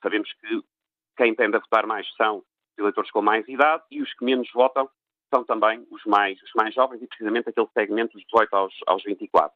Sabemos 0.02 0.32
que 0.42 0.64
quem 1.18 1.36
tende 1.36 1.58
a 1.58 1.60
votar 1.60 1.86
mais 1.86 2.08
são 2.16 2.38
os 2.38 2.44
eleitores 2.78 3.12
com 3.12 3.22
mais 3.22 3.48
idade 3.48 3.84
e 3.92 4.02
os 4.02 4.12
que 4.14 4.26
menos 4.26 4.50
votam 4.52 4.90
são 5.32 5.44
também 5.44 5.86
os 5.92 6.04
mais, 6.06 6.42
os 6.42 6.52
mais 6.56 6.74
jovens 6.74 7.02
e 7.02 7.08
precisamente 7.08 7.50
aquele 7.50 7.68
segmento 7.78 8.14
dos 8.14 8.24
18 8.32 8.54
aos, 8.56 8.74
aos 8.88 9.04
24. 9.04 9.56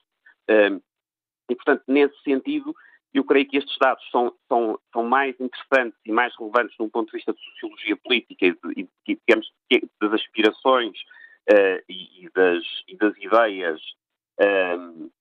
e, 1.49 1.55
portanto, 1.55 1.83
nesse 1.87 2.21
sentido, 2.21 2.75
eu 3.13 3.23
creio 3.23 3.47
que 3.47 3.57
estes 3.57 3.77
dados 3.79 4.03
são, 4.11 4.33
são, 4.47 4.79
são 4.93 5.03
mais 5.03 5.35
interessantes 5.39 5.99
e 6.05 6.11
mais 6.11 6.33
relevantes 6.37 6.75
num 6.79 6.89
ponto 6.89 7.07
de 7.07 7.17
vista 7.17 7.33
de 7.33 7.39
sociologia 7.51 7.97
política 7.97 8.45
e, 8.45 8.51
de, 8.51 8.89
e 9.07 9.19
digamos, 9.27 9.51
das 10.01 10.13
aspirações 10.13 10.97
uh, 11.49 11.83
e, 11.89 12.25
e, 12.25 12.29
das, 12.33 12.63
e, 12.87 12.97
das, 12.97 13.17
ideias 13.17 13.81
uh, 14.41 15.11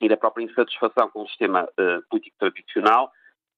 e 0.00 0.08
da 0.08 0.16
própria 0.16 0.44
insatisfação 0.44 1.10
com 1.10 1.22
o 1.22 1.28
sistema 1.28 1.64
uh, 1.64 2.02
político 2.10 2.36
tradicional 2.38 3.10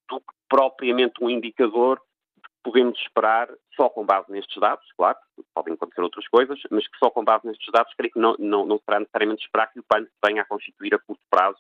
do 0.09 0.21
que 0.21 0.35
propriamente 0.49 1.23
um 1.23 1.29
indicador 1.29 2.01
que 2.43 2.51
podemos 2.63 2.99
esperar 3.01 3.49
só 3.75 3.89
com 3.89 4.05
base 4.05 4.31
nestes 4.31 4.59
dados, 4.61 4.87
claro, 4.97 5.19
podem 5.55 5.75
acontecer 5.75 6.01
outras 6.01 6.27
coisas, 6.29 6.59
mas 6.71 6.87
que 6.87 6.99
só 6.99 7.11
com 7.11 7.25
base 7.25 7.47
nestes 7.47 7.71
dados 7.73 7.93
creio 7.95 8.13
que 8.13 8.21
não, 8.21 8.37
não, 8.39 8.67
não 8.67 8.79
será 8.79 9.01
necessariamente 9.01 9.45
esperar 9.45 9.73
que 9.73 9.81
o 9.81 9.85
PAN 9.85 10.07
venha 10.25 10.43
a 10.43 10.47
constituir 10.47 10.95
a 10.95 10.99
curto 10.99 11.23
prazo 11.31 11.59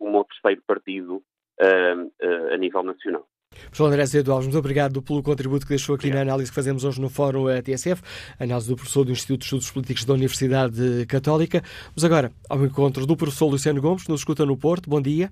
um 0.00 0.22
terceiro 0.24 0.62
partido 0.66 1.22
a 1.60 2.56
nível 2.56 2.82
nacional. 2.82 3.26
Professor 3.50 3.86
André 3.86 4.02
Azevedo 4.02 4.32
Alves, 4.32 4.46
muito 4.46 4.58
obrigado 4.58 5.02
pelo 5.02 5.22
contributo 5.22 5.64
que 5.64 5.70
deixou 5.70 5.94
aqui 5.94 6.06
obrigado. 6.06 6.26
na 6.26 6.32
análise 6.32 6.50
que 6.50 6.54
fazemos 6.54 6.84
hoje 6.84 7.00
no 7.00 7.08
Fórum 7.08 7.46
TSF, 7.62 8.02
análise 8.38 8.68
do 8.68 8.76
professor 8.76 9.04
do 9.04 9.10
Instituto 9.10 9.40
de 9.40 9.44
Estudos 9.46 9.70
Políticos 9.70 10.04
da 10.04 10.14
Universidade 10.14 11.06
Católica. 11.06 11.62
Vamos 11.88 12.04
agora 12.04 12.30
ao 12.48 12.64
encontro 12.64 13.06
do 13.06 13.16
professor 13.16 13.46
Luciano 13.46 13.80
Gomes, 13.80 14.04
que 14.04 14.10
nos 14.10 14.20
escuta 14.20 14.44
no 14.44 14.56
Porto. 14.56 14.88
Bom 14.88 15.00
dia. 15.00 15.30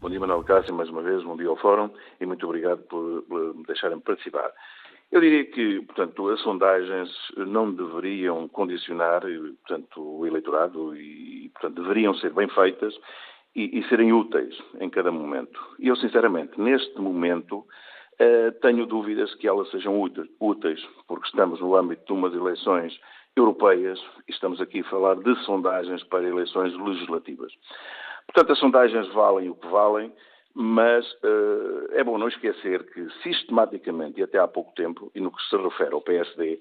Bom 0.00 0.10
dia, 0.10 0.20
Manuel 0.20 0.44
Cássio, 0.44 0.74
mais 0.74 0.90
uma 0.90 1.02
vez, 1.02 1.22
bom 1.22 1.36
dia 1.36 1.48
ao 1.48 1.56
Fórum 1.56 1.90
e 2.20 2.26
muito 2.26 2.44
obrigado 2.46 2.82
por, 2.82 3.22
por 3.22 3.54
me 3.54 3.64
deixarem 3.64 3.98
participar. 4.00 4.50
Eu 5.10 5.20
diria 5.20 5.44
que, 5.44 5.80
portanto, 5.82 6.28
as 6.28 6.40
sondagens 6.40 7.08
não 7.36 7.72
deveriam 7.72 8.48
condicionar, 8.48 9.22
portanto, 9.22 10.00
o 10.00 10.26
eleitorado 10.26 10.96
e, 10.96 11.48
portanto, 11.54 11.80
deveriam 11.80 12.12
ser 12.14 12.32
bem 12.34 12.48
feitas 12.48 12.94
e, 13.56 13.78
e 13.78 13.88
serem 13.88 14.12
úteis 14.12 14.54
em 14.78 14.90
cada 14.90 15.10
momento. 15.10 15.58
E 15.78 15.88
eu, 15.88 15.96
sinceramente, 15.96 16.60
neste 16.60 17.00
momento, 17.00 17.60
uh, 17.60 18.52
tenho 18.60 18.84
dúvidas 18.84 19.34
que 19.36 19.48
elas 19.48 19.70
sejam 19.70 19.98
úteis, 19.98 20.80
porque 21.08 21.26
estamos 21.26 21.58
no 21.60 21.74
âmbito 21.74 22.04
de 22.04 22.12
umas 22.12 22.34
eleições 22.34 22.96
europeias 23.34 23.98
e 24.28 24.32
estamos 24.32 24.60
aqui 24.60 24.80
a 24.80 24.90
falar 24.90 25.16
de 25.16 25.34
sondagens 25.44 26.04
para 26.04 26.28
eleições 26.28 26.74
legislativas. 26.78 27.52
Portanto, 28.26 28.52
as 28.52 28.58
sondagens 28.58 29.08
valem 29.14 29.48
o 29.48 29.54
que 29.54 29.68
valem, 29.68 30.12
mas 30.54 31.06
uh, 31.06 31.92
é 31.92 32.04
bom 32.04 32.18
não 32.18 32.28
esquecer 32.28 32.84
que, 32.92 33.08
sistematicamente, 33.22 34.20
e 34.20 34.22
até 34.22 34.38
há 34.38 34.46
pouco 34.46 34.74
tempo, 34.74 35.10
e 35.14 35.20
no 35.20 35.32
que 35.32 35.42
se 35.48 35.56
refere 35.56 35.94
ao 35.94 36.02
PSD, 36.02 36.60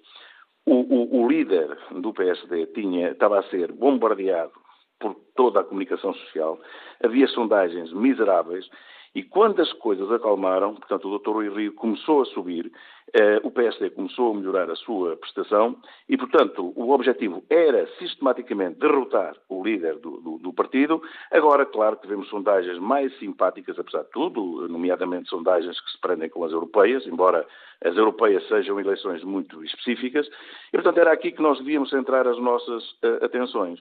o, 0.65 0.76
o, 0.76 1.23
o 1.23 1.27
líder 1.27 1.77
do 1.91 2.13
PSD 2.13 2.67
tinha, 2.67 3.11
estava 3.11 3.39
a 3.39 3.43
ser 3.43 3.72
bombardeado 3.73 4.65
por 4.99 5.15
toda 5.35 5.59
a 5.59 5.63
comunicação 5.63 6.13
social, 6.13 6.59
havia 7.03 7.27
sondagens 7.27 7.91
miseráveis 7.93 8.69
e 9.15 9.23
quando 9.23 9.61
as 9.61 9.72
coisas 9.72 10.11
acalmaram, 10.11 10.76
portanto, 10.76 11.07
o 11.07 11.17
Dr. 11.17 11.30
Rui 11.30 11.49
Rio 11.49 11.73
começou 11.73 12.22
a 12.22 12.26
subir, 12.26 12.69
eh, 13.13 13.39
o 13.43 13.49
PSD 13.49 13.91
começou 13.91 14.34
a 14.34 14.35
melhorar 14.35 14.69
a 14.69 14.76
sua 14.76 15.15
prestação 15.15 15.77
e, 16.09 16.17
portanto, 16.17 16.73
o 16.76 16.91
objetivo 16.91 17.41
era 17.49 17.88
sistematicamente 17.97 18.77
derrotar 18.77 19.38
o 19.47 19.63
líder 19.63 19.99
do, 19.99 20.19
do, 20.19 20.38
do, 20.39 20.51
partido. 20.51 21.01
Agora, 21.31 21.65
claro 21.65 21.95
que 21.95 22.07
vemos 22.09 22.27
sondagens 22.27 22.77
mais 22.77 23.17
simpáticas, 23.17 23.80
apesar 23.80 24.03
de 24.03 24.09
tudo, 24.09 24.67
nomeadamente 24.67 25.30
sondagens 25.30 25.80
que 25.80 25.91
se 25.91 26.01
prendem 26.01 26.27
com 26.27 26.43
as 26.43 26.51
europeias, 26.51 27.07
embora 27.07 27.47
as 27.85 27.95
europeias 27.95 28.45
sejam 28.49 28.77
eleições 28.81 29.23
muito 29.23 29.63
específicas. 29.63 30.27
E, 30.27 30.72
portanto, 30.73 30.97
era 30.97 31.13
aqui 31.13 31.31
que 31.31 31.41
nós 31.41 31.57
devíamos 31.59 31.89
centrar 31.89 32.27
as 32.27 32.38
nossas 32.38 32.84
uh, 33.01 33.23
atenções. 33.23 33.80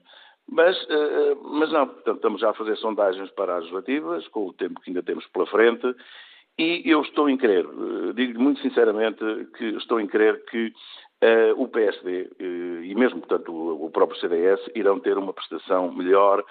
Mas, 0.50 0.76
uh, 0.84 1.38
mas 1.42 1.72
não, 1.72 1.86
portanto, 1.86 2.16
estamos 2.16 2.40
já 2.40 2.50
a 2.50 2.54
fazer 2.54 2.76
sondagens 2.76 3.30
para 3.30 3.54
as 3.56 3.60
legislativas, 3.60 4.28
com 4.28 4.46
o 4.46 4.52
tempo 4.52 4.80
que 4.80 4.90
ainda 4.90 5.02
temos 5.02 5.26
pela 5.28 5.46
frente, 5.46 5.94
e 6.58 6.82
eu 6.84 7.00
estou 7.02 7.28
em 7.28 7.36
crer, 7.36 7.66
uh, 7.66 8.12
digo 8.12 8.40
muito 8.40 8.60
sinceramente 8.60 9.24
que 9.56 9.64
estou 9.76 9.98
em 10.00 10.06
crer 10.06 10.44
que 10.44 10.66
uh, 10.66 11.60
o 11.60 11.66
PSD 11.68 12.30
e 12.38 12.94
mesmo, 12.94 13.20
portanto, 13.20 13.52
o, 13.52 13.86
o, 13.86 13.90
próprio 13.90 14.20
CDS 14.20 14.60
irão 14.74 15.00
ter 15.00 15.16
uma 15.16 15.32
prestação 15.32 15.92
melhor 15.92 16.44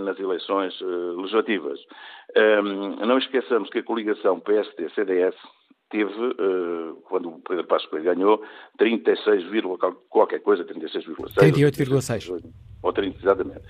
nas 0.00 0.20
eleições 0.20 0.78
legislativas. 1.16 1.80
Um, 2.36 3.06
não 3.06 3.16
esqueçamos 3.16 3.70
que 3.70 3.78
a 3.78 3.82
coligação 3.82 4.38
PSD-CDS 4.38 5.34
teve, 5.90 6.12
uh, 6.12 6.96
quando 7.08 7.28
o 7.28 7.40
Pedro 7.40 7.66
Passos 7.66 7.88
Coelho 7.88 8.04
ganhou, 8.04 8.42
36, 8.78 9.44
qualquer 10.08 10.40
coisa, 10.40 10.64
36,6. 10.64 11.34
38,6. 11.36 12.42
Ou 12.82 12.92
30, 12.92 13.18
exatamente. 13.18 13.62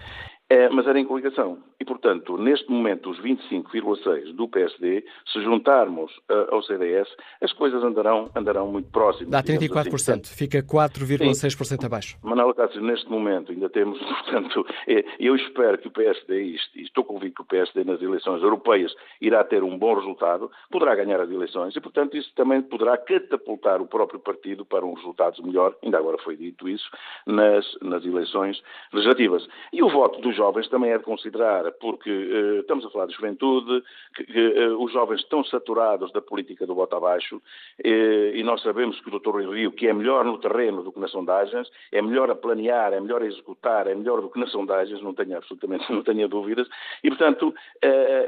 É, 0.49 0.69
mas 0.69 0.87
era 0.87 0.99
em 0.99 1.05
coligação. 1.05 1.59
E, 1.81 1.85
portanto, 1.85 2.39
neste 2.39 2.71
momento, 2.71 3.11
os 3.11 3.21
25,6 3.21 4.33
do 4.33 4.49
PSD, 4.49 5.05
se 5.33 5.43
juntarmos 5.43 6.11
uh, 6.31 6.55
ao 6.55 6.63
CDS, 6.63 7.09
as 7.43 7.53
coisas 7.53 7.83
andarão, 7.83 8.31
andarão 8.35 8.71
muito 8.71 8.89
próximas. 8.91 9.29
Dá 9.31 9.43
34%, 9.43 10.21
assim. 10.21 10.35
fica 10.35 10.63
4,6% 10.63 11.85
abaixo. 11.85 12.17
Manuel 12.23 12.55
Cássio, 12.55 12.81
neste 12.81 13.11
momento 13.11 13.51
ainda 13.51 13.69
temos, 13.69 13.99
portanto, 14.23 14.65
é, 14.87 15.05
eu 15.19 15.35
espero 15.35 15.79
que 15.79 15.89
o 15.89 15.91
PSD, 15.91 16.57
e 16.77 16.83
estou 16.83 17.05
convicto 17.05 17.37
que 17.37 17.43
o 17.43 17.45
PSD 17.45 17.83
nas 17.83 18.01
eleições 18.01 18.41
europeias 18.41 18.95
irá 19.21 19.43
ter 19.43 19.65
um 19.65 19.77
bom 19.77 19.95
resultado, 19.95 20.49
poderá 20.71 20.95
ganhar 20.95 21.21
as 21.21 21.31
eleições 21.31 21.75
e, 21.75 21.81
portanto, 21.81 22.17
isso 22.17 22.33
também 22.37 22.63
poderá 22.63 22.97
catapultar 22.97 23.81
o 23.81 23.87
próprio 23.87 24.21
partido 24.21 24.65
para 24.65 24.87
um 24.87 24.95
resultado 24.95 25.43
melhor, 25.45 25.75
ainda 25.83 25.99
agora 25.99 26.19
foi 26.19 26.37
dito 26.37 26.69
isso, 26.69 26.89
nas, 27.27 27.67
nas 27.83 28.05
eleições 28.05 28.63
legislativas. 28.93 29.47
E 29.73 29.83
o 29.83 29.91
voto 29.91 30.21
dos 30.21 30.36
jovens 30.37 30.69
também 30.69 30.91
é 30.91 30.99
de 30.99 31.05
considerar, 31.05 31.71
porque 31.73 32.11
uh, 32.11 32.61
estamos 32.61 32.85
a 32.85 32.91
falar 32.91 33.07
de 33.07 33.15
juventude, 33.15 33.83
que, 34.15 34.25
que 34.25 34.49
uh, 34.49 34.83
os 34.83 34.93
jovens 34.93 35.21
estão 35.21 35.43
saturados 35.45 36.13
da 36.13 36.21
política 36.21 36.67
do 36.67 36.75
voto 36.75 36.95
abaixo, 36.97 37.37
uh, 37.37 37.41
e 37.85 38.43
nós 38.43 38.63
sabemos 38.63 39.01
que 39.01 39.09
o 39.09 39.19
Dr. 39.19 39.31
Rui 39.31 39.55
Rio, 39.55 39.73
que 39.73 39.89
é 39.89 39.93
melhor 39.93 40.25
no 40.25 40.39
terreno 40.39 40.83
do 40.83 40.93
que 40.93 41.01
nas 41.01 41.11
sondagens, 41.11 41.69
é 41.91 42.01
melhor 42.03 42.31
a 42.31 42.35
planear, 42.35 42.93
é 42.93 43.01
melhor 43.01 43.23
a 43.23 43.27
executar, 43.27 43.87
é 43.87 43.95
melhor 43.95 44.21
do 44.21 44.31
que 44.31 44.39
nas 44.39 44.51
sondagens, 44.53 45.03
não 45.03 45.15
tenho 45.15 45.37
absolutamente, 45.37 45.85
não 45.93 46.03
tenho 46.03 46.29
dúvidas, 46.29 46.69
e 47.03 47.09
portanto, 47.09 47.55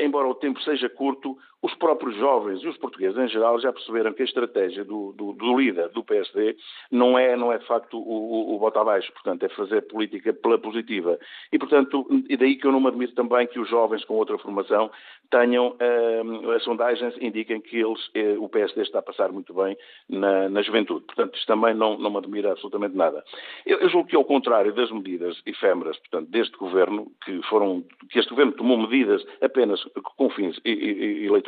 embora 0.00 0.26
o 0.26 0.34
tempo 0.34 0.60
seja 0.62 0.88
curto, 0.88 1.36
os 1.62 1.74
próprios 1.74 2.14
jovens 2.16 2.62
e 2.62 2.68
os 2.68 2.76
portugueses 2.76 3.18
em 3.18 3.28
geral 3.28 3.60
já 3.60 3.72
perceberam 3.72 4.12
que 4.12 4.22
a 4.22 4.24
estratégia 4.24 4.84
do, 4.84 5.12
do, 5.12 5.32
do 5.32 5.58
líder 5.58 5.88
do 5.88 6.04
PSD 6.04 6.56
não 6.90 7.18
é, 7.18 7.36
não 7.36 7.52
é 7.52 7.58
de 7.58 7.66
facto 7.66 7.98
o, 7.98 8.00
o, 8.00 8.54
o 8.54 8.58
voto 8.58 8.78
abaixo, 8.78 9.12
portanto 9.12 9.42
é 9.42 9.48
fazer 9.48 9.82
política 9.82 10.32
pela 10.32 10.58
positiva. 10.58 11.18
E 11.52 11.58
portanto, 11.58 12.06
e 12.28 12.36
daí 12.36 12.56
que 12.56 12.66
eu 12.66 12.72
não 12.72 12.80
me 12.80 12.88
admito 12.88 13.14
também 13.14 13.46
que 13.46 13.58
os 13.58 13.68
jovens 13.68 14.04
com 14.04 14.14
outra 14.14 14.38
formação 14.38 14.90
tenham, 15.30 15.76
uh, 15.76 16.50
as 16.52 16.62
sondagens 16.62 17.14
indiquem 17.20 17.60
que 17.60 17.76
eles, 17.76 18.06
uh, 18.08 18.42
o 18.42 18.48
PSD 18.48 18.82
está 18.82 19.00
a 19.00 19.02
passar 19.02 19.30
muito 19.30 19.52
bem 19.52 19.76
na, 20.08 20.48
na 20.48 20.62
juventude. 20.62 21.04
Portanto, 21.06 21.34
isto 21.34 21.46
também 21.46 21.74
não, 21.74 21.98
não 21.98 22.10
me 22.10 22.18
admira 22.18 22.52
absolutamente 22.52 22.96
nada. 22.96 23.22
Eu, 23.66 23.78
eu 23.78 23.88
julgo 23.88 24.08
que 24.08 24.16
ao 24.16 24.24
contrário 24.24 24.72
das 24.72 24.90
medidas 24.90 25.40
efêmeras, 25.44 25.98
portanto, 25.98 26.30
deste 26.30 26.56
governo, 26.56 27.10
que 27.24 27.42
foram, 27.42 27.84
que 28.10 28.18
este 28.18 28.30
governo 28.30 28.52
tomou 28.52 28.78
medidas 28.78 29.24
apenas 29.40 29.82
com 30.16 30.30
fins 30.30 30.58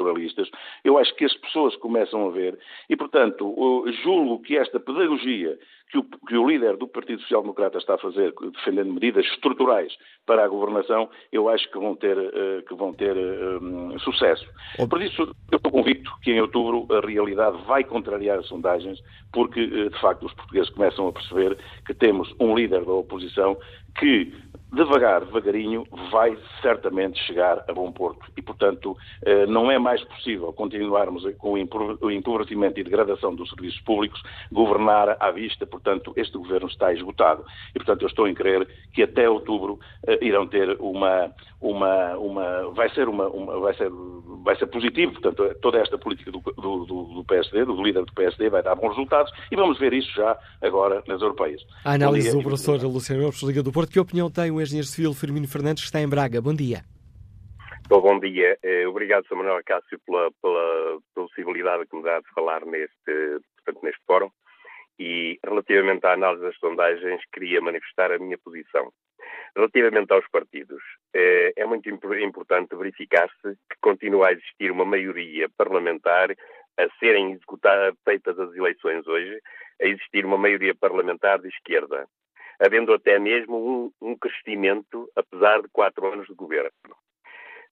eleitoralistas, 0.00 0.50
eu 0.84 0.98
acho 0.98 1.14
que 1.14 1.24
as 1.24 1.34
pessoas 1.34 1.76
começam 1.76 2.26
a 2.26 2.30
ver 2.30 2.58
e, 2.88 2.96
portanto, 2.96 3.84
julgo 4.02 4.40
que 4.40 4.56
esta 4.56 4.80
pedagogia 4.80 5.58
que 5.90 5.98
o, 5.98 6.04
que 6.04 6.36
o 6.36 6.48
líder 6.48 6.76
do 6.76 6.86
Partido 6.86 7.20
Social 7.22 7.42
Democrata 7.42 7.78
está 7.78 7.94
a 7.94 7.98
fazer, 7.98 8.32
defendendo 8.52 8.92
medidas 8.92 9.26
estruturais 9.26 9.92
para 10.24 10.44
a 10.44 10.48
governação, 10.48 11.10
eu 11.32 11.48
acho 11.48 11.68
que 11.70 11.78
vão 11.78 11.96
ter, 11.96 12.16
uh, 12.16 12.62
que 12.66 12.74
vão 12.74 12.92
ter 12.92 13.16
uh, 13.16 13.98
sucesso. 13.98 14.46
Por 14.88 15.02
isso, 15.02 15.22
eu 15.50 15.56
estou 15.56 15.72
convicto 15.72 16.10
que 16.22 16.30
em 16.30 16.40
outubro 16.40 16.86
a 16.94 17.04
realidade 17.04 17.60
vai 17.64 17.82
contrariar 17.82 18.38
as 18.38 18.46
sondagens, 18.46 19.00
porque, 19.32 19.62
uh, 19.62 19.90
de 19.90 20.00
facto, 20.00 20.26
os 20.26 20.34
portugueses 20.34 20.70
começam 20.70 21.08
a 21.08 21.12
perceber 21.12 21.58
que 21.84 21.92
temos 21.92 22.32
um 22.38 22.54
líder 22.54 22.84
da 22.84 22.92
oposição 22.92 23.58
que 23.98 24.32
devagar, 24.72 25.24
devagarinho, 25.24 25.84
vai 26.10 26.36
certamente 26.62 27.18
chegar 27.26 27.64
a 27.68 27.72
bom 27.72 27.90
porto. 27.90 28.20
E, 28.36 28.42
portanto, 28.42 28.96
eh, 29.22 29.46
não 29.46 29.70
é 29.70 29.78
mais 29.78 30.02
possível 30.04 30.52
continuarmos 30.52 31.24
com 31.38 31.52
o 31.52 32.10
empobrecimento 32.10 32.78
e 32.78 32.84
degradação 32.84 33.34
dos 33.34 33.48
serviços 33.50 33.80
públicos, 33.80 34.22
governar 34.50 35.16
à 35.18 35.30
vista, 35.30 35.66
portanto, 35.66 36.12
este 36.16 36.36
governo 36.38 36.68
está 36.68 36.92
esgotado. 36.92 37.44
E, 37.70 37.78
portanto, 37.78 38.02
eu 38.02 38.08
estou 38.08 38.28
em 38.28 38.34
crer 38.34 38.66
que 38.92 39.02
até 39.02 39.28
outubro 39.28 39.78
eh, 40.06 40.18
irão 40.22 40.46
ter 40.46 40.76
uma, 40.78 41.32
uma, 41.60 42.16
uma 42.16 42.70
vai 42.70 42.88
ser 42.90 43.08
uma, 43.08 43.28
uma, 43.28 43.58
vai 43.60 43.74
ser, 43.74 43.90
vai 44.42 44.56
ser 44.56 44.66
positivo, 44.66 45.12
portanto, 45.12 45.54
toda 45.60 45.78
esta 45.78 45.98
política 45.98 46.30
do, 46.30 46.40
do, 46.40 46.84
do, 46.84 47.24
PSD, 47.24 47.64
do 47.64 47.82
líder 47.82 48.04
do 48.04 48.12
PSD, 48.12 48.48
vai 48.48 48.62
dar 48.62 48.74
bons 48.74 48.90
resultados 48.90 49.32
e 49.50 49.56
vamos 49.56 49.78
ver 49.78 49.92
isso 49.92 50.10
já 50.14 50.36
agora 50.62 51.02
nas 51.06 51.20
europeias. 51.20 51.60
A 51.84 51.92
análise 51.92 52.32
do 52.32 52.42
professor 52.42 52.80
Luciano 52.82 53.24
Alves, 53.24 53.42
Liga 53.42 53.62
do 53.62 53.72
Porto, 53.72 53.90
que 53.90 54.00
opinião 54.00 54.30
tem 54.30 54.50
o 54.50 54.59
engenheiro 54.62 54.86
civil 54.86 55.14
Firmino 55.14 55.48
Fernandes, 55.48 55.82
que 55.82 55.86
está 55.86 56.00
em 56.00 56.08
Braga. 56.08 56.40
Bom 56.40 56.54
dia. 56.54 56.82
bom 57.88 58.18
dia. 58.20 58.58
Eh, 58.62 58.86
obrigado, 58.86 59.26
Sr. 59.26 59.36
Manuel 59.36 59.62
Cássio, 59.64 59.98
pela, 60.06 60.30
pela 60.42 60.98
possibilidade 61.14 61.86
que 61.86 61.96
me 61.96 62.02
dá 62.02 62.20
de 62.20 62.28
falar 62.34 62.64
neste, 62.64 63.40
portanto, 63.56 63.84
neste 63.84 64.00
fórum. 64.06 64.30
E, 64.98 65.38
relativamente 65.44 66.06
à 66.06 66.12
análise 66.12 66.42
das 66.42 66.56
sondagens, 66.58 67.22
queria 67.32 67.60
manifestar 67.60 68.12
a 68.12 68.18
minha 68.18 68.36
posição. 68.38 68.92
Relativamente 69.56 70.12
aos 70.12 70.28
partidos, 70.28 70.82
eh, 71.14 71.52
é 71.56 71.64
muito 71.64 71.88
importante 71.88 72.76
verificar-se 72.76 73.42
que 73.42 73.76
continua 73.80 74.28
a 74.28 74.32
existir 74.32 74.70
uma 74.70 74.84
maioria 74.84 75.48
parlamentar 75.56 76.30
a 76.78 76.98
serem 76.98 77.32
executadas, 77.32 77.94
feitas 78.04 78.38
as 78.38 78.54
eleições 78.54 79.06
hoje, 79.06 79.40
a 79.82 79.86
existir 79.86 80.24
uma 80.24 80.38
maioria 80.38 80.74
parlamentar 80.74 81.40
de 81.40 81.48
esquerda 81.48 82.06
havendo 82.60 82.92
até 82.92 83.18
mesmo 83.18 83.56
um, 83.56 84.10
um 84.10 84.16
crescimento, 84.16 85.10
apesar 85.16 85.62
de 85.62 85.68
quatro 85.72 86.12
anos 86.12 86.26
de 86.26 86.34
governo. 86.34 86.70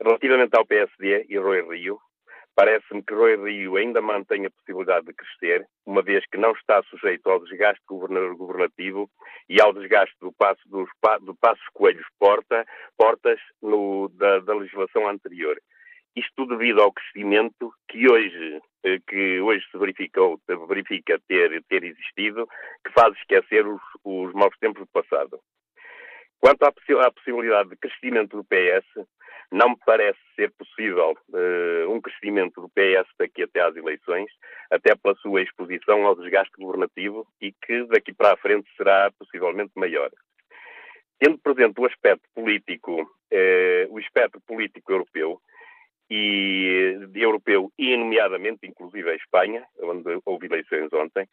Relativamente 0.00 0.56
ao 0.56 0.66
PSD 0.66 1.26
e 1.28 1.36
Rui 1.38 1.60
Rio, 1.62 1.98
parece-me 2.54 3.02
que 3.02 3.14
Rui 3.14 3.36
Rio 3.36 3.76
ainda 3.76 4.00
mantém 4.00 4.46
a 4.46 4.50
possibilidade 4.50 5.06
de 5.06 5.12
crescer, 5.12 5.66
uma 5.84 6.02
vez 6.02 6.24
que 6.26 6.38
não 6.38 6.52
está 6.52 6.82
sujeito 6.84 7.28
ao 7.28 7.44
desgaste 7.44 7.82
governativo 7.86 9.10
e 9.48 9.60
ao 9.60 9.72
desgaste 9.72 10.16
do 10.20 10.32
passo, 10.32 10.60
dos, 10.66 10.88
do 11.20 11.34
passo 11.36 11.62
Coelhos 11.74 12.06
Porta, 12.18 12.64
Portas 12.96 13.40
no, 13.60 14.08
da, 14.14 14.40
da 14.40 14.54
legislação 14.54 15.08
anterior. 15.08 15.58
Isto 16.18 16.46
devido 16.46 16.80
ao 16.80 16.92
crescimento 16.92 17.72
que 17.88 18.10
hoje, 18.10 18.60
eh, 18.82 18.98
que 19.06 19.40
hoje 19.40 19.64
se 19.70 19.78
verificou, 19.78 20.40
verifica 20.68 21.16
ter, 21.28 21.62
ter 21.68 21.84
existido, 21.84 22.48
que 22.84 22.92
faz 22.92 23.16
esquecer 23.18 23.64
os, 23.64 23.80
os 24.02 24.32
maus 24.32 24.56
tempos 24.58 24.82
do 24.82 24.88
passado. 24.88 25.38
Quanto 26.40 26.64
à, 26.64 26.68
à, 26.68 27.12
possibilidade 27.12 27.68
de 27.68 27.76
crescimento 27.76 28.36
do 28.36 28.44
PS, 28.44 29.06
não 29.52 29.70
me 29.70 29.76
parece 29.86 30.18
ser 30.34 30.50
possível 30.58 31.16
uh, 31.28 31.90
um 31.92 32.00
crescimento 32.00 32.60
do 32.60 32.68
PS 32.68 33.08
daqui 33.16 33.44
até 33.44 33.60
às 33.60 33.76
eleições, 33.76 34.28
até 34.70 34.96
pela 34.96 35.14
sua 35.16 35.42
exposição 35.42 36.04
ao 36.04 36.16
desgaste 36.16 36.52
governativo 36.58 37.26
e 37.40 37.52
que 37.52 37.84
daqui 37.86 38.12
para 38.12 38.34
a 38.34 38.36
frente 38.36 38.68
será 38.76 39.10
possivelmente 39.16 39.72
maior. 39.76 40.10
tendo 41.20 41.38
presente 41.38 41.80
o 41.80 41.86
aspecto 41.86 42.28
político, 42.34 43.08
eh, 43.30 43.86
o 43.90 43.98
espectro 43.98 44.40
político 44.46 44.92
europeu, 44.92 45.40
e 46.10 46.98
europeu 47.14 47.70
e 47.78 47.96
nomeadamente 47.96 48.66
inclusive 48.66 49.10
a 49.10 49.14
Espanha, 49.14 49.64
onde 49.80 50.20
houve 50.24 50.46
eleições 50.46 50.92
ontem, 50.92 51.28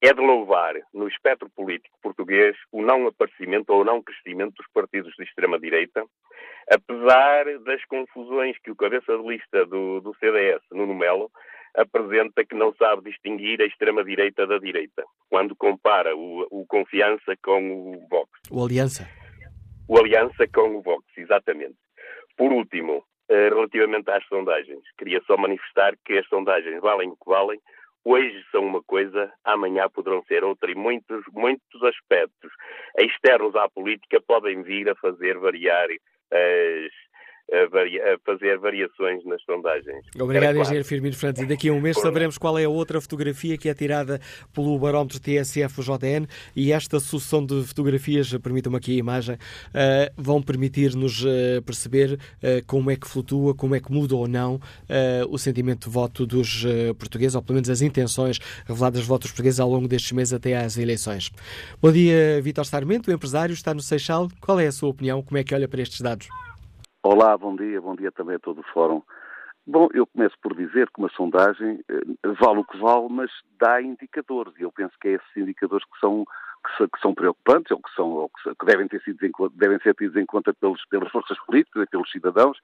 é 0.00 0.12
de 0.12 0.20
louvar 0.20 0.74
no 0.92 1.08
espectro 1.08 1.48
político 1.50 1.96
português 2.02 2.56
o 2.70 2.82
não 2.82 3.06
aparecimento 3.06 3.70
ou 3.70 3.80
o 3.80 3.84
não 3.84 4.02
crescimento 4.02 4.54
dos 4.56 4.66
partidos 4.72 5.14
de 5.16 5.24
extrema-direita, 5.24 6.04
apesar 6.70 7.44
das 7.60 7.84
confusões 7.86 8.56
que 8.62 8.70
o 8.70 8.76
cabeça 8.76 9.16
de 9.16 9.26
lista 9.26 9.64
do, 9.66 10.00
do 10.00 10.14
CDS, 10.16 10.60
Nuno 10.70 10.94
Melo, 10.94 11.30
apresenta 11.74 12.44
que 12.44 12.54
não 12.54 12.74
sabe 12.74 13.10
distinguir 13.10 13.60
a 13.60 13.66
extrema-direita 13.66 14.46
da 14.46 14.58
direita, 14.58 15.04
quando 15.28 15.54
compara 15.54 16.16
o, 16.16 16.46
o 16.50 16.66
Confiança 16.66 17.36
com 17.42 17.92
o 17.92 18.06
Vox. 18.08 18.30
O 18.50 18.64
Aliança. 18.64 19.08
O 19.88 19.98
Aliança 19.98 20.46
com 20.52 20.76
o 20.76 20.82
Vox, 20.82 21.04
exatamente. 21.16 21.76
Por 22.36 22.52
último, 22.52 23.04
eh, 23.04 23.15
relativamente 23.28 24.10
às 24.10 24.24
sondagens, 24.26 24.82
queria 24.98 25.20
só 25.26 25.36
manifestar 25.36 25.94
que 26.04 26.18
as 26.18 26.26
sondagens 26.28 26.80
valem 26.80 27.08
o 27.08 27.16
que 27.16 27.26
valem, 27.26 27.60
hoje 28.04 28.44
são 28.52 28.64
uma 28.64 28.82
coisa, 28.82 29.32
amanhã 29.44 29.88
poderão 29.88 30.22
ser 30.24 30.44
outra, 30.44 30.70
e 30.70 30.74
muitos, 30.74 31.24
muitos 31.32 31.82
aspectos 31.82 32.52
externos 32.98 33.54
à 33.56 33.68
política 33.68 34.20
podem 34.20 34.62
vir 34.62 34.88
a 34.88 34.94
fazer 34.94 35.38
variar 35.38 35.88
as, 36.30 36.92
a, 37.52 37.68
varia, 37.68 38.14
a 38.14 38.18
fazer 38.24 38.58
variações 38.58 39.24
nas 39.24 39.42
sondagens. 39.42 40.04
Obrigado, 40.18 40.58
engenheiro 40.58 40.84
Firmino 40.84 41.14
Fernandes. 41.14 41.42
E 41.42 41.46
daqui 41.46 41.68
a 41.68 41.72
um 41.72 41.80
mês 41.80 41.98
saberemos 41.98 42.38
qual 42.38 42.58
é 42.58 42.64
a 42.64 42.68
outra 42.68 43.00
fotografia 43.00 43.56
que 43.56 43.68
é 43.68 43.74
tirada 43.74 44.20
pelo 44.52 44.78
barómetro 44.78 45.20
TSF-JN 45.20 46.26
e 46.54 46.72
esta 46.72 46.98
sucessão 46.98 47.44
de 47.44 47.62
fotografias, 47.64 48.32
permitam-me 48.38 48.76
aqui 48.76 48.92
a 48.92 48.98
imagem, 48.98 49.36
uh, 49.36 50.12
vão 50.16 50.42
permitir-nos 50.42 51.22
uh, 51.24 51.62
perceber 51.64 52.14
uh, 52.14 52.64
como 52.66 52.90
é 52.90 52.96
que 52.96 53.06
flutua, 53.06 53.54
como 53.54 53.74
é 53.74 53.80
que 53.80 53.92
muda 53.92 54.16
ou 54.16 54.26
não 54.26 54.60
o 55.28 55.38
sentimento 55.38 55.88
de 55.88 55.94
voto 55.94 56.26
dos 56.26 56.64
portugueses, 56.98 57.34
ou 57.34 57.42
pelo 57.42 57.54
menos 57.54 57.68
as 57.68 57.82
intenções 57.82 58.38
reveladas 58.66 59.02
de 59.02 59.06
votos 59.06 59.30
portugueses 59.30 59.60
ao 59.60 59.68
longo 59.68 59.86
destes 59.86 60.12
meses 60.12 60.32
até 60.32 60.56
às 60.56 60.76
eleições. 60.76 61.30
Bom 61.80 61.92
dia, 61.92 62.40
Vitor 62.42 62.64
Sarmento, 62.64 63.10
o 63.10 63.14
empresário, 63.14 63.52
está 63.52 63.74
no 63.74 63.80
Seixal. 63.80 64.28
Qual 64.40 64.58
é 64.58 64.66
a 64.66 64.72
sua 64.72 64.88
opinião? 64.88 65.22
Como 65.22 65.38
é 65.38 65.44
que 65.44 65.54
olha 65.54 65.68
para 65.68 65.82
estes 65.82 66.00
dados? 66.00 66.28
Olá, 67.08 67.38
bom 67.38 67.54
dia, 67.54 67.80
bom 67.80 67.94
dia 67.94 68.10
também 68.10 68.34
a 68.34 68.38
todo 68.40 68.62
o 68.62 68.72
Fórum. 68.72 69.00
Bom, 69.64 69.86
eu 69.94 70.08
começo 70.08 70.34
por 70.42 70.56
dizer 70.56 70.90
que 70.90 70.98
uma 70.98 71.08
sondagem 71.10 71.78
eh, 71.88 72.28
vale 72.40 72.58
o 72.58 72.64
que 72.64 72.76
vale, 72.78 73.06
mas 73.08 73.30
dá 73.60 73.80
indicadores, 73.80 74.52
e 74.58 74.62
eu 74.62 74.72
penso 74.72 74.92
que 75.00 75.06
é 75.06 75.12
esses 75.12 75.36
indicadores 75.36 75.86
que 75.86 76.00
são, 76.00 76.24
que, 76.66 76.88
que 76.88 77.00
são 77.00 77.14
preocupantes, 77.14 77.70
ou 77.70 77.78
que, 77.78 77.94
são, 77.94 78.08
ou 78.10 78.28
que, 78.28 78.54
que 78.54 78.66
devem, 78.66 78.88
ter 78.88 79.00
sido, 79.02 79.18
devem 79.54 79.78
ser 79.80 79.94
tidos 79.94 80.16
em 80.16 80.26
conta 80.26 80.52
pelos, 80.54 80.84
pelas 80.86 81.10
forças 81.10 81.38
políticas 81.46 81.84
e 81.84 81.90
pelos 81.90 82.10
cidadãos, 82.10 82.58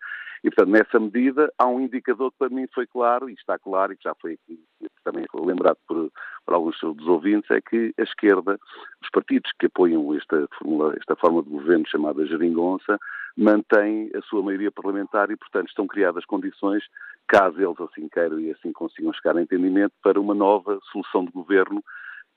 e, 0.45 0.51
portanto, 0.51 0.71
nessa 0.71 0.99
medida, 0.99 1.53
há 1.57 1.67
um 1.67 1.81
indicador 1.81 2.33
que 2.33 2.39
para 2.39 2.49
mim 2.49 2.67
foi 2.75 2.87
claro, 2.87 3.31
e 3.31 3.35
está 3.35 3.59
claro, 3.59 3.93
e 3.93 3.97
que 3.97 4.05
já 4.05 4.15
foi 4.15 4.33
aqui 4.33 4.59
também 5.05 5.25
lembrado 5.35 5.79
por, 5.87 6.11
por 6.45 6.55
alguns 6.55 6.79
dos 6.81 7.07
ouvintes, 7.07 7.51
é 7.51 7.61
que 7.61 7.93
a 7.99 8.03
esquerda, 8.03 8.59
os 9.03 9.11
partidos 9.11 9.51
que 9.59 9.67
apoiam 9.67 10.15
esta, 10.15 10.49
formula, 10.59 10.95
esta 10.97 11.15
forma 11.17 11.43
de 11.43 11.51
governo 11.51 11.87
chamada 11.89 12.27
geringonça, 12.27 12.99
mantêm 13.37 14.11
a 14.15 14.21
sua 14.23 14.43
maioria 14.43 14.71
parlamentar 14.71 15.31
e, 15.31 15.37
portanto, 15.37 15.69
estão 15.69 15.87
criadas 15.87 16.25
condições, 16.25 16.85
caso 17.27 17.61
eles 17.61 17.81
assim 17.81 18.09
queiram 18.09 18.39
e 18.41 18.51
assim 18.51 18.73
consigam 18.73 19.13
chegar 19.13 19.37
a 19.37 19.43
entendimento, 19.43 19.95
para 20.03 20.21
uma 20.21 20.35
nova 20.35 20.79
solução 20.91 21.25
de 21.25 21.33
governo 21.33 21.83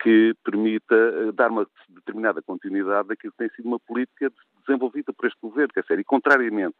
que 0.02 0.34
permita 0.44 0.96
eh, 0.96 1.32
dar 1.34 1.50
uma 1.50 1.68
determinada 1.90 2.42
continuidade 2.42 3.08
daquilo 3.08 3.32
que 3.34 3.38
tem 3.38 3.50
sido 3.56 3.68
uma 3.68 3.80
política 3.80 4.32
desenvolvida 4.66 5.14
por 5.14 5.28
este 5.28 5.40
governo. 5.42 5.74
Quer 5.74 5.82
dizer, 5.82 6.00
e 6.00 6.04
contrariamente 6.04 6.78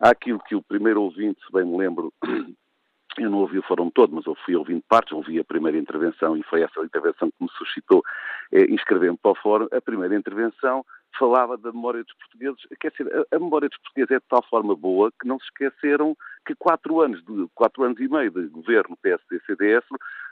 àquilo 0.00 0.40
que 0.40 0.54
o 0.54 0.62
primeiro 0.62 1.02
ouvinte, 1.02 1.40
se 1.44 1.52
bem 1.52 1.64
me 1.64 1.76
lembro, 1.76 2.12
eu 3.18 3.30
não 3.30 3.38
ouvi 3.38 3.58
o 3.58 3.62
fórum 3.62 3.90
todo, 3.90 4.14
mas 4.14 4.26
eu 4.26 4.34
fui 4.44 4.56
ouvindo 4.56 4.82
partes, 4.88 5.12
ouvi 5.12 5.38
a 5.38 5.44
primeira 5.44 5.78
intervenção 5.78 6.36
e 6.36 6.42
foi 6.42 6.62
essa 6.62 6.80
intervenção 6.80 7.30
que 7.30 7.42
me 7.42 7.50
suscitou 7.50 8.02
eh, 8.52 8.66
inscrever-me 8.70 9.18
para 9.18 9.32
o 9.32 9.36
fórum. 9.36 9.68
A 9.72 9.80
primeira 9.80 10.16
intervenção 10.16 10.84
falava 11.18 11.56
da 11.56 11.72
memória 11.72 12.02
dos 12.02 12.14
portugueses. 12.14 12.60
Quer 12.80 12.90
dizer, 12.90 13.26
a, 13.30 13.38
memória 13.38 13.68
dos 13.68 13.78
portugueses 13.78 14.10
é 14.10 14.18
de 14.18 14.26
tal 14.28 14.42
forma 14.48 14.74
boa 14.74 15.12
que 15.20 15.26
não 15.26 15.38
se 15.38 15.44
esqueceram 15.46 16.16
que 16.44 16.54
quatro 16.54 17.00
anos, 17.00 17.22
de, 17.24 17.46
quatro 17.54 17.84
anos 17.84 17.98
e 18.00 18.08
meio 18.08 18.30
de 18.30 18.46
governo 18.48 18.96
PSD-CDS 19.00 19.84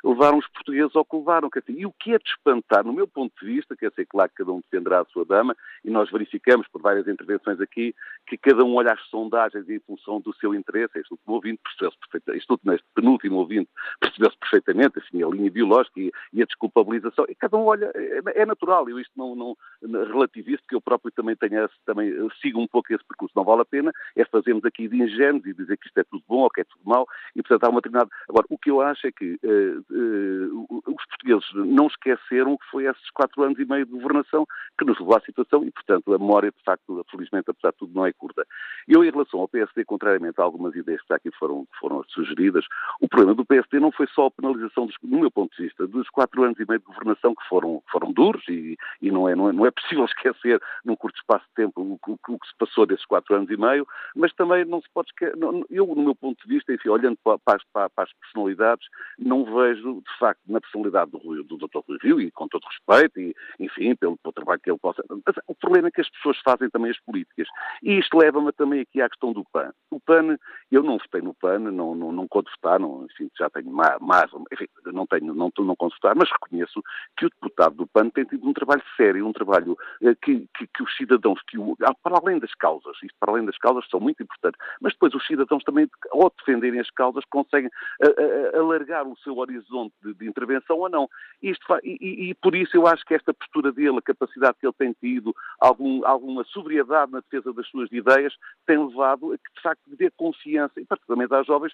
levaram 0.05 0.39
os 0.39 0.49
portugueses 0.49 0.95
ao 0.97 1.05
que 1.05 1.17
levaram. 1.17 1.51
Quer 1.51 1.61
dizer, 1.61 1.81
e 1.81 1.87
o 1.87 1.93
que 1.93 2.15
é 2.15 2.19
de 2.19 2.29
espantar, 2.29 2.85
no 2.85 2.93
meu 2.93 3.07
ponto 3.07 3.33
de 3.41 3.47
vista, 3.47 3.77
quer 3.77 3.91
dizer, 3.91 4.07
claro 4.07 4.31
que 4.31 4.37
cada 4.37 4.53
um 4.53 4.61
defenderá 4.61 5.01
a 5.01 5.05
sua 5.07 5.25
dama, 5.25 5.57
e 5.85 5.91
nós 5.91 6.11
verificamos 6.11 6.67
por 6.69 6.83
várias 6.83 7.07
intervenções 7.07 7.61
aqui 7.61 7.95
que 8.27 8.37
cada 8.37 8.65
um 8.65 8.75
olha 8.75 8.93
as 8.93 9.01
sondagens 9.09 9.69
em 9.69 9.79
função 9.81 10.21
do 10.21 10.35
seu 10.37 10.55
interesse. 10.55 10.99
Este 10.99 11.13
último 11.13 11.35
ouvinte 11.35 11.61
percebeu-se 11.63 11.99
perfeitamente, 11.99 12.39
este 12.39 12.53
último, 12.53 12.73
este 12.73 12.87
penúltimo 12.95 13.37
ouvinte 13.37 13.71
percebeu-se 14.01 14.39
perfeitamente, 14.39 14.99
assim, 14.99 15.23
a 15.23 15.29
linha 15.29 15.51
biológica 15.51 16.01
e, 16.01 16.11
e, 16.33 16.43
a 16.43 16.47
desculpabilização. 16.47 17.25
E 17.29 17.35
cada 17.35 17.57
um 17.57 17.67
olha, 17.67 17.91
é, 17.95 18.43
é 18.43 18.47
natural, 18.47 18.89
eu 18.89 18.99
isto 18.99 19.13
não, 19.17 19.35
não 19.35 19.57
relativizo, 19.83 20.63
que 20.71 20.77
eu 20.77 20.81
próprio 20.81 21.11
também 21.11 21.35
tenho, 21.35 21.69
também 21.85 22.13
sigo 22.41 22.61
um 22.61 22.67
pouco 22.69 22.95
esse 22.95 23.05
percurso. 23.05 23.35
Não 23.37 23.45
vale 23.45 23.63
a 23.63 23.65
pena 23.65 23.93
é 24.17 24.25
fazermos 24.25 24.65
aqui 24.65 24.87
de 24.87 25.03
ingênuos 25.03 25.45
e 25.45 25.53
dizer 25.53 25.77
que 25.77 25.89
isto 25.89 25.99
é 25.99 26.05
tudo 26.05 26.23
bom 26.29 26.43
ou 26.43 26.51
que 26.51 26.61
é 26.61 26.65
tudo 26.65 26.81
mau, 26.85 27.07
e 27.35 27.43
portanto 27.43 27.65
há 27.65 27.69
uma 27.69 27.81
determinada... 27.81 28.11
Agora, 28.29 28.47
o 28.49 28.57
que 28.57 28.71
eu 28.71 28.81
acho 28.81 29.07
é 29.07 29.13
que 29.13 29.39
uh, 29.43 29.85
uh, 29.91 30.83
os 30.87 31.07
portugueses 31.07 31.45
não 31.55 31.89
esqueceram 31.89 32.57
que 32.57 32.67
foi 32.71 32.85
esses 32.85 33.11
quatro 33.11 33.43
anos 33.43 33.59
e 33.59 33.65
meio 33.65 33.85
de 33.85 33.93
governação 33.93 34.47
que 34.79 34.85
nos 34.85 34.99
levou 34.99 35.17
à 35.17 35.21
situação 35.21 35.65
e, 35.65 35.71
portanto, 35.73 36.15
a 36.15 36.19
memória, 36.19 36.51
de 36.51 36.63
facto, 36.65 37.05
felizmente, 37.11 37.51
apesar 37.51 37.73
de 37.73 37.79
tudo, 37.79 37.95
não 37.95 38.07
é 38.07 38.13
curta. 38.13 38.47
Eu, 38.87 39.05
em 39.05 39.11
relação 39.11 39.41
ao 39.41 39.49
PSD, 39.49 39.85
contrariamente 39.85 40.41
a 40.41 40.45
algumas 40.45 40.75
ideias 40.77 41.03
que 41.03 41.13
aqui 41.13 41.31
foram, 41.39 41.67
foram 41.81 42.05
sugeridas, 42.09 42.65
o 43.01 43.09
problema 43.09 43.35
do 43.35 43.45
PSD 43.45 43.81
não 43.81 43.91
foi 43.91 44.07
só 44.09 44.27
a 44.27 44.31
penalização, 44.31 44.87
dos, 44.87 44.97
no 45.03 45.21
meu 45.21 45.31
ponto 45.31 45.57
de 45.57 45.65
vista, 45.65 45.87
dos 45.87 46.09
quatro 46.11 46.45
anos 46.45 46.59
e 46.61 46.65
meio 46.67 46.81
de 46.81 46.87
governação 46.87 47.35
que 47.35 47.47
foram, 47.49 47.83
foram 47.91 48.13
duros 48.13 48.43
e, 48.49 48.77
e 49.03 49.11
não, 49.11 49.29
é, 49.29 49.35
não, 49.35 49.49
é, 49.49 49.53
não 49.53 49.67
é 49.67 49.71
possível 49.71 50.05
esquecer 50.07 50.60
num 50.85 50.97
curto 50.97 51.17
espaço 51.17 51.45
de 51.49 51.55
tempo 51.55 51.81
o, 51.81 51.99
o, 52.11 52.19
o, 52.29 52.39
que 52.39 52.49
se 52.49 52.57
passou 52.59 52.87
desses 52.87 53.05
quatro 53.07 53.35
anos 53.35 53.51
e 53.51 53.57
meio, 53.57 53.87
mas 54.15 54.33
também 54.35 54.65
não 54.65 54.81
se 54.81 54.89
pode 54.93 55.09
esquecer, 55.09 55.35
eu, 55.71 55.87
no 55.87 56.03
meu 56.03 56.15
ponto 56.15 56.41
de 56.43 56.55
vista, 56.55 56.73
enfim, 56.73 56.89
olhando 56.89 57.19
para, 57.23 57.39
para, 57.39 57.59
para, 57.73 58.05
as 58.05 58.13
personalidades, 58.15 58.87
não 59.19 59.45
vejo, 59.45 60.01
de 60.01 60.19
facto, 60.19 60.41
na 60.47 60.61
personalidade 60.61 61.11
do, 61.11 61.45
do 61.45 61.57
Dr. 61.57 61.81
Rui 61.87 61.99
Rio, 62.03 62.21
e 62.21 62.31
com 62.31 62.49
todo 62.49 62.65
respeito, 62.65 63.21
e, 63.21 63.35
enfim, 63.59 63.95
pelo, 63.95 64.17
pelo 64.19 64.33
trabalho 64.33 64.61
que 64.61 64.71
ele 64.71 64.79
possa... 64.79 65.03
Mas 65.09 65.37
o 65.47 65.55
problema 65.55 65.89
é 65.89 65.91
que 65.91 66.01
as 66.01 66.11
pessoas 66.11 66.39
fazem 66.45 66.69
também 66.71 66.91
as 66.91 67.01
políticas. 67.01 67.47
E 67.83 67.99
isto 67.99 68.17
leva-me 68.17 68.53
também 68.53 68.81
aqui 68.81 69.01
à 69.01 69.09
questão 69.09 69.33
do 69.33 69.45
PAN. 69.53 69.73
O 69.91 70.01
PAN, 70.01 70.37
eu 70.71 70.83
não 70.83 70.99
votei 70.99 71.21
no 71.21 71.35
PAN, 71.35 71.59
não, 71.59 71.95
não, 71.95 72.13
não 72.13 72.29
conto 72.29 72.51
votar, 72.51 72.79
não, 72.79 73.07
enfim, 73.11 73.31
já 73.39 73.49
tenho 73.51 73.71
mais, 73.73 74.31
enfim, 74.53 74.67
não 74.87 75.07
tenho, 75.07 75.35
não, 75.35 75.51
não 75.59 75.77
conto 75.77 75.95
votar, 75.95 76.15
mas 76.17 76.31
reconheço 76.31 76.83
que 77.17 77.27
o 77.27 77.31
deputado 77.31 77.75
do 77.77 77.87
PAN 77.87 78.09
tem 78.11 78.25
tido 78.25 78.47
um 78.47 78.53
trabalho 78.53 78.83
sério, 78.97 79.27
um 79.27 79.33
trabalho 79.33 79.77
eh, 80.03 80.15
que, 80.15 80.47
que, 80.57 80.67
que 80.67 80.83
os 80.83 80.97
cidadãos, 80.97 81.41
que 81.47 81.59
o, 81.59 81.77
para 82.03 82.19
além 82.19 82.39
das 82.39 82.55
causas, 82.55 82.97
isto 83.03 83.17
para 83.19 83.33
além 83.33 83.45
das 83.45 83.57
causas 83.59 83.89
são 83.89 84.01
muito 84.01 84.23
importantes, 84.23 84.61
mas 84.81 84.93
depois 84.93 85.15
os 85.15 85.27
cidadãos 85.27 85.63
também, 85.65 85.89
ao 86.13 86.33
defenderem 86.39 86.81
as 86.81 86.91
causas, 86.91 87.25
conseguem 87.31 87.71
a, 88.03 88.57
a, 88.57 88.61
alargar 88.61 89.07
o 89.07 89.17
seu 89.19 89.37
horizonte 89.39 89.95
de, 90.03 90.15
de 90.15 90.29
intervenção 90.29 90.79
ou 90.79 90.89
não. 90.89 91.09
Isto, 91.43 91.65
e, 91.83 92.31
e, 92.31 92.35
por 92.35 92.55
isso 92.55 92.77
eu 92.77 92.87
acho 92.87 93.05
que 93.05 93.15
esta 93.15 93.33
postura 93.33 93.73
dele, 93.73 93.99
a 93.99 94.03
capacidade 94.03 94.57
que 94.59 94.67
ele 94.67 94.75
tem 94.79 94.93
tido, 95.01 95.35
algum, 95.61 96.05
alguma 96.07 96.45
sobriedade 96.45 97.13
na 97.13 97.21
defesa 97.21 97.53
das 97.53 97.67
suas 97.69 97.91
ideias, 97.93 98.35
tem 98.67 98.79
levado 98.79 99.33
a 99.33 99.39
que, 99.39 99.55
de 99.55 99.63
facto, 99.63 99.83
dê 99.97 100.11
confiança, 100.11 100.81
e 100.81 100.85
particularmente 100.85 101.35
às 101.35 101.47
jovens, 101.47 101.73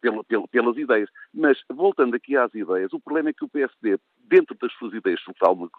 pela, 0.00 0.24
pela, 0.24 0.48
pelas 0.48 0.76
ideias. 0.76 1.10
Mas, 1.32 1.58
voltando 1.68 2.14
aqui 2.14 2.36
às 2.36 2.52
ideias, 2.54 2.92
o 2.92 3.00
problema 3.00 3.30
é 3.30 3.32
que 3.32 3.44
o 3.44 3.48
PSD, 3.48 3.98
dentro 4.24 4.56
das 4.60 4.72
suas 4.74 4.92
ideias 4.92 5.20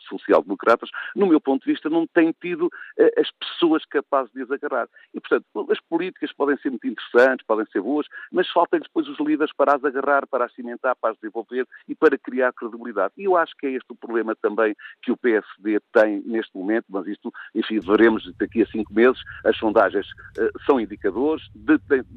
social-democratas, 0.08 0.90
no 1.16 1.28
meu 1.28 1.40
ponto 1.40 1.64
de 1.64 1.72
vista, 1.72 1.90
não 1.90 2.06
tem 2.08 2.19
tido 2.42 2.70
as 3.18 3.30
pessoas 3.32 3.86
capazes 3.86 4.32
de 4.34 4.42
as 4.42 4.52
agarrar. 4.52 4.88
E, 5.14 5.20
portanto, 5.20 5.72
as 5.72 5.80
políticas 5.82 6.32
podem 6.34 6.58
ser 6.58 6.70
muito 6.70 6.88
interessantes, 6.88 7.46
podem 7.46 7.66
ser 7.68 7.82
boas, 7.82 8.08
mas 8.32 8.50
faltam 8.50 8.80
depois 8.80 9.08
os 9.08 9.20
líderes 9.20 9.54
para 9.56 9.76
as 9.76 9.84
agarrar, 9.84 10.28
para 10.28 10.46
as 10.46 10.54
cimentar, 10.54 10.96
para 10.96 11.12
as 11.12 11.18
desenvolver 11.18 11.68
e 11.88 11.96
para 11.96 12.18
criar 12.18 12.54
credibilidade. 12.54 13.14
E 13.18 13.24
eu 13.24 13.36
acho 13.36 13.56
que 13.58 13.68
é 13.68 13.72
este 13.72 13.92
o 13.92 13.96
problema 13.96 14.36
também 14.36 14.76
que 15.02 15.12
o 15.12 15.18
PSD 15.18 15.80
tem 15.94 16.22
neste 16.26 16.56
momento, 16.58 16.86
mas 16.90 17.08
isto, 17.08 17.32
enfim, 17.56 17.80
veremos 17.80 18.32
daqui 18.38 18.62
a 18.62 18.68
cinco 18.68 18.94
meses. 18.94 19.22
As 19.46 19.58
sondagens 19.58 20.08
uh, 20.38 20.64
são 20.66 20.80
indicadores, 20.80 21.44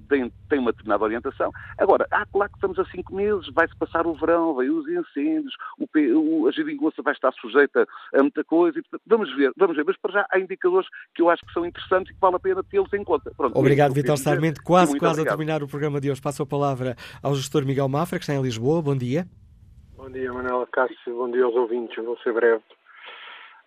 têm, 0.09 0.59
uma 0.59 0.73
determinada 0.73 1.05
orientação. 1.05 1.51
Agora, 1.79 2.07
há 2.11 2.27
claro 2.27 2.51
que 2.51 2.59
estamos 2.59 2.79
a 2.79 2.85
cinco 2.87 3.15
meses, 3.15 3.49
vai-se 3.53 3.77
passar 3.77 4.07
o 4.07 4.15
verão, 4.15 4.55
vai 4.55 4.69
os 4.69 4.87
incêndios, 4.89 5.55
o, 5.79 5.87
o, 6.19 6.49
a 6.49 6.53
geringonça 6.53 7.03
vai 7.03 7.13
estar 7.13 7.33
sujeita 7.33 7.87
a 8.15 8.23
muita 8.23 8.45
coisa. 8.45 8.79
E, 8.79 8.83
portanto, 8.83 9.03
vamos 9.07 9.35
ver, 9.35 9.53
vamos 9.57 9.77
ver. 9.77 9.82
Mas 9.87 9.97
para 9.97 10.13
já 10.13 10.27
há 10.31 10.39
indicadores 10.39 10.89
que 11.15 11.23
eu 11.23 11.31
acho 11.31 11.45
que 11.45 11.53
são 11.53 11.65
interessantes 11.65 12.11
e 12.11 12.15
que 12.15 12.21
vale 12.21 12.37
a 12.37 12.41
pena 12.41 12.63
tê-los 12.63 12.93
em 12.93 13.05
conta. 13.05 13.33
Pronto, 13.37 13.59
obrigado, 13.59 13.93
Vitor 13.93 14.17
Sarmento. 14.17 14.63
Quase, 14.63 14.99
quase 14.99 15.21
obrigado. 15.21 15.35
a 15.35 15.37
terminar 15.37 15.63
o 15.63 15.69
programa 15.69 16.01
de 16.01 16.11
hoje. 16.11 16.21
Passo 16.21 16.43
a 16.43 16.47
palavra 16.47 16.97
ao 17.23 17.35
gestor 17.35 17.65
Miguel 17.65 17.89
Mafra, 17.89 18.19
que 18.19 18.25
está 18.25 18.35
em 18.35 18.43
Lisboa. 18.43 18.83
Bom 18.83 18.97
dia. 18.97 19.27
Bom 19.97 20.11
dia, 20.11 20.33
Manuela 20.33 20.67
Cássio. 20.67 21.17
Bom 21.17 21.31
dia 21.31 21.45
aos 21.45 21.55
ouvintes. 21.55 22.05
Vou 22.05 22.19
ser 22.19 22.33
breve. 22.33 22.63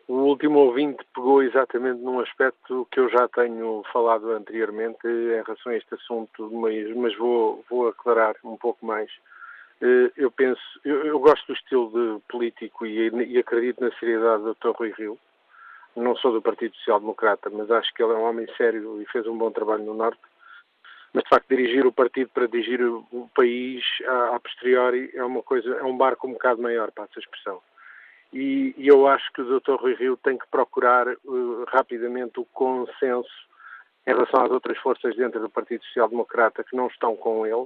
O 0.07 0.13
último 0.13 0.59
ouvinte 0.59 1.03
pegou 1.15 1.41
exatamente 1.41 1.99
num 2.01 2.19
aspecto 2.19 2.87
que 2.91 2.99
eu 2.99 3.09
já 3.09 3.27
tenho 3.29 3.83
falado 3.91 4.31
anteriormente 4.31 4.99
em 5.07 5.41
relação 5.43 5.71
a 5.71 5.75
este 5.75 5.95
assunto, 5.95 6.51
mas, 6.51 6.95
mas 6.95 7.17
vou, 7.17 7.65
vou 7.67 7.87
aclarar 7.87 8.35
um 8.43 8.55
pouco 8.55 8.85
mais. 8.85 9.09
Eh, 9.81 10.11
eu 10.15 10.29
penso, 10.29 10.61
eu, 10.83 11.05
eu 11.05 11.19
gosto 11.19 11.47
do 11.47 11.53
estilo 11.53 11.89
de 11.89 12.21
político 12.29 12.85
e, 12.85 13.09
e, 13.09 13.37
acredito 13.39 13.83
na 13.83 13.91
seriedade 13.99 14.43
do 14.43 14.53
Dr. 14.53 14.77
Rui 14.77 14.93
Rio. 14.95 15.17
Não 15.95 16.15
sou 16.17 16.33
do 16.33 16.41
Partido 16.41 16.75
Social 16.75 16.99
Democrata, 16.99 17.49
mas 17.49 17.71
acho 17.71 17.93
que 17.93 18.03
ele 18.03 18.13
é 18.13 18.15
um 18.15 18.23
homem 18.23 18.47
sério 18.57 19.01
e 19.01 19.05
fez 19.05 19.25
um 19.27 19.37
bom 19.37 19.49
trabalho 19.51 19.83
no 19.83 19.93
Norte. 19.93 20.19
Mas 21.13 21.23
de 21.23 21.29
facto 21.29 21.47
dirigir 21.47 21.85
o 21.85 21.93
partido 21.93 22.29
para 22.33 22.47
dirigir 22.47 22.81
o 22.83 23.29
país 23.33 23.81
a, 24.05 24.35
a 24.35 24.39
posteriori 24.39 25.09
é 25.13 25.23
uma 25.23 25.41
coisa, 25.41 25.73
é 25.75 25.83
um 25.83 25.95
barco 25.95 26.27
um 26.27 26.33
bocado 26.33 26.61
maior, 26.61 26.91
para 26.91 27.05
essa 27.05 27.19
expressão. 27.19 27.61
E, 28.33 28.75
e, 28.77 28.87
eu 28.89 29.07
acho 29.07 29.31
que 29.31 29.41
o 29.41 29.59
Dr. 29.59 29.75
Rui 29.75 29.95
Rio 29.95 30.17
tem 30.17 30.37
que 30.37 30.45
procurar 30.47 31.07
uh, 31.07 31.63
rapidamente 31.69 32.37
o 32.37 32.45
consenso 32.45 33.29
em 34.05 34.11
relação 34.11 34.43
às 34.43 34.51
outras 34.51 34.77
forças 34.79 35.15
dentro 35.15 35.39
do 35.39 35.49
Partido 35.49 35.85
Social 35.85 36.09
Democrata 36.09 36.61
que 36.61 36.75
não 36.75 36.87
estão 36.87 37.15
com 37.15 37.45
ele. 37.45 37.65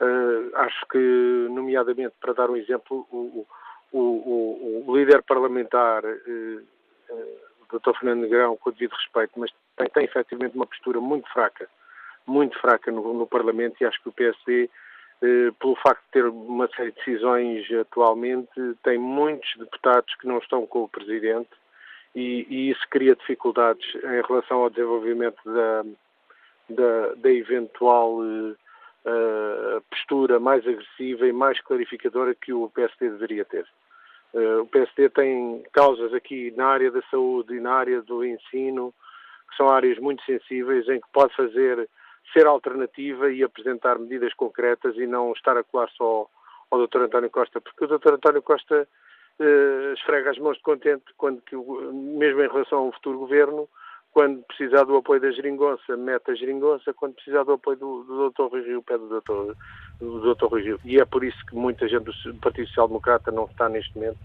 Uh, 0.00 0.54
acho 0.54 0.86
que, 0.86 0.98
nomeadamente, 1.50 2.14
para 2.20 2.32
dar 2.32 2.50
um 2.50 2.56
exemplo, 2.56 3.04
o, 3.10 3.46
o, 3.92 3.98
o, 4.00 4.84
o 4.86 4.96
líder 4.96 5.22
parlamentar, 5.22 6.04
uh, 6.04 6.62
uh, 7.10 7.78
Dr. 7.78 7.98
Fernando 7.98 8.22
Negrão, 8.22 8.56
com 8.56 8.70
o 8.70 8.72
devido 8.72 8.92
respeito, 8.92 9.32
mas 9.36 9.50
tem, 9.76 9.88
tem 9.88 10.04
efetivamente 10.04 10.56
uma 10.56 10.66
postura 10.66 11.00
muito 11.00 11.30
fraca, 11.32 11.68
muito 12.26 12.58
fraca 12.58 12.90
no, 12.90 13.14
no 13.14 13.26
Parlamento 13.26 13.76
e 13.80 13.84
acho 13.84 14.00
que 14.02 14.08
o 14.08 14.12
PSD 14.12 14.68
eh, 15.22 15.50
pelo 15.58 15.76
facto 15.76 16.02
de 16.06 16.10
ter 16.12 16.24
uma 16.24 16.66
série 16.68 16.92
de 16.92 16.96
decisões 16.96 17.70
atualmente, 17.72 18.50
tem 18.82 18.98
muitos 18.98 19.54
deputados 19.58 20.14
que 20.14 20.26
não 20.26 20.38
estão 20.38 20.66
com 20.66 20.84
o 20.84 20.88
Presidente 20.88 21.50
e, 22.14 22.46
e 22.48 22.70
isso 22.70 22.80
cria 22.88 23.14
dificuldades 23.14 23.86
em 23.96 24.22
relação 24.26 24.62
ao 24.62 24.70
desenvolvimento 24.70 25.38
da, 25.44 25.84
da, 26.70 27.14
da 27.16 27.30
eventual 27.30 28.18
uh, 28.20 29.80
postura 29.90 30.40
mais 30.40 30.66
agressiva 30.66 31.26
e 31.26 31.32
mais 31.32 31.60
clarificadora 31.60 32.34
que 32.34 32.52
o 32.52 32.70
PSD 32.70 33.10
deveria 33.10 33.44
ter. 33.44 33.66
Uh, 34.32 34.62
o 34.62 34.66
PSD 34.66 35.08
tem 35.10 35.62
causas 35.72 36.14
aqui 36.14 36.52
na 36.56 36.66
área 36.66 36.90
da 36.90 37.02
saúde 37.10 37.56
e 37.56 37.60
na 37.60 37.72
área 37.72 38.00
do 38.02 38.24
ensino, 38.24 38.94
que 39.50 39.56
são 39.56 39.68
áreas 39.68 39.98
muito 39.98 40.24
sensíveis, 40.24 40.88
em 40.88 41.00
que 41.00 41.06
pode 41.12 41.34
fazer 41.34 41.88
ser 42.32 42.46
alternativa 42.46 43.30
e 43.30 43.42
apresentar 43.42 43.98
medidas 43.98 44.32
concretas 44.34 44.96
e 44.96 45.06
não 45.06 45.32
estar 45.32 45.56
a 45.56 45.64
colar 45.64 45.90
só 45.96 46.28
ao 46.70 46.86
Dr. 46.86 47.02
António 47.02 47.30
Costa, 47.30 47.60
porque 47.60 47.84
o 47.84 47.98
Dr. 47.98 48.14
António 48.14 48.42
Costa 48.42 48.86
eh, 49.40 49.92
esfrega 49.94 50.30
as 50.30 50.38
mãos 50.38 50.56
de 50.56 50.62
contente 50.62 51.04
quando 51.16 51.40
que, 51.42 51.56
mesmo 51.56 52.42
em 52.42 52.48
relação 52.48 52.78
ao 52.78 52.92
futuro 52.92 53.18
governo, 53.18 53.68
quando 54.12 54.42
precisar 54.42 54.84
do 54.84 54.96
apoio 54.96 55.20
da 55.20 55.30
geringonça, 55.30 55.96
mete 55.96 56.30
a 56.30 56.34
geringonça, 56.34 56.92
quando 56.92 57.14
precisar 57.14 57.44
do 57.44 57.52
apoio 57.52 57.76
do, 57.76 58.02
do 58.04 58.30
Dr. 58.30 58.42
Rui 58.50 58.62
Rio, 58.62 58.82
pede 58.82 59.04
o 59.04 59.20
Dr. 59.20 59.54
Do 60.00 60.34
Dr. 60.34 60.46
Rui 60.46 60.62
Rio. 60.62 60.80
E 60.84 61.00
é 61.00 61.04
por 61.04 61.24
isso 61.24 61.38
que 61.46 61.54
muita 61.54 61.88
gente 61.88 62.04
do 62.04 62.34
Partido 62.40 62.66
Social 62.68 62.88
Democrata 62.88 63.30
não 63.30 63.44
está 63.44 63.68
neste 63.68 63.94
momento 63.96 64.18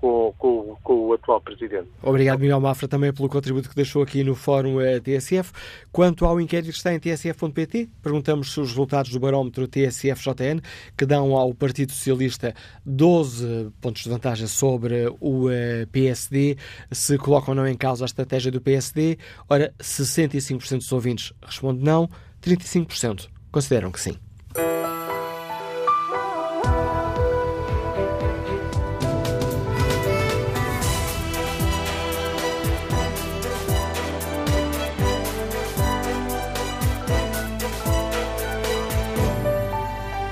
com, 0.00 0.32
com, 0.38 0.76
com, 0.82 1.08
o 1.08 1.12
atual 1.12 1.40
Presidente. 1.40 1.88
Obrigado, 2.02 2.40
Miguel 2.40 2.60
Mafra, 2.60 2.88
também 2.88 3.12
pelo 3.12 3.28
contributo 3.28 3.68
que 3.68 3.74
deixou 3.74 4.02
aqui 4.02 4.24
no 4.24 4.34
Fórum 4.34 4.80
eh, 4.80 5.00
TSF. 5.00 5.52
Quanto 5.92 6.24
ao 6.24 6.40
inquérito 6.40 6.70
que 6.70 6.76
está 6.76 6.94
em 6.94 6.98
tsf.pt, 6.98 7.88
perguntamos 8.02 8.52
se 8.52 8.60
os 8.60 8.68
resultados 8.68 9.10
do 9.10 9.20
barómetro 9.20 9.66
TSF-JN, 9.66 10.60
que 10.96 11.04
dão 11.04 11.34
ao 11.34 11.52
Partido 11.52 11.92
Socialista 11.92 12.54
12 12.86 13.70
pontos 13.80 14.02
de 14.02 14.08
vantagem 14.08 14.46
sobre 14.46 15.12
o 15.20 15.50
eh, 15.50 15.86
PSD, 15.90 16.56
se 16.92 17.18
colocam 17.18 17.50
ou 17.50 17.56
não 17.56 17.66
em 17.66 17.76
causa 17.76 18.04
a 18.04 18.06
estratégia 18.06 18.52
do 18.52 18.60
PSD. 18.60 19.18
Ora, 19.48 19.74
65% 19.80 20.78
dos 20.78 20.92
ouvintes 20.92 21.32
respondem 21.42 21.84
não, 21.84 22.08
35% 22.42 23.28
consideram 23.50 23.90
que 23.90 24.00
sim. 24.00 24.16